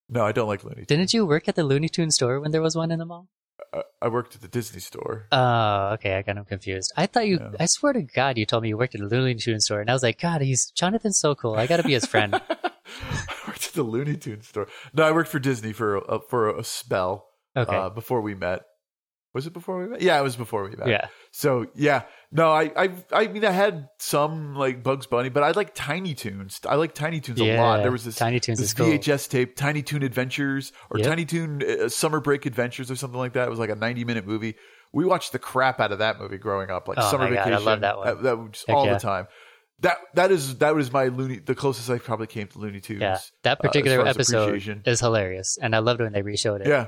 No, 0.09 0.25
I 0.25 0.32
don't 0.32 0.47
like 0.47 0.63
Looney. 0.63 0.78
Tunes. 0.78 0.88
Didn't 0.88 1.13
you 1.13 1.25
work 1.25 1.47
at 1.47 1.55
the 1.55 1.63
Looney 1.63 1.88
Tune 1.88 2.11
store 2.11 2.39
when 2.41 2.51
there 2.51 2.61
was 2.61 2.75
one 2.75 2.91
in 2.91 2.99
the 2.99 3.05
mall? 3.05 3.30
I, 3.73 3.84
I 4.01 4.07
worked 4.07 4.36
at 4.36 4.41
the 4.41 4.47
Disney 4.47 4.80
store. 4.82 5.28
Oh, 5.32 5.89
okay. 5.93 6.15
I 6.15 6.23
got 6.23 6.36
him 6.38 6.45
confused. 6.45 6.91
I 6.97 7.05
thought 7.05 7.28
you. 7.28 7.38
No. 7.38 7.51
I 7.59 7.67
swear 7.67 7.93
to 7.93 8.01
God, 8.01 8.38
you 8.38 8.45
told 8.45 8.63
me 8.63 8.69
you 8.69 8.78
worked 8.78 8.95
at 8.95 9.01
the 9.01 9.07
Looney 9.07 9.36
Tune 9.36 9.59
store, 9.61 9.80
and 9.82 9.89
I 9.89 9.93
was 9.93 10.03
like, 10.03 10.19
God, 10.19 10.41
he's 10.41 10.71
Jonathan's 10.71 11.19
so 11.19 11.36
cool. 11.36 11.53
I 11.55 11.67
got 11.67 11.78
to 11.78 11.84
be 11.84 11.93
his 11.93 12.05
friend. 12.07 12.34
I 12.49 13.36
worked 13.47 13.67
at 13.67 13.73
the 13.73 13.84
Looney 13.84 14.15
Tunes 14.17 14.47
store. 14.47 14.67
No, 14.93 15.03
I 15.03 15.11
worked 15.11 15.30
for 15.30 15.39
Disney 15.39 15.73
for 15.73 15.97
a, 15.97 16.19
for 16.19 16.49
a 16.49 16.63
spell 16.63 17.28
Okay. 17.57 17.75
uh, 17.75 17.89
before 17.89 18.21
we 18.21 18.35
met. 18.35 18.63
Was 19.33 19.45
it 19.45 19.53
before 19.53 19.77
we 19.77 19.87
met? 19.87 20.01
Yeah, 20.01 20.19
it 20.19 20.23
was 20.23 20.35
before 20.35 20.63
we 20.63 20.75
met. 20.75 20.87
yeah. 20.87 21.07
So 21.31 21.67
yeah, 21.75 22.03
no, 22.31 22.49
I, 22.51 22.71
I, 22.75 22.89
I 23.11 23.27
mean, 23.27 23.45
I 23.45 23.51
had 23.51 23.87
some 23.99 24.55
like 24.55 24.81
Bugs 24.81 25.05
Bunny, 25.05 25.29
but 25.29 25.43
I 25.43 25.51
like 25.51 25.75
Tiny 25.75 26.15
Toons. 26.15 26.59
I 26.67 26.75
like 26.75 26.95
Tiny 26.95 27.19
Toons 27.19 27.39
a 27.39 27.57
lot. 27.57 27.81
There 27.83 27.91
was 27.91 28.03
this 28.03 28.15
Tiny 28.15 28.39
Toons 28.39 28.57
this 28.57 28.69
is 28.69 28.73
cool. 28.73 28.87
VHS 28.87 29.29
tape, 29.29 29.55
Tiny 29.55 29.83
Toon 29.83 30.01
Adventures 30.01 30.71
or 30.89 30.97
Yep. 30.99 31.07
Tiny 31.07 31.25
Toon 31.25 31.61
uh, 31.61 31.89
Summer 31.89 32.19
Break 32.19 32.45
Adventures 32.47 32.89
or 32.89 32.95
something 32.95 33.19
like 33.19 33.33
that. 33.33 33.47
It 33.47 33.51
was 33.51 33.59
like 33.59 33.69
a 33.69 33.75
ninety 33.75 34.05
minute 34.05 34.25
movie. 34.25 34.55
We 34.93 35.05
watched 35.05 35.33
the 35.33 35.39
crap 35.39 35.79
out 35.79 35.91
of 35.91 35.99
that 35.99 36.19
movie 36.19 36.37
growing 36.37 36.71
up, 36.71 36.87
like 36.87 36.97
Oh 36.99 37.11
Summer 37.11 37.25
my 37.29 37.35
God, 37.35 37.39
I 37.39 37.43
Vacation. 37.49 37.65
love 37.65 37.81
that 37.81 37.97
one. 37.97 38.07
That, 38.07 38.23
that 38.23 38.63
Heck 38.65 38.75
all 38.75 38.85
yeah. 38.85 38.93
the 38.93 38.99
time. 38.99 39.27
That 39.81 39.97
that 40.15 40.31
is 40.31 40.57
that 40.59 40.73
was 40.73 40.91
my 40.91 41.07
Looney. 41.09 41.37
The 41.39 41.53
closest 41.53 41.87
I 41.91 41.99
probably 41.99 42.27
came 42.27 42.47
to 42.47 42.57
Looney 42.59 42.79
Tunes. 42.79 43.01
Yeah. 43.01 43.19
That 43.43 43.59
uh, 43.59 43.61
particular 43.61 44.01
as 44.07 44.15
episode 44.15 44.81
is 44.87 44.99
hilarious, 44.99 45.59
and 45.61 45.75
I 45.75 45.79
loved 45.79 45.99
it 45.99 46.05
when 46.05 46.13
they 46.13 46.23
reshowed 46.23 46.61
it. 46.61 46.67
Yeah. 46.67 46.87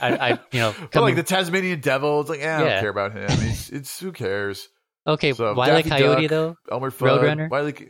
I, 0.00 0.16
I 0.16 0.30
you 0.52 0.60
know, 0.60 0.74
But 0.92 1.02
like 1.02 1.16
the 1.16 1.22
Tasmanian 1.22 1.80
Devil, 1.80 2.20
it's 2.22 2.30
like, 2.30 2.40
eh, 2.40 2.44
I 2.44 2.62
Yeah. 2.62 2.68
don't 2.70 2.80
care 2.80 2.90
about 2.90 3.12
him. 3.12 3.26
It's, 3.48 3.70
it's 3.70 4.00
who 4.00 4.12
cares? 4.12 4.68
okay, 5.06 5.32
so, 5.34 5.52
Wile 5.54 5.78
E. 5.78 5.82
Daffy 5.82 5.90
Coyote 5.90 6.22
Duck, 6.22 6.30
though. 6.30 6.56
Elmer 6.72 6.90
Fudd, 6.90 7.20
Roadrunner? 7.20 7.50
Wiley, 7.50 7.74
C- 7.76 7.88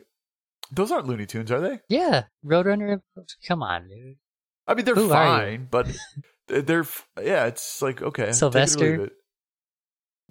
those 0.73 0.91
aren't 0.91 1.07
Looney 1.07 1.27
Tunes, 1.27 1.53
are 1.53 1.61
they? 1.61 1.79
Yeah, 1.89 2.25
Roadrunner. 2.45 3.01
Come 3.47 3.63
on, 3.63 3.89
dude. 3.89 4.17
I 4.67 4.75
mean, 4.75 4.85
they're 4.85 4.95
Who 4.95 5.13
are 5.13 5.43
you? 5.51 5.57
fine, 5.59 5.69
but 5.71 5.87
they're 6.49 6.81
f- 6.81 7.07
yeah. 7.23 7.47
It's 7.47 7.81
like 7.83 8.03
okay, 8.03 8.23
take 8.23 8.29
it 8.29 8.31
or 8.31 8.35
Sylvester? 8.35 8.91
leave 8.91 9.01
it. 9.09 9.13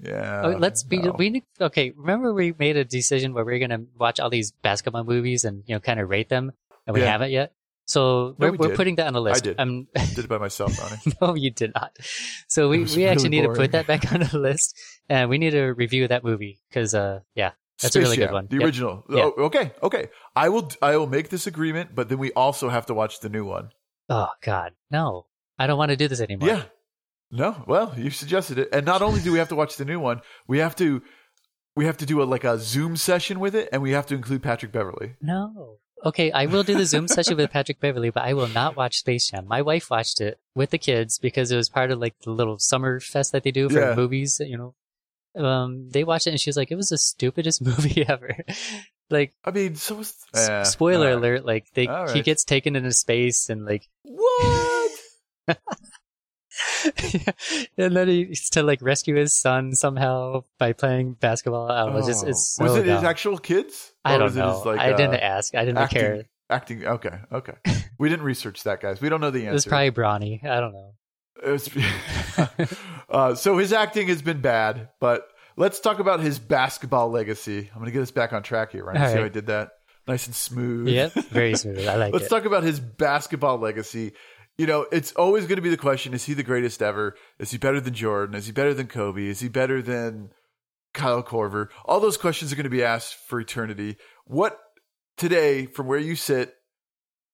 Yeah. 0.02 0.42
Oh, 0.46 0.50
let's 0.58 0.84
be. 0.84 0.98
no. 0.98 1.12
We 1.18 1.30
need, 1.30 1.44
okay. 1.62 1.92
Remember, 1.96 2.34
we 2.34 2.54
made 2.58 2.76
a 2.78 2.84
decision 2.84 3.34
where 3.34 3.46
we 3.46 3.54
are 3.56 3.60
gonna 3.60 3.84
watch 3.98 4.20
all 4.20 4.30
these 4.32 4.52
basketball 4.52 5.04
movies 5.04 5.46
and 5.46 5.64
you 5.68 5.76
know 5.76 5.80
kind 5.80 6.00
of 6.00 6.10
rate 6.10 6.30
them, 6.30 6.52
and 6.88 6.94
we 6.96 7.02
Yeah. 7.02 7.12
haven't 7.12 7.32
yet. 7.32 7.54
So 7.94 8.36
No, 8.40 8.48
we're, 8.48 8.52
we 8.52 8.58
we're 8.58 8.76
putting 8.76 8.96
that 8.96 9.08
on 9.08 9.14
the 9.14 9.22
list. 9.22 9.44
I 9.44 9.46
did. 9.50 9.60
Um, 9.60 9.88
did 10.16 10.26
it 10.26 10.30
by 10.30 10.40
myself, 10.40 10.72
Ronnie. 10.82 11.02
no, 11.22 11.36
you 11.36 11.52
did 11.52 11.72
not. 11.76 11.96
So 12.48 12.68
we, 12.70 12.80
we 12.80 13.06
actually 13.06 13.30
really 13.30 13.30
need 13.30 13.42
to 13.44 13.54
put 13.54 13.72
that 13.74 13.86
back 13.88 14.12
on 14.14 14.22
the 14.22 14.38
list, 14.38 14.76
and 15.10 15.30
we 15.30 15.38
need 15.38 15.52
to 15.52 15.66
review 15.74 16.08
that 16.08 16.24
movie 16.24 16.60
because, 16.70 16.96
uh, 16.96 17.20
yeah, 17.36 17.52
That's 17.82 17.96
a 17.96 18.00
Space 18.00 18.04
really 18.04 18.18
good 18.18 18.32
one. 18.32 18.48
The 18.50 18.58
Yep. 18.58 18.66
original. 18.66 19.06
Yeah. 19.10 19.30
Oh, 19.38 19.44
okay, 19.50 19.74
okay. 19.84 20.10
I 20.36 20.50
will. 20.50 20.72
I 20.82 20.98
will 20.98 21.08
make 21.18 21.30
this 21.30 21.46
agreement, 21.48 21.94
but 21.94 22.10
then 22.10 22.18
we 22.18 22.32
also 22.34 22.70
have 22.70 22.86
to 22.88 22.94
watch 22.96 23.20
the 23.20 23.30
new 23.30 23.46
one. 23.46 23.70
oh 24.10 24.30
god, 24.42 24.74
no, 24.90 25.28
I 25.60 25.68
don't 25.68 25.78
want 25.78 25.92
to 25.92 25.98
do 25.98 26.08
this 26.08 26.22
anymore. 26.22 26.50
Yeah. 26.50 26.64
No. 27.32 27.64
Well, 27.68 27.94
you 27.98 28.10
suggested 28.12 28.58
it, 28.58 28.70
and 28.74 28.86
not 28.86 29.02
only 29.02 29.22
do 29.22 29.32
we 29.32 29.40
have 29.40 29.50
to 29.50 29.56
watch 29.56 29.78
the 29.78 29.86
new 29.86 30.00
one, 30.00 30.22
we 30.48 30.58
have 30.60 30.76
to. 30.78 31.02
We 31.76 31.86
have 31.86 31.98
to 31.98 32.06
do 32.06 32.22
a 32.22 32.26
like 32.26 32.44
a 32.44 32.58
Zoom 32.60 32.96
session 32.98 33.40
with 33.40 33.56
it, 33.56 33.70
and 33.72 33.82
we 33.82 33.92
have 33.98 34.06
to 34.08 34.16
include 34.16 34.42
Patrick 34.44 34.72
Beverley. 34.72 35.16
No. 35.22 35.78
Okay, 36.06 36.32
I 36.32 36.48
will 36.48 36.64
do 36.64 36.76
the 36.78 36.86
Zoom 36.86 37.08
session 37.08 37.38
with 37.38 37.52
Patrick 37.52 37.80
Beverley, 37.80 38.10
but 38.10 38.24
I 38.24 38.34
will 38.34 38.50
not 38.50 38.76
watch 38.76 39.00
Space 39.00 39.30
Jam. 39.30 39.48
My 39.48 39.62
wife 39.62 39.90
watched 39.90 40.20
it 40.20 40.38
with 40.54 40.72
the 40.72 40.78
kids 40.78 41.18
because 41.18 41.50
it 41.52 41.56
was 41.56 41.70
part 41.70 41.92
of 41.92 42.00
like 42.00 42.16
the 42.24 42.32
little 42.32 42.60
summer 42.60 43.00
fest 43.00 43.32
that 43.32 43.44
they 43.44 43.52
do 43.52 43.70
for 43.70 43.80
Yeah. 43.80 43.96
movies, 43.96 44.42
you 44.44 44.58
know. 44.58 44.76
Um, 45.42 45.90
they 45.90 46.04
watched 46.04 46.28
it 46.28 46.32
and 46.32 46.40
she 46.42 46.50
was 46.50 46.58
like, 46.58 46.72
it 46.72 46.76
was 46.76 46.90
the 46.90 46.98
stupidest 46.98 47.62
movie 47.66 48.06
ever. 48.08 48.36
like, 49.10 49.34
I 49.46 49.52
mean, 49.52 49.76
so 49.76 49.96
was, 49.96 50.14
eh, 50.36 50.64
spoiler 50.64 51.08
right. 51.08 51.16
alert, 51.16 51.46
like 51.46 51.68
they, 51.74 51.88
All 51.88 52.10
he 52.12 52.22
gets 52.22 52.44
taken 52.44 52.76
into 52.76 52.92
space 52.92 53.50
and 53.50 53.66
like, 53.66 53.88
What? 54.04 54.92
yeah. 55.48 55.56
and 57.78 57.96
then 57.96 58.08
he's 58.10 58.50
to 58.52 58.62
like 58.62 58.82
rescue 58.82 59.16
his 59.16 59.34
son 59.34 59.74
somehow 59.74 60.44
by 60.60 60.74
playing 60.74 61.14
basketball. 61.14 61.72
I 61.72 61.86
don't 61.86 61.94
know, 61.94 62.00
it's 62.00 62.08
just, 62.08 62.26
Oh. 62.26 62.30
it's 62.30 62.56
so 62.58 62.64
was 62.66 62.76
it 62.76 62.86
his 62.86 63.04
actual 63.04 63.38
kids? 63.38 63.93
I 64.06 64.18
don't 64.18 64.36
know. 64.36 64.62
like, 64.66 64.80
I 64.80 64.94
didn't 64.94 65.16
uh, 65.16 65.18
ask. 65.18 65.56
I 65.56 65.66
didn't 65.66 65.78
acting, 65.78 66.00
care. 66.00 66.24
Acting. 66.50 66.86
Okay. 66.86 67.18
Okay. 67.32 67.54
we 68.00 68.10
didn't 68.10 68.26
research 68.26 68.64
that, 68.64 68.82
guys. 68.82 69.02
We 69.02 69.10
don't 69.10 69.22
know 69.22 69.32
the 69.32 69.40
answer. 69.40 69.50
It 69.50 69.54
was 69.54 69.66
probably 69.66 69.92
Bronny. 69.92 70.44
I 70.46 70.60
don't 70.60 70.74
know. 70.74 70.94
It 71.44 71.50
was- 71.50 71.70
uh, 73.10 73.36
so 73.36 73.58
his 73.58 73.74
acting 73.74 74.08
has 74.08 74.22
been 74.22 74.42
bad, 74.42 74.90
but 75.00 75.28
let's 75.56 75.80
talk 75.80 76.00
about 76.00 76.20
his 76.20 76.40
basketball 76.40 77.10
legacy. 77.10 77.70
I'm 77.72 77.80
going 77.80 77.86
to 77.86 77.92
get 77.92 78.02
us 78.02 78.12
back 78.12 78.34
on 78.34 78.44
track 78.44 78.72
here, 78.72 78.84
right? 78.84 78.98
All 78.98 79.08
See 79.08 79.18
how 79.18 79.24
I 79.24 79.30
did 79.30 79.48
that? 79.48 79.72
Nice 80.08 80.26
and 80.26 80.36
smooth. 80.36 80.90
Yep, 80.90 81.14
very 81.14 81.56
smooth. 81.56 81.88
I 81.88 81.96
like 81.96 82.10
it. 82.10 82.14
Let's 82.14 82.26
it. 82.26 82.30
talk 82.30 82.46
about 82.46 82.64
his 82.64 82.80
basketball 82.80 83.58
legacy. 83.58 84.12
You 84.58 84.68
know, 84.68 84.86
it's 84.92 85.14
always 85.14 85.46
going 85.46 85.56
to 85.56 85.62
be 85.62 85.70
the 85.70 85.78
question: 85.78 86.14
Is 86.14 86.26
he 86.26 86.34
the 86.34 86.44
greatest 86.44 86.82
ever? 86.82 87.16
Is 87.40 87.52
he 87.52 87.58
better 87.58 87.80
than 87.80 87.94
Jordan? 87.94 88.36
Is 88.36 88.46
he 88.46 88.52
better 88.52 88.74
than 88.74 88.88
Kobe? 88.88 89.26
Is 89.26 89.40
he 89.40 89.48
better 89.48 89.82
than 89.82 90.32
Kyle 90.94 91.24
Korver? 91.24 91.70
All 91.86 92.00
those 92.00 92.18
questions 92.18 92.52
are 92.52 92.56
going 92.56 92.66
to 92.66 92.70
be 92.70 92.84
asked 92.84 93.16
for 93.28 93.40
eternity. 93.40 93.98
What 94.26 94.60
today, 95.18 95.66
from 95.66 95.88
where 95.88 96.00
you 96.00 96.16
sit, 96.16 96.54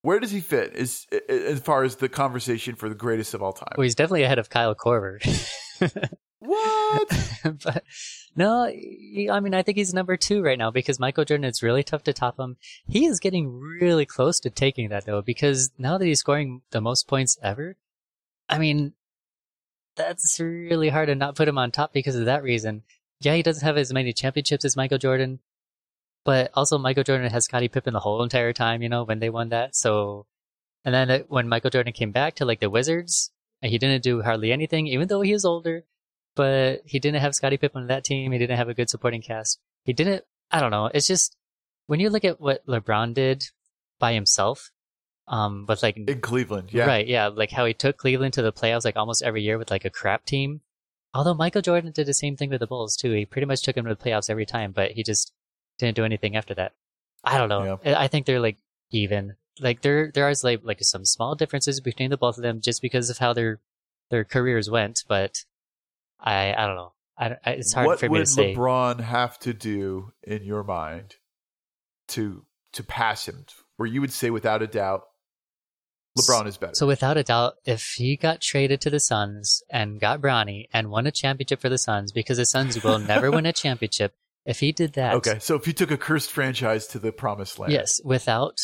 where 0.01 0.19
does 0.19 0.31
he 0.31 0.39
fit? 0.39 0.75
Is 0.75 1.05
as 1.27 1.59
far 1.59 1.83
as 1.83 1.97
the 1.97 2.09
conversation 2.09 2.75
for 2.75 2.89
the 2.89 2.95
greatest 2.95 3.33
of 3.33 3.43
all 3.43 3.53
time? 3.53 3.73
Well, 3.77 3.83
he's 3.83 3.95
definitely 3.95 4.23
ahead 4.23 4.39
of 4.39 4.49
Kyle 4.49 4.75
Korver. 4.75 5.19
What? 6.39 7.09
but 7.63 7.83
no, 8.35 8.63
I 8.63 9.39
mean, 9.39 9.53
I 9.53 9.61
think 9.61 9.77
he's 9.77 9.93
number 9.93 10.17
two 10.17 10.41
right 10.41 10.57
now 10.57 10.71
because 10.71 10.99
Michael 10.99 11.25
Jordan, 11.25 11.43
it's 11.43 11.61
really 11.61 11.83
tough 11.83 12.03
to 12.03 12.13
top 12.13 12.39
him. 12.39 12.57
He 12.87 13.05
is 13.05 13.19
getting 13.19 13.51
really 13.51 14.05
close 14.05 14.39
to 14.41 14.49
taking 14.49 14.89
that 14.89 15.05
though, 15.05 15.21
because 15.21 15.71
now 15.77 15.97
that 15.97 16.05
he's 16.05 16.19
scoring 16.19 16.61
the 16.71 16.81
most 16.81 17.07
points 17.07 17.37
ever, 17.43 17.75
I 18.47 18.57
mean, 18.57 18.93
that's 19.95 20.39
really 20.39 20.89
hard 20.89 21.07
to 21.07 21.15
not 21.15 21.35
put 21.35 21.47
him 21.47 21.57
on 21.57 21.71
top 21.71 21.91
because 21.93 22.15
of 22.15 22.25
that 22.25 22.43
reason. 22.43 22.83
Yeah, 23.21 23.35
he 23.35 23.43
doesn't 23.43 23.65
have 23.65 23.77
as 23.77 23.93
many 23.93 24.13
championships 24.13 24.65
as 24.65 24.77
Michael 24.77 24.97
Jordan, 24.97 25.39
but 26.23 26.51
also 26.53 26.77
Michael 26.77 27.03
Jordan 27.03 27.29
has 27.31 27.45
Scottie 27.45 27.67
Pippen 27.67 27.93
the 27.93 27.99
whole 27.99 28.23
entire 28.23 28.53
time, 28.53 28.81
you 28.81 28.89
know, 28.89 29.03
when 29.03 29.19
they 29.19 29.29
won 29.29 29.49
that. 29.49 29.75
So, 29.75 30.25
and 30.85 30.93
then 30.93 31.11
uh, 31.11 31.19
when 31.27 31.49
Michael 31.49 31.69
Jordan 31.69 31.93
came 31.93 32.11
back 32.11 32.35
to 32.35 32.45
like 32.45 32.59
the 32.59 32.69
Wizards, 32.69 33.31
he 33.61 33.77
didn't 33.77 34.03
do 34.03 34.21
hardly 34.21 34.51
anything, 34.51 34.87
even 34.87 35.07
though 35.07 35.21
he 35.21 35.33
was 35.33 35.43
older 35.43 35.83
but 36.39 36.83
he 36.85 36.99
didn't 36.99 37.19
have 37.19 37.35
Scottie 37.35 37.57
Pippen 37.57 37.81
on 37.81 37.87
that 37.87 38.05
team. 38.05 38.31
He 38.31 38.37
didn't 38.37 38.55
have 38.55 38.69
a 38.69 38.73
good 38.73 38.89
supporting 38.89 39.21
cast. 39.21 39.59
He 39.83 39.91
didn't. 39.91 40.23
I 40.49 40.61
don't 40.61 40.71
know. 40.71 40.85
It's 40.85 41.05
just 41.05 41.35
when 41.87 41.99
you 41.99 42.09
look 42.09 42.23
at 42.23 42.39
what 42.39 42.65
LeBron 42.65 43.13
did 43.13 43.43
by 43.99 44.13
himself, 44.13 44.71
um, 45.27 45.65
with 45.67 45.83
like 45.83 45.97
In 45.97 46.21
Cleveland, 46.21 46.69
yeah. 46.71 46.85
right, 46.85 47.05
yeah, 47.05 47.27
like 47.27 47.51
how 47.51 47.65
he 47.65 47.73
took 47.73 47.97
Cleveland 47.97 48.35
to 48.35 48.41
the 48.41 48.53
playoffs 48.53 48.85
like 48.85 48.95
almost 48.95 49.21
every 49.21 49.43
year 49.43 49.57
with 49.57 49.69
like 49.69 49.83
a 49.83 49.89
crap 49.89 50.25
team. 50.25 50.61
Although 51.13 51.33
Michael 51.33 51.61
Jordan 51.61 51.91
did 51.91 52.05
the 52.07 52.13
same 52.13 52.35
thing 52.37 52.49
with 52.49 52.59
the 52.59 52.67
Bulls 52.67 52.95
too. 52.95 53.11
He 53.13 53.25
pretty 53.25 53.45
much 53.47 53.63
took 53.63 53.75
him 53.75 53.85
to 53.85 53.95
the 53.95 54.01
playoffs 54.03 54.29
every 54.29 54.45
time, 54.45 54.71
but 54.71 54.91
he 54.91 55.03
just 55.03 55.31
didn't 55.77 55.95
do 55.95 56.05
anything 56.05 56.35
after 56.35 56.53
that. 56.55 56.73
I 57.23 57.37
don't 57.37 57.49
know. 57.49 57.79
I 57.85 58.05
I 58.05 58.07
think 58.07 58.25
they're 58.25 58.39
like 58.39 58.57
even. 58.91 59.35
Like 59.59 59.81
there, 59.81 60.11
there 60.13 60.29
is 60.29 60.43
like 60.43 60.61
like 60.63 60.77
some 60.83 61.03
small 61.05 61.35
differences 61.35 61.81
between 61.81 62.09
the 62.11 62.17
both 62.17 62.37
of 62.37 62.43
them 62.43 62.61
just 62.61 62.81
because 62.81 63.09
of 63.09 63.17
how 63.17 63.33
their 63.33 63.59
their 64.09 64.23
careers 64.23 64.69
went, 64.69 65.03
but 65.07 65.43
I 66.19 66.53
I 66.53 66.65
don't 66.67 66.75
know. 66.75 66.93
I, 67.17 67.35
I- 67.45 67.51
it's 67.51 67.73
hard 67.73 67.87
what 67.87 67.99
for 67.99 68.05
me 68.05 68.11
would 68.11 68.19
to 68.21 68.25
say. 68.31 68.55
LeBron 68.55 69.01
have 69.01 69.37
to 69.39 69.53
do 69.53 70.13
in 70.23 70.43
your 70.43 70.63
mind 70.63 71.15
to 72.09 72.45
to 72.73 72.83
pass 72.83 73.27
him? 73.27 73.45
Where 73.77 73.87
you 73.87 73.99
would 74.01 74.13
say 74.13 74.29
without 74.29 74.61
a 74.61 74.67
doubt, 74.67 75.03
LeBron 76.17 76.47
is 76.47 76.57
better. 76.57 76.73
So 76.73 76.87
without 76.87 77.17
a 77.17 77.23
doubt, 77.23 77.55
if 77.65 77.93
he 77.95 78.15
got 78.17 78.41
traded 78.41 78.81
to 78.81 78.89
the 78.89 78.99
Suns 78.99 79.63
and 79.69 79.99
got 79.99 80.21
Bronny 80.21 80.67
and 80.73 80.89
won 80.89 81.07
a 81.07 81.11
championship 81.11 81.61
for 81.61 81.69
the 81.69 81.77
Suns, 81.77 82.11
because 82.11 82.37
the 82.37 82.45
Suns 82.45 82.83
will 82.83 82.99
never 82.99 83.31
win 83.31 83.45
a 83.45 83.53
championship, 83.53 84.13
if 84.45 84.59
he 84.59 84.71
did 84.71 84.93
that, 84.93 85.13
okay, 85.15 85.37
so 85.39 85.55
if 85.55 85.67
you 85.67 85.73
took 85.73 85.91
a 85.91 85.97
cursed 85.97 86.31
franchise 86.31 86.87
to 86.87 86.99
the 86.99 87.11
promised 87.11 87.59
land, 87.59 87.71
yes, 87.73 88.01
without 88.03 88.57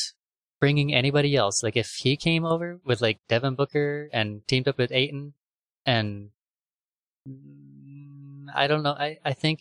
bringing 0.60 0.94
anybody 0.94 1.36
else, 1.36 1.62
like 1.62 1.78
if 1.78 1.92
he 2.00 2.18
came 2.18 2.46
over 2.46 2.80
with 2.84 3.02
like 3.02 3.20
Devin 3.30 3.56
Booker 3.56 4.10
and 4.12 4.48
teamed 4.48 4.68
up 4.68 4.78
with 4.78 4.92
Ayton, 4.92 5.34
and 5.86 6.30
mm, 7.30 8.48
I 8.54 8.68
don't 8.68 8.84
know, 8.84 8.96
I 8.98 9.20
I 9.24 9.34
think 9.34 9.60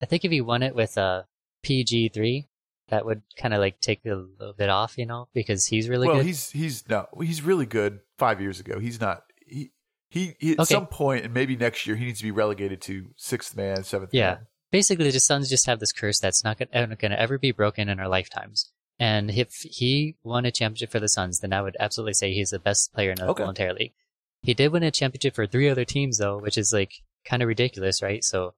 I 0.00 0.06
think 0.06 0.24
if 0.24 0.30
he 0.30 0.40
won 0.40 0.62
it 0.62 0.74
with 0.74 0.96
a 0.96 1.26
PG 1.62 2.10
three, 2.10 2.48
that 2.90 3.04
would 3.06 3.22
kind 3.36 3.54
of 3.54 3.60
like 3.60 3.80
take 3.80 4.04
a 4.04 4.14
little 4.14 4.54
bit 4.56 4.68
off, 4.68 4.98
you 4.98 5.06
know, 5.06 5.28
because 5.34 5.66
he's 5.66 5.88
really 5.88 6.06
well, 6.06 6.16
good. 6.18 6.26
he's 6.26 6.50
he's 6.50 6.88
no, 6.88 7.06
he's 7.22 7.42
really 7.42 7.66
good. 7.66 8.00
Five 8.18 8.40
years 8.40 8.60
ago, 8.60 8.78
he's 8.78 9.00
not. 9.00 9.22
He 9.46 9.72
he, 10.10 10.34
he 10.38 10.52
at 10.52 10.60
Okay. 10.60 10.74
some 10.74 10.86
point, 10.86 11.24
and 11.24 11.32
maybe 11.32 11.56
next 11.56 11.86
year, 11.86 11.96
he 11.96 12.04
needs 12.04 12.18
to 12.18 12.24
be 12.24 12.30
relegated 12.30 12.80
to 12.82 13.10
sixth 13.16 13.56
man, 13.56 13.82
seventh. 13.84 14.12
Yeah. 14.12 14.34
man. 14.34 14.46
Basically, 14.72 15.10
the 15.10 15.18
Suns 15.20 15.48
just 15.48 15.66
have 15.66 15.80
this 15.80 15.90
curse 15.92 16.20
that's 16.20 16.44
not 16.44 16.58
going 16.58 16.68
to 17.10 17.20
ever 17.20 17.38
be 17.38 17.50
broken 17.50 17.88
in 17.88 17.98
our 17.98 18.06
lifetimes. 18.08 18.70
And 19.00 19.30
if 19.30 19.52
he 19.62 20.16
won 20.22 20.44
a 20.44 20.50
championship 20.52 20.92
for 20.92 21.00
the 21.00 21.08
Suns, 21.08 21.40
then 21.40 21.52
I 21.52 21.60
would 21.62 21.76
absolutely 21.80 22.12
say 22.14 22.32
he's 22.32 22.50
the 22.50 22.58
best 22.60 22.92
player 22.92 23.10
in 23.10 23.16
the 23.16 23.26
Okay. 23.28 23.42
entire 23.44 23.72
league. 23.74 23.94
He 24.42 24.54
did 24.54 24.70
win 24.72 24.82
a 24.82 24.90
championship 24.90 25.34
for 25.34 25.46
three 25.46 25.68
other 25.68 25.84
teams, 25.84 26.18
though, 26.18 26.38
which 26.38 26.56
is 26.58 26.72
like 26.72 26.92
kind 27.24 27.42
of 27.42 27.48
ridiculous, 27.48 28.00
right? 28.02 28.22
So, 28.22 28.54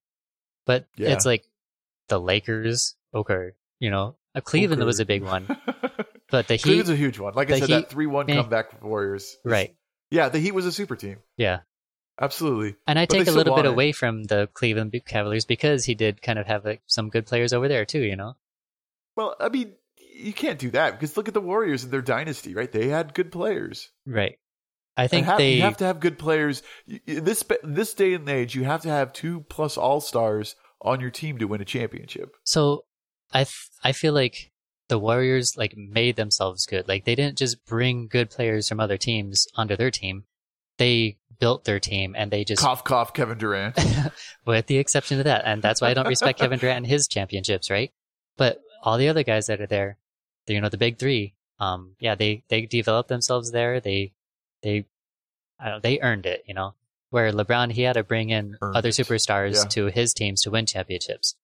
but 0.66 0.87
Yeah. 0.97 1.11
it's 1.12 1.24
like 1.24 1.45
the 2.09 2.20
Lakers, 2.20 2.95
okay, 3.14 3.51
you 3.78 3.91
know, 3.91 4.16
uh, 4.35 4.41
Cleveland 4.41 4.80
Okay. 4.83 4.87
was 4.87 5.01
a 5.01 5.05
big 5.05 5.22
one, 5.22 5.47
but 6.30 6.49
the 6.49 6.55
Heat, 6.55 6.62
Cleveland's 6.62 6.91
a 6.91 6.97
huge 6.97 7.18
one. 7.18 7.35
Like 7.35 7.51
I 7.51 7.61
said, 7.61 7.68
Heat- 7.68 7.74
that 7.74 7.91
three-one 7.91 8.30
eh. 8.30 8.35
comeback 8.35 8.70
for 8.78 8.87
Warriors. 8.87 9.37
right? 9.45 9.74
Yeah, 10.11 10.28
the 10.28 10.39
Heat 10.39 10.53
was 10.53 10.66
a 10.66 10.72
super 10.72 10.97
team. 10.97 11.18
Yeah. 11.37 11.61
Absolutely. 12.20 12.76
And 12.87 12.99
I 12.99 13.07
But 13.07 13.14
take 13.14 13.26
a 13.28 13.30
little 13.33 13.57
bit 13.57 13.64
it. 13.64 13.68
away 13.70 13.93
from 13.93 14.24
the 14.24 14.49
Cleveland 14.53 14.95
Cavaliers 15.07 15.47
because 15.47 15.85
he 15.87 15.95
did 15.95 16.20
kind 16.20 16.39
of 16.39 16.47
have 16.47 16.64
like, 16.64 16.83
some 16.87 17.09
good 17.09 17.26
players 17.26 17.53
over 17.55 17.68
there 17.68 17.87
too, 17.87 18.01
you 18.03 18.16
know? 18.16 18.35
Well, 19.16 19.35
I 19.41 19.49
mean, 19.49 19.72
you 20.14 20.33
can't 20.35 20.59
do 20.59 20.70
that 20.72 20.93
because 20.93 21.16
look 21.16 21.28
at 21.28 21.35
the 21.35 21.41
Warriors 21.41 21.85
and 21.85 21.93
their 21.93 22.03
dynasty, 22.03 22.55
right? 22.55 22.70
They 22.70 22.89
had 22.89 23.14
good 23.14 23.33
players. 23.33 23.91
Right. 24.07 24.39
I 24.97 25.07
think 25.09 25.24
have- 25.26 25.39
they 25.39 25.55
you 25.55 25.62
have 25.62 25.78
to 25.78 25.87
have 25.87 26.01
good 26.01 26.18
players. 26.18 26.62
This 27.07 27.43
this 27.64 27.95
day 27.95 28.12
and 28.12 28.28
age, 28.28 28.55
you 28.55 28.64
have 28.64 28.83
to 28.83 28.91
have 28.91 29.14
two 29.14 29.41
plus 29.49 29.78
all 29.78 30.03
stars 30.03 30.55
on 30.83 31.01
your 31.01 31.11
team 31.11 31.39
to 31.39 31.47
win 31.47 31.62
a 31.62 31.64
championship. 31.64 32.37
So 32.45 32.85
I 33.33 33.45
th- 33.45 33.68
I 33.83 33.93
feel 33.93 34.12
like 34.12 34.51
the 34.89 34.99
Warriors 34.99 35.57
like 35.57 35.76
made 35.76 36.16
themselves 36.16 36.66
good. 36.66 36.89
Like 36.89 37.05
they 37.05 37.14
didn't 37.14 37.39
just 37.39 37.64
bring 37.64 38.09
good 38.09 38.30
players 38.30 38.68
from 38.68 38.80
other 38.80 38.99
teams 38.99 39.47
onto 39.55 39.76
their 39.76 39.91
team. 39.91 40.24
They 40.78 41.18
built 41.39 41.64
their 41.64 41.80
team 41.80 42.14
and 42.16 42.30
they 42.30 42.45
just 42.45 42.62
Cough, 42.62 42.85
cough, 42.85 43.14
Kevin 43.14 43.39
Durant. 43.39 43.78
with 44.47 44.66
the 44.66 44.78
exception 44.78 45.18
of 45.18 45.24
that. 45.24 45.43
And 45.45 45.62
that's 45.62 45.80
why 45.80 45.91
I 45.91 45.95
don't 45.95 46.07
respect 46.09 46.39
Kevin 46.39 46.59
Durant 46.59 46.78
and 46.78 46.87
his 46.87 47.09
championships, 47.09 47.70
right? 47.70 47.91
But 48.37 48.61
all 48.83 48.99
the 48.99 49.09
other 49.09 49.22
guys 49.22 49.47
that 49.47 49.61
are 49.61 49.66
there, 49.66 49.99
you 50.47 50.61
know, 50.61 50.68
the 50.68 50.76
big 50.76 50.99
three, 50.99 51.35
um, 51.59 51.95
yeah, 52.01 52.14
they 52.14 52.45
they 52.49 52.66
developed 52.66 53.09
themselves 53.09 53.51
there. 53.53 53.80
They 53.80 54.12
they 54.62 54.87
I 55.59 55.70
don't 55.70 55.83
they 55.83 56.01
earned 56.01 56.26
it, 56.26 56.45
you 56.47 56.55
know. 56.55 56.74
Where 57.11 57.30
LeBron 57.30 57.72
he 57.72 57.83
had 57.83 57.93
to 57.95 58.05
bring 58.05 58.30
in 58.30 58.57
Earned 58.61 58.76
other 58.76 58.89
superstars 58.89 59.57
Yeah. 59.64 59.68
to 59.70 59.87
his 59.87 60.14
teams 60.14 60.43
to 60.43 60.51
win 60.51 60.66
championships. 60.66 61.37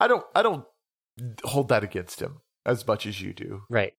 I 0.00 0.08
don't. 0.08 0.24
I 0.34 0.42
don't 0.42 0.64
hold 1.44 1.68
that 1.68 1.82
against 1.84 2.20
him 2.20 2.40
as 2.64 2.86
much 2.86 3.06
as 3.06 3.20
you 3.20 3.32
do. 3.32 3.62
Right. 3.70 3.94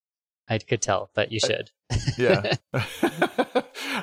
I 0.49 0.59
could 0.59 0.81
tell, 0.81 1.09
but 1.13 1.31
you 1.31 1.39
should. 1.39 1.71
Yeah. 2.17 2.53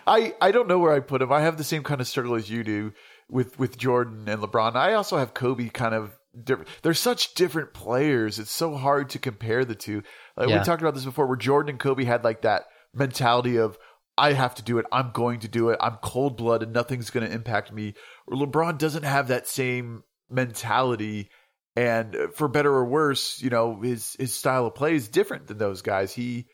I 0.06 0.34
I 0.40 0.52
don't 0.52 0.68
know 0.68 0.78
where 0.78 0.92
I 0.92 1.00
put 1.00 1.22
him. 1.22 1.32
I 1.32 1.40
have 1.40 1.56
the 1.56 1.64
same 1.64 1.82
kind 1.82 2.00
of 2.00 2.06
struggle 2.06 2.34
as 2.34 2.48
you 2.50 2.62
do 2.62 2.92
with 3.28 3.58
with 3.58 3.76
Jordan 3.78 4.28
and 4.28 4.40
LeBron. 4.42 4.76
I 4.76 4.94
also 4.94 5.16
have 5.18 5.34
Kobe 5.34 5.68
kind 5.68 5.94
of 5.94 6.16
different. 6.42 6.68
They're 6.82 6.94
such 6.94 7.34
different 7.34 7.72
players. 7.74 8.38
It's 8.38 8.50
so 8.52 8.76
hard 8.76 9.10
to 9.10 9.18
compare 9.18 9.64
the 9.64 9.74
two. 9.74 10.02
Like 10.36 10.48
Yeah. 10.48 10.58
we 10.58 10.64
talked 10.64 10.82
about 10.82 10.94
this 10.94 11.04
before 11.04 11.26
where 11.26 11.36
Jordan 11.36 11.70
and 11.70 11.80
Kobe 11.80 12.04
had 12.04 12.24
like 12.24 12.42
that 12.42 12.64
mentality 12.92 13.56
of 13.56 13.78
I 14.16 14.32
have 14.34 14.54
to 14.56 14.62
do 14.62 14.78
it. 14.78 14.86
I'm 14.92 15.10
going 15.12 15.40
to 15.40 15.48
do 15.48 15.70
it. 15.70 15.78
I'm 15.80 15.96
cold 16.02 16.36
blooded. 16.36 16.72
Nothing's 16.72 17.10
going 17.10 17.26
to 17.26 17.32
impact 17.32 17.72
me. 17.72 17.94
Or 18.28 18.36
LeBron 18.36 18.78
doesn't 18.78 19.02
have 19.02 19.28
that 19.28 19.48
same 19.48 20.04
mentality. 20.30 21.30
And 21.76 22.14
uh, 22.14 22.28
for 22.28 22.48
better 22.48 22.72
or 22.72 22.84
worse, 22.84 23.42
you 23.42 23.50
know, 23.50 23.80
his 23.80 24.16
his 24.18 24.32
style 24.32 24.66
of 24.66 24.74
play 24.74 24.94
is 24.94 25.08
different 25.08 25.46
than 25.48 25.58
those 25.58 25.82
guys. 25.82 26.12
He 26.12 26.46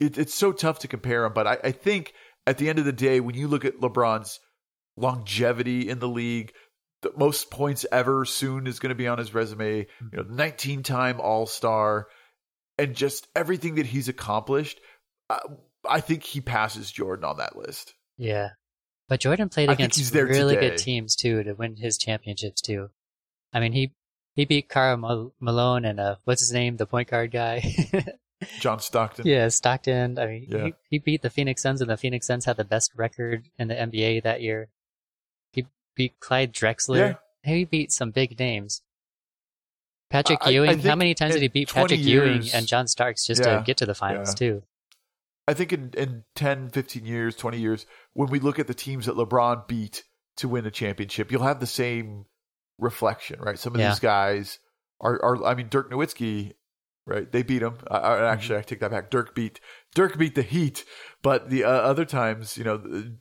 it, 0.00 0.18
it's 0.18 0.34
so 0.34 0.52
tough 0.52 0.80
to 0.80 0.88
compare 0.88 1.24
him, 1.24 1.32
But 1.32 1.46
I, 1.46 1.58
I 1.64 1.72
think 1.72 2.12
at 2.46 2.58
the 2.58 2.68
end 2.68 2.78
of 2.78 2.84
the 2.84 2.92
day, 2.92 3.20
when 3.20 3.34
you 3.34 3.48
look 3.48 3.64
at 3.64 3.80
LeBron's 3.80 4.40
longevity 4.96 5.88
in 5.88 5.98
the 5.98 6.08
league, 6.08 6.52
the 7.02 7.12
most 7.16 7.50
points 7.50 7.86
ever 7.92 8.24
soon 8.24 8.66
is 8.66 8.78
going 8.78 8.90
to 8.90 8.96
be 8.96 9.06
on 9.06 9.18
his 9.18 9.34
resume. 9.34 9.78
You 9.78 9.86
know, 10.12 10.22
19 10.22 10.82
time 10.82 11.20
All 11.20 11.46
Star, 11.46 12.08
and 12.78 12.94
just 12.94 13.28
everything 13.36 13.76
that 13.76 13.86
he's 13.86 14.08
accomplished. 14.08 14.80
Uh, 15.30 15.38
I 15.88 16.00
think 16.00 16.24
he 16.24 16.40
passes 16.40 16.90
Jordan 16.90 17.24
on 17.24 17.36
that 17.38 17.56
list. 17.56 17.94
Yeah. 18.16 18.50
But 19.08 19.20
Jordan 19.20 19.48
played 19.48 19.70
I 19.70 19.74
against 19.74 20.12
really 20.12 20.54
today. 20.54 20.70
good 20.70 20.78
teams 20.78 21.16
too 21.16 21.42
to 21.42 21.54
win 21.54 21.76
his 21.76 21.96
championships 21.96 22.60
too. 22.60 22.88
I 23.52 23.60
mean, 23.60 23.72
he 23.72 23.92
he 24.38 24.44
beat 24.44 24.68
Karl 24.68 24.96
Mal- 24.96 25.32
Malone 25.40 25.84
and 25.84 25.98
uh, 25.98 26.14
what's 26.24 26.40
his 26.40 26.52
name, 26.52 26.76
the 26.76 26.86
point 26.86 27.08
guard 27.08 27.32
guy. 27.32 27.74
John 28.60 28.78
Stockton. 28.78 29.26
yeah, 29.26 29.48
Stockton. 29.48 30.16
I 30.16 30.26
mean, 30.26 30.46
Yeah. 30.48 30.64
he, 30.66 30.74
he 30.90 30.98
beat 30.98 31.22
the 31.22 31.30
Phoenix 31.30 31.60
Suns, 31.60 31.80
and 31.80 31.90
the 31.90 31.96
Phoenix 31.96 32.24
Suns 32.24 32.44
had 32.44 32.56
the 32.56 32.64
best 32.64 32.92
record 32.94 33.48
in 33.58 33.66
the 33.66 33.74
NBA 33.74 34.22
that 34.22 34.40
year. 34.42 34.68
He 35.52 35.66
beat 35.96 36.20
Clyde 36.20 36.52
Drexler. 36.54 37.16
Yeah. 37.44 37.52
He 37.52 37.64
beat 37.64 37.90
some 37.90 38.12
big 38.12 38.38
names. 38.38 38.82
Patrick 40.08 40.38
I- 40.42 40.46
I 40.46 40.50
Ewing. 40.50 40.78
How 40.78 40.94
many 40.94 41.14
times 41.14 41.34
did 41.34 41.42
he 41.42 41.48
beat 41.48 41.68
20 41.68 41.82
Patrick 41.96 42.06
Ewing 42.06 42.48
and 42.54 42.66
John 42.68 42.86
Starks 42.86 43.26
just 43.26 43.42
Yeah, 43.44 43.58
to 43.58 43.64
get 43.64 43.76
to 43.78 43.86
the 43.86 43.94
finals 43.94 44.28
yeah. 44.30 44.34
too? 44.34 44.62
I 45.48 45.54
think 45.54 45.72
in, 45.72 45.90
in 45.96 46.24
10, 46.36 46.70
15 46.70 47.04
years, 47.04 47.34
20 47.34 47.58
years, 47.58 47.86
when 48.12 48.28
we 48.30 48.38
look 48.38 48.58
at 48.58 48.66
the 48.68 48.74
teams 48.74 49.06
that 49.06 49.16
LeBron 49.16 49.66
beat 49.66 50.04
to 50.36 50.48
win 50.48 50.64
a 50.66 50.70
championship, 50.70 51.32
you'll 51.32 51.42
have 51.42 51.58
the 51.58 51.66
same 51.66 52.26
reflection, 52.78 53.40
right? 53.40 53.58
Some 53.58 53.74
of 53.74 53.80
Yeah. 53.80 53.90
these 53.90 54.00
guys 54.00 54.58
are, 55.00 55.22
are, 55.22 55.44
I 55.44 55.54
mean, 55.54 55.68
Dirk 55.68 55.90
Nowitzki, 55.90 56.52
right? 57.06 57.30
They 57.30 57.42
beat 57.42 57.62
him. 57.62 57.78
I, 57.90 57.96
I, 57.98 58.32
actually, 58.32 58.58
I 58.58 58.62
take 58.62 58.80
that 58.80 58.90
back. 58.90 59.10
Dirk 59.10 59.34
beat, 59.34 59.60
Dirk 59.94 60.16
beat 60.18 60.34
the 60.34 60.42
Heat, 60.42 60.84
but 61.22 61.50
the 61.50 61.64
uh, 61.64 61.68
other 61.70 62.04
times, 62.04 62.56
you 62.56 62.64
know, 62.64 62.76
the, 62.76 63.16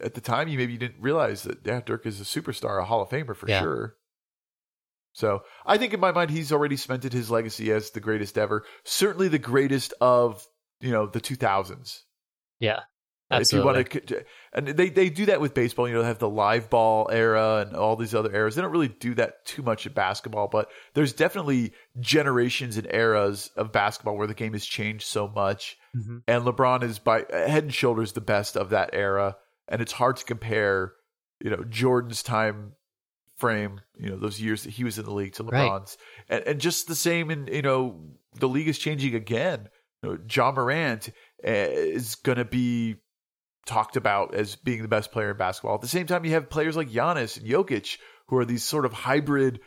at 0.00 0.14
the 0.14 0.20
time, 0.20 0.48
you 0.48 0.58
maybe 0.58 0.76
didn't 0.76 1.00
realize 1.00 1.44
that, 1.44 1.58
yeah, 1.64 1.80
Dirk 1.84 2.04
is 2.06 2.20
a 2.20 2.24
superstar, 2.24 2.80
a 2.80 2.84
Hall 2.84 3.02
of 3.02 3.08
Famer 3.08 3.36
for 3.36 3.48
Yeah. 3.48 3.60
sure. 3.60 3.96
So 5.12 5.42
I 5.64 5.78
think 5.78 5.94
in 5.94 6.00
my 6.00 6.10
mind, 6.10 6.30
he's 6.30 6.50
already 6.50 6.76
cemented 6.76 7.12
his 7.12 7.30
legacy 7.30 7.70
as 7.70 7.90
the 7.90 8.00
greatest 8.00 8.36
ever. 8.36 8.64
Certainly 8.82 9.28
the 9.28 9.38
greatest 9.38 9.94
of, 10.00 10.44
you 10.80 10.90
know, 10.90 11.06
the 11.06 11.20
2000s. 11.20 12.00
Yeah, 12.58 12.80
If 13.30 13.52
you 13.52 13.64
want 13.64 13.90
to, 13.90 14.24
and 14.52 14.68
they 14.68 14.90
they 14.90 15.08
do 15.10 15.26
that 15.26 15.40
with 15.40 15.54
baseball. 15.54 15.88
You 15.88 15.94
know, 15.94 16.02
they 16.02 16.08
have 16.08 16.18
the 16.18 16.28
live 16.28 16.68
ball 16.70 17.08
era 17.10 17.64
and 17.66 17.74
all 17.74 17.96
these 17.96 18.14
other 18.14 18.34
eras. 18.34 18.54
They 18.54 18.62
don't 18.62 18.70
really 18.70 18.88
do 18.88 19.14
that 19.14 19.44
too 19.46 19.62
much 19.62 19.86
in 19.86 19.92
basketball, 19.92 20.48
but 20.48 20.70
there's 20.92 21.12
definitely 21.12 21.72
generations 21.98 22.76
and 22.76 22.86
eras 22.92 23.50
of 23.56 23.72
basketball 23.72 24.16
where 24.16 24.26
the 24.26 24.34
game 24.34 24.52
has 24.52 24.64
changed 24.64 25.06
so 25.06 25.26
much. 25.26 25.76
Mhm. 25.96 26.22
And 26.28 26.44
LeBron 26.44 26.82
is 26.82 26.98
by 26.98 27.24
head 27.30 27.64
and 27.64 27.74
shoulders 27.74 28.12
the 28.12 28.20
best 28.20 28.56
of 28.56 28.70
that 28.70 28.90
era, 28.92 29.36
and 29.68 29.80
it's 29.80 29.92
hard 29.92 30.16
to 30.18 30.24
compare. 30.24 30.92
You 31.40 31.50
know, 31.50 31.64
Jordan's 31.64 32.22
time 32.22 32.72
frame. 33.36 33.80
You 33.98 34.10
know, 34.10 34.16
those 34.16 34.40
years 34.40 34.62
that 34.64 34.70
he 34.70 34.84
was 34.84 34.98
in 34.98 35.04
the 35.04 35.12
league 35.12 35.32
to 35.34 35.44
Right. 35.44 35.70
LeBron's, 35.70 35.96
and, 36.28 36.44
and 36.46 36.60
just 36.60 36.86
the 36.86 36.94
same. 36.94 37.30
In 37.30 37.46
you 37.48 37.62
know, 37.62 38.00
the 38.38 38.48
league 38.48 38.68
is 38.68 38.78
changing 38.78 39.14
again. 39.14 39.68
You 40.02 40.10
know, 40.10 40.18
John 40.26 40.54
Morant 40.54 41.08
uh, 41.46 41.50
is 41.50 42.14
going 42.16 42.38
to 42.38 42.44
be 42.44 42.96
talked 43.66 43.96
about 43.96 44.34
as 44.34 44.56
being 44.56 44.82
the 44.82 44.88
best 44.88 45.10
player 45.12 45.30
in 45.30 45.36
basketball. 45.36 45.74
At 45.74 45.80
the 45.80 45.88
same 45.88 46.06
time, 46.06 46.24
you 46.24 46.32
have 46.32 46.50
players 46.50 46.76
like 46.76 46.88
Giannis 46.90 47.38
and 47.38 47.46
Jokic, 47.48 47.98
who 48.28 48.36
are 48.36 48.44
these 48.44 48.64
sort 48.64 48.84
of 48.84 48.92
hybrid 48.92 49.60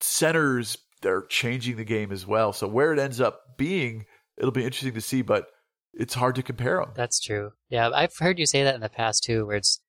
centers. 0.00 0.78
They're 1.02 1.22
changing 1.22 1.76
the 1.76 1.84
game 1.84 2.12
as 2.12 2.26
well. 2.26 2.52
So 2.52 2.68
where 2.68 2.92
it 2.92 2.98
ends 2.98 3.20
up 3.20 3.56
being, 3.58 4.06
it'll 4.36 4.52
be 4.52 4.64
interesting 4.64 4.94
to 4.94 5.00
see. 5.00 5.22
But 5.22 5.46
it's 5.94 6.14
hard 6.14 6.36
to 6.36 6.42
compare 6.42 6.76
them. 6.78 6.90
That's 6.94 7.20
true. 7.20 7.52
Yeah, 7.68 7.90
I've 7.92 8.16
heard 8.16 8.38
you 8.38 8.46
say 8.46 8.62
that 8.64 8.74
in 8.74 8.80
the 8.80 8.88
past 8.88 9.24
too, 9.24 9.46
where 9.46 9.56
it's 9.56 9.80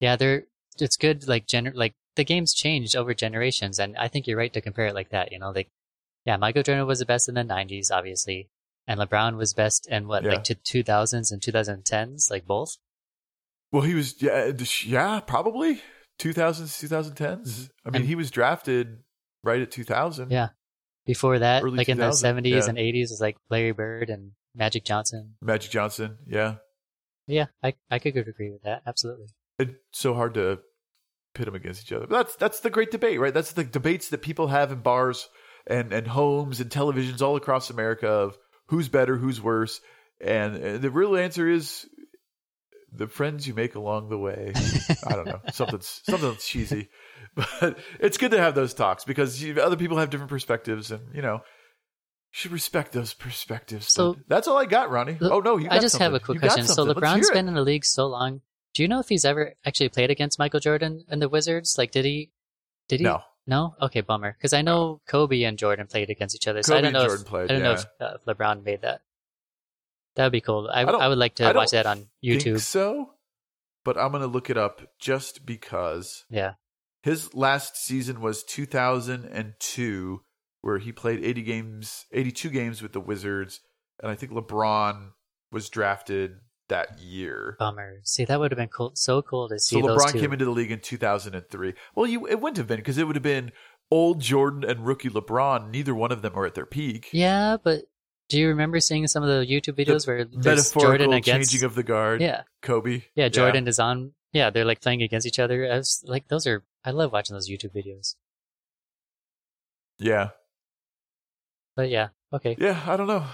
yeah, 0.00 0.16
they're 0.16 0.44
it's 0.78 0.96
good 0.96 1.26
like 1.28 1.46
gener 1.46 1.72
like 1.74 1.94
the 2.16 2.24
game's 2.24 2.52
changed 2.54 2.96
over 2.96 3.14
generations, 3.14 3.78
and 3.78 3.96
I 3.96 4.08
think 4.08 4.26
you're 4.26 4.36
right 4.38 4.52
to 4.52 4.60
compare 4.60 4.86
it 4.86 4.94
like 4.94 5.10
that. 5.10 5.32
You 5.32 5.38
know, 5.38 5.50
like 5.50 5.70
yeah, 6.24 6.36
Michael 6.36 6.62
Jordan 6.64 6.86
was 6.86 6.98
the 6.98 7.06
best 7.06 7.28
in 7.28 7.36
the 7.36 7.42
'90s, 7.42 7.90
obviously, 7.92 8.50
and 8.86 8.98
LeBron 8.98 9.36
was 9.36 9.54
best 9.54 9.86
in 9.88 10.08
what 10.08 10.24
Yeah. 10.24 10.32
like 10.32 10.44
to 10.44 10.54
2000s 10.56 11.30
and 11.32 11.40
2010s, 11.40 12.30
like 12.30 12.44
both. 12.46 12.76
Well, 13.72 13.82
he 13.82 13.94
was 13.94 14.20
yeah, 14.22 14.32
uh, 14.32 14.64
yeah, 14.84 15.20
probably 15.20 15.80
2000s, 16.18 17.14
2010s. 17.14 17.70
I 17.84 17.90
mean, 17.90 17.96
And- 18.02 18.04
he 18.04 18.14
was 18.14 18.30
drafted 18.30 18.98
right 19.42 19.60
at 19.60 19.70
2000. 19.70 20.30
Yeah. 20.30 20.48
Before 21.04 21.38
that, 21.38 21.62
Early 21.62 21.78
like 21.78 21.88
in 21.88 21.98
the 21.98 22.08
70s 22.08 22.46
yeah. 22.48 22.66
and 22.68 22.78
80s, 22.78 23.10
was 23.10 23.20
like 23.20 23.36
Larry 23.48 23.70
Bird 23.72 24.10
and 24.10 24.32
Magic 24.56 24.84
Johnson. 24.84 25.34
Magic 25.40 25.70
Johnson. 25.70 26.18
Yeah, 26.26 26.56
Yeah, 27.28 27.46
I 27.62 27.74
I 27.90 28.00
could 28.00 28.16
agree 28.16 28.50
with 28.50 28.62
that. 28.62 28.82
Absolutely. 28.86 29.26
it's 29.60 29.74
so 29.92 30.14
hard 30.14 30.34
to 30.34 30.58
pit 31.34 31.44
them 31.44 31.54
against 31.54 31.84
each 31.84 31.92
other. 31.92 32.06
But 32.08 32.16
that's 32.16 32.36
that's 32.36 32.60
the 32.60 32.70
great 32.70 32.90
debate, 32.90 33.20
right? 33.20 33.32
That's 33.32 33.52
the 33.52 33.62
debates 33.62 34.08
that 34.08 34.22
people 34.22 34.48
have 34.48 34.72
in 34.72 34.80
bars 34.80 35.28
and 35.68 35.92
and 35.92 36.08
homes 36.08 36.58
and 36.60 36.70
televisions 36.70 37.22
all 37.22 37.36
across 37.36 37.70
America 37.70 38.08
of 38.08 38.36
who's 38.68 38.88
better, 38.88 39.16
who's 39.16 39.40
worse, 39.40 39.80
and, 40.20 40.56
and 40.56 40.82
the 40.82 40.90
real 40.90 41.16
answer 41.16 41.48
is 41.48 41.86
the 42.92 43.08
friends 43.08 43.46
you 43.46 43.54
make 43.54 43.74
along 43.74 44.08
the 44.08 44.18
way. 44.18 44.52
I 45.06 45.12
don't 45.12 45.26
know 45.26 45.40
something 45.52 45.80
something 45.80 46.36
cheesy, 46.38 46.88
but 47.34 47.78
it's 48.00 48.16
good 48.18 48.30
to 48.30 48.38
have 48.38 48.54
those 48.54 48.74
talks 48.74 49.04
because 49.04 49.42
you, 49.42 49.60
other 49.60 49.76
people 49.76 49.98
have 49.98 50.10
different 50.10 50.30
perspectives, 50.30 50.90
and 50.90 51.14
you 51.14 51.22
know, 51.22 51.34
you 51.34 51.40
should 52.32 52.52
respect 52.52 52.92
those 52.92 53.12
perspectives. 53.14 53.92
So- 53.92 54.14
But 54.14 54.22
that's 54.28 54.48
all 54.48 54.56
I 54.56 54.66
got, 54.66 54.90
Ronnie. 54.90 55.16
Look, 55.20 55.32
Oh 55.32 55.40
no, 55.40 55.56
you. 55.56 55.68
I 55.70 55.78
just 55.78 55.98
have 55.98 56.14
a 56.14 56.20
quick 56.20 56.40
question. 56.40 56.64
So 56.64 56.74
something. 56.74 56.96
LeBron's 56.96 57.30
been 57.30 57.48
in 57.48 57.54
the 57.54 57.62
league 57.62 57.84
so 57.84 58.06
long. 58.06 58.40
Do 58.74 58.82
you 58.82 58.88
know 58.88 59.00
if 59.00 59.08
he's 59.08 59.24
ever 59.24 59.54
actually 59.64 59.88
played 59.88 60.10
against 60.10 60.38
Michael 60.38 60.60
Jordan 60.60 61.04
and 61.08 61.22
the 61.22 61.30
Wizards? 61.30 61.76
Like, 61.78 61.92
did 61.92 62.04
he? 62.04 62.30
Did 62.88 63.00
he? 63.00 63.04
No, 63.04 63.22
No? 63.46 63.74
Okay, 63.80 64.02
bummer. 64.02 64.32
Because 64.38 64.52
I 64.52 64.60
know 64.60 65.00
Kobe 65.08 65.42
and 65.44 65.58
Jordan 65.58 65.86
played 65.86 66.10
against 66.10 66.36
each 66.36 66.46
other. 66.46 66.62
So 66.62 66.76
I 66.76 66.82
don't 66.82 66.92
know. 66.92 67.04
if, 67.06 67.24
played, 67.24 67.44
I 67.50 67.54
don't 67.54 67.58
yeah. 67.60 67.64
know 67.64 67.72
if, 67.72 67.84
uh, 68.00 68.16
if 68.16 68.24
LeBron 68.26 68.64
made 68.64 68.82
that. 68.82 69.00
That 70.16 70.24
would 70.24 70.32
be 70.32 70.40
cool. 70.40 70.68
I, 70.72 70.82
I 70.82 70.90
I, 70.90 71.08
would 71.08 71.18
like 71.18 71.34
to 71.36 71.44
I 71.44 71.52
watch 71.52 71.70
that 71.70 71.86
on 71.86 72.08
think 72.22 72.42
YouTube. 72.42 72.60
so, 72.60 73.10
but 73.84 73.96
I'm 73.98 74.12
gonna 74.12 74.26
look 74.26 74.50
it 74.50 74.56
up 74.58 74.82
just 74.98 75.46
because 75.46 76.24
Yeah. 76.30 76.54
his 77.02 77.34
last 77.34 77.76
season 77.76 78.20
was 78.20 78.42
2002, 78.44 80.20
where 80.62 80.78
he 80.78 80.92
played 80.92 81.24
80 81.24 81.42
games, 81.42 82.06
82 82.12 82.50
games 82.50 82.82
with 82.82 82.92
the 82.92 83.00
Wizards, 83.00 83.60
and 84.02 84.10
I 84.10 84.14
think 84.14 84.32
LeBron 84.32 85.10
was 85.52 85.68
drafted 85.68 86.32
that 86.68 86.98
year. 86.98 87.56
Bummer. 87.58 88.00
See, 88.02 88.24
that 88.24 88.40
would 88.40 88.50
have 88.50 88.58
been 88.58 88.68
cool. 88.68 88.92
So 88.94 89.22
cool 89.22 89.48
to 89.48 89.58
see 89.58 89.80
So 89.80 89.86
LeBron 89.86 90.18
came 90.18 90.32
into 90.32 90.44
the 90.44 90.50
league 90.50 90.72
in 90.72 90.80
2003. 90.80 91.74
Well, 91.94 92.06
you 92.06 92.26
it 92.26 92.40
wouldn't 92.40 92.56
have 92.56 92.66
been 92.66 92.78
because 92.78 92.98
it 92.98 93.06
would 93.06 93.14
have 93.16 93.22
been 93.22 93.52
old 93.90 94.20
Jordan 94.20 94.64
and 94.68 94.84
rookie 94.84 95.08
LeBron. 95.08 95.70
Neither 95.70 95.94
one 95.94 96.10
of 96.10 96.22
them 96.22 96.32
are 96.36 96.44
at 96.46 96.54
their 96.54 96.66
peak. 96.66 97.08
yeah, 97.12 97.56
but 97.62 97.82
do 98.28 98.38
you 98.38 98.48
remember 98.48 98.80
seeing 98.80 99.06
some 99.06 99.22
of 99.22 99.28
the 99.28 99.46
YouTube 99.46 99.76
videos 99.76 100.06
where 100.06 100.24
there's 100.24 100.72
Jordan 100.72 101.12
against? 101.12 101.52
changing 101.52 101.66
of 101.66 101.74
the 101.74 101.82
guard. 101.82 102.20
yeah, 102.20 102.42
Kobe. 102.62 103.02
yeah. 103.14 103.28
Jordan 103.28 103.68
is 103.68 103.78
on. 103.78 104.12
Yeah, 104.32 104.50
they're 104.50 104.64
like 104.64 104.80
playing 104.80 105.02
against 105.02 105.26
each 105.26 105.38
other. 105.38 105.70
I 105.70 105.76
was 105.76 106.04
like, 106.06 106.28
those 106.28 106.46
are. 106.46 106.64
I 106.84 106.90
love 106.90 107.12
watching 107.12 107.34
those 107.34 107.48
YouTube 107.48 107.74
videos. 107.74 108.14
Yeah. 109.98 110.30
But 111.74 111.90
yeah, 111.90 112.08
okay. 112.32 112.56
Yeah, 112.58 112.80
I 112.86 112.96
don't 112.96 113.06
know. 113.06 113.24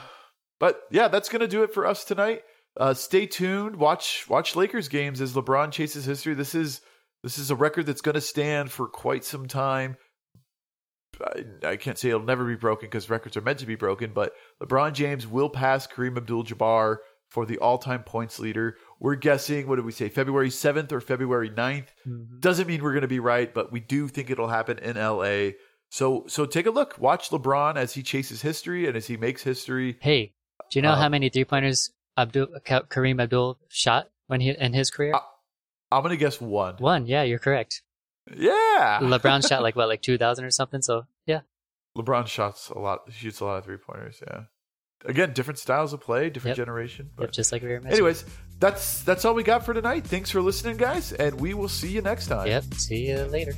But 0.61 0.81
yeah, 0.91 1.09
that's 1.09 1.29
gonna 1.29 1.49
do 1.49 1.63
it 1.63 1.73
for 1.73 1.87
us 1.87 2.05
tonight. 2.05 2.43
Uh, 2.77 2.95
stay 2.95 3.27
tuned. 3.27 3.77
Watch 3.77 4.27
watch 4.29 4.57
Lakers 4.57 4.89
games 4.89 5.21
as 5.21 5.35
LeBron 5.35 5.73
chases 5.73 6.05
history. 6.05 6.35
This 6.35 6.55
is 6.55 6.81
this 7.23 7.39
is 7.39 7.51
a 7.51 7.57
record 7.57 7.87
that's 7.87 8.01
gonna 8.01 8.21
stand 8.21 8.71
for 8.71 8.89
quite 8.89 9.25
some 9.25 9.47
time. 9.47 9.97
I, 11.21 11.69
I 11.71 11.77
can't 11.77 11.99
say 11.99 12.09
it'll 12.09 12.23
never 12.23 12.45
be 12.45 12.55
broken 12.57 12.89
because 12.89 13.11
records 13.11 13.37
are 13.37 13.41
meant 13.43 13.59
to 13.61 13.67
be 13.67 13.75
broken, 13.75 14.13
but 14.13 14.33
LeBron 14.63 14.93
James 14.93 15.27
will 15.27 15.51
pass 15.51 15.87
Kareem 15.87 16.17
Abdul-Jabbar 16.17 16.97
for 17.29 17.47
the 17.47 17.59
all-time 17.59 18.03
points 18.03 18.39
leader. 18.39 18.77
We're 19.01 19.15
guessing, 19.15 19.67
what 19.67 19.77
did 19.77 19.85
we 19.85 19.93
say, 19.93 20.09
February 20.09 20.51
7th 20.51 20.93
or 20.93 21.01
February 21.01 21.51
9th? 21.51 21.87
Mhm. 22.07 22.41
Doesn't 22.41 22.67
mean 22.67 22.83
we're 22.83 22.93
going 22.93 23.03
to 23.03 23.09
be 23.09 23.21
right, 23.21 23.53
but 23.53 23.73
we 23.73 23.81
do 23.81 24.09
think 24.09 24.31
it'll 24.31 24.49
happen 24.49 24.79
in 24.79 24.97
LA. 24.97 25.53
So 25.91 26.25
so 26.27 26.47
take 26.47 26.67
a 26.67 26.71
look. 26.71 26.99
Watch 26.99 27.29
LeBron 27.31 27.77
as 27.77 27.93
he 27.95 28.03
chases 28.03 28.41
history 28.43 28.87
and 28.87 28.97
as 28.97 29.07
he 29.07 29.17
makes 29.19 29.43
history. 29.43 29.99
Hey, 30.01 30.33
do 30.71 30.79
you 30.79 30.83
know 30.83 30.93
Uh, 30.93 30.97
how 30.97 31.09
many 31.11 31.29
three 31.29 31.45
pointers 31.45 31.91
Abdul 32.17 32.47
Ka- 32.65 32.83
Kareem 32.89 33.21
Abdul 33.23 33.59
shot 33.69 34.09
when 34.27 34.41
he 34.41 34.51
in 34.51 34.73
his 34.73 34.91
career? 34.91 35.15
Uh, 35.15 35.21
I'm 35.91 36.03
going 36.03 36.11
to 36.11 36.17
guess 36.17 36.41
one. 36.41 36.77
One. 36.79 37.05
Yeah, 37.07 37.23
you're 37.25 37.39
correct. 37.39 37.83
Yeah. 38.35 38.99
LeBron 39.03 39.47
shot 39.49 39.63
like 39.63 39.77
what, 39.77 39.89
like 39.95 40.03
two 40.03 40.19
thousand 40.19 40.45
or 40.45 40.51
something. 40.51 40.83
So 40.83 41.07
yeah, 41.27 41.41
LeBron 41.97 42.27
shots 42.27 42.69
a 42.71 42.79
lot 42.79 43.01
shoots 43.13 43.41
a 43.41 43.45
lot 43.45 43.59
of 43.59 43.65
three 43.65 43.77
pointers, 43.79 44.23
yeah. 44.27 44.43
Again, 45.05 45.33
different 45.33 45.59
styles 45.59 45.93
of 45.93 46.01
play, 46.01 46.31
different 46.31 46.57
Yep. 46.57 46.65
generation. 46.67 47.07
yep, 47.07 47.17
But 47.17 47.33
just 47.33 47.51
like 47.51 47.61
we 47.63 47.69
were 47.69 47.75
mentioning. 47.75 47.95
anyways, 47.95 48.25
that's 48.61 49.03
that's 49.03 49.25
all 49.25 49.35
we 49.35 49.43
got 49.43 49.65
for 49.65 49.75
tonight. 49.75 50.07
Thanks 50.07 50.31
for 50.31 50.41
listening, 50.41 50.77
guys, 50.77 51.13
and 51.13 51.41
we 51.41 51.55
will 51.55 51.69
see 51.69 51.89
you 51.89 52.03
next 52.03 52.29
time. 52.29 52.47
Yep. 52.47 52.75
See 52.75 53.09
you 53.09 53.25
later. 53.25 53.53